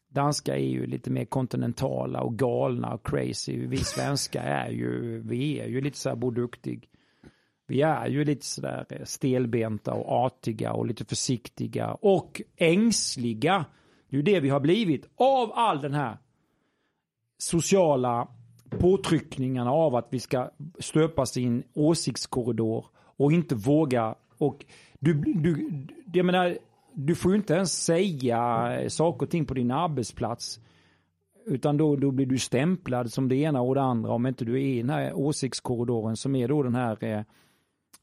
Danska 0.09 0.55
är 0.55 0.67
ju 0.69 0.85
lite 0.85 1.09
mer 1.11 1.25
kontinentala 1.25 2.21
och 2.21 2.37
galna 2.37 2.93
och 2.93 3.07
crazy. 3.07 3.67
Vi 3.67 3.77
svenskar 3.77 4.43
är 4.43 4.69
ju, 4.69 5.21
vi 5.25 5.59
är 5.59 5.67
ju 5.67 5.81
lite 5.81 5.97
så 5.97 6.09
här 6.09 6.15
produktig. 6.15 6.89
Vi 7.67 7.81
är 7.81 8.07
ju 8.07 8.25
lite 8.25 8.45
sådär 8.45 8.85
där 8.89 8.99
eh, 8.99 9.05
stelbenta 9.05 9.93
och 9.93 10.25
artiga 10.25 10.73
och 10.73 10.85
lite 10.85 11.05
försiktiga 11.05 11.93
och 11.93 12.41
ängsliga. 12.57 13.65
Det 14.09 14.15
är 14.15 14.17
ju 14.17 14.23
det 14.23 14.39
vi 14.39 14.49
har 14.49 14.59
blivit 14.59 15.09
av 15.15 15.51
all 15.53 15.81
den 15.81 15.93
här 15.93 16.17
sociala 17.37 18.27
påtryckningarna 18.73 19.71
av 19.71 19.95
att 19.95 20.07
vi 20.09 20.19
ska 20.19 20.49
stöpas 20.79 21.37
i 21.37 21.43
en 21.43 21.63
åsiktskorridor 21.73 22.85
och 22.95 23.31
inte 23.31 23.55
våga. 23.55 24.15
Och 24.37 24.65
du, 24.99 25.13
du, 25.13 25.69
jag 26.13 26.25
menar, 26.25 26.57
du 26.93 27.15
får 27.15 27.31
ju 27.31 27.37
inte 27.37 27.53
ens 27.53 27.83
säga 27.83 28.89
saker 28.89 29.25
och 29.25 29.29
ting 29.29 29.45
på 29.45 29.53
din 29.53 29.71
arbetsplats. 29.71 30.59
Utan 31.45 31.77
då, 31.77 31.95
då 31.95 32.11
blir 32.11 32.25
du 32.25 32.39
stämplad 32.39 33.13
som 33.13 33.29
det 33.29 33.35
ena 33.35 33.61
och 33.61 33.75
det 33.75 33.81
andra 33.81 34.11
om 34.11 34.25
inte 34.25 34.45
du 34.45 34.53
är 34.53 34.65
i 34.65 34.77
den 34.77 34.89
här 34.89 35.13
åsiktskorridoren 35.13 36.17
som 36.17 36.35
är 36.35 36.47
då 36.47 36.63
den 36.63 36.75
här 36.75 37.03
eh, 37.03 37.21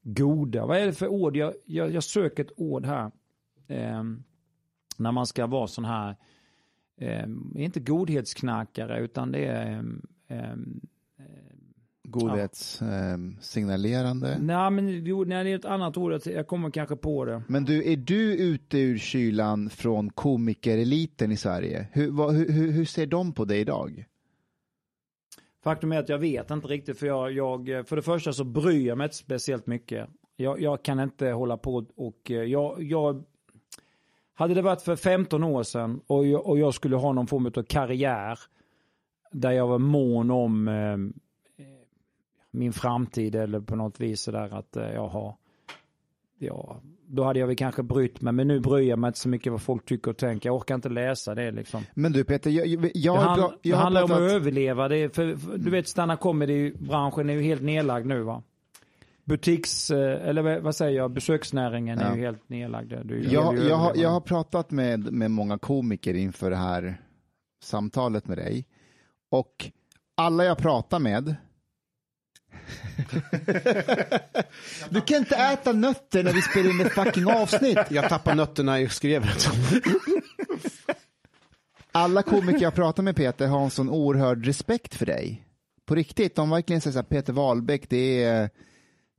goda. 0.02 0.66
Vad 0.66 0.78
är 0.78 0.86
det 0.86 0.92
för 0.92 1.08
ord? 1.08 1.36
Jag, 1.36 1.54
jag, 1.64 1.90
jag 1.90 2.04
söker 2.04 2.44
ett 2.44 2.52
ord 2.56 2.86
här. 2.86 3.10
Eh, 3.66 4.02
när 4.96 5.12
man 5.12 5.26
ska 5.26 5.46
vara 5.46 5.66
sån 5.66 5.84
här, 5.84 6.16
eh, 7.00 7.26
inte 7.54 7.80
godhetsknarkare 7.80 9.00
utan 9.00 9.32
det 9.32 9.44
är 9.44 9.78
ehm, 9.78 10.06
eh, 10.30 10.54
Godhetssignalerande. 12.10 14.38
Nej, 14.40 14.70
men 14.70 15.04
jo, 15.04 15.24
nej, 15.24 15.44
det 15.44 15.50
är 15.50 15.58
ett 15.58 15.64
annat 15.64 15.96
ord. 15.96 16.20
Jag- 16.24 16.46
kommer 16.46 16.70
kanske 16.70 16.96
på 16.96 17.24
det. 17.24 17.42
Men 17.48 17.64
du, 17.64 17.92
är 17.92 17.96
du 17.96 18.34
ute 18.36 18.78
ur 18.78 18.98
kylan 18.98 19.70
från 19.70 20.10
komikereliten 20.10 21.32
i 21.32 21.36
Sverige? 21.36 21.86
Hur, 21.92 22.10
vad, 22.10 22.34
hur, 22.34 22.52
hur, 22.52 22.72
hur 22.72 22.84
ser 22.84 23.06
de 23.06 23.32
på 23.32 23.44
dig 23.44 23.60
idag? 23.60 24.04
Faktum 25.64 25.92
är 25.92 25.98
att 25.98 26.08
jag 26.08 26.18
vet 26.18 26.50
inte 26.50 26.68
riktigt 26.68 26.98
för 26.98 27.06
jag, 27.06 27.32
jag 27.32 27.88
för 27.88 27.96
det 27.96 28.02
första 28.02 28.32
så 28.32 28.44
bryr 28.44 28.86
jag 28.86 28.98
mig 28.98 29.04
inte 29.04 29.16
speciellt 29.16 29.66
mycket. 29.66 30.08
Jag, 30.36 30.60
jag 30.60 30.82
kan 30.82 31.00
inte 31.00 31.28
hålla 31.30 31.56
på 31.56 31.86
och 31.96 32.30
eh, 32.30 32.42
jag, 32.42 32.82
jag 32.82 33.24
hade 34.34 34.54
det 34.54 34.62
varit 34.62 34.82
för 34.82 34.96
15 34.96 35.44
år 35.44 35.62
sedan 35.62 36.00
och 36.06 36.26
jag, 36.26 36.46
och 36.46 36.58
jag 36.58 36.74
skulle 36.74 36.96
ha 36.96 37.12
någon 37.12 37.26
form 37.26 37.46
av 37.46 37.62
karriär 37.62 38.38
där 39.30 39.50
jag 39.50 39.66
var 39.66 39.78
mån 39.78 40.30
om 40.30 40.68
eh, 40.68 40.96
min 42.50 42.72
framtid 42.72 43.34
eller 43.34 43.60
på 43.60 43.76
något 43.76 44.00
vis 44.00 44.20
sådär 44.20 44.54
att 44.58 44.76
eh, 44.76 44.90
jag 44.92 45.08
har 45.08 45.36
Ja, 46.42 46.80
då 47.06 47.24
hade 47.24 47.38
jag 47.40 47.46
väl 47.46 47.56
kanske 47.56 47.82
brytt 47.82 48.20
mig, 48.20 48.32
men 48.32 48.48
nu 48.48 48.60
bryr 48.60 48.88
jag 48.88 48.98
mig 48.98 49.08
inte 49.08 49.18
så 49.20 49.28
mycket 49.28 49.52
vad 49.52 49.62
folk 49.62 49.84
tycker 49.84 50.10
och 50.10 50.16
tänker. 50.16 50.48
Jag 50.48 50.56
orkar 50.56 50.74
inte 50.74 50.88
läsa 50.88 51.34
det 51.34 51.50
liksom. 51.50 51.82
Men 51.94 52.12
du 52.12 52.24
Peter, 52.24 52.50
jag, 52.50 52.66
jag, 52.66 52.90
jag, 52.94 53.16
Det, 53.16 53.20
har 53.20 53.28
hand, 53.28 53.42
pra- 53.42 53.52
det 53.62 53.68
jag 53.68 53.76
har 53.76 53.82
handlar 53.82 54.02
om 54.04 54.10
att 54.12 54.18
överleva. 54.20 54.88
Det 54.88 54.96
är 54.96 55.08
för, 55.08 55.36
för, 55.36 55.58
du 55.58 55.70
vet, 55.70 55.88
stanna 55.88 56.16
comedy-branschen 56.16 57.30
är 57.30 57.34
ju 57.34 57.42
helt 57.42 57.62
nedlagd 57.62 58.06
nu 58.06 58.22
va? 58.22 58.42
Butiks, 59.24 59.90
eh, 59.90 60.28
eller 60.28 60.60
vad- 60.60 60.74
säger 60.76 60.96
jag, 60.96 61.10
besöksnäringen 61.10 61.98
är 61.98 62.08
Ja. 62.10 62.16
ju 62.16 62.20
helt 62.22 62.48
nedlagd. 62.48 62.88
Det 62.90 62.96
är 62.96 63.04
ju- 63.18 63.28
jag, 63.30 63.56
det 63.56 63.62
är 63.62 63.68
jag, 63.68 63.96
jag 63.96 64.08
har 64.10 64.20
pratat 64.20 64.70
med, 64.70 65.12
med 65.12 65.30
många 65.30 65.58
komiker 65.58 66.14
inför 66.14 66.50
det 66.50 66.56
här 66.56 67.00
samtalet 67.62 68.26
med 68.28 68.38
dig. 68.38 68.66
Och 69.30 69.70
alla 70.16 70.44
jag 70.44 70.58
pratar 70.58 70.98
med 70.98 71.24
Du 74.90 75.00
kan 75.00 75.16
inte 75.16 75.36
äta 75.36 75.72
nötter 75.72 76.24
när 76.24 76.32
vi 76.32 76.42
spelar 76.42 76.70
in 76.70 76.80
ett 76.80 76.92
fucking 76.92 77.26
avsnitt. 77.26 77.78
Jag 77.90 78.08
tappar 78.08 78.34
nötterna 78.34 78.80
i 78.80 78.88
skrevet. 78.88 79.48
Alla 81.92 82.22
komiker 82.22 82.62
jag 82.62 82.74
pratar 82.74 83.02
med 83.02 83.16
Peter 83.16 83.46
har 83.46 83.64
en 83.64 83.70
sån 83.70 83.90
oerhörd 83.90 84.46
respekt 84.46 84.94
för 84.94 85.06
dig. 85.06 85.44
På 85.86 85.94
riktigt, 85.94 86.36
de 86.36 86.50
verkligen 86.50 86.80
säger 86.80 86.92
så 86.92 86.98
här, 86.98 87.04
Peter 87.04 87.32
Wahlbeck, 87.32 87.90
det 87.90 88.24
är 88.24 88.50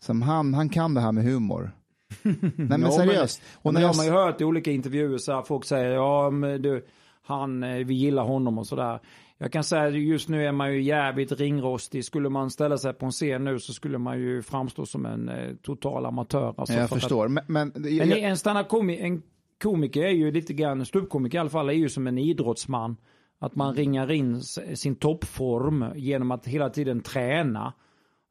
som 0.03 0.22
han, 0.22 0.53
han 0.53 0.70
kan 0.70 0.93
det 0.93 1.01
här 1.01 1.12
med 1.12 1.24
humor. 1.24 1.72
Nej 2.55 2.78
men 2.78 2.91
seriöst. 2.91 3.41
Och 3.53 3.74
när 3.74 3.82
har 3.82 3.95
man 3.95 4.05
ju 4.05 4.12
jag, 4.12 4.26
hört 4.26 4.41
i 4.41 4.43
olika 4.43 4.72
intervjuer 4.72 5.18
så 5.18 5.34
här, 5.34 5.41
folk 5.41 5.66
säger 5.66 5.91
ja 5.91 6.30
men 6.30 6.62
du, 6.62 6.86
han, 7.24 7.64
eh, 7.64 7.86
vi 7.86 7.93
gillar 7.93 8.24
honom 8.24 8.57
och 8.57 8.68
sådär. 8.68 8.99
Jag 9.43 9.51
kan 9.51 9.63
säga 9.63 9.83
att 9.83 9.93
just 9.93 10.29
nu 10.29 10.45
är 10.45 10.51
man 10.51 10.73
ju 10.73 10.81
jävligt 10.81 11.31
ringrostig. 11.31 12.05
Skulle 12.05 12.29
man 12.29 12.49
ställa 12.49 12.77
sig 12.77 12.93
på 12.93 13.05
en 13.05 13.11
scen 13.11 13.43
nu 13.43 13.59
så 13.59 13.73
skulle 13.73 13.97
man 13.97 14.19
ju 14.19 14.41
framstå 14.41 14.85
som 14.85 15.05
en 15.05 15.29
eh, 15.29 15.55
total 15.61 16.05
amatör. 16.05 16.53
Alltså, 16.57 16.73
jag 16.75 16.89
för 16.89 16.95
att- 16.95 17.01
förstår, 17.01 17.27
men, 17.27 17.43
men 17.47 17.71
Men 17.75 18.09
jag, 18.09 18.19
en 18.19 18.37
stand 18.37 18.67
komi 18.67 18.97
en 19.01 19.21
komiker 19.63 20.01
är 20.03 20.11
ju 20.11 20.31
lite 20.31 20.53
grann, 20.53 20.85
ståuppkomiker 20.85 21.37
i 21.37 21.39
alla 21.39 21.49
fall, 21.49 21.69
är 21.69 21.73
ju 21.73 21.89
som 21.89 22.07
en 22.07 22.17
idrottsman. 22.17 22.97
Att 23.39 23.55
man 23.55 23.75
ringar 23.75 24.11
in 24.11 24.41
sin 24.73 24.95
toppform 24.95 25.85
genom 25.95 26.31
att 26.31 26.47
hela 26.47 26.69
tiden 26.69 27.01
träna. 27.01 27.73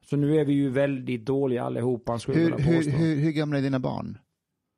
Så 0.04 0.16
nu 0.16 0.36
är 0.40 0.44
vi 0.44 0.52
ju 0.52 0.68
väldigt 0.70 1.26
dåliga 1.26 1.62
allihopa, 1.64 2.12
hur, 2.26 2.34
hur, 2.34 2.90
hur, 2.90 3.16
hur 3.16 3.30
gamla 3.30 3.58
är 3.58 3.62
dina 3.62 3.78
barn? 3.78 4.18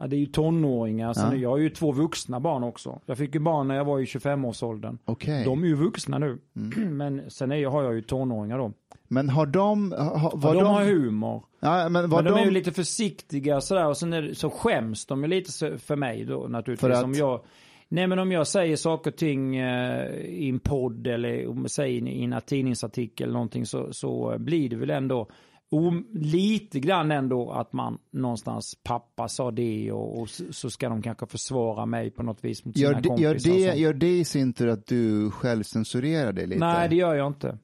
Ja, 0.02 0.08
det 0.08 0.16
är 0.16 0.20
ju 0.20 0.26
tonåringar. 0.26 1.12
Så 1.12 1.20
Ja. 1.20 1.30
nu, 1.30 1.36
jag 1.36 1.50
har 1.50 1.58
ju 1.58 1.70
två 1.70 1.92
vuxna 1.92 2.40
barn 2.40 2.62
också. 2.64 3.00
Jag 3.06 3.18
fick 3.18 3.34
ju 3.34 3.40
barn 3.40 3.68
när 3.68 3.74
jag 3.74 3.84
var 3.84 4.00
i 4.00 4.04
25-årsåldern. 4.04 4.98
Okej. 5.04 5.44
De 5.44 5.62
är 5.62 5.66
ju 5.66 5.74
vuxna 5.74 6.18
nu. 6.18 6.38
Mm. 6.56 6.96
Men 6.96 7.30
sen 7.30 7.52
är, 7.52 7.56
jag- 7.56 7.70
har 7.70 7.82
jag 7.82 7.94
ju 7.94 8.02
tonåringar 8.02 8.58
då. 8.58 8.72
Men 9.08 9.28
har 9.28 9.46
de, 9.46 9.92
ha, 9.92 10.30
Var 10.34 10.38
var 10.38 10.54
de, 10.54 10.62
de, 10.64 10.66
har 10.74 10.84
humor. 10.84 11.44
ja, 11.60 11.88
men 11.88 11.92
Men 11.92 12.10
de, 12.10 12.24
de, 12.24 12.34
är 12.34 12.44
ju 12.44 12.50
lite 12.50 12.72
försiktiga 12.72 13.60
sådär 13.60 13.86
och 13.88 13.96
sen 13.96 14.12
är 14.12 14.32
så 14.34 14.50
skäms 14.50 15.06
de 15.06 15.22
ju 15.22 15.28
lite 15.28 15.78
för 15.78 15.96
mig 15.96 16.24
då 16.24 16.46
naturligtvis. 16.48 16.80
För 16.80 16.90
att? 16.90 17.04
Om 17.04 17.12
jag, 17.14 17.40
nej 17.88 18.06
men 18.06 18.18
om 18.18 18.32
jag 18.32 18.46
säger 18.46 18.76
saker 18.76 19.10
och 19.10 19.16
ting 19.16 19.56
eh, 19.56 20.10
i 20.14 20.48
en 20.48 20.58
podd 20.60 21.06
eller 21.06 21.46
om 21.48 21.58
jag 21.60 21.70
säger 21.70 22.08
i 22.08 22.24
en 22.24 22.34
tidningsartikel 22.46 23.24
eller 23.24 23.32
någonting 23.34 23.66
så, 23.66 23.92
så 23.92 24.36
blir 24.38 24.68
det 24.68 24.76
väl 24.76 24.90
ändå 24.90 25.28
om, 25.72 26.06
lite 26.12 26.80
grann 26.80 27.10
ändå 27.10 27.50
att 27.50 27.72
man 27.72 27.98
någonstans 28.12 28.74
pappa 28.84 29.28
sa 29.28 29.50
det 29.50 29.92
och, 29.92 30.20
och 30.20 30.30
så 30.30 30.44
så 30.52 30.70
ska 30.70 30.88
de 30.88 31.02
kanske 31.02 31.26
försvara 31.26 31.86
mig 31.86 32.10
på 32.10 32.22
något 32.22 32.44
vis 32.44 32.64
mot 32.64 32.76
sina 32.78 32.90
gör, 32.90 33.00
det, 33.00 33.08
kompisar. 33.08 33.50
gör, 33.50 33.72
det, 33.72 33.78
gör 33.78 33.92
det 33.92 34.18
i 34.18 34.24
sin 34.24 34.52
tur 34.52 34.68
att 34.68 34.86
du 34.86 35.30
själv 35.30 35.62
censurerar 35.62 36.32
dig 36.32 36.46
lite? 36.46 36.60
Nej 36.60 36.88
det 36.88 36.96
gör 36.96 37.14
jag 37.14 37.26
inte. 37.26 37.58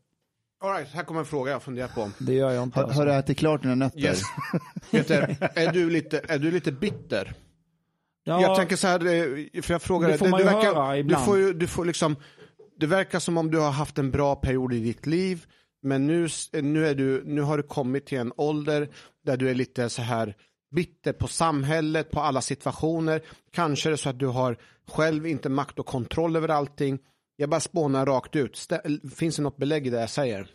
All 0.61 0.72
right, 0.72 0.88
här 0.88 1.04
kommer 1.04 1.20
en 1.20 1.26
fråga 1.26 1.52
jag 1.52 1.62
funderar 1.62 1.88
på. 1.88 2.11
Det 2.18 2.34
gör 2.34 2.50
jag 2.50 2.62
inte. 2.62 2.78
har, 2.78 2.84
alltså. 2.84 3.00
har 3.00 3.06
du 3.06 3.14
ätit 3.14 3.38
klart 3.38 3.62
dina 3.62 3.74
nötter? 3.74 3.98
Yes. 4.00 4.22
Peter, 4.90 5.36
är 5.54 5.72
du 5.72 5.90
lite, 5.90 6.20
är 6.28 6.38
du 6.38 6.50
lite 6.50 6.72
bitter? 6.72 7.34
ja, 8.24 8.42
Jag 8.42 8.56
tänker 8.56 8.76
så 8.76 8.86
här, 8.86 9.06
eh, 9.06 9.62
för 9.62 9.74
jag 9.74 9.82
frågar 9.82 10.09
Det 10.09 10.18
får 10.18 10.24
dig, 10.24 10.30
man 10.30 10.40
du 10.40 10.46
ju 10.46 10.52
verkar, 10.54 10.74
höra 10.74 10.92
du 10.92 10.98
ibland. 10.98 11.24
får 11.24 11.38
ju, 11.38 11.52
du 11.52 11.66
får 11.66 11.84
liksom, 11.84 12.16
det 12.80 12.86
verkar 12.86 13.18
som 13.18 13.38
om 13.38 13.50
du 13.50 13.59
har 13.59 13.70
haft 13.70 13.98
en 13.98 14.11
bra 14.11 14.36
period 14.36 14.72
i 14.72 14.80
ditt 14.80 15.06
liv, 15.06 15.46
men 15.83 16.07
nu, 16.07 16.29
nu, 16.53 16.87
är 16.87 16.95
du, 16.95 17.22
nu 17.24 17.41
har 17.41 17.57
du 17.57 17.62
kommit 17.62 18.07
till 18.07 18.18
en 18.18 18.33
ålder 18.37 18.89
där 19.24 19.37
du 19.37 19.51
är 19.51 19.55
lite 19.55 19.89
så 19.89 20.03
här 20.03 20.35
bitter 20.70 21.12
på 21.12 21.29
samhället, 21.29 22.11
på 22.11 22.20
alla 22.20 22.41
situationer. 22.41 23.22
Kanske 23.51 23.89
är 23.89 23.91
det 23.91 23.97
så 23.97 24.09
att 24.09 24.18
du 24.18 24.26
har 24.26 24.57
själv 24.89 25.26
inte 25.26 25.49
makt 25.49 25.79
och 25.79 25.87
kontroll 25.87 26.37
över 26.37 26.49
allting. 26.49 26.99
Jag 27.37 27.51
bara 27.51 27.61
spånar 27.61 28.07
rakt 28.07 28.37
ut. 28.37 28.68
Finns 29.16 29.37
det 29.37 29.43
något 29.43 29.57
belägg 29.57 29.87
i 29.87 29.91
det 29.91 30.01
jag 30.01 30.11
säger? 30.11 30.49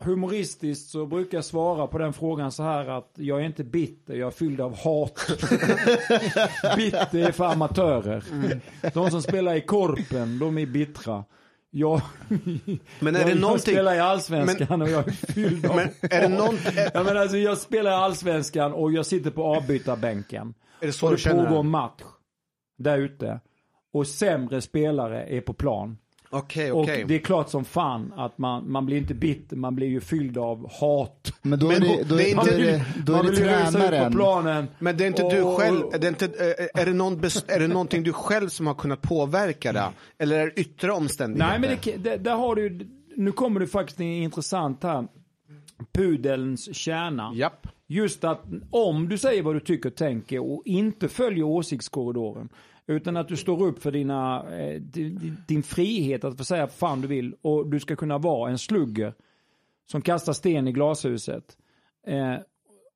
humoristiskt 0.00 0.90
så 0.90 1.06
brukar 1.06 1.38
jag 1.38 1.44
svara 1.44 1.86
på 1.86 1.98
den 1.98 2.12
frågan 2.12 2.52
så 2.52 2.62
här 2.62 2.86
att 2.86 3.12
jag 3.14 3.40
är 3.40 3.44
inte 3.44 3.64
bitter, 3.64 4.14
jag 4.14 4.26
är 4.26 4.30
fylld 4.30 4.60
av 4.60 4.76
hat. 4.76 5.26
bitter 6.76 7.18
är 7.18 7.32
för 7.32 7.44
amatörer. 7.44 8.24
De 8.94 9.10
som 9.10 9.22
spelar 9.22 9.54
i 9.54 9.60
Korpen, 9.60 10.38
de 10.38 10.58
är 10.58 10.66
bittra. 10.66 11.24
Jag, 11.70 12.02
Men 13.00 13.16
är 13.16 13.20
jag, 13.20 13.28
det 13.28 13.32
jag 13.32 13.40
någonting... 13.40 13.74
spelar 13.74 13.94
i 13.94 14.00
Allsvenskan 14.00 14.82
och 14.82 14.88
jag 14.88 15.08
är 15.08 15.12
fylld 15.12 15.66
av 15.66 15.76
Men 15.76 15.88
är 16.00 16.20
det 16.20 16.28
någonting... 16.28 16.72
Ja, 16.94 17.02
men 17.02 17.16
alltså, 17.16 17.36
jag 17.36 17.58
spelar 17.58 17.90
i 17.90 17.94
Allsvenskan 17.94 18.72
och 18.72 18.92
jag 18.92 19.06
sitter 19.06 19.30
på 19.30 19.44
avbytarbänken. 19.44 20.54
Är 20.80 20.86
det 20.86 20.92
så 20.92 21.06
och 21.06 21.16
du 21.16 21.22
det 21.22 21.30
pågår 21.30 21.62
match 21.62 22.02
där 22.78 22.98
ute. 22.98 23.40
Och 23.92 24.06
sämre 24.06 24.60
spelare 24.60 25.22
är 25.22 25.40
på 25.40 25.52
plan. 25.52 25.98
Okej, 26.32 26.72
Och 26.72 26.80
okej. 26.82 27.04
det 27.08 27.14
är 27.14 27.18
klart 27.18 27.50
som 27.50 27.64
fan 27.64 28.12
att 28.16 28.38
man, 28.38 28.70
man 28.72 28.86
blir 28.86 28.96
inte 28.96 29.14
bitter, 29.14 29.56
man 29.56 29.74
blir 29.74 29.86
ju 29.88 30.00
fylld 30.00 30.38
av 30.38 30.70
hat. 30.80 31.32
Men 31.42 31.58
då 31.58 31.70
är 31.70 31.80
det, 31.80 31.86
ho- 31.86 32.04
då 32.08 32.20
är 32.20 32.34
då 32.34 32.42
det, 32.44 32.84
då 33.06 33.12
är 33.12 33.16
man 33.16 33.26
ut 33.32 33.38
på 33.38 33.44
tränaren. 33.44 34.12
planen. 34.12 34.66
Men 34.78 34.96
det 34.96 35.04
är 35.04 35.06
inte 35.06 35.28
du 35.30 35.42
Och- 35.42 35.58
själv, 35.58 35.82
är 35.92 35.98
det, 35.98 36.08
inte, 36.08 36.24
är, 36.24 36.80
är, 36.80 36.86
det 36.86 36.92
någon, 36.92 37.18
är 37.48 37.58
det 37.60 37.68
någonting 37.68 38.02
du 38.02 38.12
själv 38.12 38.48
som 38.48 38.66
har 38.66 38.74
kunnat 38.74 39.02
påverka 39.02 39.72
det? 39.72 39.84
Eller 40.18 40.38
är 40.38 40.46
det 40.46 40.60
yttre 40.60 40.92
omständigheter? 40.92 41.58
Nej 41.58 41.60
men 41.60 41.78
det, 41.82 42.10
det, 42.10 42.16
där 42.16 42.34
har 42.36 42.54
du 42.54 42.88
nu 43.16 43.32
kommer 43.32 43.60
det 43.60 43.66
faktiskt 43.66 44.00
intressant 44.00 44.82
här. 44.82 45.06
Pudelns 45.92 46.76
kärna. 46.76 47.32
Japp. 47.34 47.66
Just 47.86 48.24
att 48.24 48.44
om 48.70 49.08
du 49.08 49.18
säger 49.18 49.42
vad 49.42 49.56
du 49.56 49.60
tycker 49.60 49.88
och 49.88 49.96
tänker 49.96 50.38
och 50.38 50.62
inte 50.64 51.08
följer 51.08 51.44
åsiktskorridoren. 51.44 52.48
Utan 52.86 53.16
att 53.16 53.28
du 53.28 53.36
står 53.36 53.62
upp 53.62 53.82
för 53.82 53.92
dina, 53.92 54.50
eh, 54.58 54.80
din, 55.46 55.62
frihet 55.62 56.24
att 56.24 56.36
få 56.36 56.44
säga 56.44 56.62
vad 56.62 56.72
fan 56.72 57.00
du 57.00 57.08
vill. 57.08 57.34
Och 57.42 57.66
du 57.66 57.80
ska 57.80 57.96
kunna 57.96 58.18
vara 58.18 58.50
en 58.50 58.58
slugger 58.58 59.14
som 59.90 60.02
kastar 60.02 60.32
sten 60.32 60.68
i 60.68 60.72
glashuset. 60.72 61.56
Eh, 62.06 62.34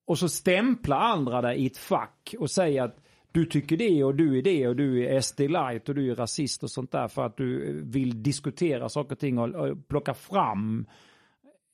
och 0.06 0.18
så 0.18 0.28
stämpla 0.28 0.96
andra 0.96 1.40
dig 1.40 1.58
i 1.58 1.66
ett 1.66 1.76
fack 1.76 2.34
och 2.38 2.50
säga 2.50 2.84
att 2.84 2.96
du 3.32 3.44
tycker 3.44 3.76
det 3.76 4.04
och 4.04 4.14
du 4.14 4.38
är 4.38 4.42
det 4.42 4.68
och 4.68 4.76
du 4.76 5.06
är 5.06 5.20
SD 5.20 5.40
light 5.40 5.88
och 5.88 5.94
du 5.94 6.10
är 6.10 6.14
rasist 6.14 6.62
och 6.62 6.70
sånt 6.70 6.92
där 6.92 7.08
för 7.08 7.26
att 7.26 7.36
du 7.36 7.80
vill 7.84 8.22
diskutera 8.22 8.88
saker 8.88 9.12
och 9.12 9.18
ting 9.18 9.38
och, 9.38 9.48
och 9.48 9.88
plocka 9.88 10.14
fram 10.14 10.86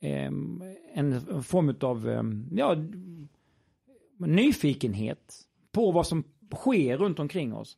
en 0.00 1.42
form 1.42 1.74
av 1.80 2.08
eh, 2.08 2.22
ja, 2.50 2.76
nyfikenhet 4.18 5.34
på 5.72 5.90
vad 5.90 6.06
som 6.06 6.24
sker 6.54 6.96
runt 6.96 7.18
omkring 7.18 7.54
oss. 7.54 7.76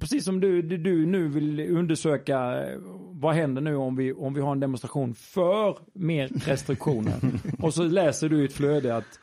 Precis 0.00 0.24
som 0.24 0.40
du, 0.40 0.62
du, 0.62 0.76
du 0.76 1.06
nu 1.06 1.28
vill 1.28 1.60
undersöka 1.60 2.64
eh, 2.64 2.78
vad 3.10 3.34
händer 3.34 3.62
nu 3.62 3.76
om 3.76 3.96
vi, 3.96 4.12
om 4.12 4.34
vi 4.34 4.40
har 4.40 4.52
en 4.52 4.60
demonstration 4.60 5.14
för 5.14 5.78
mer 5.92 6.28
restriktioner. 6.28 7.14
Och 7.58 7.74
så 7.74 7.82
läser 7.82 8.28
du 8.28 8.42
i 8.42 8.44
ett 8.44 8.52
flöde 8.52 8.96
att 8.96 9.18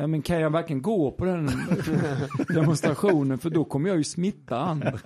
Ja, 0.00 0.06
men 0.06 0.22
kan 0.22 0.40
jag 0.40 0.50
verkligen 0.50 0.82
gå 0.82 1.10
på 1.10 1.24
den 1.24 1.50
demonstrationen 2.48 3.38
för 3.38 3.50
då 3.50 3.64
kommer 3.64 3.88
jag 3.88 3.98
ju 3.98 4.04
smitta 4.04 4.58
andra. 4.58 4.98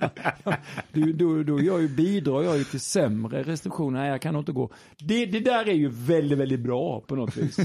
Då, 0.93 1.07
då, 1.15 1.43
då 1.43 1.63
jag 1.63 1.83
ju, 1.83 1.89
bidrar 1.89 2.43
jag 2.43 2.59
ju 2.59 2.65
till 2.65 2.81
sämre 2.81 3.43
restriktioner. 3.43 4.01
Nej, 4.01 4.11
jag 4.11 4.23
kan 4.23 4.37
inte 4.37 4.53
gå. 4.53 4.71
Det, 4.99 5.27
det 5.27 5.41
där 5.41 5.69
är 5.69 5.73
ju 5.73 5.89
väldigt, 5.89 6.39
väldigt 6.39 6.61
bra 6.61 7.01
på 7.01 7.17
något 7.17 7.37
vis. 7.37 7.59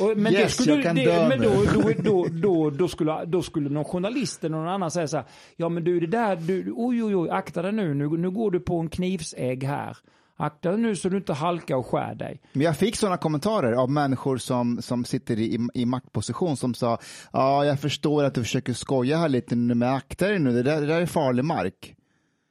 Och, 0.00 0.16
men 0.16 0.32
Yes, 0.32 0.56
det 0.56 0.62
skulle, 0.62 0.74
jag 0.74 0.84
kan 0.84 0.96
det, 0.96 1.04
dö 1.04 1.28
men 1.28 1.40
då, 1.40 1.52
då, 1.74 1.92
då, 2.02 2.26
då, 2.30 2.70
då, 2.70 2.88
skulle, 2.88 3.24
då 3.24 3.42
skulle 3.42 3.70
någon 3.70 3.84
journalist 3.84 4.44
eller 4.44 4.56
någon 4.56 4.68
annan 4.68 4.90
säga 4.90 5.08
så 5.08 5.16
här. 5.16 5.26
Ja 5.56 5.68
men 5.68 5.84
du 5.84 6.00
det 6.00 6.06
där, 6.06 6.36
du, 6.36 6.72
oj 6.76 7.04
oj 7.04 7.16
oj, 7.16 7.30
akta 7.30 7.62
dig 7.62 7.72
nu, 7.72 7.94
nu, 7.94 8.08
nu 8.08 8.30
går 8.30 8.50
du 8.50 8.60
på 8.60 8.78
en 8.78 8.88
knivsägg 8.88 9.64
här. 9.64 9.96
Akta 10.36 10.70
dig 10.70 10.80
nu 10.80 10.96
så 10.96 11.08
du 11.08 11.16
inte 11.16 11.32
halkar 11.32 11.76
och 11.76 11.86
skär 11.86 12.14
dig. 12.14 12.40
Men 12.52 12.62
jag 12.62 12.76
fick 12.76 12.96
sådana 12.96 13.16
kommentarer 13.16 13.72
av 13.72 13.90
människor 13.90 14.36
som, 14.36 14.82
som 14.82 15.04
sitter 15.04 15.38
i, 15.38 15.58
i 15.74 15.86
maktposition 15.86 16.56
som 16.56 16.74
sa 16.74 16.98
ja, 17.32 17.64
jag 17.64 17.80
förstår 17.80 18.24
att 18.24 18.34
du 18.34 18.42
försöker 18.42 18.72
skoja 18.72 19.16
här 19.16 19.28
lite, 19.28 19.56
men 19.56 19.82
akta 19.82 20.28
dig 20.28 20.38
nu, 20.38 20.52
det 20.52 20.62
där, 20.62 20.80
det 20.80 20.86
där 20.86 21.00
är 21.00 21.06
farlig 21.06 21.44
mark. 21.44 21.94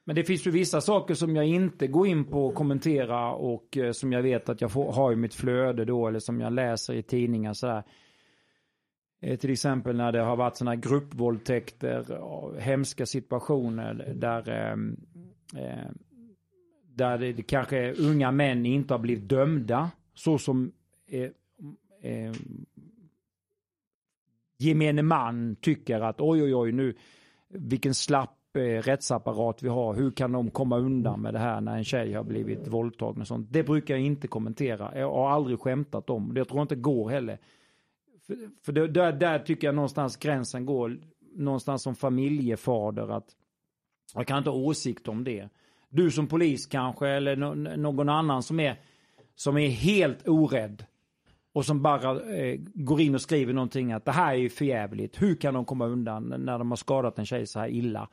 Men 0.04 0.16
det 0.16 0.24
finns 0.24 0.46
ju 0.46 0.50
vissa 0.50 0.80
saker 0.80 1.14
som 1.14 1.36
jag 1.36 1.46
inte 1.46 1.86
går 1.86 2.06
in 2.06 2.24
på 2.24 2.46
och 2.46 2.54
kommentera 2.54 3.32
och 3.32 3.76
eh, 3.76 3.92
som 3.92 4.12
jag 4.12 4.22
vet 4.22 4.48
att 4.48 4.60
jag 4.60 4.72
får, 4.72 4.92
har 4.92 5.12
i 5.12 5.16
mitt 5.16 5.34
flöde 5.34 5.84
då 5.84 6.08
eller 6.08 6.18
som 6.18 6.40
jag 6.40 6.52
läser 6.52 6.94
i 6.94 7.02
tidningar 7.02 7.52
sådär. 7.52 7.82
Eh, 9.22 9.38
till 9.38 9.50
exempel 9.50 9.96
när 9.96 10.12
det 10.12 10.22
har 10.22 10.36
varit 10.36 10.56
sådana 10.56 10.76
gruppvåldtäkter 10.76 12.10
och 12.10 12.60
hemska 12.60 13.06
situationer 13.06 14.12
där, 14.14 14.48
ehm, 14.50 14.96
eh, 15.56 15.90
där 16.94 17.18
det, 17.18 17.42
kanske 17.42 17.78
är 17.78 18.00
unga 18.00 18.30
män 18.30 18.66
inte 18.66 18.94
har 18.94 18.98
blivit 18.98 19.28
dömda 19.28 19.90
så 20.14 20.38
som 20.38 20.72
eh, 21.06 21.30
eh, 22.02 22.32
gemene 24.58 25.02
man 25.02 25.56
tycker 25.56 26.00
att 26.00 26.20
oj 26.20 26.42
oj 26.42 26.54
oj 26.54 26.72
nu 26.72 26.94
vilken 27.48 27.94
slapp 27.94 28.56
eh, 28.56 28.60
rättsapparat 28.60 29.62
vi 29.62 29.68
har. 29.68 29.94
Hur 29.94 30.10
kan 30.10 30.32
de 30.32 30.50
komma 30.50 30.78
undan 30.78 31.20
med 31.20 31.34
det 31.34 31.38
här 31.38 31.60
när 31.60 31.76
en 31.76 31.84
tjej 31.84 32.12
har 32.12 32.24
blivit 32.24 32.68
våldtagen 32.68 33.20
och 33.20 33.26
sånt. 33.26 33.48
Det 33.50 33.62
brukar 33.62 33.94
jag 33.94 34.04
inte 34.04 34.28
kommentera. 34.28 34.98
Jag 34.98 35.12
har 35.12 35.30
aldrig 35.30 35.60
skämtat 35.60 36.10
om. 36.10 36.34
Det 36.34 36.40
Jag 36.40 36.48
tror 36.48 36.62
inte 36.62 36.74
går 36.74 37.10
heller. 37.10 37.38
För, 38.26 38.36
för 38.62 38.72
det, 38.72 38.88
där, 38.88 39.12
där 39.12 39.38
tycker 39.38 39.66
jag 39.66 39.74
någonstans 39.74 40.16
gränsen 40.16 40.66
går. 40.66 40.98
Någonstans 41.34 41.82
som 41.82 41.94
familjefader 41.94 43.08
att 43.08 43.36
jag 44.14 44.26
kan 44.26 44.38
inte 44.38 44.50
ha 44.50 44.56
åsikt 44.56 45.08
om 45.08 45.24
det. 45.24 45.48
Du 45.92 46.10
som 46.10 46.26
polis 46.26 46.66
kanske 46.66 47.08
eller 47.08 47.36
någon 47.76 48.08
annan 48.08 48.42
som 48.42 48.60
är, 48.60 48.80
som 49.34 49.58
är 49.58 49.68
helt 49.68 50.28
orädd. 50.28 50.84
Och 51.52 51.64
som 51.64 51.82
bara 51.82 52.36
eh, 52.36 52.60
går 52.74 53.00
in 53.00 53.14
och 53.14 53.20
skriver 53.20 53.52
någonting 53.52 53.92
att 53.92 54.04
det 54.04 54.12
här 54.12 54.32
är 54.32 54.38
ju 54.38 54.48
förjävligt. 54.48 55.22
Hur 55.22 55.34
kan 55.34 55.54
de 55.54 55.64
komma 55.64 55.86
undan 55.86 56.34
när 56.38 56.58
de 56.58 56.70
har 56.70 56.76
skadat 56.76 57.18
en 57.18 57.26
tjej 57.26 57.46
så 57.46 57.58
här 57.60 57.68
illa? 57.68 58.08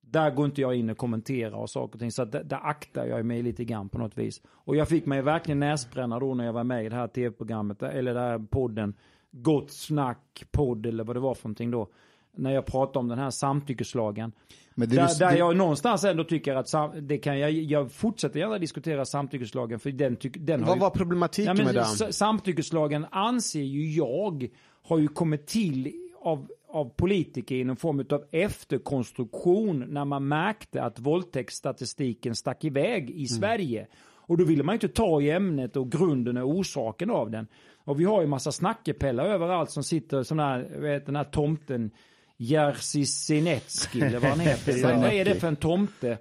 Där 0.00 0.30
går 0.30 0.46
inte 0.46 0.60
jag 0.60 0.74
in 0.74 0.90
och 0.90 0.96
kommenterar 0.96 1.54
och 1.56 1.70
saker 1.70 1.94
och 1.94 2.00
ting. 2.00 2.12
Så 2.12 2.22
att 2.22 2.32
där, 2.32 2.44
där 2.44 2.60
aktar 2.62 3.06
jag 3.06 3.26
mig 3.26 3.42
lite 3.42 3.64
grann 3.64 3.88
på 3.88 3.98
något 3.98 4.18
vis. 4.18 4.42
Och 4.46 4.76
jag 4.76 4.88
fick 4.88 5.06
mig 5.06 5.22
verkligen 5.22 5.60
näsbränna 5.60 6.18
då 6.18 6.34
när 6.34 6.44
jag 6.44 6.52
var 6.52 6.64
med 6.64 6.84
i 6.84 6.88
det 6.88 6.96
här 6.96 7.08
tv-programmet. 7.08 7.82
Eller 7.82 8.14
den 8.14 8.22
här 8.22 8.38
podden. 8.38 8.94
Gott 9.30 9.70
snack 9.70 10.44
podd 10.50 10.86
eller 10.86 11.04
vad 11.04 11.16
det 11.16 11.20
var 11.20 11.34
för 11.34 11.48
någonting 11.48 11.70
då. 11.70 11.88
När 12.36 12.50
jag 12.50 12.66
pratade 12.66 12.98
om 12.98 13.08
den 13.08 13.18
här 13.18 13.30
samtyckeslagen. 13.30 14.32
Men 14.74 14.88
Där, 14.88 15.08
du- 15.08 15.14
där 15.18 15.36
jag 15.36 15.56
någonstans 15.56 16.04
ändå 16.04 16.24
tycker 16.24 16.54
att 16.54 16.68
sam, 16.68 16.90
det 17.08 17.18
kan 17.18 17.38
jag, 17.38 17.50
jag 17.52 17.92
fortsätter 17.92 18.40
gärna 18.40 18.58
diskutera 18.58 19.04
samtyckeslagen 19.04 19.78
för 19.78 19.90
den, 19.90 20.16
tyck, 20.16 20.36
den 20.38 20.60
har 20.60 20.66
Vad 20.68 20.76
ju 20.76 20.80
var 20.80 20.90
problematiken 20.90 21.56
Ja, 21.56 21.64
med 21.64 21.74
den? 21.74 22.12
samtyckeslagen 22.12 23.06
anser 23.10 23.60
ju 23.62 23.90
jag 23.90 24.48
har 24.88 24.98
ju 24.98 25.08
kommit 25.08 25.46
till 25.46 25.92
av, 26.22 26.48
av 26.68 26.84
politiker 26.96 27.54
i 27.54 27.64
någon 27.64 27.76
form 27.76 28.04
av 28.10 28.24
efterkonstruktion 28.30 29.84
när 29.88 30.04
man 30.04 30.28
märkte 30.28 30.82
att 30.82 30.98
våldtäktsstatistiken 30.98 32.34
stack 32.34 32.64
iväg 32.64 33.10
i 33.10 33.26
Sverige. 33.26 33.86
Och 34.14 34.38
då 34.38 34.44
ville 34.44 34.62
man 34.62 34.74
inte 34.74 34.88
ta 34.88 35.20
i 35.22 35.30
ämnet 35.30 35.76
och 35.76 35.92
grunden 35.92 36.36
och 36.36 36.48
orsaken 36.48 37.10
av 37.10 37.30
den. 37.30 37.46
Och 37.84 38.00
vi 38.00 38.04
har 38.04 38.20
ju 38.20 38.26
massa 38.26 38.52
snackepellar 38.52 39.24
överallt 39.26 39.70
som 39.70 39.82
sitter 39.84 40.22
sån 40.22 40.38
här, 40.38 40.80
vet 40.80 41.06
den 41.06 41.16
här 41.16 41.24
tomten 41.24 41.90
Jerzy 42.36 43.04
Sinetski 43.06 44.00
eller 44.00 44.18
vad 44.18 44.30
han 44.30 44.40
heter. 44.48 44.82
vad, 45.00 45.12
är 45.12 45.24
det 45.24 45.34
för 45.34 45.48
en 45.48 45.56
tomte? 45.56 46.10
eh, 46.10 46.16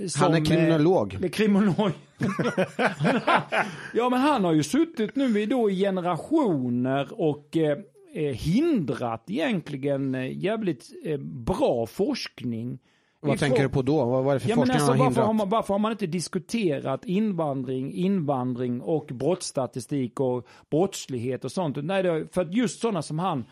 Han 0.00 0.08
som, 0.08 0.34
är 0.34 0.38
eh, 0.38 0.44
kriminolog. 0.44 1.14
eller 1.14 1.28
kriminolog. 1.28 1.90
ja 3.92 4.10
men 4.10 4.20
han 4.20 4.44
har 4.44 4.52
ju 4.52 4.62
suttit 4.62 5.16
nu 5.16 5.46
då 5.46 5.70
i 5.70 5.76
generationer 5.80 7.08
och 7.20 7.56
eh, 7.56 7.78
eh, 8.14 8.34
hindrat 8.34 9.24
egentligen 9.30 10.14
eh, 10.14 10.38
jävligt 10.44 10.84
eh, 11.04 11.18
bra 11.20 11.86
forskning. 11.86 12.78
Vad 13.20 13.38
tänker 13.38 13.62
du 13.62 13.68
på 13.68 13.82
då? 13.82 14.04
Vad 14.04 14.24
var 14.24 14.34
det 14.34 14.40
för 14.40 14.48
Ja, 14.50 14.56
forskning 14.56 14.74
alltså, 14.74 14.90
han 14.92 14.98
har 15.00 15.04
varför, 15.06 15.20
hindrat? 15.20 15.26
har 15.26 15.32
man, 15.32 15.48
varför 15.48 15.74
har 15.74 15.78
man 15.78 15.92
inte 15.92 16.06
diskuterat 16.06 17.04
invandring, 17.04 17.92
invandring 17.92 18.80
och 18.80 19.06
brottsstatistik 19.12 20.20
och 20.20 20.46
brottslighet 20.70 21.44
och 21.44 21.52
sånt? 21.52 21.76
Nej, 21.82 22.06
är- 22.06 22.32
för 22.32 22.44
just 22.44 22.80
sådana 22.80 23.02
som 23.02 23.18
han 23.18 23.44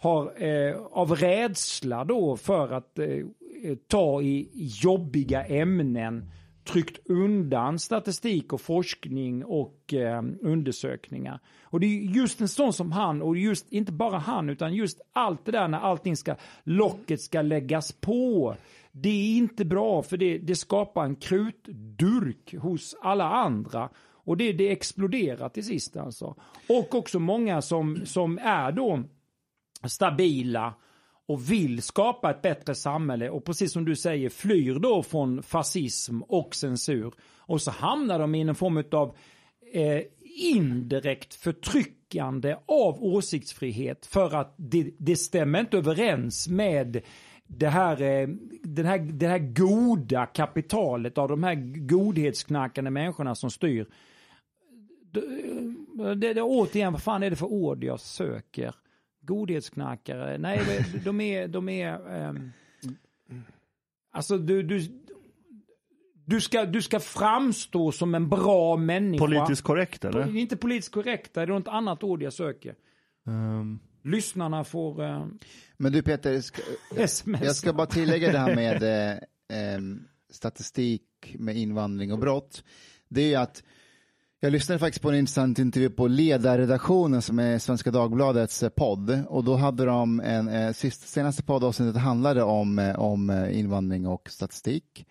har 0.00 0.42
eh, 0.42 0.76
av 0.92 1.14
rädsla 1.16 2.04
då 2.04 2.36
för 2.36 2.72
att 2.72 2.98
eh, 2.98 3.06
ta 3.88 4.22
i 4.22 4.48
jobbiga 4.82 5.44
ämnen 5.44 6.30
tryckt 6.64 7.06
undan 7.10 7.78
statistik 7.78 8.52
och 8.52 8.60
forskning 8.60 9.44
och 9.44 9.94
eh, 9.94 10.22
undersökningar. 10.40 11.40
Och 11.62 11.80
det 11.80 11.86
är 11.86 12.00
just 12.00 12.40
en 12.40 12.48
sån 12.48 12.72
som 12.72 12.92
han, 12.92 13.22
och 13.22 13.36
just 13.36 13.72
inte 13.72 13.92
bara 13.92 14.18
han, 14.18 14.50
utan 14.50 14.74
just 14.74 15.00
allt 15.12 15.44
det 15.44 15.52
där 15.52 15.68
när 15.68 15.78
allting 15.78 16.16
ska, 16.16 16.34
locket 16.64 17.20
ska 17.20 17.42
läggas 17.42 17.92
på. 17.92 18.54
Det 18.92 19.08
är 19.08 19.36
inte 19.36 19.64
bra 19.64 20.02
för 20.02 20.16
det, 20.16 20.38
det 20.38 20.56
skapar 20.56 21.04
en 21.04 21.16
krutdurk 21.16 22.54
hos 22.54 22.96
alla 23.02 23.24
andra. 23.24 23.88
Och 24.24 24.36
det, 24.36 24.52
det 24.52 24.72
exploderar 24.72 25.48
till 25.48 25.64
sist 25.64 25.96
alltså. 25.96 26.34
Och 26.68 26.94
också 26.94 27.18
många 27.18 27.62
som, 27.62 28.00
som 28.04 28.38
är 28.38 28.72
då 28.72 29.02
stabila 29.88 30.74
och 31.26 31.50
vill 31.50 31.82
skapa 31.82 32.30
ett 32.30 32.42
bättre 32.42 32.74
samhälle 32.74 33.30
och 33.30 33.44
precis 33.44 33.72
som 33.72 33.84
du 33.84 33.96
säger 33.96 34.28
flyr 34.28 34.74
då 34.74 35.02
från 35.02 35.42
fascism 35.42 36.22
och 36.22 36.54
censur. 36.54 37.12
Och 37.38 37.62
så 37.62 37.70
hamnar 37.70 38.18
de 38.18 38.34
i 38.34 38.40
en 38.40 38.54
form 38.54 38.84
av 38.92 39.16
eh, 39.72 40.02
indirekt 40.36 41.34
förtryckande 41.34 42.56
av 42.66 43.04
åsiktsfrihet 43.04 44.06
för 44.06 44.34
att 44.34 44.54
det, 44.56 44.90
det 44.98 45.16
stämmer 45.16 45.60
inte 45.60 45.78
överens 45.78 46.48
med 46.48 47.00
det 47.46 47.68
här, 47.68 48.02
eh, 48.02 48.28
den 48.62 48.86
här, 48.86 48.98
det 48.98 49.28
här 49.28 49.38
goda 49.38 50.26
kapitalet 50.26 51.18
av 51.18 51.28
de 51.28 51.42
här 51.42 51.54
godhetsknackande 51.88 52.90
människorna 52.90 53.34
som 53.34 53.50
styr. 53.50 53.86
Det, 55.12 55.20
det, 56.14 56.34
det, 56.34 56.42
återigen, 56.42 56.92
vad 56.92 57.02
fan 57.02 57.22
är 57.22 57.30
det 57.30 57.36
för 57.36 57.46
ord 57.46 57.84
jag 57.84 58.00
söker? 58.00 58.74
Godhetsknackare? 59.30 60.38
Nej, 60.38 60.84
de 61.04 61.20
är, 61.20 61.48
de 61.48 61.68
är 61.68 62.26
um, 62.28 62.52
Alltså 64.12 64.38
du, 64.38 64.62
du, 64.62 65.02
du 66.24 66.40
ska, 66.40 66.64
du 66.64 66.82
ska 66.82 67.00
framstå 67.00 67.92
som 67.92 68.14
en 68.14 68.28
bra 68.28 68.76
människa. 68.76 69.24
Politiskt 69.24 69.62
korrekt 69.62 70.04
eller? 70.04 70.36
Inte 70.36 70.56
politiskt 70.56 70.92
korrekt, 70.92 71.34
det 71.34 71.42
är 71.42 71.46
något 71.46 71.68
annat 71.68 72.04
ord 72.04 72.22
jag 72.22 72.32
söker. 72.32 72.74
Um. 73.26 73.80
Lyssnarna 74.02 74.64
får... 74.64 75.02
Uh, 75.02 75.26
Men 75.76 75.92
du 75.92 76.02
Peter, 76.02 76.40
ska, 76.40 76.62
sms. 76.96 77.40
jag 77.42 77.56
ska 77.56 77.72
bara 77.72 77.86
tillägga 77.86 78.32
det 78.32 78.38
här 78.38 78.54
med 78.54 78.82
eh, 78.82 79.12
eh, 79.58 79.80
statistik 80.30 81.36
med 81.38 81.56
invandring 81.56 82.12
och 82.12 82.18
brott. 82.18 82.64
Det 83.08 83.20
är 83.20 83.28
ju 83.28 83.34
att 83.34 83.62
jag 84.42 84.52
lyssnade 84.52 84.78
faktiskt 84.78 85.02
på 85.02 85.10
en 85.10 85.18
intressant 85.18 85.58
intervju 85.58 85.90
på 85.90 86.06
Ledarredaktionen 86.06 87.22
som 87.22 87.38
är 87.38 87.58
Svenska 87.58 87.90
Dagbladets 87.90 88.62
eh, 88.62 88.68
podd 88.68 89.22
och 89.28 89.44
då 89.44 89.56
hade 89.56 89.84
de 89.84 90.20
en, 90.20 90.48
eh, 90.48 90.72
sist, 90.72 91.08
senaste 91.08 91.42
poddavsnittet 91.42 92.02
handlade 92.02 92.42
om, 92.42 92.78
eh, 92.78 92.98
om 92.98 93.30
eh, 93.30 93.58
invandring 93.58 94.06
och 94.06 94.30
statistik. 94.30 95.06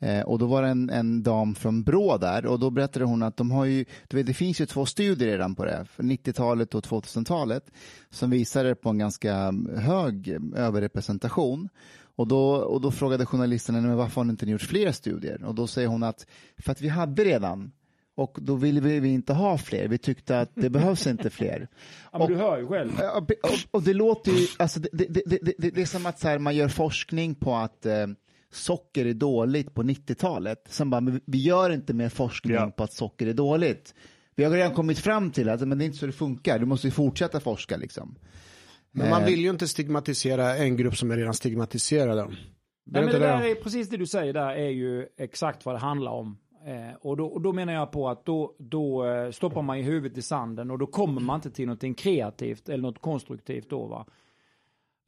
Eh, 0.00 0.20
och 0.20 0.38
då 0.38 0.46
var 0.46 0.62
det 0.62 0.68
en, 0.68 0.90
en 0.90 1.22
dam 1.22 1.54
från 1.54 1.82
Brå 1.82 2.18
där 2.18 2.46
och 2.46 2.58
då 2.58 2.70
berättade 2.70 3.04
hon 3.04 3.22
att 3.22 3.36
de 3.36 3.50
har 3.50 3.64
ju, 3.64 3.84
du 4.08 4.16
vet, 4.16 4.26
det 4.26 4.34
finns 4.34 4.60
ju 4.60 4.66
två 4.66 4.86
studier 4.86 5.28
redan 5.28 5.54
på 5.54 5.64
det, 5.64 5.86
90-talet 5.96 6.74
och 6.74 6.84
2000-talet, 6.84 7.70
som 8.10 8.30
visade 8.30 8.74
på 8.74 8.88
en 8.88 8.98
ganska 8.98 9.34
mm, 9.34 9.78
hög 9.78 10.28
eh, 10.28 10.64
överrepresentation. 10.66 11.68
Och 12.16 12.28
då, 12.28 12.54
och 12.54 12.80
då 12.80 12.90
frågade 12.90 13.26
journalisterna, 13.26 13.80
men 13.80 13.96
varför 13.96 14.20
har 14.20 14.24
ni 14.24 14.30
inte 14.30 14.46
gjort 14.46 14.62
fler 14.62 14.92
studier? 14.92 15.44
Och 15.44 15.54
då 15.54 15.66
säger 15.66 15.88
hon 15.88 16.02
att, 16.02 16.26
för 16.58 16.72
att 16.72 16.80
vi 16.80 16.88
hade 16.88 17.24
redan 17.24 17.72
och 18.14 18.38
då 18.40 18.54
ville 18.54 18.80
vi 18.80 19.08
inte 19.08 19.32
ha 19.32 19.58
fler. 19.58 19.88
Vi 19.88 19.98
tyckte 19.98 20.40
att 20.40 20.50
det 20.54 20.70
behövs 20.70 21.06
inte 21.06 21.30
fler. 21.30 21.68
Ja, 22.12 22.18
men 22.18 22.22
och, 22.22 22.28
du 22.28 22.36
hör 22.36 22.58
ju 22.58 22.66
själv. 22.66 22.92
Och, 23.16 23.22
och, 23.22 23.58
och 23.70 23.82
det 23.82 23.94
låter 23.94 24.32
ju, 24.32 24.46
alltså 24.58 24.80
det, 24.80 24.88
det, 24.92 25.22
det, 25.26 25.70
det, 25.70 25.82
är 25.82 25.86
som 25.86 26.06
att 26.06 26.18
så 26.18 26.28
här, 26.28 26.38
man 26.38 26.56
gör 26.56 26.68
forskning 26.68 27.34
på 27.34 27.54
att 27.54 27.86
eh, 27.86 28.06
socker 28.52 29.06
är 29.06 29.14
dåligt 29.14 29.74
på 29.74 29.82
90-talet. 29.82 30.66
Sen 30.68 30.90
bara, 30.90 31.20
vi 31.26 31.38
gör 31.38 31.70
inte 31.70 31.94
mer 31.94 32.08
forskning 32.08 32.54
ja. 32.54 32.70
på 32.70 32.84
att 32.84 32.92
socker 32.92 33.26
är 33.26 33.34
dåligt. 33.34 33.94
Vi 34.34 34.44
har 34.44 34.50
redan 34.50 34.74
kommit 34.74 34.98
fram 34.98 35.30
till 35.30 35.48
att 35.48 35.68
men 35.68 35.78
det 35.78 35.84
är 35.84 35.86
inte 35.86 35.98
så 35.98 36.06
det 36.06 36.12
funkar, 36.12 36.58
du 36.58 36.66
måste 36.66 36.90
fortsätta 36.90 37.40
forska 37.40 37.76
liksom. 37.76 38.14
Men 38.92 39.10
man 39.10 39.22
eh. 39.22 39.26
vill 39.26 39.40
ju 39.40 39.50
inte 39.50 39.68
stigmatisera 39.68 40.56
en 40.56 40.76
grupp 40.76 40.96
som 40.96 41.10
är 41.10 41.16
redan 41.16 41.34
stigmatiserade. 41.34 42.26
Nej, 42.26 43.02
men 43.02 43.06
det, 43.06 43.18
där 43.18 43.42
är, 43.42 43.54
precis 43.54 43.88
det 43.88 43.96
du 43.96 44.06
säger 44.06 44.32
där 44.32 44.50
är 44.50 44.68
ju 44.68 45.06
exakt 45.18 45.64
vad 45.64 45.74
det 45.74 45.78
handlar 45.78 46.12
om. 46.12 46.38
Eh, 46.64 46.94
och, 47.00 47.16
då, 47.16 47.26
och, 47.26 47.40
då, 47.40 47.52
menar 47.52 47.72
jag 47.72 47.92
på 47.92 48.08
att 48.08 48.24
då, 48.24 48.54
då 48.58 49.06
eh, 49.06 49.30
stoppar 49.30 49.62
man 49.62 49.78
ju 49.78 49.84
huvudet 49.84 50.18
i 50.18 50.22
sanden 50.22 50.70
och 50.70 50.78
då 50.78 50.86
kommer 50.86 51.20
man 51.20 51.36
inte 51.36 51.50
till 51.50 51.66
någonting 51.66 51.94
kreativt 51.94 52.68
eller 52.68 52.82
något 52.82 52.98
konstruktivt 52.98 53.70
då 53.70 53.86
va. 53.86 54.06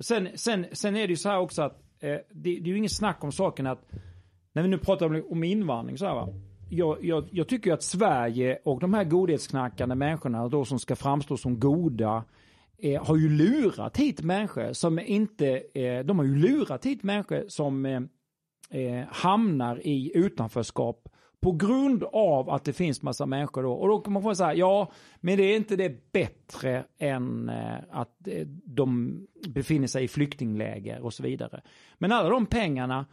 Sen, 0.00 0.28
sen, 0.34 0.66
sen 0.72 0.96
är 0.96 1.06
det 1.06 1.10
ju 1.12 1.16
så 1.16 1.28
här 1.28 1.38
också 1.38 1.62
att 1.62 1.82
eh, 2.00 2.08
det, 2.08 2.24
det, 2.30 2.50
är 2.50 2.66
ju 2.66 2.78
inget 2.78 2.92
snack 2.92 3.24
om 3.24 3.32
saken 3.32 3.66
att 3.66 3.86
när 4.52 4.62
vi 4.62 4.68
nu 4.68 4.78
pratar 4.78 5.06
om, 5.06 5.22
om 5.30 5.44
invandring 5.44 5.98
så 5.98 6.06
här 6.06 6.14
va. 6.14 6.28
Jag, 6.70 7.04
jag, 7.04 7.28
jag 7.30 7.48
tycker 7.48 7.72
att 7.72 7.82
Sverige 7.82 8.58
och 8.64 8.80
de 8.80 8.94
här 8.94 9.04
godhetsknackande 9.04 9.94
människorna 9.94 10.48
då 10.48 10.64
som 10.64 10.78
ska 10.78 10.96
framstå 10.96 11.36
som 11.36 11.60
goda 11.60 12.24
eh, 12.78 13.04
har 13.04 13.16
ju 13.16 13.28
lurat 13.28 13.96
hit 13.96 14.22
människor 14.22 14.72
som 14.72 14.98
inte, 14.98 15.62
eh, 15.74 16.04
de 16.04 16.18
har 16.18 16.26
ju 16.26 16.36
lurat 16.36 16.86
hit 16.86 17.02
människor 17.02 17.44
som 17.48 17.86
eh, 17.86 18.00
eh 18.70 19.04
hamnar 19.08 19.86
i 19.86 20.12
utanförskap 20.14 21.08
på 21.44 21.52
grund 21.52 22.04
av 22.12 22.50
att 22.50 22.64
det 22.64 22.72
finns 22.72 23.02
massa 23.02 23.26
människor 23.26 23.62
då. 23.62 23.72
Och 23.72 23.88
då 23.88 24.00
kommer 24.00 24.20
man 24.20 24.22
få 24.22 24.34
säga, 24.34 24.54
ja, 24.54 24.92
men 25.20 25.36
det 25.36 25.42
är 25.42 25.56
inte 25.56 25.76
det 25.76 26.12
bättre 26.12 26.84
än 26.98 27.48
eh, 27.48 27.74
att 27.90 28.28
eh, 28.28 28.46
de 28.64 29.18
befinner 29.48 29.86
sig 29.86 30.04
i 30.04 30.08
flyktingläger 30.08 31.00
och 31.00 31.14
så 31.14 31.22
vidare. 31.22 31.60
Men 31.98 32.12
alla 32.12 32.28
de 32.28 32.46
pengarna 32.46 33.06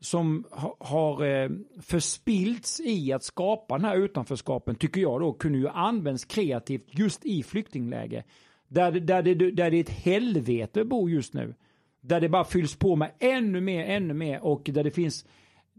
som 0.00 0.44
har 0.78 1.24
eh, 1.24 1.50
förspillts 1.80 2.80
i 2.80 3.12
att 3.12 3.24
skapa 3.24 3.76
den 3.78 3.84
här 3.84 3.96
utanförskapen 3.96 4.74
tycker 4.74 5.00
jag 5.00 5.20
då 5.20 5.32
kunde 5.32 5.58
ju 5.58 5.68
användas 5.68 6.24
kreativt 6.24 6.86
just 6.86 7.24
i 7.24 7.42
flyktingläger. 7.42 8.24
Där, 8.68 8.92
där, 8.92 9.22
det, 9.22 9.34
där 9.34 9.70
det 9.70 9.76
är 9.76 9.80
ett 9.80 9.90
helvete 9.90 10.80
att 10.80 10.86
bo 10.86 11.08
just 11.08 11.34
nu. 11.34 11.54
Där 12.00 12.20
det 12.20 12.28
bara 12.28 12.44
fylls 12.44 12.76
på 12.76 12.96
med 12.96 13.10
ännu 13.18 13.60
mer, 13.60 13.84
ännu 13.84 14.14
mer 14.14 14.44
och 14.44 14.62
där 14.72 14.84
det 14.84 14.90
finns 14.90 15.26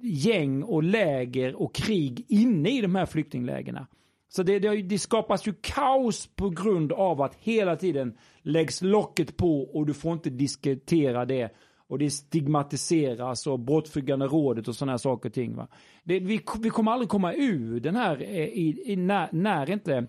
gäng 0.03 0.63
och 0.63 0.83
läger 0.83 1.61
och 1.61 1.75
krig 1.75 2.25
inne 2.27 2.77
i 2.77 2.81
de 2.81 2.95
här 2.95 3.05
flyktinglägena. 3.05 3.87
Så 4.29 4.43
det, 4.43 4.59
det, 4.59 4.81
det, 4.81 4.99
skapas 4.99 5.47
ju 5.47 5.53
kaos 5.61 6.27
på 6.35 6.49
grund 6.49 6.91
av 6.91 7.21
att 7.21 7.35
hela 7.35 7.75
tiden 7.75 8.17
läggs 8.41 8.81
locket 8.81 9.37
på 9.37 9.61
och 9.61 9.85
du 9.85 9.93
får 9.93 10.13
inte 10.13 10.29
diskutera 10.29 11.25
det. 11.25 11.53
Och 11.87 11.99
det 11.99 12.09
stigmatiseras 12.09 13.47
och 13.47 13.59
Brottsförebyggande 13.59 14.25
rådet 14.25 14.67
och 14.67 14.75
sådana 14.75 14.91
här 14.91 14.97
saker 14.97 15.29
och 15.29 15.33
ting. 15.33 15.55
Va? 15.55 15.67
Det, 16.03 16.19
vi, 16.19 16.41
vi 16.59 16.69
kommer 16.69 16.91
aldrig 16.91 17.09
komma 17.09 17.33
ur 17.33 17.79
den 17.79 17.95
här 17.95 18.21
eh, 18.21 18.43
i, 18.43 18.83
i, 18.85 18.95
när, 18.95 19.29
när 19.31 19.69
inte 19.71 20.07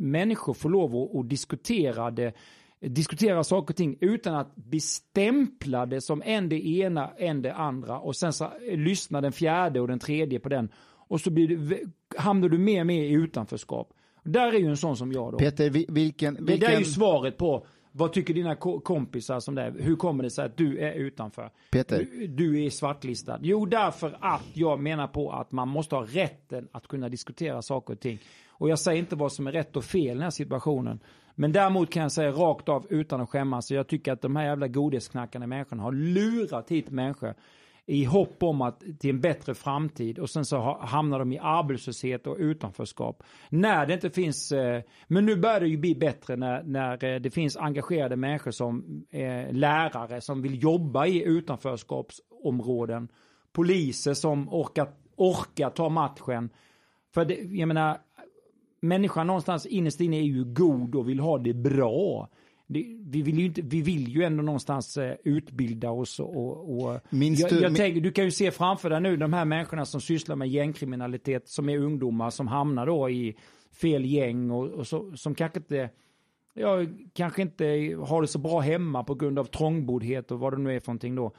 människor 0.00 0.54
får 0.54 0.70
lov 0.70 0.96
att, 0.96 1.16
att 1.16 1.28
diskutera 1.28 2.10
det 2.10 2.34
diskutera 2.82 3.44
saker 3.44 3.72
och 3.72 3.76
ting 3.76 3.96
utan 4.00 4.34
att 4.34 4.56
bli 4.56 4.80
stämplade 4.80 6.00
som 6.00 6.22
en 6.24 6.48
det 6.48 6.66
ena, 6.66 7.10
en 7.16 7.42
det 7.42 7.54
andra 7.54 7.98
och 7.98 8.16
sen 8.16 8.32
så 8.32 8.50
lyssnar 8.70 9.22
den 9.22 9.32
fjärde 9.32 9.80
och 9.80 9.88
den 9.88 9.98
tredje 9.98 10.40
på 10.40 10.48
den 10.48 10.68
och 11.08 11.20
så 11.20 11.30
blir 11.30 11.48
du, 11.48 11.92
hamnar 12.16 12.48
du 12.48 12.58
mer 12.58 12.80
och 12.80 12.86
mer 12.86 13.04
i 13.04 13.12
utanförskap. 13.12 13.92
Där 14.24 14.52
är 14.52 14.58
ju 14.58 14.66
en 14.66 14.76
sån 14.76 14.96
som 14.96 15.12
jag 15.12 15.32
då. 15.32 15.38
Peter, 15.38 15.70
vilken... 15.70 15.94
vilken... 15.94 16.44
Det 16.44 16.56
där 16.56 16.72
är 16.72 16.78
ju 16.78 16.84
svaret 16.84 17.36
på 17.36 17.66
vad 17.92 18.12
tycker 18.12 18.34
dina 18.34 18.56
kompisar 18.56 19.40
som 19.40 19.54
det 19.54 19.62
är? 19.62 19.74
Hur 19.78 19.96
kommer 19.96 20.24
det 20.24 20.30
sig 20.30 20.44
att 20.44 20.56
du 20.56 20.78
är 20.78 20.92
utanför? 20.92 21.50
Peter. 21.70 21.98
Du, 21.98 22.26
du 22.26 22.64
är 22.64 22.70
svartlistad. 22.70 23.38
Jo, 23.42 23.66
därför 23.66 24.16
att 24.20 24.44
jag 24.54 24.80
menar 24.80 25.06
på 25.06 25.32
att 25.32 25.52
man 25.52 25.68
måste 25.68 25.94
ha 25.94 26.06
rätten 26.06 26.68
att 26.72 26.86
kunna 26.86 27.08
diskutera 27.08 27.62
saker 27.62 27.94
och 27.94 28.00
ting. 28.00 28.18
Och 28.48 28.68
jag 28.68 28.78
säger 28.78 28.98
inte 28.98 29.16
vad 29.16 29.32
som 29.32 29.46
är 29.46 29.52
rätt 29.52 29.76
och 29.76 29.84
fel 29.84 30.04
i 30.04 30.08
den 30.08 30.22
här 30.22 30.30
situationen. 30.30 31.00
Men 31.34 31.52
däremot 31.52 31.90
kan 31.90 32.02
jag 32.02 32.12
säga 32.12 32.30
rakt 32.30 32.68
av 32.68 32.86
utan 32.90 33.20
att 33.20 33.30
skämmas, 33.30 33.70
jag 33.70 33.88
tycker 33.88 34.12
att 34.12 34.22
de 34.22 34.36
här 34.36 34.44
jävla 34.44 34.68
godisknackande 34.68 35.46
människorna 35.46 35.82
har 35.82 35.92
lurat 35.92 36.70
hit 36.70 36.90
människor 36.90 37.34
i 37.86 38.04
hopp 38.04 38.42
om 38.42 38.62
att 38.62 38.80
till 38.98 39.10
en 39.10 39.20
bättre 39.20 39.54
framtid 39.54 40.18
och 40.18 40.30
sen 40.30 40.44
så 40.44 40.78
hamnar 40.80 41.18
de 41.18 41.32
i 41.32 41.38
arbetslöshet 41.38 42.26
och 42.26 42.36
utanförskap. 42.38 43.22
När 43.48 43.86
det 43.86 43.94
inte 43.94 44.10
finns, 44.10 44.52
eh, 44.52 44.82
men 45.06 45.26
nu 45.26 45.36
börjar 45.36 45.60
det 45.60 45.68
ju 45.68 45.76
bli 45.76 45.94
bättre 45.94 46.36
när, 46.36 46.62
när 46.62 47.04
eh, 47.04 47.20
det 47.20 47.30
finns 47.30 47.56
engagerade 47.56 48.16
människor 48.16 48.50
som 48.50 49.04
eh, 49.10 49.52
lärare 49.52 50.20
som 50.20 50.42
vill 50.42 50.62
jobba 50.62 51.06
i 51.06 51.22
utanförskapsområden. 51.22 53.08
Poliser 53.52 54.14
som 54.14 54.48
orkar, 54.48 54.88
orkar 55.16 55.70
ta 55.70 55.88
matchen. 55.88 56.50
För 57.14 57.24
det, 57.24 57.34
jag 57.34 57.68
menar, 57.68 57.98
människan 58.82 59.26
någonstans 59.26 59.66
innerst 59.66 60.00
inne 60.00 60.16
är 60.16 60.22
ju 60.22 60.44
god 60.44 60.94
och 60.94 61.08
vill 61.08 61.20
ha 61.20 61.38
det 61.38 61.54
bra. 61.54 62.28
Det, 62.66 62.96
vi, 63.00 63.22
vill 63.22 63.38
ju 63.38 63.44
inte, 63.44 63.62
vi 63.62 63.82
vill 63.82 64.08
ju 64.08 64.22
ändå 64.22 64.42
någonstans 64.42 64.98
uh, 64.98 65.12
utbilda 65.24 65.90
oss 65.90 66.20
och... 66.20 66.82
och 66.82 67.00
Minns 67.10 67.40
jag, 67.40 67.50
du, 67.50 67.60
jag 67.60 67.76
tänker, 67.76 68.00
du 68.00 68.12
kan 68.12 68.24
ju 68.24 68.30
se 68.30 68.50
framför 68.50 68.90
dig 68.90 69.00
nu 69.00 69.16
de 69.16 69.32
här 69.32 69.44
människorna 69.44 69.84
som 69.84 70.00
sysslar 70.00 70.36
med 70.36 70.48
gängkriminalitet 70.48 71.48
som 71.48 71.68
är 71.68 71.78
ungdomar 71.78 72.30
som 72.30 72.48
hamnar 72.48 72.86
då 72.86 73.10
i 73.10 73.36
fel 73.72 74.04
gäng 74.04 74.50
och, 74.50 74.68
och 74.68 74.86
så, 74.86 75.16
som 75.16 75.34
kanske 75.34 75.58
inte 75.58 75.90
ja, 76.54 76.86
kanske 77.12 77.42
inte 77.42 77.64
har 78.06 78.22
det 78.22 78.28
så 78.28 78.38
bra 78.38 78.60
hemma 78.60 79.04
på 79.04 79.14
grund 79.14 79.38
av 79.38 79.44
trångboddhet 79.44 80.30
och 80.30 80.38
vad 80.38 80.52
det 80.52 80.58
nu 80.58 80.76
är 80.76 80.80
för 80.80 80.88
någonting 80.88 81.14
då. 81.14 81.32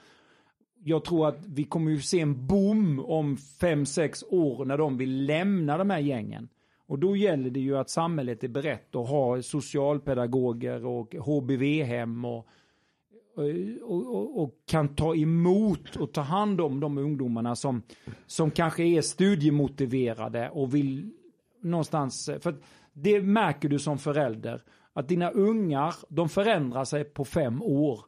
Jag 0.83 1.05
tror 1.05 1.27
att 1.27 1.45
vi 1.45 1.63
kommer 1.63 1.91
ju 1.91 1.99
se 1.99 2.19
en 2.19 2.47
boom 2.47 2.99
om 2.99 3.37
fem 3.37 3.85
sex 3.85 4.23
år 4.29 4.65
när 4.65 4.77
de 4.77 4.97
vill 4.97 5.25
lämna 5.25 5.77
de 5.77 5.89
här 5.89 5.99
gängen. 5.99 6.49
Och 6.93 6.99
då 6.99 7.15
gäller 7.15 7.49
det 7.49 7.59
ju 7.59 7.77
att 7.77 7.89
samhället 7.89 8.43
är 8.43 8.47
berett 8.47 8.95
att 8.95 9.09
ha 9.09 9.41
socialpedagoger 9.41 10.85
och 10.85 11.15
HBV-hem 11.15 12.25
och, 12.25 12.47
och, 13.81 14.15
och, 14.15 14.43
och, 14.43 14.53
kan 14.65 14.95
ta 14.95 15.15
emot 15.15 15.95
och 15.95 16.13
ta 16.13 16.21
hand 16.21 16.61
om 16.61 16.79
de 16.79 16.97
ungdomarna 16.97 17.55
som, 17.55 17.81
som 18.25 18.51
kanske 18.51 18.83
är 18.83 19.01
studiemotiverade 19.01 20.49
och 20.49 20.75
vill 20.75 21.09
någonstans, 21.61 22.29
för 22.39 22.55
det 22.93 23.21
märker 23.21 23.69
du 23.69 23.79
som 23.79 23.97
förälder, 23.97 24.61
att 24.93 25.07
dina 25.07 25.29
ungar, 25.29 25.95
de 26.09 26.29
förändrar 26.29 26.83
sig 26.83 27.03
på 27.03 27.25
fem 27.25 27.61
år. 27.61 27.99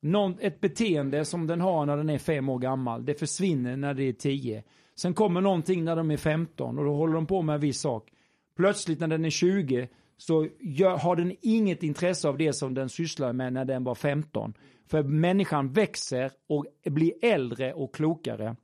Någon, 0.00 0.36
ett 0.40 0.60
beteende 0.60 1.24
som 1.24 1.46
den 1.46 1.60
har 1.60 1.86
när 1.86 1.96
den 1.96 2.10
är 2.10 2.18
fem 2.18 2.48
år 2.48 2.58
gammal, 2.58 3.04
det 3.04 3.14
försvinner 3.14 3.76
när 3.76 3.94
det 3.94 4.04
är 4.04 4.12
tio. 4.12 4.64
Sen 4.94 5.14
kommer 5.14 5.40
någonting 5.40 5.84
när 5.84 5.96
de 5.96 6.10
är 6.10 6.16
15 6.16 6.78
och 6.78 6.84
då 6.84 6.94
håller 6.94 7.14
de 7.14 7.26
på 7.26 7.42
med 7.42 7.54
en 7.54 7.60
viss 7.60 7.80
sak. 7.80 8.12
Plötsligt 8.60 9.00
när 9.00 9.06
den 9.08 9.24
är 9.24 9.30
20 9.30 9.88
så 10.16 10.48
gör, 10.60 10.96
har 10.98 11.16
den 11.16 11.36
inget 11.42 11.82
intresse 11.82 12.28
av 12.28 12.38
det 12.38 12.52
som 12.52 12.74
den 12.74 12.88
sysslar 12.88 13.32
med 13.32 13.52
när 13.52 13.64
den 13.64 13.84
var 13.84 13.94
15. 13.94 14.54
För 14.90 15.02
människan 15.02 15.72
växer 15.72 16.30
och 16.48 16.66
blir 16.84 17.12
äldre 17.22 17.72
och 17.72 17.94
klokare. 17.94 18.56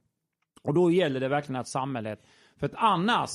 Och 0.63 0.75
då 0.75 0.91
gäller 0.91 1.21
det 1.21 1.29
verkligen 1.29 1.61
att 1.61 1.69
samhället, 1.69 2.23
för 2.61 2.67
att 2.67 2.75
annars 2.77 3.31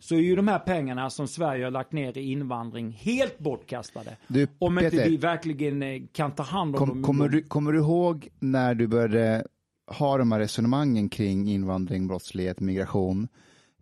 så 0.00 0.14
är 0.14 0.18
ju 0.18 0.36
de 0.36 0.48
här 0.48 0.58
pengarna 0.58 1.10
som 1.10 1.28
Sverige 1.28 1.64
har 1.64 1.70
lagt 1.70 1.92
ner 1.92 2.18
i 2.18 2.30
invandring 2.32 2.90
helt 2.90 3.38
bortkastade. 3.38 4.16
Du, 4.28 4.48
Om 4.58 4.78
inte 4.78 4.90
Peter. 4.90 5.10
vi 5.10 5.16
verkligen 5.16 5.82
eh, 5.82 6.02
kan 6.12 6.32
ta 6.32 6.42
hand 6.42 6.74
om 6.74 6.78
Kom, 6.78 6.88
dem. 6.88 7.02
kommer, 7.02 7.28
du, 7.28 7.42
kommer 7.42 7.72
du 7.72 7.78
ihåg 7.78 8.28
när 8.38 8.74
du 8.74 8.86
började 8.86 9.46
ha 9.86 10.18
de 10.18 10.32
här 10.32 10.38
resonemangen 10.38 11.08
kring 11.08 11.48
invandring, 11.48 12.08
brottslighet, 12.08 12.60
migration? 12.60 13.28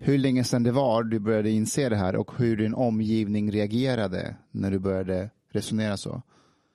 Hur 0.03 0.19
länge 0.19 0.45
sedan 0.45 0.63
det 0.63 0.73
var 0.73 1.03
du 1.03 1.19
började 1.19 1.51
inse 1.51 1.89
det 1.89 1.97
här 1.97 2.17
och 2.17 2.31
hur 2.39 2.57
din 2.57 2.75
omgivning 2.75 3.53
reagerade 3.53 4.37
när 4.51 4.71
du 4.71 4.79
började 4.79 5.31
resonera 5.53 5.97
så? 5.97 6.23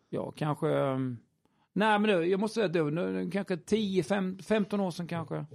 Ja, 0.09 0.31
kanske... 0.35 0.69
ehm, 0.77 1.17
Nej, 1.73 1.99
men 1.99 2.09
det, 2.19 2.25
jag 2.25 2.39
måste 2.39 2.53
säga 2.55 2.65
att 2.65 2.73
det 2.73 2.83
var 2.83 2.91
nu- 2.91 3.29
kanske 3.31 3.57
10, 3.57 4.03
5, 4.03 4.37
15 4.43 4.79
år 4.79 4.91
sedan 4.91 5.07
kanske. 5.07 5.45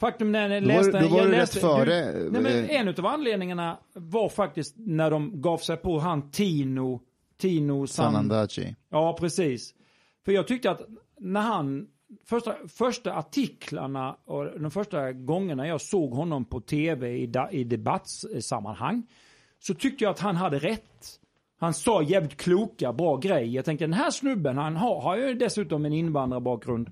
Faktum 0.00 0.32
när 0.32 0.48
jag 0.50 0.62
Då 0.62 0.68
var- 0.68 0.74
läste... 0.74 1.00
då 1.00 1.08
var 1.08 1.18
jag 1.18 1.26
du 1.26 1.30
rätt 1.32 1.38
läste, 1.38 1.60
före, 1.60 2.12
Du, 2.12 2.30
nej, 2.30 2.42
men 2.42 2.64
eh, 2.64 2.80
en 2.80 2.88
av 2.88 3.06
anledningarna 3.06 3.78
var 3.94 4.28
faktiskt 4.28 4.74
när 4.78 5.10
de 5.10 5.40
gav 5.42 5.58
sig 5.58 5.76
på 5.76 5.98
han 5.98 6.30
Tino, 6.30 7.00
Tino 7.40 7.86
San... 7.86 8.12
Sanandaji. 8.12 8.76
Ja, 8.90 9.16
precis. 9.20 9.74
För 10.24 10.32
jag 10.32 10.46
tyckte 10.48 10.70
att 10.70 10.80
när 11.20 11.40
han, 11.40 11.86
första, 12.24 12.54
första 12.68 13.14
artiklarna 13.14 14.16
och 14.24 14.60
de 14.60 14.70
första 14.70 15.12
gångerna 15.12 15.66
jag 15.66 15.80
såg 15.80 16.10
honom 16.10 16.44
på 16.44 16.60
tv 16.60 17.18
i, 17.18 17.26
da, 17.26 17.50
i 17.50 17.64
debattsammanhang 17.64 19.06
så 19.58 19.74
tyckte 19.74 20.04
jag 20.04 20.10
att 20.10 20.20
han 20.20 20.36
hade 20.36 20.58
rätt. 20.58 21.18
Han 21.58 21.74
sa 21.74 22.02
jävligt 22.02 22.36
kloka, 22.36 22.92
bra 22.92 23.16
grejer. 23.16 23.46
Jag 23.46 23.64
tänkte 23.64 23.84
den 23.84 23.92
här 23.92 24.10
snubben, 24.10 24.58
han 24.58 24.76
har, 24.76 25.00
har 25.00 25.16
ju 25.16 25.34
dessutom 25.34 25.84
en 25.84 25.92
invandrarbakgrund. 25.92 26.90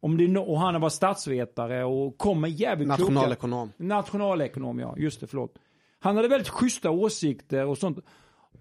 Om 0.00 0.16
det, 0.16 0.38
och 0.38 0.58
han 0.60 0.80
var 0.80 0.88
statsvetare 0.88 1.84
och 1.84 2.18
kom 2.18 2.40
med 2.40 2.50
jävligt 2.50 2.88
kloka... 2.88 3.02
Nationalekonom. 3.02 3.72
Nationalekonom, 3.76 4.78
ja. 4.78 4.94
Just 4.98 5.20
det, 5.20 5.26
förlåt. 5.26 5.58
Han 5.98 6.16
hade 6.16 6.28
väldigt 6.28 6.48
schyssta 6.48 6.90
åsikter 6.90 7.66
och 7.66 7.78
sånt. 7.78 7.98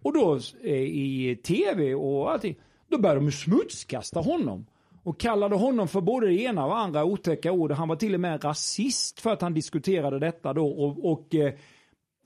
Och 0.02 0.14
då 0.14 0.40
eh, 0.64 0.74
i 0.74 1.40
tv 1.44 1.96
och 1.96 2.32
allting, 2.32 2.56
då 2.88 2.98
började 2.98 3.22
de 3.22 3.32
smutskasta 3.32 4.20
honom. 4.20 4.66
Och 5.04 5.20
kallade 5.20 5.56
honom 5.56 5.88
för 5.88 6.02
både 6.02 6.28
det 6.28 6.42
ena 6.42 6.66
och 6.66 6.78
andra 6.78 7.04
otäcka 7.04 7.52
ord. 7.52 7.72
Han 7.72 7.88
var 7.88 7.96
till 7.96 8.14
och 8.14 8.20
med 8.20 8.44
rasist 8.44 9.20
för 9.20 9.34
att 9.34 9.42
han 9.42 9.54
diskuterade 9.54 10.20
detta 10.20 10.54
då. 10.54 10.68
Och, 10.68 11.12
och 11.12 11.36
eh, 11.36 11.54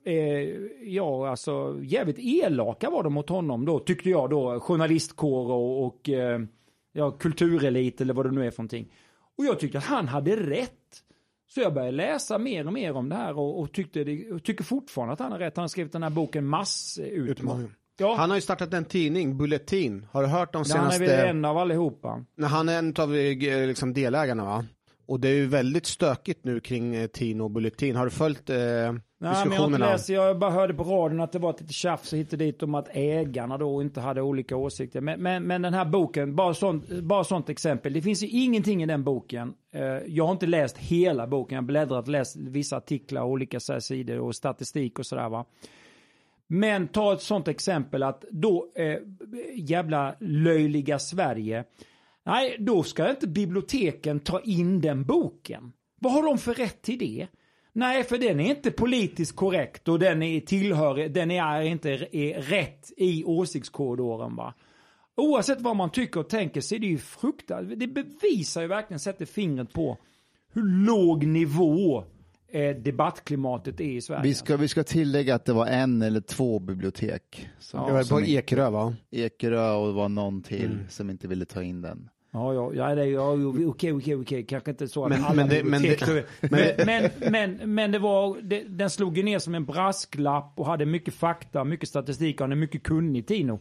eh, 0.06 0.50
ja, 0.84 1.30
alltså 1.30 1.80
jävligt 1.82 2.20
elaka 2.20 2.90
var 2.90 3.04
de 3.04 3.14
mot 3.14 3.30
honom 3.30 3.66
då, 3.66 3.80
tyckte 3.80 4.10
jag 4.10 4.30
då. 4.30 4.60
Journalistkår 4.60 5.52
och, 5.52 5.86
och 5.86 6.10
eh, 6.10 6.42
ja, 6.94 7.12
kulturelit 7.12 8.02
eller 8.02 8.14
vad 8.14 8.26
det 8.26 8.32
nu 8.32 8.48
är 8.48 8.52
för 8.52 8.62
någonting. 8.62 8.92
Och 9.38 9.46
jag 9.46 9.60
tyckte 9.60 9.78
att 9.78 9.84
han 9.84 10.08
hade 10.08 10.36
rätt. 10.36 10.72
Så 11.48 11.62
jag 11.62 11.74
började 11.74 11.92
läsa 11.92 12.38
mer 12.38 12.68
och 12.68 12.74
mer 12.74 12.94
om 12.96 13.10
det 13.10 13.16
här 13.16 13.38
och, 13.38 13.60
och, 13.60 13.72
tyckte 13.72 14.04
det, 14.04 14.32
och 14.32 14.44
tycker 14.44 14.64
fortfarande 14.64 15.14
att 15.14 15.20
han 15.20 15.32
har 15.32 15.40
rätt. 15.40 15.56
Han 15.56 15.64
har 15.64 15.68
skrivit 15.68 15.92
den 15.92 16.04
här 16.04 16.10
boken 16.10 16.46
Massutmaning. 16.46 17.66
Eh, 17.66 17.72
Ja, 17.98 18.16
Han 18.18 18.30
har 18.30 18.38
ju 18.38 18.42
startat 18.42 18.74
en 18.74 18.86
tidning, 18.86 19.38
Bulletin. 19.38 20.08
Har 20.12 20.22
du 20.22 20.28
hört 20.28 20.54
de 20.54 20.58
han 20.58 20.66
är 20.66 20.70
senaste... 20.92 21.00
väl 21.06 21.30
en 21.30 21.46
av 21.46 21.58
allihopa. 21.58 22.26
Nej, 22.38 22.50
Han 22.50 22.70
är 22.70 22.80
en 22.80 22.94
av 22.98 23.16
eh, 23.16 23.68
liksom, 23.68 23.94
delägarna 23.94 24.46
va? 24.46 24.66
Och 25.08 25.20
det 25.20 25.28
är 25.30 25.34
ju 25.34 25.46
väldigt 25.48 25.86
stökigt 25.86 26.46
nu 26.46 26.60
kring 26.60 26.96
eh, 26.96 27.08
Tino 27.08 27.48
Bulletin. 27.50 27.96
Har 27.96 28.06
du 28.06 28.12
följt 28.12 28.50
eh, 28.50 28.56
Nej, 28.56 28.92
men 28.92 29.02
jag 29.20 29.46
diskussionerna? 29.48 29.86
läst, 29.92 30.10
jag 30.10 30.40
bara 30.40 30.52
hörde 30.52 30.74
på 30.74 30.84
radion 30.84 31.22
att 31.22 31.32
det 31.32 31.40
var 31.40 31.50
ett 31.50 31.62
litet 31.62 31.76
tjafs 31.76 32.14
hit 32.14 32.32
och 32.34 32.40
dit 32.40 32.64
om 32.64 32.76
att 32.76 32.88
ägarna 32.94 33.58
då 33.58 33.82
inte 33.82 34.02
hade 34.02 34.22
olika 34.22 34.56
åsikter. 34.56 35.02
Men, 35.02 35.22
men, 35.22 35.44
men 35.44 35.62
den 35.62 35.74
här 35.74 35.86
boken, 35.86 36.36
bara 36.36 36.54
sånt, 36.54 36.90
bara 36.90 37.24
sånt 37.24 37.50
exempel. 37.50 37.94
Det 37.94 38.02
finns 38.02 38.24
ju 38.24 38.28
ingenting 38.28 38.84
i 38.84 38.86
den 38.86 39.04
boken. 39.04 39.54
Eh, 39.74 39.82
Jag 40.08 40.26
har 40.26 40.32
inte 40.32 40.48
läst 40.48 40.78
hela 40.78 41.28
boken, 41.28 41.56
jag 41.56 41.62
har 41.62 41.68
bläddrat 41.68 42.06
och 42.06 42.12
läst 42.12 42.36
vissa 42.36 42.78
artiklar 42.78 43.22
och 43.22 43.30
olika 43.30 43.60
så 43.60 43.74
här 43.74 43.80
sidor 43.80 44.20
och 44.20 44.36
statistik 44.36 45.00
och 45.00 45.06
sådär 45.06 45.30
va. 45.30 45.46
Men 46.48 46.88
ta 46.88 47.14
ett 47.14 47.22
sånt 47.22 47.48
exempel 47.48 48.04
att 48.04 48.26
då 48.32 48.72
eh, 48.76 49.00
jävla 49.56 50.16
löjliga 50.20 51.00
Sverige. 51.00 51.64
Nej, 52.26 52.56
då 52.60 52.84
ska 52.84 53.10
inte 53.10 53.28
biblioteken 53.28 54.20
ta 54.20 54.40
in 54.40 54.82
den 54.82 55.06
boken. 55.06 55.72
Vad 56.00 56.14
har 56.14 56.24
de 56.24 56.38
för 56.38 56.54
rätt 56.54 56.82
till 56.82 57.00
det? 57.00 57.28
Nej, 57.74 58.04
för 58.04 58.18
den 58.18 58.40
är 58.40 58.50
inte 58.50 58.72
politiskt 58.72 59.36
korrekt 59.36 59.88
och 59.88 60.00
den 60.00 60.24
är 60.24 60.40
tillhör, 60.40 61.10
den 61.10 61.32
är 61.32 61.62
inte 61.62 61.92
är 61.92 62.42
rätt 62.42 62.92
i 62.98 63.24
åsiktskorridoren 63.24 64.36
va. 64.36 64.54
Oavsett 65.18 65.62
vad 65.62 65.76
man 65.76 65.90
tycker 65.90 66.20
och 66.20 66.30
tänker 66.30 66.62
så 66.62 66.76
är 66.76 66.80
det 66.80 66.88
ju 66.88 66.98
fruktansvärt. 66.98 67.80
Det 67.80 67.88
bevisar 67.88 68.62
ju 68.62 68.68
verkligen, 68.68 69.00
sätter 69.00 69.26
fingret 69.26 69.74
på 69.74 69.98
hur 70.54 70.86
låg 70.86 71.26
nivå 71.26 72.04
eh, 72.52 72.76
debattklimatet 72.76 73.80
är 73.80 73.84
i 73.86 74.02
Sverige. 74.02 74.24
Vi 74.24 74.34
ska, 74.34 74.58
vi 74.58 74.68
ska 74.68 74.84
tillägga 74.84 75.36
att 75.36 75.46
det 75.46 75.54
var 75.54 75.68
en 75.68 76.02
eller 76.02 76.22
två 76.22 76.60
bibliotek. 76.60 77.50
Som, 77.60 77.80
Jag 77.80 77.92
var 77.94 78.00
på 78.00 78.06
som 78.06 78.24
Ekerö 78.26 78.70
va? 78.70 78.96
Ekerö 79.12 79.72
och 79.72 79.88
det 79.88 79.94
var 79.94 80.10
någon 80.10 80.42
till 80.42 80.80
som 80.90 81.10
inte 81.10 81.28
ville 81.28 81.46
ta 81.46 81.64
in 81.64 81.82
den. 81.82 82.10
Ja, 82.34 82.54
ja, 82.54 82.72
ja, 82.74 82.96
det 82.96 83.06
ja 83.06 83.32
okej, 83.68 83.94
okej, 83.94 84.16
okej, 84.16 84.46
kanske 84.46 84.72
inte 84.72 84.88
så 84.88 85.04
att 85.04 85.10
Men- 85.10 85.24
alla 85.24 85.34
men 85.36 85.50
det- 85.50 85.64
men 85.64 85.82
det- 85.82 86.26
men, 86.42 86.62
men, 86.86 87.10
men, 87.32 87.74
men, 87.76 87.92
det 87.92 88.00
var, 88.00 88.38
det, 88.42 88.64
den 88.64 88.90
slog 88.90 89.18
ju 89.18 89.24
ner 89.24 89.40
som 89.40 89.56
en 89.56 89.66
brasklapp 89.66 90.54
och 90.60 90.66
hade 90.66 90.86
mycket 90.86 91.14
fakta, 91.14 91.64
mycket 91.64 91.90
statistik 91.90 92.42
och 92.42 92.44
han 92.44 92.52
är 92.52 92.56
mycket 92.56 92.84
kunnig 92.84 93.28
Tino. 93.28 93.60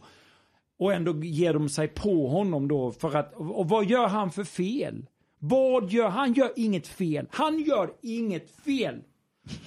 Och 0.79 0.93
ändå 0.93 1.23
ger 1.23 1.53
de 1.53 1.69
sig 1.69 1.87
på 1.87 2.27
honom 2.27 2.67
då 2.67 2.91
för 2.91 3.15
att, 3.15 3.33
och 3.35 3.69
vad 3.69 3.85
gör 3.85 4.07
han 4.07 4.31
för 4.31 4.43
fel? 4.43 5.05
Vad 5.49 5.89
gör, 5.89 6.09
han 6.09 6.33
gör 6.33 6.51
inget 6.55 6.87
fel. 6.87 7.27
Han 7.31 7.59
gör 7.59 7.93
inget 8.01 8.51
fel. 8.51 9.01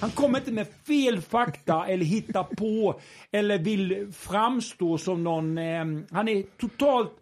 Han 0.01 0.11
kommer 0.11 0.39
inte 0.39 0.53
med 0.53 0.67
fel 0.87 1.21
fakta 1.21 1.87
eller 1.87 2.05
hitta 2.05 2.45
på 2.45 3.01
eller 3.31 3.59
vill 3.59 4.13
framstå 4.13 4.99
som 4.99 5.25
någon, 5.25 5.59
eh, 5.59 5.85
han 6.11 6.29
är 6.29 6.43
totalt 6.43 7.13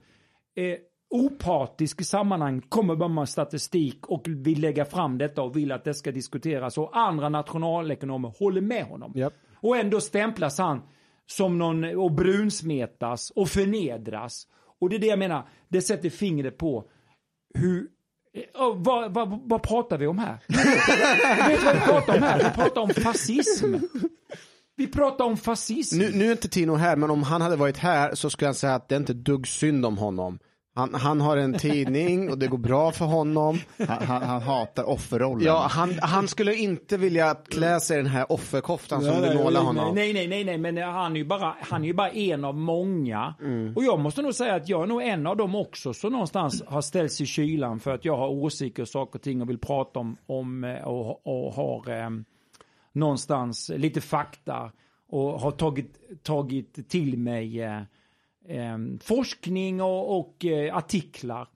eh, 0.57 0.78
opartisk 1.11 2.01
i 2.01 2.05
sammanhang, 2.05 2.61
kommer 2.61 2.97
bara 2.97 3.09
med 3.09 3.28
statistik 3.28 4.07
och 4.07 4.23
vill 4.27 4.61
lägga 4.61 4.85
fram 4.85 5.19
detta 5.19 5.43
och 5.43 5.57
vill 5.57 5.73
att 5.73 5.85
det 5.85 5.95
ska 5.95 6.12
diskuteras 6.12 6.78
och 6.78 6.97
andra 6.97 7.28
nationalekonomer 7.28 8.33
håller 8.39 8.61
med 8.61 8.85
honom. 8.85 9.12
Japp. 9.15 9.35
Och 9.61 9.77
ändå 9.77 10.01
stämplas 10.01 10.59
han 10.59 10.83
som 11.27 11.59
någon 11.59 11.85
och 11.85 12.12
brunsmetas 12.12 13.31
och 13.31 13.49
förnedras. 13.49 14.47
Och 14.81 14.91
det 14.91 14.97
är 14.97 15.01
det 15.01 15.07
jag 15.07 15.19
menar, 15.19 15.49
det 15.69 15.83
sätter 15.83 16.11
fingret 16.11 16.59
på 16.59 16.89
hur 17.55 17.89
Eh, 18.37 18.63
oh, 18.63 18.77
vad, 18.83 19.15
vad, 19.15 19.41
vad 19.45 19.63
pratar 19.63 19.99
vi 19.99 20.07
om 20.07 20.19
här? 20.19 20.39
Vet 21.49 21.65
vad 21.65 21.75
vi 21.75 21.81
pratar 21.81 22.17
om 22.17 22.23
här? 22.23 22.39
Vi 22.39 22.51
pratar 22.51 22.81
om 22.81 22.91
fascism. 22.91 23.75
Vi 24.77 24.87
pratar 24.87 25.25
om 25.25 25.37
fascism. 25.37 25.99
Nu, 25.99 26.11
nu 26.11 26.27
är 26.27 26.33
inte 26.33 26.49
Tino 26.49 26.75
här, 26.75 26.97
men 26.97 27.11
om 27.11 27.23
han 27.23 27.41
hade 27.41 27.57
varit 27.57 27.77
här 27.77 28.15
så 28.15 28.31
skulle 28.31 28.49
han 28.49 28.55
säga 28.55 28.75
att 28.75 28.89
det 28.89 28.95
är 28.95 29.01
inte 29.01 29.13
dugg 29.13 29.47
synd 29.47 29.87
om 29.87 29.99
honom. 29.99 30.39
Han, 30.77 30.94
han 30.94 31.20
har 31.20 31.36
en 31.36 31.59
tidning 31.59 32.31
och 32.31 32.39
det 32.39 32.47
går 32.47 32.59
bra 32.59 32.93
för 32.93 33.05
honom. 33.05 33.59
Han, 33.89 34.03
han, 34.03 34.23
han 34.23 34.43
hatar 34.43 34.85
offerrollen. 34.85 35.47
Ja, 35.47 35.66
han, 35.70 35.98
han 36.03 36.28
skulle 36.28 36.55
inte 36.55 36.97
vilja 36.97 37.35
klä 37.35 37.81
sig 37.81 37.98
i 37.98 38.03
den 38.03 38.11
här 38.11 38.32
offerkoftan 38.32 39.03
som 39.03 39.23
du 39.23 39.35
målar 39.35 39.61
honom. 39.61 39.94
Nej, 39.94 40.12
nej, 40.12 40.28
nej, 40.28 40.44
nej, 40.44 40.59
men 40.59 40.77
han 40.77 41.12
är 41.12 41.16
ju 41.16 41.24
bara, 41.24 41.57
han 41.61 41.82
är 41.82 41.86
ju 41.86 41.94
bara 41.94 42.11
en 42.11 42.44
av 42.44 42.55
många. 42.55 43.35
Och 43.77 43.85
jag 43.85 44.01
måste 44.01 44.23
nog 44.23 44.35
säga 44.35 44.55
att 44.55 44.69
jag 44.69 44.82
är 44.82 44.86
nog 44.86 45.03
en 45.03 45.27
av 45.27 45.36
dem 45.36 45.55
också 45.55 45.94
som 45.94 46.12
någonstans 46.12 46.62
har 46.66 46.81
ställts 46.81 47.20
i 47.20 47.27
kylan 47.27 47.81
för 47.81 47.94
att 47.94 48.05
jag 48.05 48.16
har 48.16 48.28
åsikter 48.28 48.82
och 48.82 48.89
saker 48.89 49.19
och 49.19 49.23
ting 49.23 49.43
och 49.43 49.48
vill 49.48 49.59
prata 49.59 50.01
om, 50.01 50.16
om 50.27 50.65
eh, 50.65 50.89
och, 50.89 51.27
och 51.27 51.55
har 51.55 52.01
eh, 52.01 52.11
någonstans 52.93 53.70
lite 53.77 54.01
fakta 54.01 54.73
och 55.11 55.40
har 55.40 55.51
tagit, 55.51 56.23
tagit 56.23 56.89
till 56.89 57.19
mig 57.19 57.62
eh, 57.62 57.81
eh, 58.48 58.78
forskning 59.01 59.82
och, 59.82 60.18
och 60.18 60.44
eh, 60.44 60.77
artiklar 60.77 61.48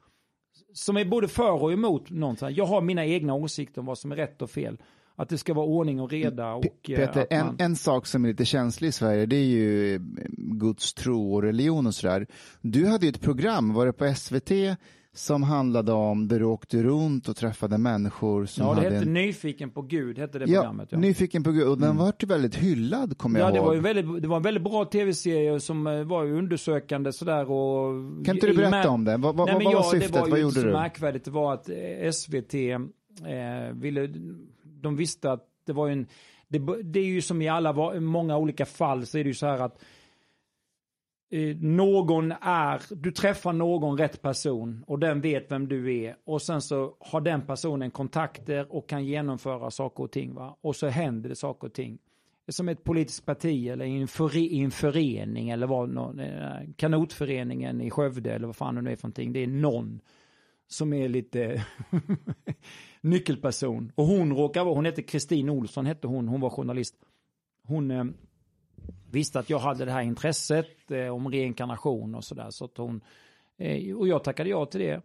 som 0.72 0.96
är 0.96 1.04
både 1.04 1.28
för 1.28 1.62
och 1.62 1.72
emot 1.72 2.10
någonstans. 2.10 2.56
Jag 2.56 2.66
har 2.66 2.80
mina 2.80 3.06
egna 3.06 3.34
åsikter 3.34 3.80
om 3.80 3.86
vad 3.86 3.98
som 3.98 4.12
är 4.12 4.16
rätt 4.16 4.42
och 4.42 4.50
fel. 4.50 4.78
Att 5.16 5.28
det 5.28 5.38
ska 5.38 5.54
vara 5.54 5.66
ordning 5.66 6.00
och 6.00 6.10
reda 6.10 6.52
och 6.52 6.90
eh, 6.90 6.96
Peter, 6.96 7.20
att 7.20 7.32
en, 7.32 7.46
man... 7.46 7.56
en 7.58 7.76
sak 7.76 8.06
som 8.06 8.24
är 8.24 8.28
lite 8.28 8.44
känslig 8.44 8.88
i 8.88 8.92
Sverige 8.92 9.26
det 9.26 9.36
är 9.36 9.44
ju 9.44 9.94
eh, 9.94 10.00
Guds 10.36 10.94
tro 10.94 11.34
och 11.34 11.42
religion 11.42 11.86
och 11.86 11.94
sådär. 11.94 12.26
Du 12.60 12.86
hade 12.86 13.06
ju 13.06 13.10
ett 13.10 13.20
program, 13.20 13.72
var 13.74 13.86
det 13.86 13.92
på 13.92 14.14
SVT, 14.14 14.50
som 15.14 15.42
handlade 15.42 15.92
om 15.92 16.28
där 16.28 16.38
du 16.38 16.44
åkte 16.44 16.82
runt 16.82 17.28
och 17.28 17.36
träffade 17.36 17.78
människor 17.78 18.46
som 18.46 18.66
Ja, 18.66 18.70
det 18.74 18.80
hade 18.80 18.94
hette 18.94 19.06
en... 19.06 19.12
Nyfiken 19.12 19.70
på 19.70 19.82
Gud, 19.82 20.18
hette 20.18 20.38
det 20.38 20.44
Ja, 20.48 20.60
programmet. 20.60 20.88
Ja, 20.92 20.98
Nyfiken 20.98 21.42
på 21.42 21.50
Gud, 21.52 21.68
och 21.68 21.78
den 21.78 21.96
var 21.96 22.12
ju 22.20 22.26
väldigt 22.26 22.54
hyllad 22.54 23.18
kommer 23.18 23.40
ja 23.40 23.46
jag 23.46 23.54
det, 23.54 23.58
ihåg. 23.58 23.66
var 23.66 23.76
väldigt, 23.76 24.22
det 24.22 24.28
var 24.28 24.36
en 24.36 24.42
väldigt 24.42 24.62
bra 24.64 24.84
tv-serie 24.84 25.60
som 25.60 25.86
eh, 25.86 26.02
var 26.04 26.24
undersökande 26.26 27.12
sådär 27.12 27.50
och... 27.50 27.92
Kan 28.24 28.34
inte 28.36 28.46
du 28.46 28.52
och 28.52 28.58
med- 28.58 28.70
berätta 28.70 28.90
om 28.90 29.04
den? 29.04 29.20
Vad, 29.20 29.36
vad, 29.36 29.46
Nej, 29.46 29.54
vad 29.54 29.64
var 29.64 29.72
ja, 29.72 29.82
syftet? 29.90 30.12
Det 30.12 30.20
var 30.20 30.28
vad 30.28 30.40
gjorde 30.40 30.54
så 30.54 30.66
du? 30.66 30.72
märkvärdigt. 30.72 31.24
Det 31.24 31.30
var 31.30 31.54
att 31.54 31.68
eh, 31.68 32.10
SVT 32.12 32.54
eh, 32.54 32.80
ville... 33.74 34.08
De 34.82 34.96
visste 34.96 35.32
att 35.32 35.44
det 35.66 35.72
var 35.72 35.88
en... 35.88 36.06
det, 36.48 36.58
det 36.82 37.00
är 37.00 37.04
ju 37.04 37.20
som 37.20 37.42
i 37.42 37.48
alla, 37.48 38.00
många 38.00 38.36
olika 38.36 38.66
fall 38.66 39.06
så 39.06 39.18
är 39.18 39.24
det 39.24 39.28
ju 39.30 39.34
så 39.34 39.46
här 39.46 39.58
att 39.58 39.78
Eh, 41.32 41.56
någon 41.56 42.32
är, 42.40 42.82
du 42.94 43.12
träffar 43.12 43.52
någon 43.52 43.98
rätt 43.98 44.22
person 44.22 44.84
och 44.86 44.98
den 44.98 45.20
vet 45.20 45.52
vem 45.52 45.68
du 45.68 45.96
är 45.96 46.16
och 46.24 46.42
sen 46.42 46.62
så 46.62 46.96
har 47.00 47.20
den 47.20 47.46
personen 47.46 47.90
kontakter 47.90 48.72
och 48.72 48.88
kan 48.88 49.04
genomföra 49.04 49.70
saker 49.70 50.04
och 50.04 50.10
ting 50.10 50.34
va. 50.34 50.56
Och 50.60 50.76
så 50.76 50.86
händer 50.88 51.28
det 51.28 51.36
saker 51.36 51.66
och 51.66 51.74
ting. 51.74 51.98
Som 52.48 52.68
ett 52.68 52.84
politiskt 52.84 53.26
parti 53.26 53.68
eller 53.68 53.84
i 53.84 54.00
en, 54.00 54.08
före, 54.08 54.38
i 54.38 54.60
en 54.60 54.70
förening 54.70 55.50
eller 55.50 55.66
vad, 55.66 55.88
någon, 55.88 56.18
eh, 56.18 56.52
kanotföreningen 56.76 57.80
i 57.80 57.90
Skövde 57.90 58.32
eller 58.32 58.46
vad 58.46 58.56
fan 58.56 58.74
det 58.74 58.82
nu 58.82 58.92
är 58.92 58.96
för 58.96 59.06
någonting. 59.06 59.32
Det 59.32 59.42
är 59.42 59.46
någon 59.46 60.00
som 60.66 60.92
är 60.92 61.08
lite 61.08 61.64
nyckelperson. 63.00 63.92
Och 63.94 64.06
hon 64.06 64.36
råkar 64.36 64.64
vara, 64.64 64.74
hon 64.74 64.84
heter 64.84 65.02
Kristin 65.02 65.50
Olsson 65.50 65.86
hette 65.86 66.06
hon, 66.06 66.28
hon 66.28 66.40
var 66.40 66.50
journalist. 66.50 66.94
Hon 67.66 67.90
eh, 67.90 68.04
visste 69.10 69.38
att 69.38 69.50
jag 69.50 69.58
hade 69.58 69.84
det 69.84 69.92
här 69.92 70.02
intresset 70.02 70.90
eh, 70.90 71.08
om 71.08 71.30
reinkarnation 71.30 72.14
och 72.14 72.24
sådär. 72.24 72.50
Så 72.50 72.64
att 72.64 72.76
hon, 72.76 73.00
eh, 73.58 73.96
och 73.96 74.08
jag 74.08 74.24
tackade 74.24 74.50
ja 74.50 74.66
till 74.66 74.80
det. 74.80 75.02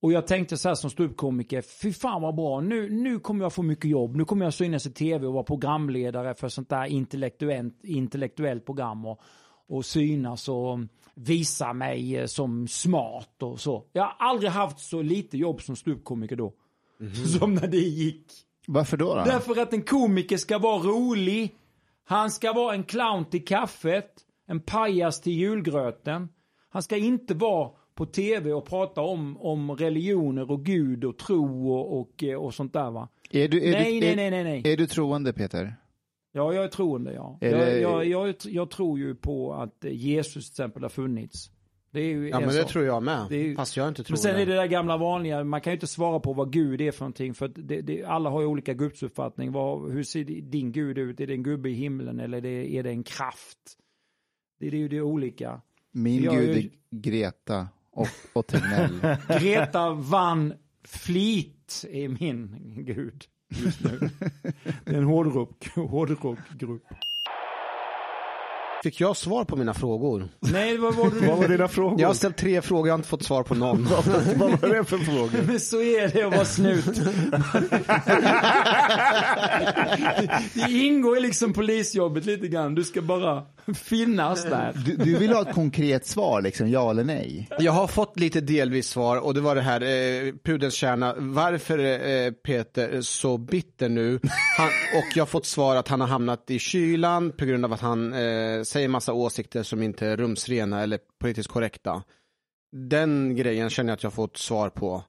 Och 0.00 0.12
jag 0.12 0.26
tänkte 0.26 0.56
så 0.56 0.68
här 0.68 0.74
som 0.74 0.90
ståuppkomiker, 0.90 1.62
fy 1.62 1.92
fan 1.92 2.22
vad 2.22 2.34
bra, 2.34 2.60
nu, 2.60 2.90
nu 2.90 3.18
kommer 3.18 3.44
jag 3.44 3.52
få 3.52 3.62
mycket 3.62 3.90
jobb, 3.90 4.16
nu 4.16 4.24
kommer 4.24 4.46
jag 4.46 4.54
synas 4.54 4.86
i 4.86 4.90
tv 4.90 5.26
och 5.26 5.32
vara 5.32 5.44
programledare 5.44 6.34
för 6.34 6.48
sånt 6.48 6.68
där 6.68 6.86
intellektuellt, 6.86 7.84
intellektuellt 7.84 8.66
program 8.66 9.06
och, 9.06 9.20
och 9.68 9.84
synas 9.84 10.48
och 10.48 10.78
visa 11.14 11.72
mig 11.72 12.16
eh, 12.16 12.26
som 12.26 12.68
smart 12.68 13.42
och 13.42 13.60
så. 13.60 13.84
Jag 13.92 14.02
har 14.02 14.16
aldrig 14.18 14.50
haft 14.50 14.78
så 14.78 15.02
lite 15.02 15.38
jobb 15.38 15.62
som 15.62 15.76
ståuppkomiker 15.76 16.36
då. 16.36 16.52
Som 17.38 17.54
när 17.54 17.66
det 17.66 17.76
gick. 17.76 18.26
Varför 18.66 18.96
då? 18.96 19.14
då? 19.14 19.24
Därför 19.24 19.60
att 19.60 19.72
en 19.72 19.82
komiker 19.82 20.36
ska 20.36 20.58
vara 20.58 20.78
rolig. 20.78 21.54
Han 22.12 22.30
ska 22.30 22.52
vara 22.52 22.74
en 22.74 22.84
clown 22.84 23.24
till 23.24 23.44
kaffet. 23.44 24.10
En 24.46 24.60
pajas 24.60 25.20
till 25.20 25.32
julgröten. 25.32 26.28
Han 26.68 26.82
ska 26.82 26.96
inte 26.96 27.34
vara 27.34 27.70
på 27.94 28.06
tv 28.06 28.52
och 28.52 28.66
prata 28.66 29.00
om, 29.00 29.36
om 29.36 29.76
religioner 29.76 30.50
och 30.50 30.64
Gud 30.64 31.04
och 31.04 31.18
tro 31.18 31.72
och, 31.72 32.00
och, 32.00 32.24
eh, 32.24 32.34
och 32.34 32.54
sånt 32.54 32.72
där 32.72 32.90
va. 32.90 33.08
Är 33.30 33.48
du, 33.48 33.68
är 33.68 33.72
nej, 33.72 34.00
du, 34.00 34.00
nej, 34.00 34.12
är, 34.12 34.16
nej, 34.16 34.30
nej, 34.30 34.44
nej. 34.44 34.72
Är 34.72 34.76
du 34.76 34.86
troende 34.86 35.32
Peter? 35.32 35.76
Ja, 36.32 36.52
jag 36.52 36.64
är 36.64 36.68
troende 36.68 37.12
ja. 37.12 37.38
Jag, 37.40 37.80
jag, 37.80 38.06
jag, 38.06 38.34
jag 38.44 38.70
tror 38.70 38.98
ju 38.98 39.14
på 39.14 39.54
att 39.54 39.84
Jesus 39.84 40.50
till 40.50 40.64
exempel 40.64 40.82
har 40.82 40.90
funnits. 40.90 41.50
Det 41.92 42.00
är 42.00 42.04
ju 42.04 42.28
Ja 42.28 42.36
en 42.36 42.42
men 42.46 42.54
det 42.54 42.62
sak. 42.62 42.70
tror 42.70 42.84
jag 42.84 43.02
med. 43.02 43.26
Det 43.28 43.36
är 43.36 43.42
ju- 43.44 43.56
Fast 43.56 43.76
jag 43.76 43.88
inte 43.88 44.04
tror 44.04 44.12
Men 44.14 44.18
sen 44.18 44.34
det. 44.34 44.42
är 44.42 44.46
det 44.46 44.54
där 44.54 44.66
gamla 44.66 44.96
vanliga, 44.96 45.44
man 45.44 45.60
kan 45.60 45.70
ju 45.70 45.74
inte 45.76 45.86
svara 45.86 46.20
på 46.20 46.32
vad 46.32 46.52
Gud 46.52 46.80
är 46.80 46.90
för 46.92 47.00
någonting. 47.00 47.34
För 47.34 47.46
att 47.46 47.52
det, 47.54 47.80
det, 47.82 48.04
alla 48.04 48.30
har 48.30 48.40
ju 48.40 48.46
olika 48.46 48.74
gudsuppfattning. 48.74 49.52
Vad, 49.52 49.92
hur 49.92 50.02
ser 50.02 50.24
din 50.24 50.72
Gud 50.72 50.98
ut? 50.98 51.20
Är 51.20 51.26
det 51.26 51.32
en 51.34 51.42
gubbe 51.42 51.68
i 51.70 51.72
himlen 51.74 52.20
eller 52.20 52.38
är 52.38 52.42
det, 52.42 52.74
är 52.76 52.82
det 52.82 52.90
en 52.90 53.02
kraft? 53.02 53.58
Det, 54.60 54.70
det 54.70 54.76
är 54.76 54.80
ju 54.80 54.88
det 54.88 55.00
olika. 55.00 55.60
Min 55.92 56.22
Jag- 56.22 56.34
gud 56.34 56.56
är 56.56 56.70
Greta 56.90 57.68
och, 57.90 58.08
och 58.32 58.46
Tegnell. 58.46 59.00
Greta 59.40 59.90
Van 59.90 60.52
Fleet 60.84 61.84
är 61.90 62.08
min 62.08 62.56
gud 62.86 63.24
just 63.48 63.84
nu. 63.84 63.98
Det 64.84 64.90
är 64.90 64.98
en 64.98 65.04
hårdrock, 65.04 65.68
hårdrockgrupp. 65.74 66.82
Fick 68.82 69.00
jag 69.00 69.16
svar 69.16 69.44
på 69.44 69.56
mina 69.56 69.74
frågor? 69.74 70.28
Nej, 70.40 70.76
vad 70.76 70.94
var 70.94 71.10
det 71.10 71.26
Vad 71.26 71.38
var 71.38 71.48
dina 71.48 71.68
frågor? 71.68 72.00
Jag 72.00 72.08
har 72.08 72.14
ställt 72.14 72.36
tre 72.36 72.62
frågor, 72.62 72.88
jag 72.88 72.92
har 72.92 72.98
inte 72.98 73.08
fått 73.08 73.22
svar 73.22 73.42
på 73.42 73.54
någon. 73.54 73.84
Vad 74.36 74.60
var 74.60 74.68
det 74.68 74.84
för 74.84 74.98
frågor? 74.98 75.42
Men 75.46 75.60
så 75.60 75.82
är 75.82 76.08
det 76.08 76.22
att 76.22 76.32
vara 76.32 76.44
snut. 76.44 76.84
det 80.54 80.72
ingår 80.72 81.18
i 81.18 81.20
liksom 81.20 81.52
polisjobbet 81.52 82.24
lite 82.24 82.48
grann. 82.48 82.74
Du 82.74 82.84
ska 82.84 83.02
bara 83.02 83.42
finnas 83.74 84.44
där. 84.44 84.72
Du, 84.86 84.96
du 84.96 85.18
vill 85.18 85.32
ha 85.32 85.42
ett 85.42 85.54
konkret 85.54 86.06
svar, 86.06 86.42
liksom 86.42 86.70
ja 86.70 86.90
eller 86.90 87.04
nej? 87.04 87.48
Jag 87.58 87.72
har 87.72 87.86
fått 87.86 88.20
lite 88.20 88.40
delvis 88.40 88.88
svar 88.88 89.16
och 89.16 89.34
det 89.34 89.40
var 89.40 89.54
det 89.54 89.60
här, 89.60 89.80
eh, 89.80 90.32
pudelns 90.44 90.74
kärna, 90.74 91.14
varför 91.18 91.78
är 91.78 92.26
eh, 92.26 92.32
Peter 92.32 93.00
så 93.00 93.38
bitter 93.38 93.88
nu? 93.88 94.20
Han, 94.58 94.66
och 94.66 95.16
jag 95.16 95.20
har 95.20 95.26
fått 95.26 95.46
svar 95.46 95.76
att 95.76 95.88
han 95.88 96.00
har 96.00 96.08
hamnat 96.08 96.50
i 96.50 96.58
kylan 96.58 97.32
på 97.32 97.44
grund 97.44 97.64
av 97.64 97.72
att 97.72 97.80
han 97.80 98.12
eh, 98.12 98.62
säger 98.62 98.88
massa 98.88 99.12
åsikter 99.12 99.62
som 99.62 99.82
inte 99.82 100.06
är 100.06 100.16
rumsrena 100.16 100.82
eller 100.82 100.98
politiskt 101.20 101.48
korrekta. 101.48 102.02
Den 102.72 103.36
grejen 103.36 103.70
känner 103.70 103.90
jag 103.90 103.96
att 103.96 104.02
jag 104.02 104.10
har 104.10 104.14
fått 104.14 104.36
svar 104.36 104.70
på. 104.70 105.04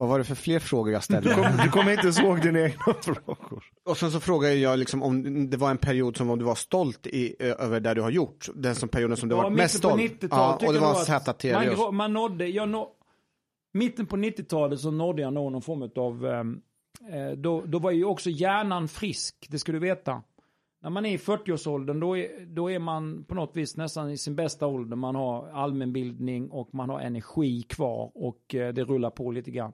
Vad 0.00 0.08
var 0.08 0.18
det 0.18 0.24
för 0.24 0.34
fler 0.34 0.58
frågor 0.58 0.92
jag 0.92 1.04
ställde? 1.04 1.34
kom, 1.34 1.44
du 1.64 1.70
kommer 1.70 1.92
inte 1.92 2.22
ihåg 2.22 2.40
dina 2.40 2.60
egna 2.60 2.94
frågor. 3.02 3.64
Och 3.84 3.96
sen 3.96 4.10
så 4.10 4.20
frågade 4.20 4.54
jag 4.54 4.78
liksom 4.78 5.02
om 5.02 5.50
det 5.50 5.56
var 5.56 5.70
en 5.70 5.78
period 5.78 6.16
som 6.16 6.30
om 6.30 6.38
du 6.38 6.44
var 6.44 6.54
stolt 6.54 7.06
i, 7.06 7.36
över 7.38 7.80
det 7.80 7.94
du 7.94 8.00
har 8.00 8.10
gjort. 8.10 8.48
Den 8.54 8.74
som 8.74 8.88
perioden 8.88 9.16
som 9.16 9.28
du 9.28 9.34
Ja, 9.34 9.42
var 9.42 9.50
mest 9.50 9.74
mitten 9.74 9.90
på 9.90 9.96
stolt. 9.96 10.22
90-talet 10.22 10.62
Ja, 10.62 10.68
och 10.68 10.72
det 10.74 10.80
var 10.80 10.94
ZTV. 10.94 11.76
Man, 11.76 11.94
man 11.94 12.12
nådde, 12.12 12.46
jag 12.46 12.68
nå, 12.68 12.90
mitten 13.72 14.06
på 14.06 14.16
90-talet 14.16 14.80
så 14.80 14.90
nådde 14.90 15.22
jag 15.22 15.32
någon 15.32 15.62
form 15.62 15.90
av, 15.96 16.26
ehm, 16.26 16.60
eh, 17.12 17.38
då, 17.38 17.62
då 17.66 17.78
var 17.78 17.90
ju 17.90 18.04
också 18.04 18.30
hjärnan 18.30 18.88
frisk, 18.88 19.46
det 19.50 19.58
ska 19.58 19.72
du 19.72 19.78
veta. 19.78 20.22
När 20.82 20.90
man 20.90 21.06
är 21.06 21.12
i 21.12 21.16
40-årsåldern 21.16 22.00
då 22.00 22.16
är, 22.16 22.46
då 22.46 22.70
är 22.70 22.78
man 22.78 23.24
på 23.24 23.34
något 23.34 23.56
vis 23.56 23.76
nästan 23.76 24.10
i 24.10 24.18
sin 24.18 24.36
bästa 24.36 24.66
ålder. 24.66 24.96
Man 24.96 25.14
har 25.14 25.48
allmänbildning 25.48 26.50
och 26.50 26.74
man 26.74 26.90
har 26.90 27.00
energi 27.00 27.62
kvar 27.62 28.10
och 28.14 28.54
eh, 28.54 28.74
det 28.74 28.84
rullar 28.84 29.10
på 29.10 29.30
lite 29.30 29.50
grann. 29.50 29.72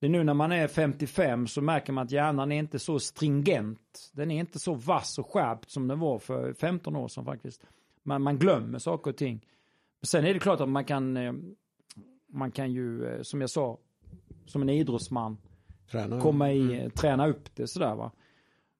Det 0.00 0.06
är 0.06 0.10
nu 0.10 0.24
när 0.24 0.34
man 0.34 0.52
är 0.52 0.68
55 0.68 1.46
så 1.46 1.60
märker 1.62 1.92
man 1.92 2.04
att 2.04 2.10
hjärnan 2.10 2.52
är 2.52 2.58
inte 2.58 2.78
så 2.78 2.98
stringent. 2.98 4.10
Den 4.12 4.30
är 4.30 4.40
inte 4.40 4.58
så 4.58 4.74
vass 4.74 5.18
och 5.18 5.32
skärpt 5.32 5.70
som 5.70 5.88
den 5.88 5.98
var 5.98 6.18
för 6.18 6.52
15 6.52 6.96
år 6.96 7.08
sedan 7.08 7.24
faktiskt. 7.24 7.62
Man, 8.02 8.22
man 8.22 8.38
glömmer 8.38 8.78
saker 8.78 9.10
och 9.10 9.16
ting. 9.16 9.46
Sen 10.02 10.24
är 10.24 10.34
det 10.34 10.40
klart 10.40 10.60
att 10.60 10.68
man 10.68 10.84
kan, 10.84 11.16
eh, 11.16 11.32
man 12.32 12.50
kan 12.50 12.72
ju, 12.72 13.04
eh, 13.06 13.22
som 13.22 13.40
jag 13.40 13.50
sa, 13.50 13.78
som 14.46 14.62
en 14.62 14.68
idrottsman, 14.68 15.36
Tränar. 15.90 16.20
komma 16.20 16.52
i, 16.52 16.78
Mm. 16.78 16.90
träna 16.90 17.28
upp 17.28 17.56
det 17.56 17.66
sådär 17.66 17.94
va. 17.94 18.12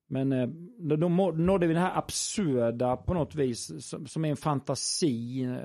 Men 0.06 0.32
eh, 0.32 0.48
då, 0.78 1.08
nådde 1.32 1.66
vi 1.66 1.74
det 1.74 1.80
här 1.80 1.98
absurda 1.98 2.96
på 2.96 3.14
något 3.14 3.34
vis, 3.34 3.90
som, 4.10 4.24
är 4.24 4.28
en 4.28 4.36
fantasi, 4.36 5.42
eh, 5.44 5.56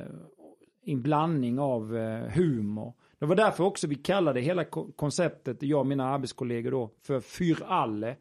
en 0.85 1.01
blandning 1.01 1.59
av 1.59 1.97
eh, 1.97 2.29
humor. 2.29 2.93
Det 3.23 3.27
var 3.27 3.35
därför 3.35 3.63
också 3.63 3.87
vi 3.87 3.95
kallade 3.95 4.41
hela 4.41 4.65
konceptet, 4.95 5.63
jag 5.63 5.79
och 5.79 5.87
mina 5.87 6.05
arbetskollegor 6.05 6.71
då, 6.71 6.91
för 7.01 7.19
Für 7.19 7.63
alle. 7.65 8.17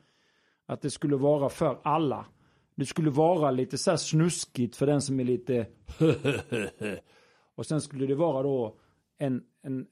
Att 0.66 0.82
det 0.82 0.90
skulle 0.90 1.16
vara 1.16 1.48
för 1.48 1.80
alla. 1.82 2.26
Det 2.74 2.86
skulle 2.86 3.10
vara 3.10 3.50
lite 3.50 3.78
så 3.78 3.90
här 3.90 3.96
snuskigt 3.96 4.76
för 4.76 4.86
den 4.86 5.02
som 5.02 5.20
är 5.20 5.24
lite 5.24 5.66
Och 7.54 7.66
sen 7.66 7.80
skulle 7.80 8.06
det 8.06 8.14
vara 8.14 8.42
då 8.42 8.76
en, 9.18 9.42
en 9.62 9.86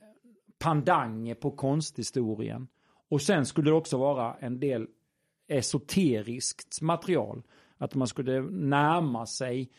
pandang 0.59 1.35
på 1.41 1.51
konsthistorien. 1.51 2.69
Och 3.09 3.23
sen 3.23 3.47
skulle 3.47 3.71
det 3.71 3.77
också 3.77 3.99
vara 3.99 4.37
en 4.41 4.61
del 4.61 4.87
esoteriskt 5.49 6.81
material. 6.81 7.43
Att 7.79 7.95
man 7.95 8.09
skulle 8.09 8.41
närma 8.51 9.27
sig 9.27 9.71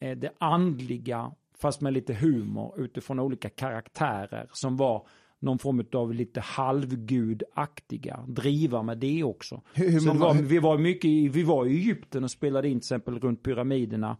eh, 0.00 0.18
det 0.18 0.32
andliga 0.38 1.34
fast 1.62 1.80
med 1.80 1.92
lite 1.92 2.14
humor 2.14 2.74
utifrån 2.80 3.18
olika 3.20 3.48
karaktärer 3.48 4.48
som 4.52 4.76
var 4.76 5.06
någon 5.40 5.58
form 5.58 5.84
av 5.92 6.14
lite 6.14 6.40
halvgudaktiga. 6.40 8.24
Driva 8.28 8.82
med 8.82 8.98
det 8.98 9.24
också. 9.24 9.62
Hur, 9.74 9.90
hur 9.90 10.00
Så 10.00 10.08
det 10.08 10.14
många, 10.18 10.32
var, 10.34 10.42
vi, 10.42 10.58
var 10.58 10.78
mycket, 10.78 11.04
i- 11.04 11.28
vi 11.28 11.42
var 11.42 11.66
i 11.66 11.70
Egypten 11.76 12.24
och 12.24 12.30
spelade 12.30 12.68
in 12.68 12.74
till 12.74 12.78
exempel 12.78 13.18
runt 13.18 13.42
pyramiderna. 13.42 14.16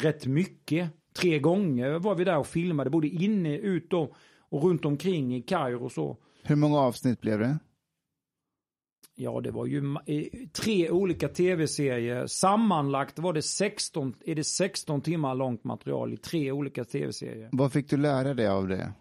Rätt 0.00 0.26
mycket. 0.26 0.90
Tre 1.20 1.38
gånger 1.38 1.98
var 1.98 2.14
vi 2.14 2.24
där 2.24 2.38
och 2.38 2.46
filmade 2.46 2.90
både 2.90 3.08
inne, 3.08 3.56
ut 3.56 3.92
och, 3.92 4.12
och 4.38 4.62
runt 4.62 4.84
omkring 4.84 5.36
i 5.36 5.42
Kairo 5.42 5.84
och 5.84 5.92
så. 5.92 6.16
hur 6.42 6.56
många 6.56 6.78
avsnitt 6.78 7.20
blev 7.20 7.38
det? 7.38 7.58
Ja, 9.22 9.40
det 9.40 9.50
var 9.50 9.66
ju 9.66 9.82
tre 10.52 10.90
olika 10.90 11.28
tv-serier. 11.28 12.26
Sammanlagt 12.26 13.18
var 13.18 13.32
det 13.32 13.42
16, 13.42 14.14
är 14.26 14.34
det 14.34 14.44
16 14.44 15.00
timmar 15.00 15.34
långt 15.34 15.64
material 15.64 16.12
i 16.12 16.16
tre 16.16 16.52
olika 16.52 16.84
tv-serier. 16.84 17.48
Vad 17.52 17.72
fick 17.72 17.90
du 17.90 17.96
lära 17.96 18.34
dig 18.34 18.48
av 18.48 18.68
det? 18.68 18.92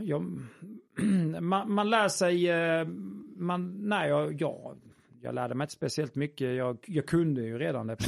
Ja, 0.00 0.22
man, 1.40 1.72
man 1.72 1.90
lär 1.90 2.08
sig, 2.08 2.50
eh, 2.50 2.86
man, 3.36 3.88
nej, 3.88 4.08
jag, 4.08 4.40
ja, 4.42 4.74
jag 5.22 5.34
lärde 5.34 5.54
mig 5.54 5.64
inte 5.64 5.74
speciellt 5.74 6.14
mycket. 6.14 6.56
Jag, 6.56 6.78
jag 6.86 7.06
kunde 7.06 7.42
ju 7.42 7.58
redan 7.58 7.86
det 7.86 7.96
på 7.96 8.04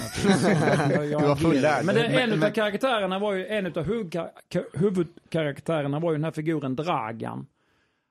något 1.28 1.40
fullärd. 1.40 1.84
Men 1.84 1.94
det, 1.94 2.04
en 2.04 2.12
Men- 2.14 2.32
av 2.32 2.38
men- 2.38 2.52
karaktärerna 2.52 3.18
var 3.18 3.32
ju, 3.32 3.46
en 3.46 3.66
av 3.66 3.72
huvudka- 3.72 4.30
huvudkaraktärerna 4.72 6.00
var 6.00 6.10
ju 6.10 6.16
den 6.16 6.24
här 6.24 6.30
figuren 6.30 6.76
Dragan. 6.76 7.46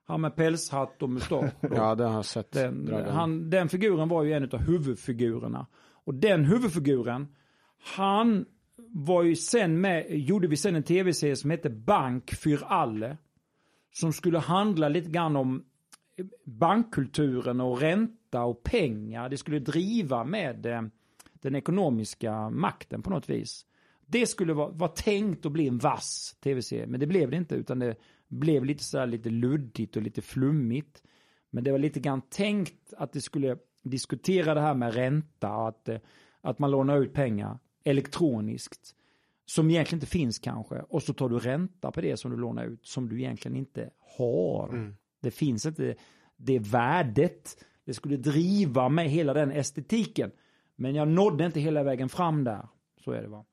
Han 0.04 0.20
med 0.20 0.36
pälshatt 0.36 1.02
och 1.02 1.10
mustasch. 1.10 1.52
Ja, 1.60 1.94
det 1.94 2.04
har 2.04 2.14
jag 2.14 2.24
sett. 2.24 2.52
Den, 2.52 3.04
han, 3.08 3.50
den 3.50 3.68
figuren 3.68 4.08
var 4.08 4.22
ju 4.22 4.32
en 4.32 4.42
av 4.42 4.58
huvudfigurerna. 4.58 5.66
Och 6.04 6.14
den 6.14 6.44
huvudfiguren, 6.44 7.28
han 7.96 8.44
var 8.88 9.22
ju 9.22 9.36
sen 9.36 9.80
med, 9.80 10.06
gjorde 10.10 10.48
vi 10.48 10.56
sen 10.56 10.76
en 10.76 10.82
tv-serie 10.82 11.36
som 11.36 11.50
hette 11.50 11.70
Bank 11.70 12.30
für 12.30 12.64
alle. 12.64 13.16
Som 13.92 14.12
skulle 14.12 14.38
handla 14.38 14.88
lite 14.88 15.10
grann 15.10 15.36
om 15.36 15.64
bankkulturen 16.44 17.60
och 17.60 17.80
ränta 17.80 18.24
ränta 18.34 18.44
och 18.44 18.62
pengar. 18.62 19.28
Det 19.28 19.36
skulle 19.36 19.58
driva 19.58 20.24
med 20.24 20.66
eh, 20.66 20.82
den 21.32 21.54
ekonomiska 21.54 22.50
makten 22.50 23.02
på 23.02 23.10
något 23.10 23.28
vis. 23.28 23.66
Det 24.06 24.26
skulle 24.26 24.52
vara, 24.54 24.70
vara 24.70 24.90
tänkt 24.90 25.46
att 25.46 25.52
bli 25.52 25.68
en 25.68 25.78
vass 25.78 26.36
tv-serie, 26.42 26.86
men 26.86 27.00
det 27.00 27.06
blev 27.06 27.30
det 27.30 27.36
inte, 27.36 27.54
utan 27.54 27.78
det 27.78 27.96
blev 28.34 28.64
lite 28.64 28.84
så 28.84 28.98
här 28.98 29.06
lite 29.06 29.30
luddigt 29.30 29.96
och 29.96 30.02
lite 30.02 30.22
flummigt. 30.22 31.02
Men 31.50 31.64
det 31.64 31.70
var 31.72 31.78
lite 31.78 32.00
grann 32.00 32.20
tänkt 32.22 32.94
att 32.96 33.12
det 33.12 33.20
skulle 33.20 33.56
diskutera 33.82 34.54
det 34.54 34.60
här 34.60 34.74
med 34.74 34.94
ränta 34.94 35.56
och 35.56 35.68
att, 35.68 35.88
eh, 35.88 35.98
att 36.40 36.58
man 36.58 36.70
lånar 36.70 36.96
ut 37.02 37.12
pengar 37.12 37.58
elektroniskt 37.84 38.94
som 39.46 39.70
egentligen 39.70 39.96
inte 39.96 40.06
finns 40.12 40.38
kanske 40.38 40.80
och 40.88 41.02
så 41.02 41.12
tar 41.14 41.28
du 41.28 41.38
ränta 41.38 41.90
på 41.90 42.00
det 42.00 42.16
som 42.16 42.30
du 42.30 42.36
lånar 42.36 42.64
ut 42.64 42.86
som 42.86 43.08
du 43.08 43.18
egentligen 43.20 43.56
inte 43.56 43.90
har. 44.18 44.68
Det 45.22 45.30
finns 45.30 45.66
inte 45.66 45.94
det 46.36 46.58
värdet. 46.58 47.64
Det 47.84 47.94
skulle 47.94 48.16
driva 48.16 48.88
med 48.88 49.10
hela 49.10 49.34
den 49.34 49.50
estetiken. 49.50 50.30
Men 50.76 50.94
jag 50.94 51.08
nådde 51.08 51.46
inte 51.46 51.60
hela 51.60 51.82
vägen 51.82 52.08
fram 52.08 52.44
där. 52.44 52.68
Så 53.04 53.12
är 53.12 53.22
det 53.22 53.28
va. 53.28 53.44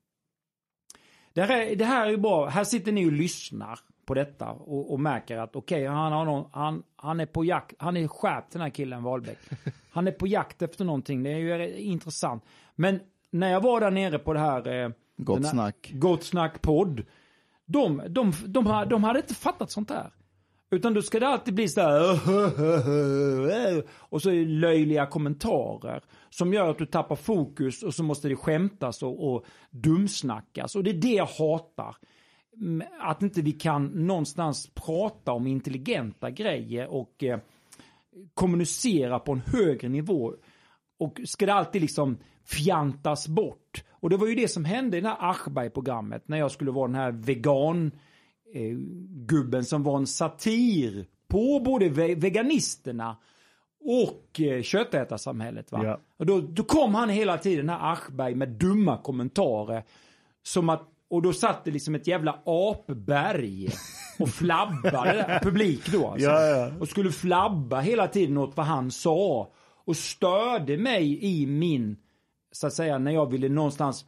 Det 1.32 1.42
här, 1.42 1.60
är- 1.66 1.76
det 1.76 1.84
här 1.84 2.06
är 2.06 2.10
ju 2.10 2.16
bra. 2.16 2.46
Här 2.48 2.64
sitter 2.64 2.92
ni 2.92 3.06
och 3.08 3.12
lyssnar 3.12 3.78
på 4.06 4.14
detta 4.14 4.50
och, 4.50 4.92
och 4.92 5.00
märker 5.00 5.38
att 5.38 5.56
okej, 5.56 5.86
han, 5.86 6.12
har 6.12 6.24
någon, 6.24 6.48
han, 6.52 6.82
han 6.96 7.20
är 7.20 7.26
på 7.26 7.44
jakt. 7.44 7.74
Han 7.78 7.96
är 7.96 8.08
skärpt 8.08 8.52
den 8.52 8.62
här 8.62 8.70
killen 8.70 9.02
Wahlbeck. 9.02 9.38
Han 9.90 10.08
är 10.08 10.12
på 10.12 10.26
jakt 10.26 10.62
efter 10.62 10.84
någonting. 10.84 11.22
Det 11.22 11.30
är 11.32 11.38
ju 11.38 11.76
intressant. 11.76 12.44
Men 12.74 13.00
när 13.30 13.50
jag 13.52 13.60
var 13.60 13.80
där 13.80 13.90
nere 13.90 14.18
på 14.18 14.32
det 14.32 14.38
här... 14.40 14.84
Eh, 14.84 14.90
Gott 15.16 15.42
här- 15.44 15.50
snack. 15.50 15.90
Gott 15.94 16.22
snack 16.24 16.62
podd. 16.62 17.02
De, 17.64 18.02
de, 18.08 18.32
de, 18.46 18.66
ha- 18.66 18.84
de 18.84 19.04
hade 19.04 19.18
inte 19.18 19.34
fattat 19.34 19.70
sånt 19.70 19.88
där. 19.88 20.10
Utan 20.70 20.94
då 20.94 21.02
ska 21.02 21.20
det 21.20 21.28
alltid 21.28 21.54
bli 21.54 21.68
så 21.68 21.80
där 21.80 22.20
och 23.92 24.22
så 24.22 24.30
är 24.30 24.34
det 24.34 24.44
löjliga 24.44 25.06
kommentarer 25.06 26.02
som 26.30 26.52
gör 26.52 26.70
att 26.70 26.78
du 26.78 26.86
tappar 26.86 27.16
fokus 27.16 27.82
och 27.82 27.94
så 27.94 28.02
måste 28.02 28.28
det 28.28 28.36
skämtas 28.36 29.02
och, 29.02 29.32
och 29.34 29.44
dumsnackas. 29.70 30.76
Och 30.76 30.84
det 30.84 30.90
är 30.90 30.94
det 30.94 31.14
jag 31.14 31.26
hatar. 31.26 31.96
Att 33.00 33.22
inte 33.22 33.42
vi 33.42 33.52
kan 33.52 33.86
någonstans 33.86 34.70
prata 34.74 35.32
om 35.32 35.46
intelligenta 35.46 36.30
grejer 36.30 36.86
och 36.86 37.24
eh, 37.24 37.38
kommunicera 38.34 39.18
på 39.18 39.32
en 39.32 39.42
högre 39.46 39.88
nivå. 39.88 40.34
Och 40.98 41.20
ska 41.24 41.46
det 41.46 41.54
alltid 41.54 41.82
liksom 41.82 42.18
fjantas 42.44 43.28
bort. 43.28 43.84
Och 43.90 44.10
det 44.10 44.16
var 44.16 44.26
ju 44.26 44.34
det 44.34 44.48
som 44.48 44.64
hände 44.64 44.96
i 44.96 45.00
det 45.00 45.08
här 45.08 45.30
Aschberg-programmet 45.30 46.28
när 46.28 46.38
jag 46.38 46.50
skulle 46.50 46.70
vara 46.70 46.86
den 46.86 46.96
här 46.96 47.12
vegan 47.12 47.86
eh, 48.54 48.76
gubben 49.26 49.64
som 49.64 49.82
var 49.82 49.96
en 49.96 50.06
satir 50.06 51.06
på 51.28 51.60
både 51.64 51.88
ve 51.88 52.14
veganisterna 52.14 53.16
och 53.84 54.40
eh, 54.40 54.62
köttätarsamhället. 54.62 55.72
Va? 55.72 55.84
Ja. 55.84 56.00
Och 56.16 56.26
då, 56.26 56.40
då 56.40 56.62
kom 56.62 56.94
han 56.94 57.08
hela 57.08 57.38
tiden, 57.38 57.66
den 57.66 57.76
här 57.76 57.92
Aschberg, 57.92 58.34
med 58.34 58.48
dumma 58.48 58.98
kommentarer. 58.98 59.82
Som 60.42 60.68
att, 60.68 60.82
och 61.12 61.22
då 61.22 61.32
satt 61.32 61.64
det 61.64 61.70
liksom 61.70 61.94
ett 61.94 62.06
jävla 62.06 62.42
apberg 62.44 63.68
och 64.18 64.28
flabbade, 64.28 65.12
där, 65.12 65.40
publik 65.42 65.92
då 65.92 66.08
alltså. 66.08 66.28
Ja, 66.28 66.46
ja. 66.46 66.72
Och 66.80 66.88
skulle 66.88 67.10
flabba 67.10 67.80
hela 67.80 68.08
tiden 68.08 68.38
åt 68.38 68.56
vad 68.56 68.66
han 68.66 68.90
sa. 68.90 69.52
Och 69.84 69.96
störde 69.96 70.76
mig 70.76 71.24
i 71.24 71.46
min, 71.46 71.96
så 72.52 72.66
att 72.66 72.72
säga, 72.72 72.98
när 72.98 73.12
jag 73.12 73.30
ville 73.30 73.48
någonstans 73.48 74.06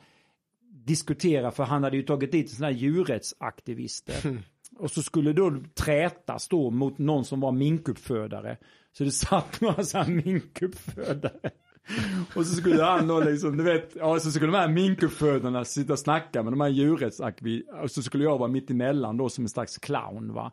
diskutera, 0.85 1.51
för 1.51 1.65
han 1.65 1.85
hade 1.85 1.97
ju 1.97 2.03
tagit 2.03 2.33
dit 2.33 2.51
sådana 2.51 2.73
här 2.73 2.81
djurrättsaktivister. 2.81 4.43
Och 4.79 4.91
så 4.91 5.03
skulle 5.03 5.33
då 5.33 5.57
trätas 5.75 6.49
då 6.49 6.71
mot 6.71 6.99
någon 6.99 7.25
som 7.25 7.41
var 7.41 7.53
minkuppfödare. 7.53 8.57
Så 8.93 9.05
det 9.05 9.11
satt 9.11 9.61
några 9.61 9.85
sådana 9.85 10.07
här 10.07 10.23
minkuppfödare. 10.25 11.51
Och 12.35 12.47
så 12.47 12.55
skulle 12.55 12.83
han 12.83 13.07
då 13.07 13.21
liksom, 13.21 13.57
du 13.57 13.65
vet, 13.65 13.97
ja 13.97 14.21
så 14.21 14.31
skulle 14.31 14.53
de 14.53 14.59
här 14.59 14.69
minkuppfödarna 14.69 15.65
sitta 15.65 15.93
och 15.93 15.99
snacka 15.99 16.43
med 16.43 16.53
de 16.53 16.61
här 16.61 16.69
djurrättsaktivisterna. 16.69 17.81
Och 17.81 17.91
så 17.91 18.03
skulle 18.03 18.25
jag 18.25 18.39
vara 18.39 18.49
mitt 18.49 18.71
emellan 18.71 19.17
då 19.17 19.29
som 19.29 19.45
en 19.45 19.49
slags 19.49 19.79
clown 19.79 20.33
va. 20.33 20.53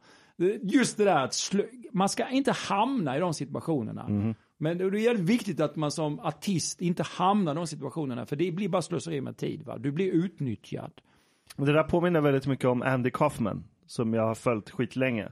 Just 0.62 0.98
det 0.98 1.04
där 1.04 1.24
att 1.24 1.34
slö, 1.34 1.64
man 1.92 2.10
ska 2.10 2.30
inte 2.30 2.52
hamna 2.52 3.18
i 3.18 3.20
de 3.20 3.34
situationerna. 3.34 4.34
Men 4.58 4.78
det 4.78 4.84
är 4.84 4.96
jävligt 4.96 5.26
viktigt 5.26 5.60
att 5.60 5.76
man 5.76 5.92
som 5.92 6.20
artist 6.20 6.82
inte 6.82 7.04
hamnar 7.04 7.52
i 7.52 7.56
de 7.56 7.68
situationerna. 7.68 8.26
För 8.26 8.36
det 8.36 8.52
blir 8.52 8.70
bara 8.70 8.82
slöseri 8.82 9.22
med 9.22 9.38
tid 9.38 9.64
va. 9.64 9.78
Du 9.78 9.92
blir 9.92 10.12
utnyttjad. 10.12 10.92
Det 11.56 11.74
där 11.74 11.84
påminner 11.84 12.22
väldigt 12.22 12.48
mycket 12.48 12.66
om 12.66 12.82
Andy 12.82 13.12
Kaufman 13.12 13.64
som 13.86 14.14
jag 14.14 14.28
har 14.28 14.36
följt 14.36 14.70
skitlänge. 14.70 15.30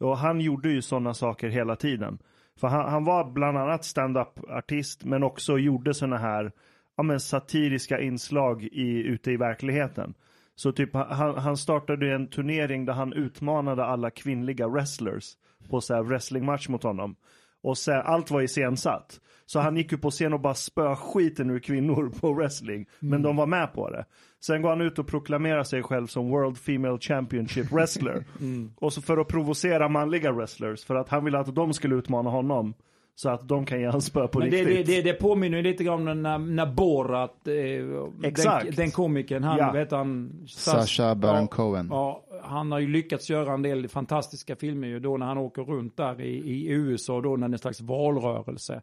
Och 0.00 0.18
han 0.18 0.40
gjorde 0.40 0.70
ju 0.70 0.82
sådana 0.82 1.14
saker 1.14 1.48
hela 1.48 1.76
tiden. 1.76 2.18
För 2.60 2.68
han, 2.68 2.90
han 2.90 3.04
var 3.04 3.30
bland 3.30 3.58
annat 3.58 3.84
stand-up-artist 3.84 5.04
men 5.04 5.22
också 5.22 5.58
gjorde 5.58 5.94
sådana 5.94 6.18
här 6.18 6.52
ja, 6.96 7.02
men 7.02 7.20
satiriska 7.20 8.00
inslag 8.00 8.62
i, 8.62 9.02
ute 9.02 9.30
i 9.30 9.36
verkligheten. 9.36 10.14
Så 10.54 10.72
typ 10.72 10.94
han, 10.94 11.38
han 11.38 11.56
startade 11.56 12.14
en 12.14 12.26
turnering 12.26 12.84
där 12.84 12.92
han 12.92 13.12
utmanade 13.12 13.84
alla 13.84 14.10
kvinnliga 14.10 14.68
wrestlers 14.68 15.36
på 15.68 15.80
så 15.80 15.94
här 15.94 16.02
wrestlingmatch 16.02 16.68
mot 16.68 16.82
honom. 16.82 17.16
Och 17.62 17.78
sen, 17.78 18.02
allt 18.04 18.30
var 18.30 18.42
iscensatt. 18.42 19.20
Så 19.46 19.60
han 19.60 19.76
gick 19.76 19.92
ju 19.92 19.98
på 19.98 20.10
scen 20.10 20.32
och 20.32 20.40
bara 20.40 20.54
spö 20.54 20.96
skiten 20.96 21.50
ur 21.50 21.58
kvinnor 21.58 22.12
på 22.20 22.32
wrestling. 22.32 22.86
Men 22.98 23.22
de 23.22 23.36
var 23.36 23.46
med 23.46 23.72
på 23.72 23.90
det. 23.90 24.04
Sen 24.46 24.62
går 24.62 24.68
han 24.68 24.80
ut 24.80 24.98
och 24.98 25.06
proklamerar 25.06 25.64
sig 25.64 25.82
själv 25.82 26.06
som 26.06 26.30
World 26.30 26.58
Female 26.58 26.98
Championship 26.98 27.72
Wrestler. 27.72 28.24
Och 28.76 28.92
så 28.92 29.02
för 29.02 29.18
att 29.18 29.28
provocera 29.28 29.88
manliga 29.88 30.32
wrestlers. 30.32 30.84
För 30.84 30.94
att 30.94 31.08
han 31.08 31.24
ville 31.24 31.38
att 31.38 31.54
de 31.54 31.72
skulle 31.74 31.94
utmana 31.94 32.30
honom. 32.30 32.74
Så 33.14 33.28
att 33.30 33.48
de 33.48 33.66
kan 33.66 33.80
ge 33.80 33.86
han 33.86 34.00
spö 34.02 34.28
på 34.28 34.38
Men 34.38 34.50
det, 34.50 34.64
riktigt. 34.64 34.86
det, 34.86 34.96
det, 34.96 35.02
det 35.02 35.12
påminner 35.12 35.56
ju 35.56 35.62
lite 35.62 35.84
grann 35.84 36.08
om 36.08 36.22
när, 36.22 36.38
när 36.38 36.66
Borat, 36.66 37.48
eh, 37.48 37.54
den, 37.54 38.12
Exakt. 38.24 38.76
den 38.76 38.90
komikern, 38.90 39.44
han, 39.44 39.58
Ja. 39.58 39.72
heter 39.72 39.96
han? 39.96 40.32
Sacha 40.48 41.14
Baron 41.14 41.40
ja, 41.40 41.46
Cohen. 41.46 41.88
Ja, 41.90 42.24
han 42.42 42.72
har 42.72 42.78
ju 42.78 42.88
lyckats 42.88 43.30
göra 43.30 43.52
en 43.52 43.62
del 43.62 43.88
fantastiska 43.88 44.56
filmer 44.56 44.88
ju 44.88 45.00
då 45.00 45.16
när 45.16 45.26
han 45.26 45.38
åker 45.38 45.62
runt 45.62 45.96
där 45.96 46.20
i, 46.20 46.36
i 46.36 46.68
USA 46.70 47.20
då 47.20 47.36
när 47.36 47.48
det 47.48 47.52
är 47.52 47.54
en 47.54 47.58
slags 47.58 47.80
valrörelse. 47.80 48.82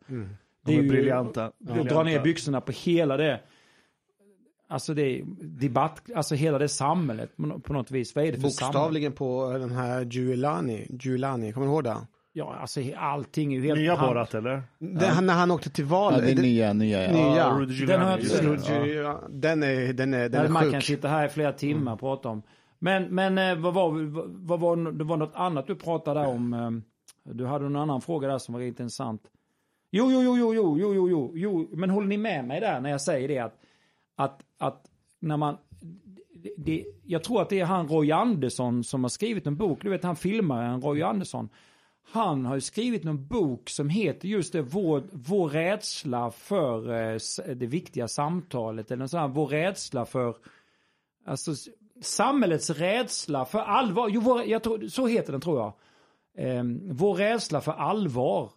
De 0.65 0.77
är 0.77 0.89
briljanta. 0.89 1.51
Då 1.59 1.73
drar 1.73 1.83
ner 1.83 2.03
Briljanta. 2.03 2.23
byxorna 2.23 2.61
på 2.61 2.71
hela 2.71 3.17
det, 3.17 3.39
alltså 4.69 4.93
det 4.93 5.21
debatt, 5.41 6.01
alltså 6.15 6.35
hela 6.35 6.57
det 6.57 6.69
samhället 6.69 7.37
på 7.37 7.41
nå- 7.41 7.59
på 7.59 7.73
något 7.73 7.91
vis. 7.91 8.15
Vad 8.15 8.23
är 8.25 8.31
det 8.31 8.39
för 8.39 8.49
samhälle? 8.49 8.73
Bokstavligen 8.73 9.11
på 9.11 9.51
den 9.59 9.71
här 9.71 10.01
Giuliani, 10.05 10.87
Giuliani, 10.89 11.53
kommer 11.53 11.67
du 11.67 11.73
ihåg 11.73 11.83
det? 11.83 11.97
Ja, 12.33 12.55
alltså 12.61 12.81
allting 12.97 13.53
är 13.53 13.57
ju 13.59 13.65
helt... 13.65 13.79
Nya 13.79 13.95
han- 13.95 14.09
Borat 14.09 14.33
eller? 14.33 14.63
Den, 14.79 15.25
när 15.25 15.33
han 15.33 15.51
åkte 15.51 15.69
till 15.69 15.85
val. 15.85 16.13
Ja, 16.15 16.21
det 16.21 16.31
är 16.31 16.35
den- 16.35 16.43
nya, 16.43 16.73
nya. 16.73 17.03
Ja. 17.03 17.11
Nya. 17.13 17.35
Ja, 17.37 17.85
Den 17.87 18.01
har 18.01 18.09
jag 18.19 18.83
det. 18.83 18.93
ja, 18.93 19.21
den 19.29 19.63
är, 19.63 19.93
den 19.93 20.13
är, 20.13 20.19
den 20.19 20.31
Där 20.31 20.43
är 20.45 20.49
man 20.49 20.63
kan 20.63 20.71
sjuk. 20.73 20.83
sitta 20.83 21.07
här 21.07 21.25
i 21.25 21.29
flera 21.29 21.53
timmar 21.53 21.93
och 21.93 21.99
prata 21.99 22.29
om. 22.29 22.41
Men, 22.79 23.03
men 23.15 23.37
eh, 23.37 23.55
vad 23.55 23.73
var, 23.73 23.91
vad 24.47 24.59
var, 24.59 24.91
det 24.91 25.03
var 25.03 25.17
något 25.17 25.35
annat 25.35 25.67
du 25.67 25.75
pratade 25.75 26.27
om. 26.27 26.53
eh, 26.53 26.69
Du 27.33 27.45
hade 27.45 27.65
en 27.65 27.75
annan 27.75 28.01
fråga 28.01 28.27
där 28.27 28.37
som 28.37 28.53
var 28.53 28.61
intressant. 28.61 29.21
Jo, 29.91 30.11
jo, 30.11 30.21
jo, 30.23 30.37
jo, 30.37 30.53
jo, 30.55 30.77
jo, 30.79 30.93
jo, 30.95 31.09
jo, 31.09 31.31
jo, 31.35 31.69
men 31.71 31.89
håller 31.89 32.07
ni 32.07 32.17
med 32.17 32.45
mig 32.45 32.59
där 32.59 32.79
när 32.81 32.89
jag 32.89 33.01
säger 33.01 33.27
det 33.27 33.39
att, 33.39 33.55
att, 34.17 34.39
att 34.59 34.85
när 35.19 35.37
man, 35.37 35.57
det, 36.35 36.53
det, 36.57 36.85
jag 37.03 37.23
tror 37.23 37.41
att 37.41 37.49
det 37.49 37.59
är 37.59 37.65
han 37.65 37.87
Roy 37.87 38.11
Andersson 38.11 38.83
som 38.83 39.03
har 39.03 39.09
skrivit 39.09 39.47
en 39.47 39.55
bok, 39.55 39.81
du 39.81 39.89
vet 39.89 40.03
han 40.03 40.15
filmaren 40.15 40.81
Roy 40.81 41.01
Andersson. 41.01 41.49
Han 42.11 42.45
har 42.45 42.55
ju 42.55 42.61
skrivit 42.61 43.05
en 43.05 43.27
bok 43.27 43.69
som 43.69 43.89
heter 43.89 44.27
just 44.27 44.53
det, 44.53 44.61
vår, 44.61 45.03
vår 45.11 45.49
rädsla 45.49 46.31
för 46.31 46.91
eh, 46.91 47.19
det 47.55 47.67
viktiga 47.67 48.07
samtalet. 48.07 48.91
Eller 48.91 49.07
sånt 49.07 49.21
här, 49.21 49.27
vår 49.27 49.47
rädsla 49.47 50.05
för, 50.05 50.35
alltså 51.25 51.51
samhällets 52.01 52.69
rädsla 52.69 53.45
för 53.45 53.59
allvar. 53.59 54.09
Jo, 54.09 54.21
vår, 54.21 54.43
jag 54.43 54.63
tror, 54.63 54.87
så 54.87 55.07
heter 55.07 55.31
den 55.31 55.41
tror 55.41 55.59
jag. 55.59 55.73
Eh, 56.47 56.63
vår 56.91 57.13
rädsla 57.13 57.61
för 57.61 57.71
allvar. 57.71 58.51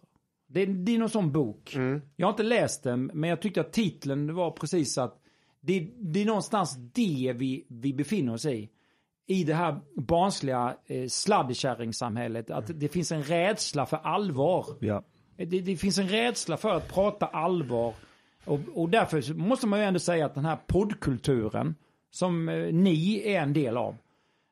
Det, 0.47 0.65
det 0.65 0.95
är 0.95 0.99
någon 0.99 1.09
sån 1.09 1.31
bok. 1.31 1.75
Jag 2.15 2.27
har 2.27 2.31
inte 2.31 2.43
läst 2.43 2.83
den, 2.83 3.11
men 3.13 3.29
jag 3.29 3.41
tyckte 3.41 3.61
att 3.61 3.73
titeln 3.73 4.35
var 4.35 4.51
precis 4.51 4.97
att 4.97 5.22
det, 5.65 5.89
det 5.99 6.21
är 6.21 6.25
någonstans 6.25 6.77
det 6.93 7.33
vi, 7.35 7.65
vi 7.69 7.93
befinner 7.93 8.33
oss 8.33 8.45
i. 8.45 8.69
I 9.27 9.43
det 9.43 9.53
här 9.53 9.79
barnsliga 9.95 10.75
eh, 10.85 11.07
sladdkärringsamhället. 11.07 12.49
Att 12.49 12.79
det 12.79 12.87
finns 12.87 13.11
en 13.11 13.23
rädsla 13.23 13.85
för 13.85 13.97
allvar. 13.97 14.65
Ja. 14.79 15.03
Det, 15.37 15.45
det 15.45 15.77
finns 15.77 15.97
en 15.97 16.07
rädsla 16.07 16.57
för 16.57 16.69
att 16.69 16.93
prata 16.93 17.25
allvar. 17.25 17.93
Och, 18.45 18.59
och 18.73 18.89
därför 18.89 19.33
måste 19.33 19.67
man 19.67 19.79
ju 19.79 19.85
ändå 19.85 19.99
säga 19.99 20.25
att 20.25 20.35
den 20.35 20.45
här 20.45 20.57
poddkulturen 20.67 21.75
som 22.11 22.49
eh, 22.49 22.73
ni 22.73 23.21
är 23.25 23.41
en 23.41 23.53
del 23.53 23.77
av. 23.77 23.95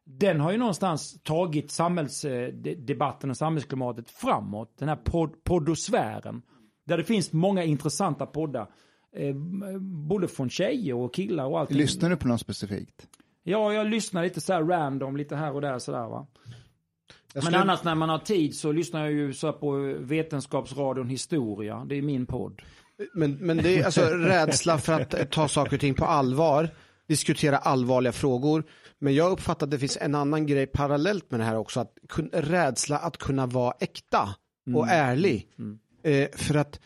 Den 0.05 0.39
har 0.39 0.51
ju 0.51 0.57
någonstans 0.57 1.21
tagit 1.23 1.71
samhällsdebatten 1.71 3.29
och 3.29 3.37
samhällsklimatet 3.37 4.09
framåt. 4.09 4.77
Den 4.77 4.89
här 4.89 4.95
pod, 4.95 5.43
poddosfären. 5.43 6.41
Där 6.85 6.97
det 6.97 7.03
finns 7.03 7.33
många 7.33 7.63
intressanta 7.63 8.25
poddar. 8.25 8.67
Eh, 9.15 9.35
både 9.81 10.27
från 10.27 10.49
tjejer 10.49 10.95
och 10.95 11.13
killar 11.13 11.45
och 11.45 11.59
allting. 11.59 11.77
Lyssnar 11.77 12.09
du 12.09 12.15
på 12.17 12.27
något 12.27 12.41
specifikt? 12.41 13.07
Ja, 13.43 13.73
jag 13.73 13.87
lyssnar 13.87 14.23
lite 14.23 14.41
så 14.41 14.53
här 14.53 14.63
random, 14.63 15.17
lite 15.17 15.35
här 15.35 15.53
och 15.55 15.61
där 15.61 15.79
sådär 15.79 16.07
va. 16.07 16.27
Jag 17.07 17.15
Men 17.33 17.41
skulle- 17.43 17.57
annars 17.59 17.83
när 17.83 17.95
man 17.95 18.09
har 18.09 18.19
tid 18.19 18.55
så 18.55 18.71
lyssnar 18.71 19.01
jag 19.01 19.11
ju 19.11 19.33
så 19.33 19.47
här 19.47 19.53
på 19.53 19.71
Vetenskapsradion 19.99 21.09
Historia. 21.09 21.85
Det 21.89 21.95
är 21.95 22.01
min 22.01 22.25
podd. 22.25 22.61
Men, 23.13 23.33
men 23.35 23.57
det 23.57 23.79
är 23.79 23.85
alltså 23.85 24.01
rädsla 24.05 24.77
för 24.77 24.93
att 24.93 25.31
ta 25.31 25.47
saker 25.47 25.73
och 25.73 25.79
ting 25.79 25.93
på 25.93 26.05
allvar, 26.05 26.69
diskutera 27.07 27.57
allvarliga 27.57 28.11
frågor. 28.13 28.63
Men 28.99 29.15
jag 29.15 29.31
uppfattar 29.31 29.67
att 29.67 29.71
det 29.71 29.79
finns 29.79 29.97
en 30.01 30.15
annan 30.15 30.45
grej 30.45 30.67
parallellt 30.67 31.31
med 31.31 31.39
det 31.39 31.43
här 31.43 31.57
också, 31.57 31.79
att 31.79 31.97
kun, 32.09 32.29
rädsla 32.33 32.97
att 32.97 33.17
kunna 33.17 33.45
vara 33.45 33.73
äkta 33.79 34.35
och 34.75 34.87
ärlig. 34.87 35.47
Eh, 36.03 36.27
för 36.35 36.55
att 36.55 36.79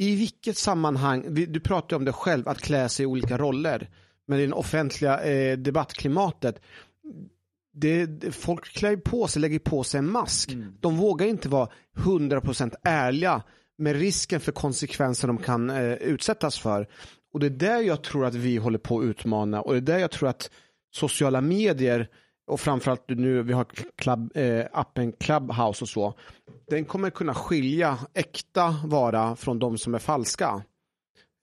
i 0.00 0.16
vilket 0.16 0.56
sammanhang, 0.56 1.34
du 1.34 1.60
pratar 1.60 1.96
ju 1.96 1.96
om 1.96 2.04
det 2.04 2.12
själv, 2.12 2.48
att 2.48 2.60
klä 2.60 2.88
sig 2.88 3.02
i 3.02 3.06
olika 3.06 3.38
roller. 3.38 3.88
Men 4.26 4.40
i 4.40 4.46
det 4.46 4.52
offentliga 4.52 5.22
eh, 5.22 5.58
debattklimatet, 5.58 6.60
det, 7.72 8.34
folk 8.34 8.64
klär 8.64 8.96
på 8.96 9.28
sig, 9.28 9.42
lägger 9.42 9.58
på 9.58 9.84
sig 9.84 9.98
en 9.98 10.10
mask. 10.10 10.50
De 10.80 10.96
vågar 10.96 11.26
inte 11.26 11.48
vara 11.48 11.68
100% 11.96 12.74
ärliga 12.82 13.42
med 13.78 13.96
risken 13.96 14.40
för 14.40 14.52
konsekvenser 14.52 15.28
de 15.28 15.38
kan 15.38 15.70
eh, 15.70 15.92
utsättas 15.92 16.58
för. 16.58 16.88
Och 17.32 17.40
det 17.40 17.46
är 17.46 17.50
där 17.50 17.80
jag 17.80 18.02
tror 18.02 18.26
att 18.26 18.34
vi 18.34 18.56
håller 18.56 18.78
på 18.78 18.98
att 18.98 19.04
utmana 19.04 19.60
och 19.60 19.72
det 19.72 19.78
är 19.78 19.94
där 19.94 19.98
jag 19.98 20.10
tror 20.10 20.28
att 20.28 20.50
sociala 20.90 21.40
medier 21.40 22.08
och 22.50 22.60
framförallt 22.60 23.08
nu 23.08 23.42
vi 23.42 23.52
har 23.52 23.66
club, 23.96 24.36
eh, 24.36 24.66
appen 24.72 25.12
Clubhouse 25.12 25.84
och 25.84 25.88
så. 25.88 26.14
Den 26.70 26.84
kommer 26.84 27.10
kunna 27.10 27.34
skilja 27.34 27.98
äkta 28.14 28.76
vara 28.84 29.36
från 29.36 29.58
de 29.58 29.78
som 29.78 29.94
är 29.94 29.98
falska. 29.98 30.62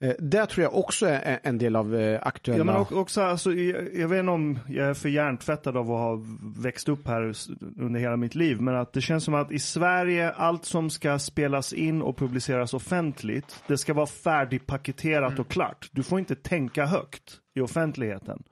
Eh, 0.04 0.14
det 0.20 0.46
tror 0.46 0.64
jag 0.64 0.76
också 0.76 1.06
är 1.06 1.40
en 1.44 1.58
del 1.58 1.76
av 1.76 1.96
eh, 1.96 2.20
aktuella... 2.24 2.74
Ja, 2.74 2.86
men 2.90 3.00
också, 3.00 3.22
alltså, 3.22 3.54
jag, 3.54 3.96
jag 3.96 4.08
vet 4.08 4.20
inte 4.20 4.32
om 4.32 4.60
jag 4.68 4.88
är 4.88 4.94
för 4.94 5.10
hjärntvättad 5.10 5.78
av 5.78 5.92
att 5.92 6.00
ha 6.00 6.20
växt 6.58 6.90
upp 6.90 7.08
här 7.08 7.34
under 7.78 8.00
hela 8.00 8.18
mitt 8.18 8.36
liv, 8.36 8.62
men 8.62 8.76
att 8.76 8.94
det 8.94 9.02
känns 9.02 9.24
som 9.24 9.34
att 9.34 9.52
i 9.52 9.60
Sverige, 9.60 10.32
allt 10.32 10.66
som 10.66 10.90
ska 10.90 11.20
spelas 11.20 11.74
in 11.74 12.02
och 12.02 12.18
publiceras 12.18 12.74
offentligt, 12.74 13.64
det 13.68 13.78
ska 13.78 13.94
vara 13.94 14.08
färdigpaketerat 14.08 15.40
och 15.40 15.48
klart. 15.48 15.90
Du 15.92 16.04
får 16.04 16.20
inte 16.20 16.36
tänka 16.36 16.86
högt 16.86 17.40
i 17.56 17.62
offentligheten. 17.62 18.44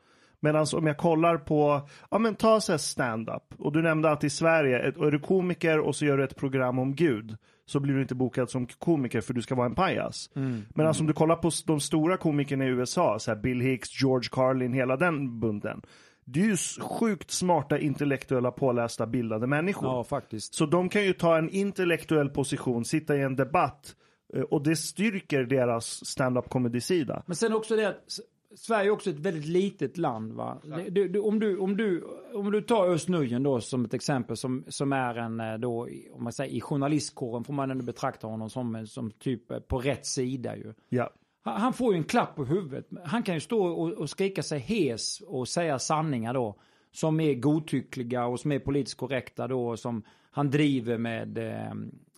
Medan 0.46 0.66
om 0.74 0.88
jag 0.88 0.98
kollar 0.98 1.38
på, 1.38 1.82
ja 2.12 2.18
men 2.18 2.36
ta 2.36 2.62
så 2.62 2.78
stand-up. 2.78 3.44
Och 3.60 3.72
du 3.72 3.82
nämnde 3.82 4.12
att 4.12 4.24
i 4.24 4.30
Sverige, 4.30 4.80
är 4.80 5.12
du 5.12 5.20
komiker 5.20 5.80
och 5.80 5.96
så 5.96 6.06
gör 6.06 6.18
du 6.18 6.24
ett 6.24 6.36
program 6.36 6.80
om 6.80 6.96
Gud, 6.96 7.38
så 7.66 7.80
blir 7.80 7.94
du 7.94 8.02
inte 8.02 8.16
bokad 8.16 8.50
som 8.50 8.68
komiker 8.68 9.22
för 9.22 9.34
du 9.34 9.42
ska 9.42 9.56
vara 9.56 9.66
en 9.66 9.76
pajas. 9.76 10.30
Men 10.70 10.88
alltså 10.88 11.04
om 11.04 11.08
du 11.08 11.14
kollar 11.14 11.36
på 11.36 11.52
de 11.66 11.80
stora 11.80 12.18
komikerna 12.18 12.66
i 12.66 12.68
USA, 12.68 13.20
så 13.20 13.32
här 13.32 13.38
Bill 13.38 13.62
Hicks, 13.62 14.02
George 14.02 14.30
Carlin, 14.32 14.74
hela 14.74 14.98
den 14.98 15.40
bunten. 15.40 15.82
Det 16.26 16.42
är 16.42 16.46
ju 16.46 16.58
sjukt 16.82 17.32
smarta, 17.32 17.80
intellektuella, 17.80 18.52
pålästa, 18.52 19.08
bildade 19.08 19.48
människor. 19.48 19.90
Ja, 19.90 20.04
faktiskt. 20.04 20.56
Så 20.56 20.66
de 20.66 20.90
kan 20.90 21.04
ju 21.04 21.14
ta 21.14 21.38
en 21.38 21.50
intellektuell 21.50 22.30
position, 22.30 22.86
sitta 22.86 23.16
i 23.16 23.22
en 23.22 23.36
debatt 23.36 23.96
eh, 24.36 24.42
och 24.42 24.64
det 24.64 24.76
styrker 24.76 25.44
deras 25.44 26.06
stand-up 26.06 26.50
comedy-sida. 26.50 27.24
Men 27.26 27.36
sen 27.36 27.54
också 27.54 27.76
det 27.76 27.90
att 27.90 28.20
Sverige 28.56 28.90
är 28.90 28.92
också 28.92 29.10
ett 29.10 29.20
väldigt 29.20 29.46
litet 29.46 29.98
land. 29.98 30.34
Va? 30.34 30.62
Du, 30.90 31.08
du, 31.08 31.20
om, 31.20 31.40
du, 31.40 31.58
om, 31.58 31.78
du, 31.78 32.04
om 32.34 32.52
du 32.52 32.62
tar 32.62 32.88
Özz 32.88 33.06
då 33.42 33.62
som 33.62 33.86
ett 33.86 33.94
exempel 33.94 34.38
som, 34.38 34.64
som 34.68 34.94
är 34.94 35.16
en 35.16 35.40
eh, 35.40 35.54
då, 35.54 35.88
om 36.12 36.24
man 36.24 36.34
säger 36.34 36.54
i 36.54 36.62
journalistkåren 36.62 37.44
får 37.44 37.54
man 37.54 37.72
ändå 37.72 37.84
betrakta 37.84 38.28
honom 38.28 38.50
som, 38.50 38.88
som 38.88 39.12
typ 39.12 39.52
eh, 39.52 39.60
på 39.60 39.78
rätt 39.78 40.06
sida 40.06 40.58
ju. 40.58 40.74
Ja. 40.90 41.10
Han 41.44 41.62
han 41.62 41.74
får 41.74 41.94
ju 41.94 41.98
en 41.98 42.04
klapp 42.04 42.36
på 42.36 42.46
huvudet. 42.46 42.88
Han 43.06 43.24
kan 43.24 43.36
ju 43.36 43.42
stå 43.42 43.66
och, 43.66 43.92
och 43.92 44.10
skrika 44.10 44.44
sig 44.44 44.60
hes 44.60 45.22
och 45.22 45.48
säga 45.48 45.80
sanningar 45.80 46.34
då. 46.34 46.56
Som 46.92 47.20
är 47.20 47.34
godtyckliga 47.34 48.26
och 48.26 48.40
som 48.40 48.52
är 48.52 48.60
politiskt 48.60 48.98
korrekta 48.98 49.48
då. 49.48 49.68
och 49.68 49.80
Som 49.80 50.04
han 50.32 50.50
driver 50.50 50.98
med 50.98 51.38
eh, 51.38 51.74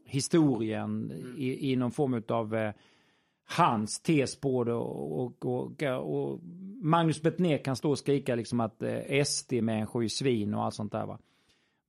historien 0.05 1.11
i, 1.37 1.71
i 1.71 1.75
någon 1.75 1.91
form 1.91 2.23
av 2.27 2.55
eh, 2.55 2.73
hans 3.47 3.99
tes 3.99 4.35
på 4.41 4.63
det. 4.63 4.73
Och, 4.73 5.45
och, 5.45 5.83
och, 5.83 6.39
Magnus 6.81 7.21
Bettner 7.21 7.57
kan 7.57 7.75
stå 7.75 7.89
och 7.89 7.99
skrika 7.99 8.35
liksom 8.35 8.59
att 8.59 8.83
eh, 8.83 9.23
SD-människor 9.25 10.03
är 10.03 10.07
svin 10.07 10.53
och 10.53 10.63
allt 10.63 10.75
sånt 10.75 10.91
där 10.91 11.05
va. 11.05 11.19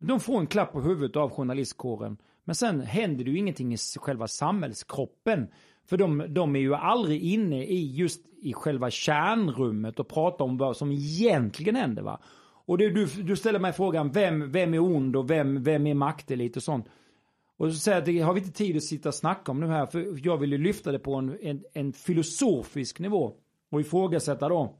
De 0.00 0.20
får 0.20 0.40
en 0.40 0.46
klapp 0.46 0.72
på 0.72 0.80
huvudet 0.80 1.16
av 1.16 1.30
journalistkåren. 1.30 2.16
Men 2.44 2.54
sen 2.54 2.80
händer 2.80 3.24
det 3.24 3.30
ju 3.30 3.38
ingenting 3.38 3.74
i 3.74 3.76
själva 3.96 4.28
samhällskroppen. 4.28 5.48
För 5.86 5.96
de, 5.96 6.26
de 6.28 6.56
är 6.56 6.60
ju 6.60 6.74
aldrig 6.74 7.22
inne 7.22 7.64
i 7.64 7.96
just 7.96 8.26
i 8.42 8.52
själva 8.52 8.90
kärnrummet 8.90 10.00
och 10.00 10.08
pratar 10.08 10.44
om 10.44 10.58
vad 10.58 10.76
som 10.76 10.92
egentligen 10.92 11.76
händer. 11.76 12.02
Va? 12.02 12.20
Och 12.68 12.78
det, 12.78 12.90
du, 12.90 13.06
du 13.06 13.36
ställer 13.36 13.58
mig 13.58 13.72
frågan, 13.72 14.10
vem, 14.10 14.52
vem 14.52 14.74
är 14.74 14.78
ond 14.78 15.16
och 15.16 15.30
vem, 15.30 15.62
vem 15.62 15.86
är 15.86 15.94
maktelit 15.94 16.56
och 16.56 16.62
sånt. 16.62 16.86
Och 17.58 17.72
så 17.72 17.78
säger 17.78 17.96
jag 17.96 18.02
att 18.02 18.06
det 18.06 18.20
har 18.20 18.34
vi 18.34 18.40
inte 18.40 18.52
tid 18.52 18.76
att 18.76 18.82
sitta 18.82 19.08
och 19.08 19.14
snacka 19.14 19.52
om 19.52 19.60
nu 19.60 19.66
här. 19.66 19.86
För 19.86 20.26
jag 20.26 20.38
vill 20.38 20.52
ju 20.52 20.58
lyfta 20.58 20.92
det 20.92 20.98
på 20.98 21.14
en, 21.14 21.38
en, 21.42 21.64
en 21.72 21.92
filosofisk 21.92 22.98
nivå. 22.98 23.34
Och 23.70 23.80
ifrågasätta 23.80 24.48
då. 24.48 24.74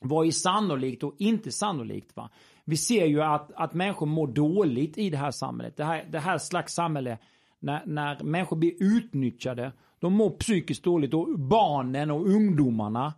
Vad 0.00 0.26
är 0.26 0.30
sannolikt 0.30 1.02
och 1.02 1.14
inte 1.18 1.52
sannolikt? 1.52 2.16
Va? 2.16 2.30
Vi 2.64 2.76
ser 2.76 3.06
ju 3.06 3.22
att, 3.22 3.52
att 3.54 3.74
människor 3.74 4.06
mår 4.06 4.26
dåligt 4.26 4.98
i 4.98 5.10
det 5.10 5.16
här 5.16 5.30
samhället. 5.30 5.76
Det 5.76 5.84
här, 5.84 6.08
det 6.10 6.18
här 6.18 6.38
slags 6.38 6.74
samhälle, 6.74 7.18
när, 7.58 7.86
när 7.86 8.22
människor 8.22 8.56
blir 8.56 8.72
utnyttjade, 8.78 9.72
de 9.98 10.12
mår 10.12 10.30
psykiskt 10.30 10.84
dåligt 10.84 11.14
och 11.14 11.38
barnen 11.38 12.10
och 12.10 12.26
ungdomarna 12.28 13.14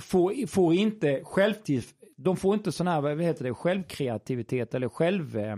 får, 0.00 0.46
får 0.46 0.74
inte 0.74 1.20
självtill... 1.24 1.82
de 2.16 2.36
får 2.36 2.54
inte 2.54 2.72
sån 2.72 2.86
här, 2.86 3.00
vad 3.00 3.22
heter 3.22 3.44
det, 3.44 3.54
självkreativitet 3.54 4.74
eller 4.74 4.88
själv... 4.88 5.36
Eh, 5.36 5.56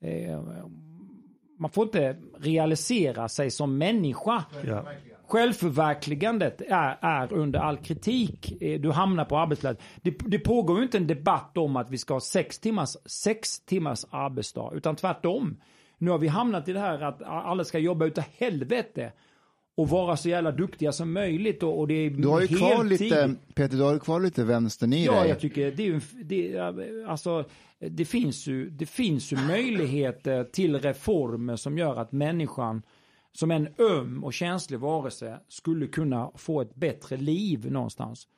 eh, 0.00 0.40
man 1.58 1.70
får 1.70 1.84
inte 1.84 2.16
realisera 2.40 3.28
sig 3.28 3.50
som 3.50 3.78
människa. 3.78 4.44
Ja. 4.66 4.84
Självförverkligandet 5.58 6.60
är, 6.60 6.96
är 7.00 7.32
under 7.32 7.58
all 7.58 7.76
kritik. 7.76 8.62
Eh, 8.62 8.80
Du 8.80 8.90
hamnar 8.90 9.24
på 9.24 9.38
arbetsplatsen. 9.38 9.84
Det, 10.02 10.10
det 10.26 10.38
pågår 10.38 10.76
ju 10.78 10.82
inte 10.82 10.96
en 10.98 11.06
debatt 11.06 11.56
om 11.56 11.76
att 11.76 11.90
vi 11.90 11.98
ska 11.98 12.14
ha 12.14 12.20
sex 12.20 12.58
timmars, 12.58 12.96
sex 13.06 13.60
timmars 13.60 14.04
arbetsdag, 14.10 14.70
utan 14.74 14.96
tvärtom. 14.96 15.56
Nu 15.98 16.10
har 16.10 16.18
vi 16.18 16.28
hamnat 16.28 16.68
i 16.68 16.72
det 16.72 16.80
här 16.80 17.00
att 17.02 17.22
alla 17.22 17.64
ska 17.64 17.78
jobba 17.78 18.06
utav 18.06 18.24
helvete 18.38 19.12
och 19.76 19.88
vara 19.88 20.16
så 20.16 20.28
jävla 20.28 20.52
duktiga 20.52 20.92
som 20.92 21.12
möjligt 21.12 21.62
och, 21.62 21.78
och 21.78 21.88
det 21.88 21.94
är 21.94 22.10
Du 22.10 22.28
har 22.28 22.40
ju 22.40 22.46
kvar 22.46 22.84
lite, 22.84 23.34
Peter, 23.54 23.76
du 23.76 23.82
har 23.82 23.92
ju 23.92 23.98
kvar 23.98 24.20
lite 24.20 24.44
vänstern 24.44 24.92
i 24.92 25.04
Ja, 25.06 25.20
dig. 25.20 25.28
jag 25.28 25.40
tycker 25.40 25.70
det 25.70 25.82
är 25.82 25.86
ju, 25.86 27.06
alltså, 27.08 27.44
det 27.90 28.04
finns 28.04 28.46
ju, 28.46 28.70
det 28.70 28.86
finns 28.86 29.32
ju 29.32 29.36
möjligheter 29.36 30.44
till 30.44 30.80
reformer 30.80 31.56
som 31.56 31.78
gör 31.78 31.96
att 31.96 32.12
människan 32.12 32.82
som 33.32 33.50
en 33.50 33.68
öm 33.78 34.24
och 34.24 34.32
känslig 34.32 34.80
varelse 34.80 35.40
skulle 35.48 35.86
kunna 35.86 36.30
få 36.34 36.60
ett 36.60 36.74
bättre 36.74 37.16
liv 37.16 37.72
någonstans. 37.72 38.28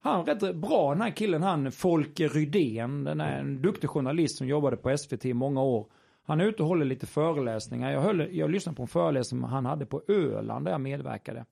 Han 0.00 0.20
är 0.20 0.24
rätt 0.24 0.56
bra 0.56 0.90
den 0.92 1.02
här 1.02 1.10
killen, 1.10 1.42
han 1.42 1.72
Folke 1.72 2.28
Rydén, 2.28 3.04
den 3.04 3.20
är 3.20 3.40
en 3.40 3.62
duktig 3.62 3.90
journalist 3.90 4.38
som 4.38 4.48
jobbade 4.48 4.76
på 4.76 4.96
SVT 4.98 5.24
i 5.24 5.34
många 5.34 5.62
år. 5.62 5.86
Han 6.22 6.40
är 6.40 6.44
ute 6.44 6.62
och 6.62 6.68
håller 6.68 6.84
lite 6.84 7.06
föreläsningar. 7.06 7.92
Jag, 7.92 8.00
höll, 8.00 8.36
jag 8.36 8.50
lyssnade 8.50 8.76
på 8.76 8.82
en 8.82 8.88
föreläsning 8.88 9.42
han 9.42 9.66
hade 9.66 9.86
på 9.86 10.02
Öland 10.08 10.64
där 10.64 10.72
jag 10.72 10.80
medverkade. 10.80 11.44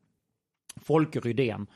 Folke 0.80 1.20
Rydén. 1.20 1.66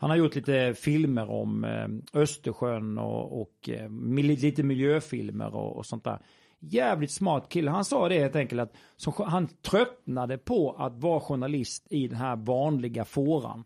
Han 0.00 0.10
har 0.10 0.16
gjort 0.16 0.34
lite 0.34 0.74
filmer 0.74 1.30
om 1.30 1.64
eh, 1.64 2.20
Östersjön 2.20 2.98
och, 2.98 3.40
och 3.40 3.68
eh, 3.68 3.90
lite 4.16 4.62
miljöfilmer 4.62 5.54
och, 5.54 5.76
och 5.76 5.86
sånt 5.86 6.04
där. 6.04 6.18
Jävligt 6.60 7.10
smart 7.10 7.48
kille. 7.48 7.70
Han 7.70 7.84
sa 7.84 8.08
det 8.08 8.18
helt 8.18 8.36
enkelt 8.36 8.60
att 8.60 8.76
som, 8.96 9.12
han 9.16 9.48
tröttnade 9.48 10.38
på 10.38 10.72
att 10.78 10.96
vara 10.96 11.20
journalist 11.20 11.86
i 11.90 12.08
den 12.08 12.16
här 12.16 12.36
vanliga 12.36 13.04
fåran. 13.04 13.64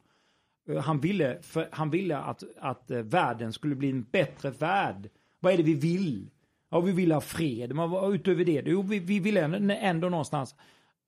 Eh, 0.69 0.79
han 0.79 1.01
ville, 1.01 1.43
för, 1.43 1.69
han 1.73 1.91
ville 1.91 2.17
att, 2.17 2.43
att 2.61 2.91
världen 2.91 3.53
skulle 3.53 3.75
bli 3.75 3.91
en 3.91 4.03
bättre 4.03 4.51
värld. 4.51 5.11
Vad 5.41 5.53
är 5.53 5.57
det 5.57 5.63
vi 5.63 5.75
vill? 5.75 6.31
Ja, 6.71 6.81
vi 6.81 6.93
vill 6.93 7.13
ha 7.13 7.21
fred. 7.21 7.75
Men 7.75 7.91
vad 7.91 8.15
utöver 8.15 8.45
det? 8.45 8.63
Jo, 8.67 8.83
vi, 8.83 8.99
vi 8.99 9.21
vill 9.21 9.37
ändå, 9.37 9.75
ändå 9.81 10.09
någonstans 10.09 10.55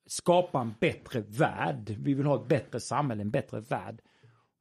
skapa 0.07 0.61
en 0.61 0.75
bättre 0.81 1.21
värld. 1.21 1.97
Vi 1.99 2.15
vill 2.15 2.27
ha 2.27 2.37
ett 2.37 2.49
bättre 2.49 2.81
samhälle, 2.81 3.23
en 3.23 3.31
bättre 3.31 3.61
värld. 3.61 4.01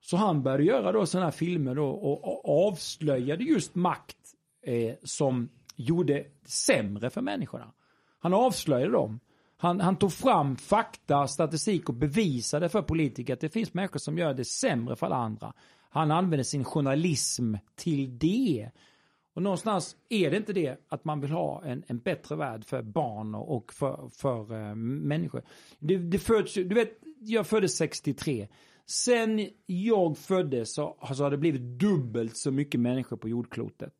Så 0.05 0.17
han 0.17 0.43
började 0.43 0.63
göra 0.63 0.91
då 0.91 1.05
sådana 1.05 1.25
här 1.25 1.31
filmer 1.31 1.75
då 1.75 1.87
och, 1.87 2.23
och 2.23 2.67
avslöjade 2.67 3.43
just 3.43 3.75
makt 3.75 4.17
eh, 4.65 4.95
som 5.03 5.49
gjorde 5.75 6.25
sämre 6.45 7.09
för 7.09 7.21
människorna. 7.21 7.73
Han 8.19 8.33
avslöjade 8.33 8.91
dem. 8.91 9.19
Han, 9.57 9.81
han 9.81 9.95
tog 9.95 10.13
fram 10.13 10.55
fakta, 10.55 11.27
statistik 11.27 11.89
och 11.89 11.95
bevisade 11.95 12.69
för 12.69 12.81
politiker 12.81 13.33
att 13.33 13.39
det 13.39 13.49
finns 13.49 13.73
människor 13.73 13.99
som 13.99 14.17
gör 14.17 14.33
det 14.33 14.45
sämre 14.45 14.95
för 14.95 15.05
alla 15.05 15.15
andra. 15.15 15.53
Han 15.89 16.11
använde 16.11 16.43
sin 16.43 16.63
journalism 16.63 17.55
till 17.75 18.17
det. 18.17 18.69
Och 19.33 19.41
någonstans 19.41 19.95
är 20.09 20.31
det 20.31 20.37
inte 20.37 20.53
det 20.53 20.77
att 20.89 21.05
man 21.05 21.21
vill 21.21 21.31
ha 21.31 21.63
en, 21.65 21.83
en 21.87 21.99
bättre 21.99 22.35
värld 22.35 22.65
för 22.65 22.81
barn 22.81 23.35
och, 23.35 23.55
och 23.55 23.73
för, 23.73 24.09
för 24.09 24.53
uh, 24.53 24.75
människor. 24.75 25.43
Det, 25.79 25.97
det 25.97 26.19
föds, 26.19 26.57
ju- 26.57 26.63
du 26.63 26.75
vet, 26.75 26.99
jag 27.19 27.47
föddes 27.47 27.77
63. 27.77 28.47
Sen 28.87 29.47
jag 29.65 30.17
föddes 30.17 30.73
så, 30.73 30.97
så 31.13 31.23
har 31.23 31.31
det 31.31 31.37
blivit 31.37 31.79
dubbelt 31.79 32.37
så 32.37 32.51
mycket 32.51 32.79
människor 32.79 33.17
på 33.17 33.29
jordklotet. 33.29 33.93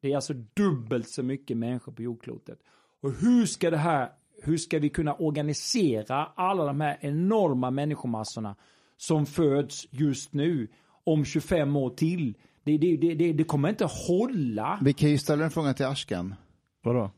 Det 0.00 0.12
är 0.12 0.16
alltså 0.16 0.34
dubbelt 0.54 1.08
så 1.08 1.22
mycket 1.22 1.56
människor 1.56 1.92
på 1.92 2.02
jordklotet. 2.02 2.58
Och 3.00 3.12
hur 3.12 3.46
ska 3.46 3.70
det 3.70 3.76
här, 3.76 4.08
hur 4.42 4.56
ska 4.56 4.78
vi 4.78 4.88
kunna 4.88 5.14
organisera 5.14 6.26
alla 6.26 6.64
de 6.64 6.80
här 6.80 6.98
enorma 7.00 7.70
människomassorna 7.70 8.56
som 8.96 9.26
föds 9.26 9.86
just 9.90 10.32
nu 10.32 10.68
om 11.04 11.24
25 11.24 11.76
år 11.76 11.90
till? 11.90 12.36
Det, 12.64 12.78
det, 12.78 12.96
det, 12.96 13.14
det, 13.14 13.32
det 13.32 13.44
kommer 13.44 13.68
inte 13.68 13.88
hålla. 14.08 14.78
Vi 14.82 14.92
kan 14.92 15.10
ju 15.10 15.18
ställa 15.18 15.44
en 15.44 15.50
fråga 15.50 15.74
till 15.74 15.86
Ashkan. 15.86 16.34
Vadå? 16.82 17.10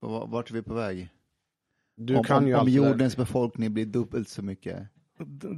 Vart 0.00 0.50
är 0.50 0.54
vi 0.54 0.62
på 0.62 0.74
väg? 0.74 1.08
Du 1.96 2.16
om 2.16 2.24
kan 2.24 2.36
om, 2.36 2.48
ju 2.48 2.54
om 2.54 2.68
jordens 2.68 3.16
befolkning 3.16 3.74
blir 3.74 3.86
dubbelt 3.86 4.28
så 4.28 4.42
mycket. 4.42 4.88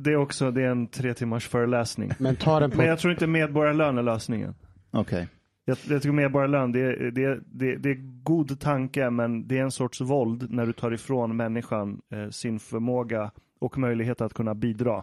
Det 0.04 0.12
är 0.12 0.16
också 0.16 0.50
det 0.50 0.62
är 0.62 0.70
en 0.70 0.86
tre 0.86 1.14
timmars 1.14 1.48
föreläsning. 1.48 2.10
Men 2.18 2.36
ta 2.36 2.60
den 2.60 2.70
på... 2.70 2.76
Men 2.76 2.86
jag 2.86 2.98
tror 2.98 3.12
inte 3.12 3.26
medborgarlön 3.26 3.98
är 3.98 4.02
lösningen. 4.02 4.54
Okej. 4.90 5.28
Jag, 5.64 5.78
jag 5.88 6.02
tycker 6.02 6.12
medborgarlön, 6.12 6.72
det 6.72 6.80
är, 6.80 7.10
det, 7.10 7.40
det, 7.46 7.76
det 7.76 7.90
är 7.90 8.22
god 8.22 8.60
tanke, 8.60 9.10
men 9.10 9.48
det 9.48 9.58
är 9.58 9.62
en 9.62 9.70
sorts 9.70 10.00
våld 10.00 10.50
när 10.50 10.66
du 10.66 10.72
tar 10.72 10.92
ifrån 10.94 11.36
människan 11.36 12.00
eh, 12.12 12.30
sin 12.30 12.58
förmåga 12.58 13.30
och 13.60 13.78
möjlighet 13.78 14.20
att 14.20 14.34
kunna 14.34 14.54
bidra. 14.54 15.02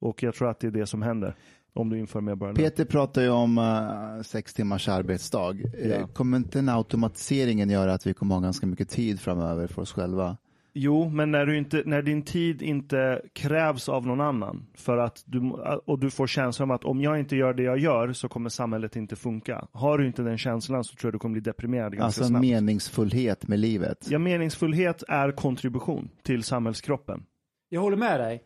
Och 0.00 0.22
jag 0.22 0.34
tror 0.34 0.50
att 0.50 0.60
det 0.60 0.66
är 0.66 0.70
det 0.70 0.86
som 0.86 1.02
händer 1.02 1.34
om 1.74 1.88
du 1.90 1.98
inför 1.98 2.20
medborgarlön. 2.20 2.56
Peter 2.56 2.84
pratar 2.84 3.22
ju 3.22 3.28
om 3.28 3.58
eh, 3.58 4.22
sex 4.22 4.54
timmars 4.54 4.88
arbetsdag. 4.88 5.50
Eh, 5.78 5.88
Ja. 5.88 6.06
Kommer 6.06 6.36
inte 6.36 6.58
den 6.58 6.68
automatiseringen 6.68 7.70
göra 7.70 7.94
att 7.94 8.06
vi 8.06 8.14
kommer 8.14 8.34
ha 8.34 8.42
ganska 8.42 8.66
mycket 8.66 8.88
tid 8.88 9.20
framöver 9.20 9.66
för 9.66 9.82
oss 9.82 9.92
själva? 9.92 10.36
Jo, 10.78 11.08
men 11.08 11.30
när, 11.30 11.46
du 11.46 11.58
inte, 11.58 11.82
när 11.86 12.02
din 12.02 12.22
tid 12.22 12.62
inte 12.62 13.22
krävs 13.32 13.88
av 13.88 14.06
någon 14.06 14.20
annan 14.20 14.66
för 14.74 14.98
att 14.98 15.22
du, 15.26 15.40
och 15.86 15.98
du 15.98 16.10
får 16.10 16.26
känslan 16.26 16.70
av 16.70 16.74
att 16.74 16.84
om 16.84 17.00
jag 17.00 17.18
inte 17.18 17.36
gör 17.36 17.54
det 17.54 17.62
jag 17.62 17.78
gör 17.78 18.12
så 18.12 18.28
kommer 18.28 18.48
samhället 18.50 18.96
inte 18.96 19.16
funka. 19.16 19.68
Har 19.72 19.98
du 19.98 20.06
inte 20.06 20.22
den 20.22 20.38
känslan 20.38 20.84
så 20.84 20.94
tror 20.96 21.08
jag 21.08 21.14
du 21.14 21.18
kommer 21.18 21.32
bli 21.32 21.40
deprimerad 21.40 21.92
ganska 21.92 22.04
Alltså 22.04 22.24
snabbt. 22.24 22.40
meningsfullhet 22.40 23.48
med 23.48 23.58
livet. 23.58 24.06
Ja, 24.10 24.18
meningsfullhet 24.18 25.02
är 25.08 25.32
kontribution 25.32 26.08
till 26.22 26.42
samhällskroppen. 26.42 27.22
Jag 27.68 27.80
håller 27.80 27.96
med 27.96 28.20
dig. 28.20 28.42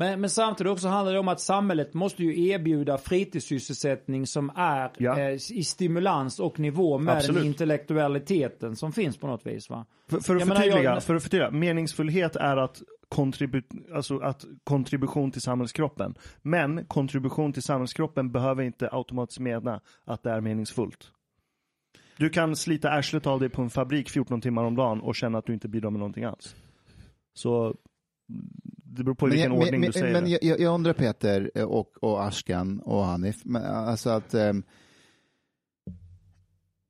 Men, 0.00 0.20
men 0.20 0.30
samtidigt 0.30 0.70
också 0.72 0.88
handlar 0.88 1.12
det 1.12 1.18
om 1.18 1.28
att 1.28 1.40
samhället 1.40 1.94
måste 1.94 2.22
ju 2.24 2.48
erbjuda 2.48 2.98
fritidssysselsättning 2.98 4.26
som 4.26 4.50
är 4.56 4.90
Ja. 4.98 5.18
eh, 5.20 5.30
i 5.34 5.64
stimulans 5.64 6.40
och 6.40 6.58
nivå 6.58 6.98
med 6.98 7.16
Absolut. 7.16 7.36
den 7.40 7.46
intellektualiteten 7.46 8.76
som 8.76 8.92
finns 8.92 9.16
på 9.16 9.26
något 9.26 9.46
vis. 9.46 9.70
Va? 9.70 9.86
För, 10.10 10.20
för, 10.20 10.34
att 10.34 10.40
Jag 10.40 10.48
menar, 10.48 10.60
förtydliga, 10.60 10.82
jag- 10.94 11.02
för 11.02 11.14
att 11.14 11.22
förtydliga, 11.22 11.50
meningsfullhet 11.50 12.36
är 12.36 12.56
att, 12.56 12.82
kontribu, 13.08 13.62
alltså 13.94 14.18
att 14.18 14.44
kontribution 14.64 15.30
till 15.30 15.40
samhällskroppen. 15.42 16.14
Men 16.42 16.84
kontribution 16.84 17.52
till 17.52 17.62
samhällskroppen 17.62 18.32
behöver 18.32 18.62
inte 18.62 18.88
automatiskt 18.92 19.40
mena 19.40 19.80
att 20.04 20.22
det 20.22 20.30
är 20.30 20.40
meningsfullt. 20.40 21.10
Du 22.16 22.28
kan 22.30 22.56
slita 22.56 22.90
arslet 22.90 23.26
av 23.26 23.40
dig 23.40 23.48
på 23.48 23.62
en 23.62 23.70
fabrik 23.70 24.10
14 24.10 24.40
timmar 24.40 24.64
om 24.64 24.76
dagen 24.76 25.00
och 25.00 25.14
känna 25.16 25.38
att 25.38 25.46
du 25.46 25.52
inte 25.54 25.68
bidrar 25.68 25.90
med 25.90 25.98
någonting 25.98 26.24
alls. 26.24 26.56
Så 27.34 27.74
det 28.88 29.04
beror 29.04 29.14
på 29.14 29.28
i 29.28 29.30
vilken 29.30 29.50
men, 29.50 29.60
ordning 29.60 29.80
men, 29.80 29.86
du 29.90 29.92
säger 29.92 30.12
men 30.12 30.24
det. 30.24 30.30
jag, 30.30 30.42
jag 30.42 30.60
jag 30.60 30.74
undrar 30.74 30.92
Peter 30.92 31.64
och, 31.64 32.04
och 32.04 32.26
Ashkan 32.26 32.80
och 32.80 33.04
Hanif, 33.04 33.44
men, 33.44 33.64
alltså 33.64 34.10
att 34.10 34.34
ehm, 34.34 34.62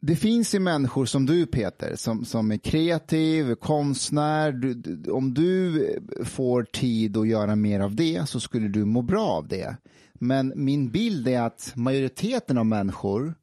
det 0.00 0.16
finns 0.16 0.54
ju 0.54 0.58
människor 0.58 1.06
som 1.06 1.26
du 1.26 1.46
Peter, 1.46 1.96
som, 1.96 2.24
som 2.24 2.52
är 2.52 2.56
kreativ, 2.56 3.54
konstnär. 3.54 4.52
Du, 4.52 4.74
du, 4.74 5.10
om 5.10 5.34
du 5.34 5.86
får 6.24 6.62
tid 6.62 7.16
att 7.16 7.28
göra 7.28 7.56
mer 7.56 7.80
av 7.80 7.94
det 7.94 8.28
så 8.28 8.40
skulle 8.40 8.68
du 8.68 8.84
må 8.84 9.02
bra 9.02 9.26
av 9.26 9.48
det. 9.48 9.76
Men 10.12 10.52
min 10.56 10.90
bild 10.90 11.28
är 11.28 11.40
att 11.42 11.72
majoriteten 11.76 12.58
av 12.58 12.66
människor 12.66 13.34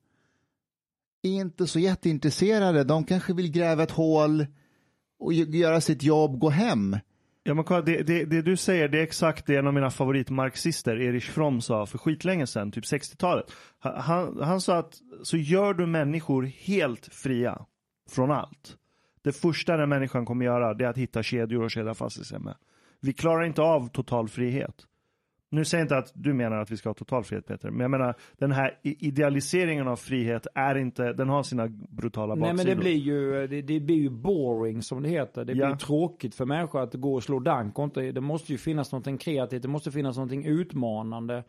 är 1.22 1.32
inte 1.32 1.68
så 1.68 1.80
jätteintresserade. 1.80 2.84
De 2.84 3.03
kanske 3.03 3.34
vill 3.34 3.52
gräva 3.52 3.84
ett 3.84 3.91
hål 3.91 4.45
och 5.19 5.34
gö- 5.34 5.56
göra 5.56 5.82
sitt 5.82 6.03
jobb, 6.03 6.40
gå 6.40 6.49
hem. 6.49 6.98
Ja, 7.48 7.54
men 7.54 7.64
kolla, 7.64 7.82
det, 7.82 8.04
det, 8.04 8.26
det 8.26 8.42
du 8.42 8.58
säger 8.58 8.88
det 8.88 9.00
är 9.00 9.04
exakt 9.04 9.46
det 9.46 9.56
en 9.56 9.68
av 9.68 9.74
mina 9.74 9.92
favoritmarxister, 9.92 10.96
Erich 10.96 11.30
Fromm, 11.32 11.62
sa 11.62 11.86
för 11.86 11.98
skitlänge 11.98 12.48
sedan, 12.48 12.72
typ 12.72 12.84
60-talet. 12.84 13.46
Han, 13.80 14.40
han, 14.42 14.62
sa 14.62 14.78
att 14.78 14.94
så 15.24 15.38
gör 15.38 15.74
du 15.74 15.86
människor 15.86 16.44
helt 16.44 17.06
fria 17.06 17.66
från 18.10 18.32
allt. 18.32 18.78
Det 19.24 19.32
första 19.32 19.78
den 19.78 19.90
människan 19.90 20.26
kommer 20.26 20.46
göra 20.46 20.74
det 20.74 20.86
är 20.86 20.90
att 20.90 20.98
hitta 20.98 21.24
kedjor 21.24 21.64
och 21.64 21.72
kedja 21.72 21.94
fast 21.94 22.26
sig 22.26 22.40
med. 22.40 22.56
Vi 23.02 23.14
klarar 23.14 23.44
inte 23.44 23.62
av 23.62 23.90
total 23.90 24.30
frihet. 24.30 24.76
Nu 25.56 25.65
säger 25.65 25.82
jag 25.82 25.86
inte 25.86 25.98
att 25.98 26.11
du 26.15 26.34
menar 26.34 26.57
att 26.57 26.72
vi 26.72 26.77
ska 26.77 26.90
ha 26.90 26.94
total 26.94 27.23
frihet 27.23 27.48
Peter, 27.48 27.69
men 27.72 27.80
jag 27.80 27.91
menar 27.91 28.15
den 28.38 28.52
här 28.52 28.77
idealiseringen 28.84 29.88
av 29.88 29.95
frihet 29.95 30.48
är 30.56 30.76
inte, 30.77 31.14
den 31.14 31.30
har 31.30 31.44
sina 31.44 31.68
brutala 31.90 32.36
Nej 32.36 32.41
baksidor. 32.41 32.57
men 32.57 32.65
det 32.77 32.82
blir 32.84 32.95
ju, 32.98 33.48
det, 33.48 33.61
det 33.61 33.80
blir 33.80 33.95
ju 33.95 34.10
boring 34.10 34.82
som 34.82 35.03
det 35.03 35.10
heter. 35.10 35.45
Det 35.45 35.53
blir 35.53 35.64
Ja. 35.64 35.69
ju 35.69 35.77
tråkigt 35.77 36.36
för 36.36 36.45
människor 36.45 36.82
att 36.84 36.94
gå 36.94 37.14
och 37.15 37.23
slå 37.23 37.40
dank. 37.40 37.80
Och 37.80 37.84
inte, 37.86 38.11
det 38.11 38.22
måste 38.22 38.52
ju 38.52 38.57
finnas 38.57 38.91
någonting 38.91 39.18
kreativt, 39.18 39.61
det 39.61 39.68
måste 39.68 39.91
finnas 39.91 40.15
någonting 40.18 40.45
utmanande. 40.45 41.44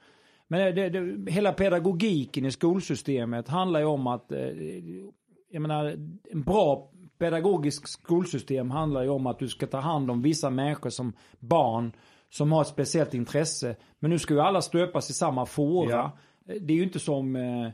Men 0.48 0.74
det, 0.74 0.88
det, 0.88 1.30
hela 1.32 1.52
pedagogiken 1.52 2.44
i 2.44 2.50
skolsystemet 2.50 3.48
handlar 3.48 3.80
ju 3.80 3.86
om 3.86 4.06
att, 4.06 4.32
eh, 4.32 4.38
jag 5.50 5.62
menar, 5.62 5.84
en 6.30 6.42
bra 6.42 6.90
pedagogisk 7.18 7.88
skolsystem 7.88 8.70
handlar 8.70 9.02
ju 9.02 9.08
om 9.08 9.26
att 9.26 9.38
du 9.38 9.48
ska 9.48 9.66
ta 9.66 9.78
hand 9.80 10.10
om 10.10 10.22
vissa 10.22 10.50
människor 10.50 10.90
som 10.90 11.12
barn 11.38 11.92
som 12.30 12.52
har 12.52 12.62
ett 12.62 12.68
speciellt 12.68 13.14
intresse. 13.14 13.76
Men 13.98 14.10
nu 14.10 14.18
ska 14.18 14.34
ju 14.34 14.40
alla 14.40 14.62
stöpas 14.62 15.10
i 15.10 15.12
samma 15.12 15.46
fåra. 15.46 15.90
Ja. 15.90 16.18
Det 16.60 16.72
är 16.72 16.76
ju 16.76 16.82
inte 16.82 16.98
som 16.98 17.36
eh, 17.36 17.68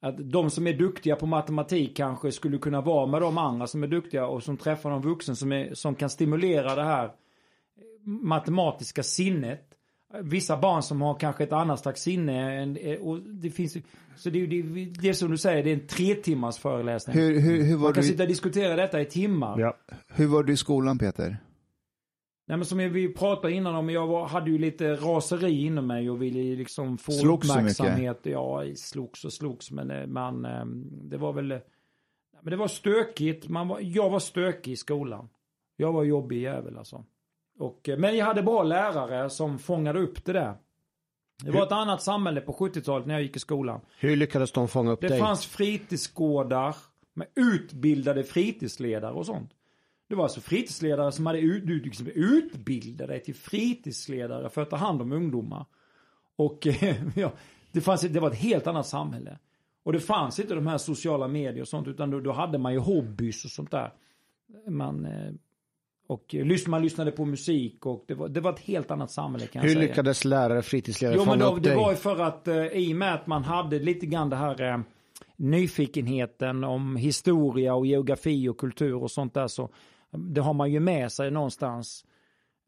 att 0.00 0.30
de 0.30 0.50
som 0.50 0.66
är 0.66 0.72
duktiga 0.72 1.16
på 1.16 1.26
matematik 1.26 1.96
kanske 1.96 2.32
skulle 2.32 2.58
kunna 2.58 2.80
vara 2.80 3.06
med 3.06 3.22
de 3.22 3.38
andra 3.38 3.66
som 3.66 3.82
är 3.82 3.86
duktiga 3.86 4.26
och 4.26 4.42
som 4.42 4.56
träffar 4.56 4.90
någon 4.90 5.02
vuxen 5.02 5.36
som, 5.36 5.52
är, 5.52 5.74
som 5.74 5.94
kan 5.94 6.10
stimulera 6.10 6.74
det 6.74 6.84
här 6.84 7.10
matematiska 8.04 9.02
sinnet. 9.02 9.64
Vissa 10.22 10.56
barn 10.56 10.82
som 10.82 11.02
har 11.02 11.14
kanske 11.14 11.44
ett 11.44 11.52
annat 11.52 11.80
slags 11.80 12.02
sinne. 12.02 12.62
än- 12.62 12.78
Och 13.00 13.20
det 13.20 13.50
finns, 13.50 13.76
så 14.16 14.30
det, 14.30 14.42
är 14.42 14.46
det, 14.46 14.84
det 14.84 15.08
är 15.08 15.12
som 15.12 15.30
du 15.30 15.38
säger, 15.38 15.64
det 15.64 15.70
är 15.70 15.74
en 15.74 15.86
tre 15.86 16.14
timmars 16.14 16.58
föreläsning. 16.58 17.16
Hur, 17.16 17.40
hur, 17.40 17.62
hur, 17.62 17.76
var 17.76 17.82
Man 17.84 17.92
kan 17.92 18.02
du, 18.02 18.08
sitta 18.08 18.22
och 18.22 18.28
diskutera 18.28 18.76
detta 18.76 19.00
i 19.00 19.04
timmar. 19.04 19.60
Ja. 19.60 19.76
hur 20.08 20.26
var 20.26 20.42
du 20.42 20.52
i 20.52 20.56
skolan 20.56 20.98
Peter? 20.98 21.36
Nej, 22.48 22.56
men 22.56 22.64
som 22.66 22.78
vi 22.78 23.14
pratade 23.14 23.52
innan 23.52 23.74
om, 23.74 23.90
jag 23.90 24.06
var, 24.06 24.26
hade 24.26 24.50
ju 24.50 24.58
lite 24.58 24.94
raseri 24.94 25.64
inom 25.66 25.86
mig 25.86 26.10
och 26.10 26.22
ville 26.22 26.56
liksom 26.56 26.98
få 26.98 27.12
Slogs 27.12 27.50
uppmärksamhet. 27.50 28.18
Ja, 28.22 28.62
slogs 28.76 29.24
och 29.24 29.32
slogs, 29.32 29.70
men 29.70 29.90
eh, 29.90 30.06
man, 30.06 30.44
eh, 30.44 30.64
det 30.90 31.16
var 31.16 31.32
väl, 31.32 31.52
eh, 31.52 31.58
men 32.42 32.50
det 32.50 32.56
var 32.56 32.68
stökigt. 32.68 33.48
Man 33.48 33.68
var, 33.68 33.78
jag 33.82 34.10
var 34.10 34.18
stökig 34.18 34.72
i 34.72 34.76
skolan. 34.76 35.28
Jag 35.76 35.92
var 35.92 36.04
jobbig 36.04 36.42
jävel 36.42 36.78
alltså. 36.78 37.04
Och, 37.58 37.88
eh, 37.88 37.98
men 37.98 38.16
jag 38.16 38.26
hade 38.26 38.42
bra 38.42 38.62
lärare 38.62 39.30
som 39.30 39.58
fångade 39.58 40.00
upp 40.00 40.24
det 40.24 40.32
där. 40.32 40.54
Det 41.44 41.50
var 41.50 41.62
ett 41.62 41.72
annat 41.72 42.02
samhälle 42.02 42.40
på 42.40 42.52
70-talet 42.52 43.06
när 43.06 43.14
jag 43.14 43.22
gick 43.22 43.36
i 43.36 43.40
skolan. 43.40 43.80
Hur 43.98 44.16
lyckades 44.16 44.52
de 44.52 44.68
fånga 44.68 44.90
upp 44.90 45.00
Det 45.00 45.08
dig? 45.08 45.18
fanns 45.20 45.46
fritidsgårdar 45.46 46.76
med 47.14 47.26
utbildade 47.34 48.24
fritidsledare 48.24 49.12
och 49.12 49.26
sånt. 49.26 49.50
Det 50.08 50.14
var 50.14 50.24
alltså 50.24 50.40
fritidsledare 50.40 51.12
som 51.12 51.26
hade 51.26 51.38
ut, 51.40 51.66
du 51.66 51.80
liksom 51.80 52.06
utbildat 52.06 53.08
dig 53.08 53.22
till 53.22 53.34
fritidsledare 53.34 54.48
för 54.50 54.62
att 54.62 54.70
ta 54.70 54.76
hand 54.76 55.02
om 55.02 55.12
ungdomar. 55.12 55.66
Och 56.36 56.66
eh, 56.66 56.96
ja, 57.16 57.32
det, 57.72 57.80
fanns, 57.80 58.00
det 58.00 58.20
var 58.20 58.30
ett 58.30 58.38
helt 58.38 58.66
annat 58.66 58.86
samhälle. 58.86 59.38
Och 59.82 59.92
det 59.92 60.00
fanns 60.00 60.40
inte 60.40 60.54
de 60.54 60.66
här 60.66 60.78
sociala 60.78 61.28
medier 61.28 61.60
och 61.60 61.68
sånt 61.68 61.88
utan 61.88 62.10
då, 62.10 62.20
då 62.20 62.32
hade 62.32 62.58
man 62.58 62.72
ju 62.72 62.78
hobbys 62.78 63.44
och 63.44 63.50
sånt 63.50 63.70
där. 63.70 63.92
Man, 64.68 65.04
eh, 65.04 65.32
och 66.06 66.34
man 66.66 66.82
lyssnade 66.82 67.10
på 67.10 67.24
musik 67.24 67.86
och 67.86 68.04
det 68.08 68.14
var, 68.14 68.28
det 68.28 68.40
var 68.40 68.52
ett 68.52 68.60
helt 68.60 68.90
annat 68.90 69.10
samhälle 69.10 69.46
kan 69.46 69.62
jag 69.62 69.68
Hur 69.68 69.74
säga. 69.74 69.88
lyckades 69.88 70.24
lärare, 70.24 70.62
fritidsledare 70.62 71.16
Jo 71.18 71.24
fånga 71.24 71.44
upp 71.44 71.62
det 71.62 71.68
dig? 71.68 71.76
var 71.76 71.90
ju 71.90 71.96
för 71.96 72.18
att 72.18 72.48
eh, 72.48 72.64
i 72.66 72.92
och 72.92 72.96
med 72.96 73.14
att 73.14 73.26
man 73.26 73.44
hade 73.44 73.78
lite 73.78 74.06
grann 74.06 74.30
det 74.30 74.36
här 74.36 74.72
eh, 74.72 74.80
nyfikenheten 75.36 76.64
om 76.64 76.96
historia 76.96 77.74
och 77.74 77.86
geografi 77.86 78.48
och 78.48 78.58
kultur 78.58 79.02
och 79.02 79.10
sånt 79.10 79.34
där 79.34 79.48
så 79.48 79.68
det 80.12 80.40
har 80.40 80.54
man 80.54 80.72
ju 80.72 80.80
med 80.80 81.12
sig 81.12 81.30
någonstans. 81.30 82.04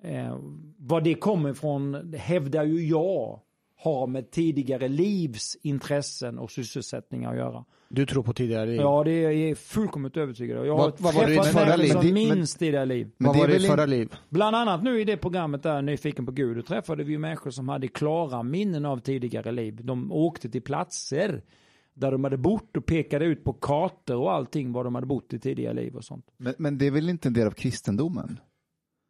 Eh, 0.03 0.39
vad 0.79 1.05
det 1.05 1.15
kommer 1.15 1.51
ifrån 1.51 2.15
hävdar 2.19 2.65
ju 2.65 2.87
jag 2.87 3.41
har 3.77 4.07
med 4.07 4.31
tidigare 4.31 4.89
livs 4.89 5.57
intressen 5.62 6.39
och 6.39 6.51
sysselsättningar 6.51 7.31
att 7.31 7.37
göra. 7.37 7.65
Du 7.89 8.07
tror 8.07 8.23
på 8.23 8.33
tidigare 8.33 8.67
liv? 8.67 8.77
Ja, 8.81 9.05
det 9.05 9.11
är 9.11 9.31
jag 9.31 9.59
fullkomment 9.59 10.17
övertygad 10.17 10.59
om. 10.59 10.67
Jag 10.67 10.77
har 10.77 10.83
Vad- 10.83 11.01
vad 11.01 11.15
var 11.15 11.27
det 11.27 11.43
förra 11.45 11.77
liv? 11.77 11.89
som 11.89 12.12
minns 12.15 12.55
tidigare 12.55 12.87
liv. 12.87 13.11
Men 13.17 13.27
Vad 13.29 13.37
var 13.37 13.49
det 13.49 13.57
i 13.57 13.61
förra 13.61 13.87
liv? 13.87 14.15
Bland 14.29 14.57
annat 14.57 14.83
nu 14.83 15.01
i 15.01 15.05
det 15.05 15.17
programmet 15.17 15.62
där, 15.62 15.83
Nyfiken 15.83 16.27
på 16.27 16.33
Gud, 16.33 16.57
då 16.57 16.62
träffade 16.62 17.05
vi 17.05 17.19
människor 17.19 17.51
som 17.51 17.69
hade 17.69 17.89
klara 17.89 18.43
minnen 18.43 18.87
av 18.87 18.99
tidigare 18.99 19.53
liv. 19.53 19.79
De 19.85 20.12
åkte 20.12 20.49
till 20.51 20.62
platser 20.62 21.43
där 22.01 22.12
de 22.12 22.24
hade 22.24 22.36
bott 22.36 22.77
och 22.77 22.86
pekade 22.86 23.24
ut 23.24 23.44
på 23.44 23.52
kartor 23.52 24.16
och 24.16 24.32
allting 24.32 24.72
var 24.72 24.85
de 24.85 24.94
hade 24.94 25.06
bott 25.06 25.32
i 25.32 25.39
tidigare 25.39 25.74
liv 25.74 25.97
och 25.97 26.05
sånt. 26.05 26.27
Men, 26.36 26.55
men 26.59 26.78
det 26.78 26.86
är 26.86 26.90
väl 26.90 27.09
inte 27.09 27.28
en 27.28 27.32
del 27.32 27.47
av 27.47 27.51
kristendomen? 27.51 28.40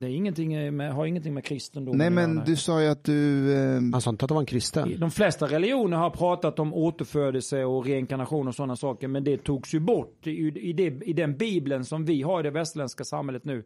Det 0.01 0.07
är 0.07 0.11
ingenting 0.11 0.77
med, 0.77 0.95
har 0.95 1.07
ingenting 1.07 1.35
med 1.35 1.45
kristendom 1.45 1.97
Nej 1.99 2.05
göra, 2.05 2.27
men 2.27 2.45
du 2.45 2.57
sa 2.57 2.83
ju 2.83 2.89
att 2.89 3.05
du... 3.05 3.53
Eh, 3.53 3.75
Han 3.75 4.01
sa 4.01 4.11
inte 4.11 4.25
att 4.25 4.29
det 4.29 4.35
var 4.35 4.41
en 4.41 4.47
kristen. 4.47 5.01
De 5.01 5.11
flesta 5.11 5.47
religioner 5.47 5.97
har 5.97 6.11
pratat 6.11 6.59
om 6.59 6.75
återfödelse 6.75 7.65
och 7.65 7.87
reinkarnation 7.87 8.49
och 8.49 8.55
sådana 8.55 8.77
saker, 8.77 9.09
men 9.09 9.25
det 9.25 9.45
togs 9.45 9.75
ju 9.75 9.81
bort. 9.81 10.27
I, 10.27 10.31
i, 10.31 10.73
det, 10.73 10.85
I 10.85 11.13
den 11.13 11.37
bibeln 11.37 11.85
som 11.85 12.05
vi 12.05 12.23
har 12.23 12.41
i 12.41 12.43
det 12.43 12.51
västerländska 12.51 13.05
samhället 13.05 13.45
nu, 13.45 13.65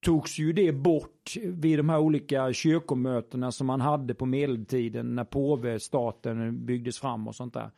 togs 0.00 0.38
ju 0.38 0.52
det 0.52 0.72
bort 0.72 1.36
vid 1.44 1.78
de 1.78 1.88
här 1.88 1.98
olika 1.98 2.52
kyrkomötena 2.52 3.52
som 3.52 3.66
man 3.66 3.80
hade 3.80 4.14
på 4.14 4.26
medeltiden 4.26 5.14
när 5.14 5.24
påvestaten 5.24 6.66
byggdes 6.66 6.98
fram 6.98 7.28
och 7.28 7.34
sånt 7.34 7.54
där. 7.54 7.70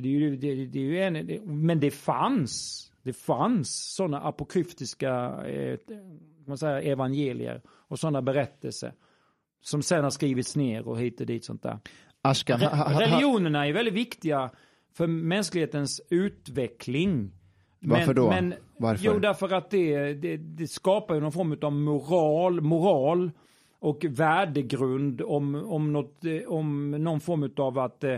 Det 0.00 0.08
är 0.08 0.10
ju, 0.10 0.36
det, 0.36 0.66
det 0.66 0.78
är 0.78 0.82
ju 0.82 1.00
en, 1.00 1.26
det, 1.26 1.40
men 1.44 1.80
det 1.80 1.90
fanns, 1.90 2.84
det 3.02 3.12
fanns 3.12 3.94
sådana 3.94 4.20
apokryftiska 4.20 5.10
eh, 5.46 5.78
man 6.46 6.58
säger, 6.58 6.92
evangelier 6.92 7.60
och 7.66 7.98
sådana 7.98 8.22
berättelser 8.22 8.92
som 9.60 9.82
sen 9.82 10.04
har 10.04 10.10
skrivits 10.10 10.56
ner 10.56 10.88
och 10.88 10.98
hit 10.98 11.20
och 11.20 11.26
dit 11.26 11.44
sånt 11.44 11.62
där. 11.62 11.78
Ashkan, 12.22 12.60
ha, 12.60 12.68
ha, 12.68 12.92
ha, 12.92 13.00
Religionerna 13.00 13.66
är 13.66 13.72
väldigt 13.72 13.94
viktiga 13.94 14.50
för 14.92 15.06
mänsklighetens 15.06 16.00
utveckling. 16.10 17.32
Varför 17.80 18.14
då? 18.14 18.34
Varför? 18.78 19.04
Jo, 19.04 19.18
därför 19.18 19.52
att 19.52 19.70
det, 19.70 20.14
det, 20.14 20.36
det 20.36 20.66
skapar 20.66 21.14
ju 21.14 21.20
någon 21.20 21.32
form 21.32 21.58
av 21.62 21.72
moral, 21.72 22.60
moral 22.60 23.30
och 23.78 24.04
värdegrund 24.08 25.22
om, 25.22 25.54
om, 25.54 25.92
något, 25.92 26.24
eh, 26.24 26.48
om 26.48 26.90
någon 26.90 27.20
form 27.20 27.50
av 27.56 27.78
att 27.78 28.04
eh, 28.04 28.16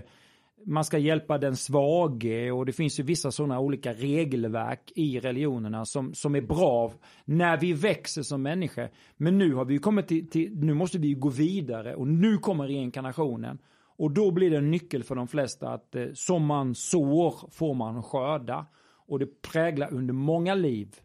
man 0.66 0.84
ska 0.84 0.98
hjälpa 0.98 1.38
den 1.38 1.56
svage 1.56 2.50
och 2.52 2.66
det 2.66 2.72
finns 2.72 3.00
ju 3.00 3.02
vissa 3.02 3.32
sådana 3.32 3.60
olika 3.60 3.92
regelverk 3.92 4.92
i 4.94 5.20
religionerna 5.20 5.84
som, 5.84 6.14
som 6.14 6.34
är 6.34 6.40
bra 6.40 6.92
när 7.24 7.56
vi 7.56 7.72
växer 7.72 8.22
som 8.22 8.42
människor. 8.42 8.90
Men 9.16 9.38
nu 9.38 9.54
har 9.54 9.64
vi 9.64 9.74
ju 9.74 9.80
kommit 9.80 10.08
till, 10.08 10.30
till 10.30 10.54
nu 10.54 10.74
måste 10.74 10.98
vi 10.98 11.08
ju 11.08 11.14
gå 11.14 11.28
vidare 11.28 11.94
och 11.94 12.06
nu 12.06 12.38
kommer 12.38 12.66
reinkarnationen. 12.66 13.58
Och 13.98 14.10
då 14.10 14.30
blir 14.30 14.50
det 14.50 14.56
en 14.56 14.70
nyckel 14.70 15.04
för 15.04 15.14
de 15.14 15.28
flesta 15.28 15.68
att 15.68 15.94
eh, 15.94 16.06
som 16.14 16.46
man 16.46 16.74
sår 16.74 17.50
får 17.50 17.74
man 17.74 18.02
skörda. 18.02 18.66
Och 19.08 19.18
det 19.18 19.42
präglar 19.42 19.94
under 19.94 20.14
många 20.14 20.54
liv. 20.54 20.96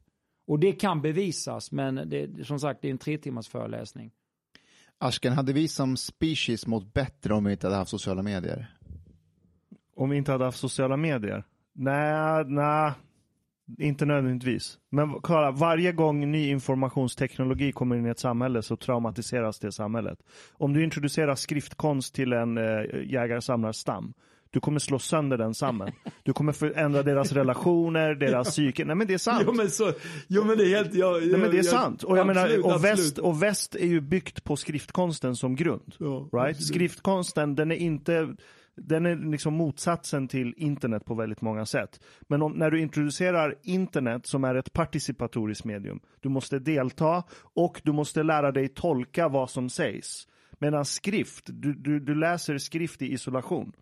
Och 0.48 0.60
det 0.60 0.72
kan 0.72 1.02
bevisas 1.02 1.72
men 1.72 1.96
det, 1.96 2.48
som 2.48 2.60
sagt 2.60 2.82
det 2.82 2.88
är 2.88 2.92
en 2.92 2.98
tre 2.98 3.18
timmars 3.18 3.48
föreläsning. 3.48 4.12
Ashkan, 4.98 5.34
hade 5.34 5.54
vi 5.54 5.68
som 5.68 5.98
species 5.98 6.68
mått 6.68 6.94
bättre 6.94 7.34
om 7.34 7.44
vi 7.44 7.52
inte 7.52 7.68
hade 7.68 7.78
haft 7.78 7.92
sociala 7.92 8.22
medier? 8.22 8.78
Om 9.96 10.10
vi 10.10 10.18
inte 10.18 10.32
hade 10.32 10.46
haft 10.46 10.60
sociala 10.60 10.98
medier? 10.98 11.44
Nej, 11.74 12.46
nej, 12.48 12.92
inte 13.80 14.06
nödvändigtvis. 14.06 14.78
Men 14.90 15.14
kolla, 15.22 15.52
varje 15.52 15.92
gång 15.92 16.32
ny 16.32 16.50
informationsteknologi 16.50 17.72
kommer 17.72 17.96
in 17.96 18.06
i 18.06 18.10
ett 18.10 18.20
samhälle 18.20 18.62
så 18.62 18.76
traumatiseras 18.76 19.60
det 19.60 19.72
samhället. 19.72 20.20
Om 20.54 20.74
du 20.74 20.84
introducerar 20.84 21.36
skriftkonst 21.36 22.16
till 22.16 22.34
en 22.34 22.58
eh, 22.58 22.64
jägar-samlarstam, 23.06 24.14
du 24.54 24.60
kommer 24.60 24.80
slå 24.80 25.00
sönder 25.00 25.38
den 25.38 25.54
stammen. 25.54 25.92
Du 26.24 26.34
kommer 26.34 26.54
förändra 26.54 27.04
deras 27.04 27.32
relationer, 27.32 28.16
deras 28.16 28.50
psyke. 28.50 28.86
Nej 28.86 28.96
men 28.96 29.08
det 29.08 29.14
är 29.14 29.18
sant. 29.18 29.44
Jo 29.46 29.54
men, 29.54 29.70
så, 29.70 29.94
jo, 30.28 30.44
men 30.44 30.58
det 30.58 30.64
är 30.64 30.78
helt... 30.78 30.94
Jag, 30.94 31.22
Nej, 31.22 31.32
men 31.32 31.42
det 31.42 31.48
är 31.48 31.54
jag, 31.56 31.66
sant. 31.66 32.04
Och, 32.04 32.18
jag 32.18 32.30
absolut, 32.30 32.66
menar, 32.66 32.76
och, 32.76 32.84
väst, 32.84 33.18
och 33.18 33.44
väst 33.44 33.76
är 33.76 33.88
ju 33.88 34.02
byggt 34.02 34.44
på 34.44 34.56
skriftkonsten 34.56 35.36
som 35.36 35.56
grund. 35.56 35.96
Ja, 35.98 36.30
right? 36.34 36.64
Skriftkonsten, 36.64 37.56
den 37.56 37.72
är 37.72 37.76
inte 37.76 38.36
den 38.76 39.06
är 39.06 39.16
liksom 39.16 39.54
motsatsen 39.54 40.28
till 40.28 40.54
internet 40.58 41.06
på 41.06 41.14
väldigt 41.14 41.42
många 41.42 41.66
sätt. 41.66 42.00
Men 42.22 42.42
om, 42.42 42.52
när 42.52 42.72
du 42.72 42.80
introducerar 42.80 43.56
internet 43.64 44.26
som 44.26 44.44
är 44.44 44.56
ett 44.56 44.74
participatoriskt 44.74 45.66
medium, 45.66 46.00
du 46.20 46.30
måste 46.30 46.60
delta 46.60 47.24
och 47.54 47.82
du 47.84 47.92
måste 47.92 48.24
lära 48.24 48.52
dig 48.52 48.68
tolka 48.68 49.28
vad 49.28 49.50
som 49.50 49.70
sägs. 49.70 50.28
Medan 50.60 50.86
skrift, 50.86 51.44
du, 51.48 51.74
du, 51.74 52.00
du 52.00 52.16
läser 52.16 52.58
skrift 52.58 53.02
i 53.02 53.14
isolation. 53.14 53.74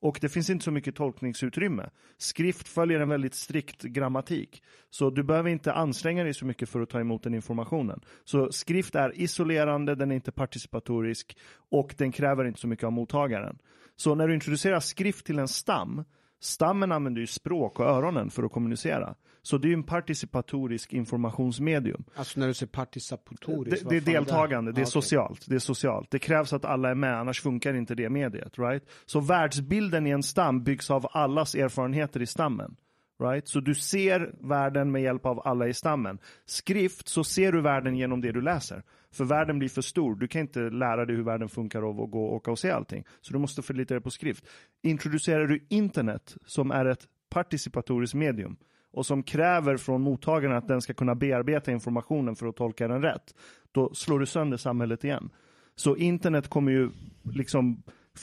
Och 0.00 0.18
det 0.20 0.28
finns 0.28 0.50
inte 0.50 0.64
så 0.64 0.70
mycket 0.70 0.96
tolkningsutrymme. 0.96 1.90
Skrift 2.16 2.68
följer 2.68 3.00
en 3.00 3.08
väldigt 3.08 3.34
strikt 3.34 3.82
grammatik. 3.82 4.62
Så 4.90 5.10
du 5.10 5.22
behöver 5.22 5.50
inte 5.50 5.72
anstränga 5.72 6.24
dig 6.24 6.34
så 6.34 6.44
mycket 6.44 6.68
för 6.68 6.80
att 6.80 6.90
ta 6.90 7.00
emot 7.00 7.22
den 7.22 7.34
informationen. 7.34 8.00
Så 8.24 8.52
skrift 8.52 8.94
är 8.94 9.20
isolerande, 9.20 9.94
den 9.94 10.10
är 10.10 10.14
inte 10.14 10.32
participatorisk 10.32 11.36
och 11.70 11.94
den 11.98 12.12
kräver 12.12 12.44
inte 12.44 12.60
så 12.60 12.68
mycket 12.68 12.84
av 12.84 12.92
mottagaren. 12.92 13.58
Så 13.98 14.14
när 14.14 14.28
du 14.28 14.34
introducerar 14.34 14.80
skrift 14.80 15.26
till 15.26 15.38
en 15.38 15.48
stam, 15.48 16.04
stammen 16.40 16.92
använder 16.92 17.20
ju 17.20 17.26
språk 17.26 17.80
och 17.80 17.86
öronen 17.86 18.30
för 18.30 18.42
att 18.42 18.52
kommunicera. 18.52 19.14
Så 19.42 19.58
det 19.58 19.66
är 19.66 19.68
ju 19.68 19.74
en 19.74 19.82
participatorisk 19.82 20.92
informationsmedium. 20.92 22.04
Alltså 22.14 22.40
när 22.40 22.46
du 22.46 22.54
säger 22.54 22.70
participatoriskt. 22.70 23.88
Det, 23.88 24.00
det 24.00 24.10
är 24.10 24.14
deltagande, 24.14 24.72
det 24.72 24.80
är 24.80 24.82
okej. 24.82 24.92
socialt. 24.92 25.44
Det 25.46 25.54
är 25.54 25.58
socialt. 25.58 26.10
Det 26.10 26.18
krävs 26.18 26.52
att 26.52 26.64
alla 26.64 26.90
är 26.90 26.94
med, 26.94 27.20
annars 27.20 27.40
funkar 27.40 27.74
inte 27.74 27.94
det 27.94 28.10
mediet. 28.10 28.58
Right? 28.58 28.82
Så 29.06 29.20
världsbilden 29.20 30.06
i 30.06 30.10
en 30.10 30.22
stam 30.22 30.64
byggs 30.64 30.90
av 30.90 31.06
allas 31.10 31.54
erfarenheter 31.54 32.22
i 32.22 32.26
stammen. 32.26 32.76
Right? 33.22 33.48
Så 33.48 33.60
du 33.60 33.74
ser 33.74 34.34
världen 34.40 34.90
med 34.90 35.02
hjälp 35.02 35.26
av 35.26 35.40
alla 35.44 35.68
i 35.68 35.74
stammen. 35.74 36.18
Skrift, 36.44 37.08
så 37.08 37.24
ser 37.24 37.52
du 37.52 37.60
världen 37.60 37.96
genom 37.96 38.20
det 38.20 38.32
du 38.32 38.40
läser. 38.40 38.82
För 39.12 39.24
världen 39.24 39.58
blir 39.58 39.68
för 39.68 39.82
stor. 39.82 40.14
Du 40.14 40.28
kan 40.28 40.40
inte 40.40 40.60
lära 40.60 41.04
dig 41.06 41.16
hur 41.16 41.22
världen 41.22 41.48
funkar 41.48 41.82
av 41.82 42.00
att 42.00 42.10
gå 42.10 42.24
och 42.24 42.34
åka 42.34 42.50
och 42.50 42.58
se 42.58 42.70
allting. 42.70 43.04
Så 43.20 43.32
du 43.32 43.38
måste 43.38 43.62
förlita 43.62 43.94
dig 43.94 44.02
på 44.02 44.10
skrift. 44.10 44.46
Introducerar 44.82 45.46
du 45.46 45.66
internet, 45.68 46.36
som 46.46 46.70
är 46.70 46.84
ett 46.84 47.06
participatoriskt 47.30 48.14
medium, 48.14 48.56
och 48.92 49.06
som 49.06 49.22
kräver 49.22 49.76
från 49.76 50.00
mottagaren 50.02 50.56
att 50.56 50.68
den 50.68 50.80
ska 50.80 50.94
kunna 50.94 51.14
bearbeta 51.14 51.72
informationen 51.72 52.36
för 52.36 52.46
att 52.46 52.56
tolka 52.56 52.88
den 52.88 53.02
rätt, 53.02 53.34
då 53.72 53.94
slår 53.94 54.18
du 54.18 54.26
sönder 54.26 54.56
samhället 54.56 55.04
igen. 55.04 55.30
Så 55.76 55.96
internet 55.96 56.48
kommer 56.48 56.72
ju 56.72 56.90
liksom 57.22 57.82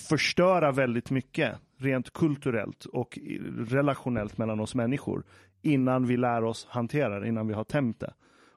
förstöra 0.09 0.71
väldigt 0.71 1.11
mycket 1.11 1.55
rent 1.77 2.13
kulturellt 2.13 2.85
och 2.85 3.19
relationellt 3.57 4.37
mellan 4.37 4.59
oss 4.59 4.75
människor 4.75 5.23
innan 5.61 6.07
vi 6.07 6.17
lär 6.17 6.43
oss 6.43 6.67
hantera 6.69 7.19
det, 7.19 7.27
innan 7.27 7.47
vi 7.47 7.53
har 7.53 7.63
tämjt 7.63 7.99
det. 7.99 8.13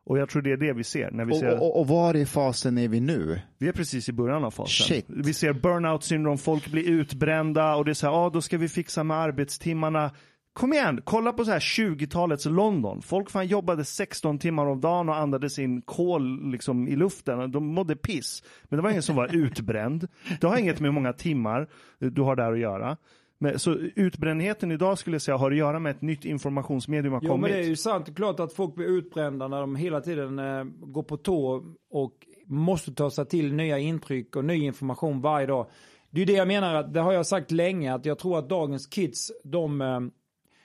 Och 0.09 0.19
jag 0.19 0.29
tror 0.29 0.43
det 0.43 0.53
är 0.53 0.57
det 0.57 0.73
vi 0.73 0.85
ser 0.85 1.11
när 1.11 1.25
vi 1.25 1.33
Och, 1.33 1.37
ser 1.37 1.63
och, 1.63 1.81
och, 1.81 1.89
var 1.89 2.17
i 2.17 2.27
fasen 2.27 2.79
är 2.79 2.89
vi 2.89 3.01
nu? 3.01 3.41
vi 3.59 3.69
är 3.69 3.73
precis 3.73 4.09
i 4.09 4.13
början 4.13 4.45
av 4.45 4.51
fasen. 4.51 4.87
Shit. 4.87 5.07
Vi 5.09 5.35
ser 5.35 5.53
burnout 5.53 6.05
syndrom, 6.05 6.39
folk 6.39 6.69
blir 6.69 6.91
utbrända 6.91 7.75
och 7.75 7.85
det 7.85 7.91
är 7.91 7.95
så 7.95 8.07
här, 8.07 8.27
ah, 8.27 8.31
då 8.31 8.41
ska 8.41 8.59
vi 8.59 8.69
fixa 8.69 9.05
med 9.05 9.17
arbetstimmarna. 9.17 10.11
Kom 10.53 10.73
igen, 10.73 11.01
kolla 11.05 11.33
på 11.33 11.45
så 11.45 11.51
här 11.51 11.59
20-talets 11.59 12.45
London. 12.47 13.03
Folk 13.03 13.31
fan 13.31 13.47
jobbade 13.47 13.85
16 13.85 14.39
timmar 14.39 14.67
om 14.67 14.81
dagen 14.81 15.09
och 15.09 15.17
andades 15.17 15.59
in 15.59 15.83
kol 15.83 16.51
liksom 16.51 16.89
i 16.89 16.97
luften. 16.97 17.53
De 17.53 17.67
mådde 17.67 17.97
piss. 17.97 18.43
Men 18.69 18.77
det 18.77 18.83
var 18.83 18.91
ingen 18.91 19.03
som 19.03 19.17
var 19.17 19.35
utbränd. 19.35 20.09
Det 20.41 20.47
har 20.47 20.57
inget 20.57 20.81
med 20.81 20.89
hur 20.89 20.95
många 20.95 21.13
timmar 21.13 21.69
du 21.99 22.23
har 22.23 22.37
där 22.37 22.53
att 22.53 22.59
göra. 22.59 22.97
Men, 23.41 23.59
så 23.59 23.75
utbrändheten 23.75 24.73
idag 24.73 24.99
skulle 24.99 25.15
jag 25.15 25.23
säga 25.23 25.37
har 25.37 25.51
att 25.51 25.57
göra 25.57 25.79
med 25.79 25.91
ett 25.91 26.03
nytt 26.03 26.25
informationsmedium 26.25 27.13
har 27.13 27.21
Jo 27.23 27.31
kommit. 27.31 27.43
men 27.43 27.51
det 27.51 27.65
är 27.65 27.69
ju 27.69 27.77
sant. 27.77 28.07
Det 28.07 28.13
är 28.13 28.15
klart 28.15 28.41
att 28.41 28.53
folk 28.53 28.75
blir 28.75 28.87
utbrända 28.87 29.49
när 29.49 29.61
de 29.61 29.77
hela 29.77 30.01
tiden 30.01 30.39
eh, 30.39 30.65
går 30.65 31.03
på 31.03 31.17
tå 31.17 31.65
och 31.91 32.13
måste 32.47 32.95
ta 32.95 33.11
sig 33.11 33.27
till 33.27 33.55
nya 33.55 33.79
intryck 33.79 34.37
och 34.37 34.45
ny 34.45 34.55
information 34.55 35.21
varje 35.21 35.47
dag. 35.47 35.67
Det 36.11 36.23
är 36.23 36.27
det 36.27 36.33
jag 36.33 36.49
menar, 36.49 36.75
att 36.75 36.95
det 36.95 37.01
har 37.01 37.13
jag 37.13 37.27
sagt 37.27 37.51
länge, 37.51 37.95
att 37.95 38.05
jag 38.05 38.19
tror 38.19 38.39
att 38.39 38.49
dagens 38.49 38.87
kids, 38.87 39.33
de... 39.45 39.81
Eh, 39.81 40.01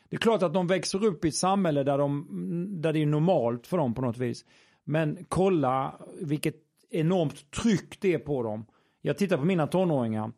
det 0.09 0.15
är 0.15 0.19
klart 0.19 0.43
att 0.43 0.53
de 0.53 0.67
växer 0.67 1.05
upp 1.05 1.25
i 1.25 1.27
ett 1.27 1.35
samhälle 1.35 1.83
där, 1.83 1.97
de, 1.97 2.27
där 2.81 2.93
det 2.93 3.01
är 3.01 3.05
normalt 3.05 3.67
för 3.67 3.77
dem 3.77 3.93
på 3.93 4.01
något 4.01 4.17
vis. 4.17 4.45
Men 4.83 5.25
kolla 5.29 5.99
vilket 6.21 6.55
enormt 6.89 7.51
tryck 7.51 8.01
det 8.01 8.13
är 8.13 8.19
på 8.19 8.43
dem. 8.43 8.65
Jag 9.01 9.17
tittar 9.17 9.37
på 9.37 9.45
mina 9.45 9.67
tonåringar. 9.67 10.31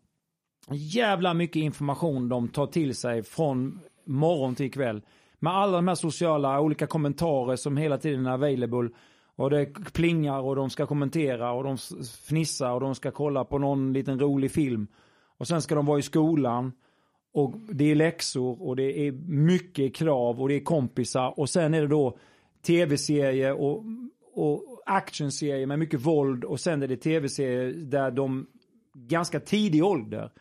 Jävla 0.71 1.33
mycket 1.33 1.55
information 1.55 2.29
de 2.29 2.47
tar 2.47 2.67
till 2.67 2.95
sig 2.95 3.23
från 3.23 3.79
morgon 4.05 4.55
till 4.55 4.71
kväll. 4.71 5.01
Med 5.39 5.53
alla 5.53 5.75
de 5.75 5.87
här 5.87 5.95
sociala 5.95 6.61
olika 6.61 6.87
kommentarer 6.87 7.55
som 7.55 7.77
hela 7.77 7.97
tiden 7.97 8.25
är 8.25 8.31
available. 8.31 8.89
Och 9.35 9.49
det 9.49 9.65
plingar 9.93 10.39
och 10.39 10.55
de 10.55 10.69
ska 10.69 10.85
kommentera 10.85 11.51
och 11.51 11.63
de 11.63 11.77
fnissar 12.27 12.71
och 12.71 12.79
de 12.79 12.95
ska 12.95 13.11
kolla 13.11 13.45
på 13.45 13.57
någon 13.57 13.93
liten 13.93 14.19
rolig 14.19 14.51
film. 14.51 14.87
Och 15.37 15.47
sen 15.47 15.61
ska 15.61 15.75
de 15.75 15.85
vara 15.85 15.99
i 15.99 16.01
skolan. 16.01 16.71
Och 17.33 17.53
det 17.57 17.91
är 17.91 17.95
läxor 17.95 18.61
och 18.67 18.75
det 18.75 19.07
är 19.07 19.11
mycket 19.27 19.95
krav 19.95 20.41
och 20.41 20.49
det 20.49 20.55
är 20.55 20.63
kompisar. 20.63 21.39
Och 21.39 21.49
sen 21.49 21.73
är 21.73 21.81
det 21.81 21.87
då 21.87 22.17
tv-serier 22.65 23.61
och, 23.61 23.83
och 24.33 24.81
actionserier 24.85 25.65
med 25.65 25.79
mycket 25.79 26.01
våld. 26.01 26.43
Och 26.43 26.59
sen 26.59 26.83
är 26.83 26.87
det 26.87 26.97
tv-serier 26.97 27.73
där 27.73 28.11
de 28.11 28.47
ganska 28.93 29.39
tidig 29.39 29.83
ålder 29.83 30.31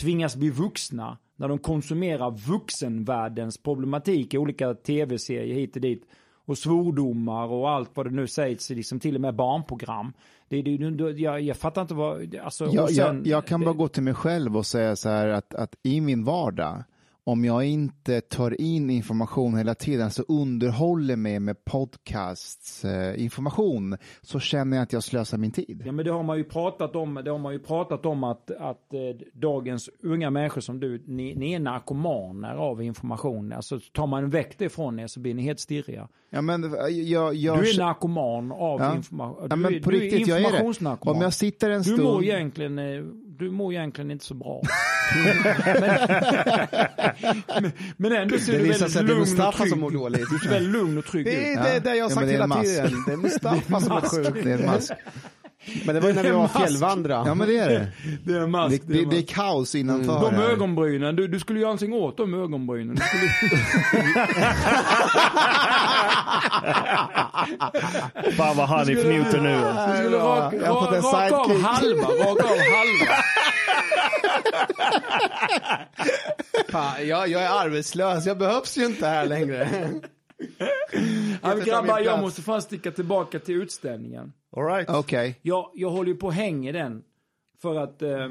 tvingas 0.00 0.36
bli 0.36 0.50
vuxna 0.50 1.18
när 1.36 1.48
de 1.48 1.58
konsumerar 1.58 2.30
vuxenvärldens 2.30 3.62
problematik 3.62 4.34
i 4.34 4.38
olika 4.38 4.74
tv-serier 4.74 5.54
hit 5.54 5.76
och 5.76 5.82
dit. 5.82 6.04
Och 6.46 6.58
svordomar 6.58 7.46
och 7.46 7.70
allt 7.70 7.90
vad 7.94 8.06
det 8.06 8.10
nu 8.10 8.26
sägs, 8.26 8.70
liksom 8.70 9.00
till 9.00 9.14
och 9.14 9.20
med 9.20 9.34
barnprogram. 9.34 10.12
Det, 10.48 10.62
det, 10.62 11.10
jag, 11.20 11.40
jag 11.40 11.56
fattar 11.56 11.82
inte 11.82 11.94
vad... 11.94 12.34
Alltså, 12.36 12.66
Jag, 12.66 12.90
sen- 12.90 13.16
jag, 13.16 13.26
jag 13.26 13.46
kan 13.46 13.60
bara 13.60 13.74
gå 13.74 13.88
till 13.88 14.02
mig 14.02 14.14
själv 14.14 14.56
och 14.56 14.66
säga 14.66 14.96
så 14.96 15.08
här 15.08 15.28
att, 15.28 15.54
att 15.54 15.74
i 15.82 16.00
min 16.00 16.24
vardag, 16.24 16.84
om 17.28 17.44
jag 17.44 17.64
inte 17.64 18.20
tar 18.20 18.60
in 18.60 18.90
information 18.90 19.56
hela 19.56 19.74
tiden, 19.74 20.10
så 20.10 20.22
underhåller 20.28 21.16
mig 21.16 21.40
med 21.40 21.64
podcasts 21.64 22.84
eh, 22.84 23.22
information, 23.24 23.96
så 24.22 24.40
känner 24.40 24.76
jag 24.76 24.82
att 24.84 24.92
jag 24.92 25.02
slösar 25.02 25.38
min 25.38 25.50
tid. 25.50 25.82
Ja 25.86 25.92
men 25.92 26.04
det 26.04 26.10
har 26.12 26.22
man 26.22 26.38
ju 26.38 26.44
pratat 26.44 26.96
om, 26.96 27.14
det 27.24 27.30
har 27.30 27.38
man 27.38 27.52
ju 27.52 27.58
pratat 27.58 28.06
om 28.06 28.24
att, 28.24 28.50
att 28.50 28.94
eh, 28.94 29.00
dagens 29.34 29.90
unga 30.02 30.30
människor 30.30 30.60
som 30.60 30.80
du, 30.80 31.02
ni, 31.06 31.34
ni 31.34 31.52
är 31.52 31.58
narkomaner 31.60 32.54
av 32.54 32.82
information. 32.82 33.52
Alltså 33.52 33.80
tar 33.92 34.06
man 34.06 34.30
väck 34.30 34.58
det 34.58 34.64
ifrån 34.64 34.98
er 35.00 35.06
så 35.06 35.20
blir 35.20 35.34
ni 35.34 35.42
helt 35.42 35.60
stirriga. 35.60 36.08
Ja, 36.30 36.42
men 36.42 36.64
eh, 36.64 36.70
jag, 36.86 37.34
jag, 37.34 37.62
Du 37.62 37.70
är 37.70 37.78
narkoman 37.78 38.52
av 38.52 38.80
Ja. 38.80 38.96
information. 38.96 39.36
Ja, 39.42 39.48
Du, 39.48 39.56
men 39.56 39.74
är- 39.74 39.80
på 39.80 39.90
du 39.90 39.98
riktigt, 40.00 40.26
är 40.26 40.30
jag 40.30 40.38
är 40.38 40.42
det. 40.42 40.46
informationsnarkoman. 40.48 41.16
Om 41.16 41.22
jag 41.22 41.32
sitter 41.32 41.70
en 41.70 41.78
Du 41.78 41.84
stund... 41.84 42.02
mår 42.02 42.24
egentligen, 42.24 42.78
eh, 42.78 42.84
du 43.38 43.50
mår 43.50 43.72
egentligen 43.72 44.10
inte 44.10 44.24
så 44.24 44.34
bra. 44.34 44.62
men, 47.60 47.72
men 47.96 48.12
ändå 48.12 48.36
Det 48.36 48.52
du 48.52 48.58
visar 48.58 48.58
sig 48.58 48.58
väldigt 48.58 48.82
att 48.82 48.92
det 48.92 48.98
är 48.98 49.02
lugn 49.02 49.12
och 49.12 49.18
Mustafa 49.28 49.58
trygg. 49.58 49.70
som 49.70 49.80
mår 49.80 49.90
dåligt. 49.90 50.30
Du 50.30 50.38
ser 50.38 50.50
väldigt 50.50 50.72
lugn 50.72 50.98
och 50.98 51.04
trygg 51.04 51.24
Det 51.24 51.30
ut. 51.52 51.58
är 51.58 51.62
det, 51.74 51.80
det 51.80 51.96
jag 51.96 52.04
har 52.04 52.10
sagt 52.10 52.26
det 52.26 52.32
hela 52.32 52.62
tiden. 52.62 53.04
Det 53.06 53.12
är 53.12 53.16
Mustafa 53.16 53.80
som 53.80 53.92
är 53.96 54.00
sjuk. 54.00 54.44
Det 54.44 54.52
är 54.52 54.58
en 54.58 54.66
mask. 54.66 54.92
Men 55.84 55.94
det 55.94 56.00
var 56.00 56.08
ju 56.08 56.14
när 56.14 56.22
vi 56.22 56.30
var 56.30 56.48
fjällvandra. 56.48 57.22
Ja, 57.26 57.34
men 57.34 57.48
det 57.48 57.58
är 57.58 57.68
det. 57.68 57.86
Det 58.24 58.32
är 58.38 58.46
mask. 58.46 58.82
Det, 58.86 58.94
det, 58.94 59.04
det 59.10 59.18
är 59.18 59.22
kaos 59.22 59.74
innanför. 59.74 60.20
De 60.20 60.34
här. 60.34 60.42
ögonbrynen, 60.50 61.16
du, 61.16 61.28
du 61.28 61.40
skulle 61.40 61.60
göra 61.60 61.68
någonting 61.68 61.92
åt 61.92 62.16
de 62.16 62.34
ögonbrynen. 62.34 62.94
Du 62.96 63.02
skulle... 63.02 63.28
Fan 68.36 68.56
vad 68.56 68.68
Hanif 68.68 69.04
njuter 69.04 69.40
nu. 69.40 69.54
Du 69.92 69.96
skulle 70.04 70.16
raka, 70.18 70.56
Jag 70.56 70.72
har 70.74 70.80
fått 70.86 70.94
en 70.94 71.02
raka 71.02 71.36
av 71.36 71.44
sidekick. 71.46 71.64
halva, 71.66 72.08
raka 72.08 72.44
av 72.44 72.58
halva. 72.58 73.14
Fan, 76.72 77.06
jag, 77.08 77.28
jag 77.28 77.42
är 77.42 77.48
arbetslös, 77.64 78.26
jag 78.26 78.38
behövs 78.38 78.78
ju 78.78 78.86
inte 78.86 79.06
här 79.06 79.26
längre. 79.26 79.68
Ja, 81.42 81.54
grabbar, 81.54 82.00
jag 82.00 82.20
måste 82.20 82.42
fan 82.42 82.62
sticka 82.62 82.90
tillbaka 82.90 83.38
till 83.38 83.54
utställningen. 83.54 84.32
All 84.56 84.64
right. 84.64 84.90
Okej. 84.90 85.38
Jag, 85.42 85.70
jag 85.74 85.90
håller 85.90 86.08
ju 86.08 86.16
på 86.16 86.26
och 86.26 86.32
hänger 86.32 86.72
den. 86.72 87.02
För 87.62 87.76
att 87.76 88.02
eh, 88.02 88.28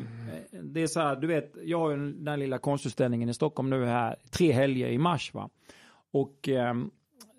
det 0.64 0.82
är 0.82 0.88
så 0.88 1.00
här, 1.00 1.16
du 1.16 1.28
vet, 1.28 1.54
jag 1.64 1.80
har 1.80 1.92
ju 1.92 1.98
den 1.98 2.28
här 2.28 2.38
lilla 2.38 2.58
konstutställningen 2.58 3.30
i 3.30 3.34
Stockholm 3.34 3.70
nu 3.70 3.86
här, 3.86 4.16
tre 4.32 4.52
helger 4.52 4.88
i 4.88 4.98
mars 4.98 5.34
va. 5.34 5.50
Och 6.12 6.50
eh, 6.50 6.74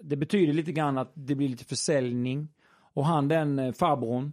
det 0.03 0.17
betyder 0.17 0.53
lite 0.53 0.73
grann 0.73 0.99
att 0.99 1.13
det 1.15 1.35
blir 1.35 1.49
lite 1.49 1.65
försäljning. 1.65 2.49
Och 2.95 3.07
han 3.07 3.29
den 3.29 3.59
eh, 3.59 3.73
farbrorn, 3.73 4.33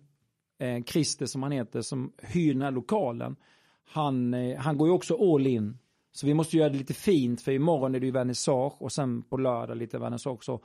eh, 0.60 0.84
Christer 0.84 1.26
som 1.26 1.44
han 1.44 1.52
heter, 1.52 1.82
som 1.82 2.12
hyr 2.18 2.54
den 2.54 2.62
här 2.62 2.72
lokalen. 2.72 3.36
Han, 3.88 4.34
eh, 4.34 4.58
han 4.58 4.78
går 4.78 4.88
ju 4.88 4.94
också 4.94 5.34
all 5.34 5.48
in. 5.48 5.78
Så 6.16 6.26
vi 6.28 6.34
måste 6.34 6.58
göra 6.58 6.70
det 6.70 6.78
lite 6.78 6.94
fint 6.94 7.42
för 7.42 7.52
imorgon 7.52 7.96
är 7.96 8.00
det 8.00 8.06
ju 8.06 8.12
vernissage 8.12 8.82
och 8.82 8.92
sen 8.92 9.22
på 9.22 9.38
lördag 9.38 9.78
lite 9.78 9.98
vernissage 10.00 10.32
också. 10.34 10.60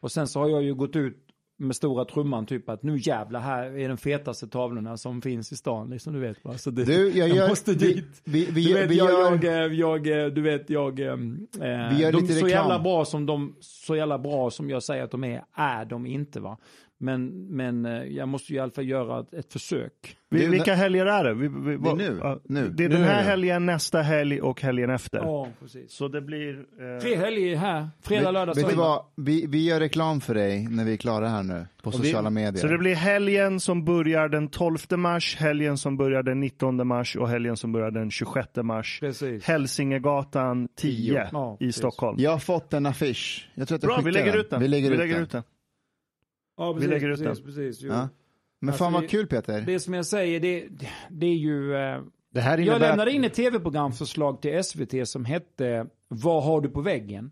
Och 0.00 0.12
sen 0.12 0.26
så 0.28 0.40
har 0.40 0.48
jag 0.48 0.62
ju 0.62 0.74
gått 0.74 0.96
ut 0.96 1.16
med 1.56 1.76
stora 1.76 2.04
trumman 2.04 2.46
typ 2.46 2.68
att 2.68 2.82
nu 2.82 2.98
jävlar 2.98 3.40
här 3.40 3.78
är 3.78 3.88
den 3.88 3.96
fetaste 3.96 4.48
tavlorna 4.48 4.96
som 4.96 5.22
finns 5.22 5.52
i 5.52 5.56
stan 5.56 5.90
liksom 5.90 6.12
du 6.12 6.20
vet 6.20 6.44
va. 6.44 6.58
Så 6.58 6.70
det, 6.70 6.84
Du, 6.84 7.08
jag 7.08 7.28
jag 7.28 7.36
gör- 7.36 7.48
måste 7.48 7.72
vi- 7.72 7.78
dit. 7.94 8.22
vi- 8.24 8.44
vi- 8.50 8.64
du 8.66 8.74
vet, 8.74 8.90
vi 8.90 8.96
jag, 8.96 9.10
gör- 9.10 9.44
jag, 9.44 9.44
eh, 9.44 9.72
jag, 9.72 10.24
eh, 10.24 10.26
du 10.26 10.42
vet 10.42 10.70
jag, 10.70 11.00
eh, 11.00 11.16
Vi 11.16 11.62
gör 11.62 12.12
de, 12.12 12.20
lite 12.20 12.26
så 12.32 12.46
reklam. 12.46 12.48
jävla 12.48 12.78
bra 12.78 13.04
som 13.04 13.26
de, 13.26 13.56
så 13.60 13.96
jävla 13.96 14.18
bra 14.18 14.50
som 14.50 14.70
jag 14.70 14.82
säger 14.82 15.04
att 15.04 15.10
de 15.10 15.24
är, 15.24 15.44
är 15.54 15.84
de 15.84 16.06
inte 16.06 16.40
va. 16.40 16.58
Men, 17.02 17.46
men 17.56 17.86
eh, 17.86 18.02
jag 18.02 18.28
måste 18.28 18.52
ju 18.52 18.58
i 18.58 18.60
alla 18.62 18.72
fall 18.72 18.88
göra 18.88 19.24
ett, 19.38 19.52
försök. 19.52 19.92
Vi, 20.30 20.46
vilka 20.48 20.74
helger 20.74 21.06
är 21.06 21.24
det? 21.24 21.34
Vi, 21.34 21.48
vi, 21.48 21.76
Det 21.76 21.90
är 21.90 21.94
nu. 21.94 22.40
Nu. 22.44 22.68
Det 22.68 22.84
är 22.84 22.88
Nu 22.88 22.94
den 22.94 23.04
är 23.04 23.08
här 23.08 23.16
det. 23.16 23.22
helgen, 23.22 23.66
nästa 23.66 24.02
helg 24.02 24.40
och 24.40 24.62
helgen 24.62 24.90
efter. 24.90 25.18
Ja, 25.18 25.48
precis. 25.60 25.92
Så 25.92 26.08
det 26.08 26.20
blir... 26.20 26.54
Eh, 26.58 27.00
Tre 27.02 27.16
helger 27.16 27.56
här, 27.56 27.88
fredag, 28.02 28.30
lördag, 28.30 28.54
Vet 28.54 28.64
du 28.64 28.70
söndag. 28.70 28.84
vad? 28.84 29.04
Vi, 29.16 29.46
vi 29.46 29.64
gör 29.68 29.80
reklam 29.80 30.20
för 30.20 30.34
dig 30.34 30.68
när 30.70 30.84
vi 30.84 30.92
är 30.92 30.96
klara 30.96 31.28
här 31.28 31.42
nu 31.42 31.66
på 31.82 31.92
sociala 31.92 32.30
medier. 32.30 32.60
så 32.60 32.66
det 32.66 32.78
blir 32.78 32.94
helgen 32.94 33.60
som 33.60 33.84
börjar 33.84 34.28
den 34.28 34.48
12 34.48 34.78
mars, 34.96 35.36
helgen 35.36 35.78
som 35.78 35.96
börjar 35.96 36.22
den 36.22 36.40
19 36.40 36.86
mars 36.86 37.16
och 37.16 37.28
helgen 37.28 37.56
som 37.56 37.72
börjar 37.72 37.90
den 37.90 38.10
26 38.10 38.48
mars. 38.62 38.98
Precis. 39.00 39.44
Hälsingegatan 39.44 40.68
10 40.76 41.28
Ja, 41.32 41.56
i 41.60 41.64
precis. 41.64 41.76
Stockholm. 41.76 42.16
Jag 42.20 42.30
har 42.30 42.38
fått 42.38 42.72
en 42.72 42.86
affisch. 42.86 43.50
Jag 43.54 43.68
tror 43.68 43.76
att 43.76 43.82
jag 43.82 43.88
Bra, 43.94 44.00
vi 44.04 44.12
lägger 44.12 44.36
ut 44.36 44.50
den. 44.50 44.60
Vi 44.60 44.68
lägger, 44.68 44.90
ut, 44.90 44.98
den. 44.98 45.22
ut 45.22 45.30
den. 45.30 45.42
Ja, 46.56 46.72
precis, 46.74 46.88
Vi 46.88 46.94
lägger 46.94 47.08
ut 47.08 47.18
precis, 47.20 47.38
den. 47.44 47.46
Precis. 47.54 47.82
Ja. 47.82 48.08
Men 48.60 48.68
Alltså, 48.68 48.84
fan 48.84 48.92
vad 48.92 49.02
det- 49.02 49.06
kul 49.08 49.26
Peter. 49.26 49.60
Det 49.60 49.80
som 49.80 49.94
jag 49.94 50.06
säger, 50.06 50.40
det, 50.40 50.68
det 51.10 51.26
är 51.26 51.34
ju... 51.36 51.74
Eh, 51.76 52.00
Det 52.30 52.40
här 52.40 52.58
jag 52.58 52.80
lämnade 52.80 53.12
in 53.12 53.24
ett 53.24 53.34
tv-programförslag 53.34 54.42
till 54.42 54.64
SVT 54.64 55.08
som 55.08 55.24
hette 55.24 55.86
Vad 56.08 56.44
har 56.44 56.60
du 56.60 56.68
på 56.68 56.80
väggen? 56.80 57.30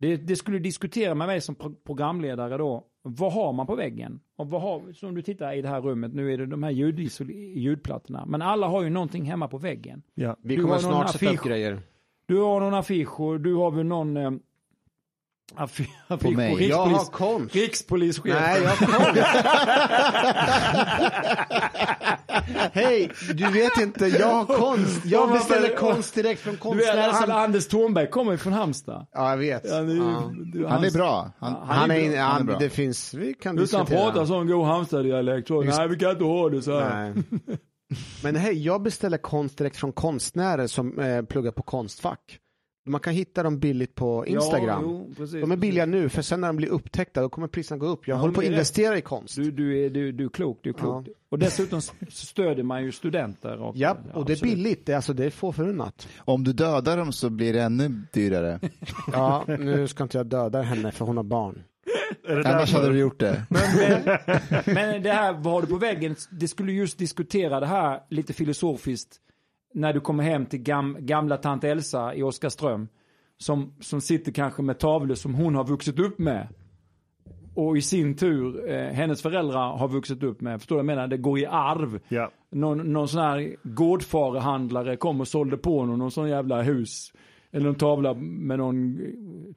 Det, 0.00 0.16
det 0.16 0.36
skulle 0.36 0.58
diskutera 0.58 1.14
med 1.14 1.26
mig 1.26 1.40
som 1.40 1.54
pro- 1.54 1.74
programledare 1.86 2.56
då. 2.58 2.86
Vad 3.02 3.32
har 3.32 3.52
man 3.52 3.66
på 3.66 3.74
väggen? 3.74 4.20
Och 4.36 4.50
vad 4.50 4.62
har, 4.62 4.92
som 4.92 5.14
du 5.14 5.22
tittar 5.22 5.52
i 5.54 5.62
det 5.62 5.68
här 5.68 5.80
rummet, 5.80 6.14
nu 6.14 6.32
är 6.32 6.38
det 6.38 6.46
de 6.46 6.62
här 6.62 6.70
ljudisol- 6.70 7.32
ljudplattorna. 7.56 8.26
Men 8.26 8.42
alla 8.42 8.66
har 8.66 8.82
ju 8.82 8.90
någonting 8.90 9.24
hemma 9.24 9.48
på 9.48 9.58
väggen. 9.58 10.02
Ja. 10.14 10.36
Vi 10.42 10.56
Du 10.56 10.62
kommer 10.62 10.78
snart 10.78 11.10
sätta 11.10 11.32
upp 11.32 11.42
grejer. 11.42 11.78
Du 12.26 12.38
har 12.40 12.60
någon 12.60 12.74
affisch 12.74 13.20
och 13.20 13.40
du 13.40 13.54
har 13.54 13.70
väl 13.70 13.86
någon 13.86 14.40
eh, 15.56 15.62
affi- 15.62 15.88
affisch 16.08 16.36
mig. 16.36 16.56
på 16.56 16.62
Jag 16.62 16.86
har 16.86 17.04
konst. 17.04 17.54
rikspolischefen. 17.54 18.42
Nej, 18.42 18.62
jag 18.62 18.70
har 18.70 18.86
konst. 18.86 19.20
Hej, 22.72 23.10
du 23.34 23.50
vet 23.50 23.78
inte, 23.78 24.06
jag 24.06 24.44
har 24.44 24.56
konst. 24.56 25.00
Ja, 25.04 25.20
Jag 25.20 25.32
beställer 25.32 25.76
konst 25.76 26.14
direkt 26.14 26.40
från 26.40 26.56
konstnärer 26.56 27.12
som... 27.12 27.30
Anders 27.30 27.68
Thornberg 27.68 28.10
kommer 28.10 28.36
från 28.36 28.52
Halmstad. 28.52 29.06
Ja, 29.12 29.30
jag 29.30 29.36
vet. 29.36 29.70
Han 29.72 29.88
är, 29.90 29.94
Ja. 29.96 30.30
du- 30.52 30.66
Han 30.66 30.84
är 30.84 30.90
bra. 30.90 31.32
Han, 31.38 31.52
Ja, 31.52 31.64
Han 31.74 31.90
är, 31.90 31.94
bra. 31.94 32.04
Han 32.06 32.14
är 32.14 32.20
han, 32.22 32.46
bra. 32.46 32.58
det 32.58 32.70
finns, 32.70 33.14
vi 33.14 33.34
kan 33.34 33.50
han 33.50 33.56
diskutera. 33.56 33.84
pratar 33.86 34.24
sån 34.26 34.46
god 34.46 34.66
Halmstad-dialekt. 34.66 35.50
Just- 35.50 35.78
Nej, 35.78 35.88
vi 35.88 35.96
kan 35.96 36.10
inte 36.10 36.24
ha 36.24 36.48
det 36.48 36.62
så 36.62 36.80
här. 36.80 37.14
Men 38.22 38.36
hej, 38.36 38.64
jag 38.66 38.82
beställer 38.82 39.18
konst 39.18 39.58
direkt 39.58 39.76
från 39.76 39.92
konstnärer 39.92 40.66
som 40.66 40.98
eh, 41.00 41.22
pluggar 41.22 41.52
på 41.52 41.62
Konstfack. 41.62 42.38
Man 42.86 43.00
kan 43.00 43.12
hitta 43.12 43.42
dem 43.42 43.58
billigt 43.58 43.94
på 43.94 44.26
Instagram. 44.26 44.68
Ja, 44.68 44.80
jo, 44.82 45.14
precis, 45.16 45.40
de 45.40 45.50
är 45.52 45.56
billiga 45.56 45.84
precis. 45.84 46.00
nu, 46.02 46.08
för 46.08 46.22
sen 46.22 46.40
när 46.40 46.48
de 46.48 46.56
blir 46.56 46.68
upptäckta 46.68 47.20
då 47.22 47.28
kommer 47.28 47.48
priserna 47.48 47.78
gå 47.78 47.86
upp. 47.86 48.08
Jag 48.08 48.16
Ja, 48.16 48.20
håller 48.20 48.34
på 48.34 48.40
att 48.40 48.44
men 48.46 48.52
investera 48.52 48.98
i 48.98 49.00
konst. 49.00 49.36
Du, 49.36 49.50
du, 49.50 49.84
är, 49.84 49.90
du, 49.90 50.12
du 50.12 50.24
är 50.24 50.28
klok, 50.28 50.58
du 50.62 50.70
är 50.70 50.74
klok. 50.74 51.06
Och 51.30 51.38
dessutom 51.38 51.80
stödjer 52.08 52.64
man 52.64 52.84
ju 52.84 52.92
studenter. 52.92 53.58
Och, 53.58 53.76
Ja, 53.76 53.96
och 54.14 54.24
det 54.26 54.32
är 54.32 54.42
billigt. 54.42 54.86
Det 54.86 54.92
är, 54.92 54.96
alltså, 54.96 55.12
det 55.12 55.24
är 55.24 55.30
få 55.30 55.52
förunnat. 55.52 56.08
om 56.18 56.44
du 56.44 56.52
dödar 56.52 56.96
dem 56.96 57.12
så 57.12 57.30
blir 57.30 57.52
det 57.52 57.62
ännu 57.62 58.02
dyrare. 58.12 58.60
Ja, 59.12 59.44
nu 59.46 59.88
ska 59.88 60.02
inte 60.02 60.16
jag 60.18 60.26
döda 60.26 60.62
henne 60.62 60.92
för 60.92 61.04
hon 61.04 61.16
har 61.16 61.24
barn. 61.24 61.62
Annars 62.28 62.72
hade 62.72 62.88
du 62.88 62.98
gjort 62.98 63.20
det. 63.20 63.42
Men 64.66 65.02
det 65.02 65.12
här, 65.12 65.32
vad 65.32 65.52
har 65.52 65.60
du 65.62 65.66
på 65.68 65.76
väggen? 65.76 66.16
Det 66.30 66.48
skulle 66.48 66.72
just 66.72 66.98
diskutera 66.98 67.60
det 67.60 67.66
här 67.66 68.00
lite 68.10 68.32
filosofiskt. 68.32 69.20
När 69.72 69.92
du 69.92 70.00
kommer 70.00 70.24
hem 70.24 70.46
till 70.46 70.62
gam, 70.62 70.96
gamla 71.00 71.36
tant 71.36 71.64
Elsa 71.64 72.14
i 72.14 72.22
Oskarström. 72.22 72.88
Som, 73.38 73.74
som 73.80 74.00
sitter 74.00 74.32
kanske 74.32 74.62
med 74.62 74.78
tavlor 74.78 75.14
som 75.14 75.34
hon 75.34 75.54
har 75.54 75.64
vuxit 75.64 75.98
upp 75.98 76.18
med. 76.18 76.48
Och 77.54 77.76
i 77.76 77.82
sin 77.82 78.16
tur, 78.16 78.70
eh, 78.70 78.92
hennes 78.92 79.22
föräldrar 79.22 79.76
har 79.76 79.88
vuxit 79.88 80.22
upp 80.22 80.40
med. 80.40 80.60
Förstår 80.60 80.76
du 80.76 80.82
vad 80.82 80.90
jag 80.90 80.96
menar? 80.96 81.08
Det 81.08 81.16
går 81.16 81.38
i 81.38 81.46
arv. 81.46 82.00
Ja. 82.08 82.30
någon, 82.50 82.92
någon 82.92 83.08
sån 83.08 83.20
här 83.20 83.56
gårdfarehandlare 83.62 84.96
kom 84.96 85.20
och 85.20 85.28
sålde 85.28 85.56
på 85.56 85.84
någon, 85.84 85.98
någon 85.98 86.10
sån 86.10 86.28
jävla 86.28 86.62
hus. 86.62 87.12
Eller 87.52 87.68
en 87.68 87.74
tavla 87.74 88.14
med 88.14 88.58
någon 88.58 88.98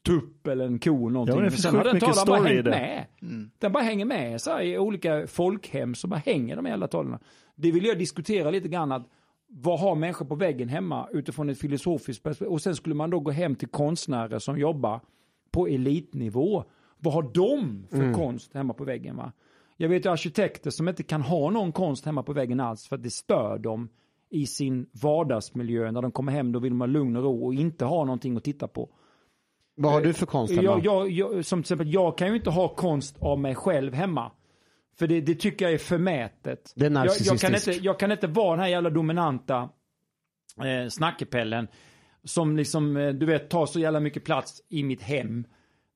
tupp 0.05 0.47
eller 0.47 0.65
en 0.65 0.79
ko 0.79 1.09
någonting. 1.09 1.35
Ja, 1.35 1.41
det 1.41 1.51
finns 1.51 1.63
sen 1.63 1.75
har 1.75 1.83
den 1.83 1.99
tavlan 1.99 2.25
bara 2.27 2.41
hängt 2.41 2.65
med. 2.65 3.05
Den 3.59 3.71
bara 3.71 3.83
hänger 3.83 4.05
med 4.05 4.41
så 4.41 4.51
här, 4.51 4.61
i 4.61 4.77
olika 4.77 5.27
folkhem 5.27 5.95
så 5.95 6.07
bara 6.07 6.21
hänger 6.25 6.55
de 6.55 6.65
jävla 6.65 6.87
tavlorna. 6.87 7.19
Det 7.55 7.71
vill 7.71 7.85
jag 7.85 7.97
diskutera 7.97 8.51
lite 8.51 8.67
grann 8.67 8.91
att 8.91 9.07
vad 9.55 9.79
har 9.79 9.95
människor 9.95 10.25
på 10.25 10.35
väggen 10.35 10.69
hemma 10.69 11.07
utifrån 11.11 11.49
ett 11.49 11.59
filosofiskt 11.59 12.23
perspektiv? 12.23 12.53
Och 12.53 12.61
sen 12.61 12.75
skulle 12.75 12.95
man 12.95 13.09
då 13.09 13.19
gå 13.19 13.31
hem 13.31 13.55
till 13.55 13.67
konstnärer 13.67 14.39
som 14.39 14.59
jobbar 14.59 14.99
på 15.51 15.67
elitnivå. 15.67 16.63
Vad 16.97 17.13
har 17.13 17.31
de 17.33 17.85
för 17.89 18.13
konst 18.13 18.53
hemma 18.53 18.73
på 18.73 18.83
väggen? 18.83 19.15
Va? 19.15 19.31
Jag 19.77 19.89
vet 19.89 20.05
ju 20.05 20.09
arkitekter 20.09 20.69
som 20.69 20.87
inte 20.89 21.03
kan 21.03 21.21
ha 21.21 21.49
någon 21.49 21.71
konst 21.71 22.05
hemma 22.05 22.23
på 22.23 22.33
väggen 22.33 22.59
alls 22.59 22.87
för 22.87 22.95
att 22.95 23.03
det 23.03 23.09
stör 23.09 23.57
dem 23.57 23.89
i 24.29 24.45
sin 24.45 24.85
vardagsmiljö. 24.91 25.91
När 25.91 26.01
de 26.01 26.11
kommer 26.11 26.31
hem 26.31 26.51
då 26.51 26.59
vill 26.59 26.71
de 26.71 26.81
ha 26.81 26.87
lugn 26.87 27.15
och 27.15 27.23
ro 27.23 27.45
och 27.45 27.53
inte 27.53 27.85
ha 27.85 28.05
någonting 28.05 28.37
att 28.37 28.43
titta 28.43 28.67
på. 28.67 28.89
Vad 29.75 29.91
har 29.91 30.01
du 30.01 30.13
för 30.13 30.25
konst 30.25 30.55
hemma? 30.55 30.63
Jag, 30.63 30.85
jag, 30.85 31.09
jag, 31.09 31.45
som 31.45 31.59
till 31.59 31.63
exempel, 31.63 31.93
jag 31.93 32.17
kan 32.17 32.27
ju 32.27 32.35
inte 32.35 32.49
ha 32.49 32.67
konst 32.67 33.17
av 33.19 33.39
mig 33.39 33.55
själv 33.55 33.93
hemma. 33.93 34.31
För 34.99 35.07
det, 35.07 35.21
det 35.21 35.35
tycker 35.35 35.65
jag 35.65 35.73
är 35.73 35.77
förmätet. 35.77 36.73
Det 36.75 36.85
är 36.85 36.91
jag, 36.91 37.15
jag, 37.19 37.39
kan 37.39 37.55
inte, 37.55 37.71
jag 37.71 37.99
kan 37.99 38.11
inte 38.11 38.27
vara 38.27 38.51
den 38.51 38.59
här 38.59 38.67
jävla 38.67 38.89
dominanta 38.89 39.69
eh, 40.63 40.89
snackepellen. 40.89 41.67
Som 42.23 42.57
liksom, 42.57 42.97
eh, 42.97 43.09
du 43.09 43.25
vet, 43.25 43.49
tar 43.49 43.65
så 43.65 43.79
jävla 43.79 43.99
mycket 43.99 44.23
plats 44.23 44.61
i 44.69 44.83
mitt 44.83 45.01
hem. 45.01 45.45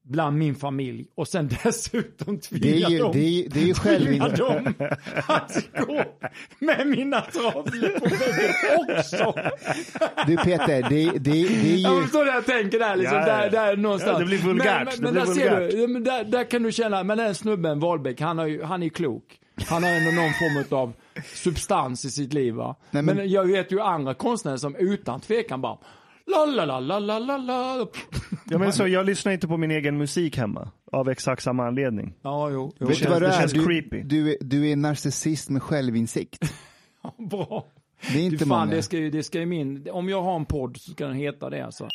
Bland 0.08 0.38
min 0.38 0.56
familj 0.56 1.06
och 1.16 1.28
sen 1.28 1.50
dessutom 1.64 2.40
tvinga 2.40 2.90
dem, 3.00 3.12
det 3.14 3.20
är, 3.46 3.50
det 3.50 3.60
är 3.60 3.66
ju 3.66 3.74
själv... 3.74 4.06
tvinga 4.06 4.28
dem 4.30 4.74
att 5.28 5.58
gå 5.88 6.04
med 6.60 6.88
mina 6.88 7.22
tavlor 7.22 8.00
på 8.00 8.06
väggen 8.06 8.98
också. 8.98 9.34
Du 10.28 10.38
Peter, 10.38 10.90
det, 10.90 11.12
det, 11.12 11.20
det 11.20 11.74
är 11.74 11.78
Jag 11.78 11.96
ju... 11.96 12.02
förstår 12.02 12.26
det 12.26 12.32
jag 12.32 12.46
tänker 12.46 12.80
där, 12.80 12.96
liksom, 12.96 13.18
Ja, 13.18 13.28
ja. 13.28 13.36
där, 13.38 13.50
där 13.50 13.78
någonstans. 13.78 14.14
Ja, 14.14 14.20
det 14.20 14.26
blir 14.26 14.38
vulgärt, 14.38 14.86
Men, 14.86 15.04
men, 15.04 15.14
blir 15.14 15.26
där 15.26 15.34
ser 15.34 15.56
vulgärt. 15.56 15.72
du, 15.72 15.82
ja, 15.82 15.88
men 15.88 16.04
där, 16.04 16.24
där 16.24 16.44
kan 16.44 16.64
du 16.64 16.72
känna, 16.72 17.04
men 17.04 17.18
den 17.18 17.36
snubben 17.36 17.80
Wahlbeck, 17.80 18.22
han, 18.22 18.38
har 18.38 18.46
ju, 18.48 18.64
han 18.64 18.84
är 18.84 18.90
klok. 18.90 19.24
Han 19.68 19.84
har 19.84 19.90
ändå 19.90 20.12
någon 20.22 20.34
form 20.34 20.80
av 20.80 20.94
substans 21.34 22.06
i 22.06 22.10
sitt 22.10 22.34
liv 22.34 22.54
va. 22.54 22.76
Nej, 22.92 23.04
men... 23.04 23.16
men- 23.18 23.30
jag 23.30 23.46
vet 23.46 23.72
ju 23.72 23.80
andra 23.82 24.14
konstnärer 24.14 24.58
som 24.58 24.76
utan 24.76 25.20
tvekan 25.22 25.62
bara 25.62 25.78
La 26.32 26.46
la 26.46 26.66
la 26.66 26.80
la 26.80 27.00
la 27.00 27.20
la 27.20 27.38
la. 27.38 27.88
Ja, 28.50 28.58
men 28.58 28.74
så 28.74 28.88
jag 28.88 29.06
lyssnar 29.06 29.32
inte 29.32 29.48
på 29.48 29.58
min 29.58 29.72
egen 29.72 29.98
musik 29.98 30.38
hemma. 30.38 30.72
Av 30.92 31.10
exakt 31.10 31.44
samma 31.44 31.68
anledning. 31.68 32.14
Ja, 32.22 32.50
jo. 32.50 32.74
jo. 32.80 32.88
Det 32.88 32.94
känns- 32.96 33.20
det 33.20 33.28
är? 33.28 33.32
känns 33.40 33.54
Du, 33.54 33.66
creepy. 33.66 34.02
du, 34.04 34.32
är- 34.32 34.38
du 34.42 34.70
är 34.70 34.76
narcissist 34.76 35.50
med 35.50 35.64
självinsikt. 35.64 36.54
Bra. 37.30 37.66
Det 38.14 38.20
är 38.20 38.24
inte 38.24 38.36
Du 38.38 38.46
fan, 38.46 38.60
många. 38.60 38.76
det 38.76 38.82
ska 38.84 38.98
ju, 38.98 39.10
det 39.10 39.24
ska 39.24 39.40
ju 39.40 39.46
min, 39.46 39.88
om 39.92 40.10
jag 40.10 40.22
har 40.22 40.36
en 40.36 40.46
podd 40.46 40.78
så 40.78 40.92
ska 40.92 41.08
den 41.08 41.16
heta 41.16 41.50
det 41.50 41.66
alltså. 41.66 41.88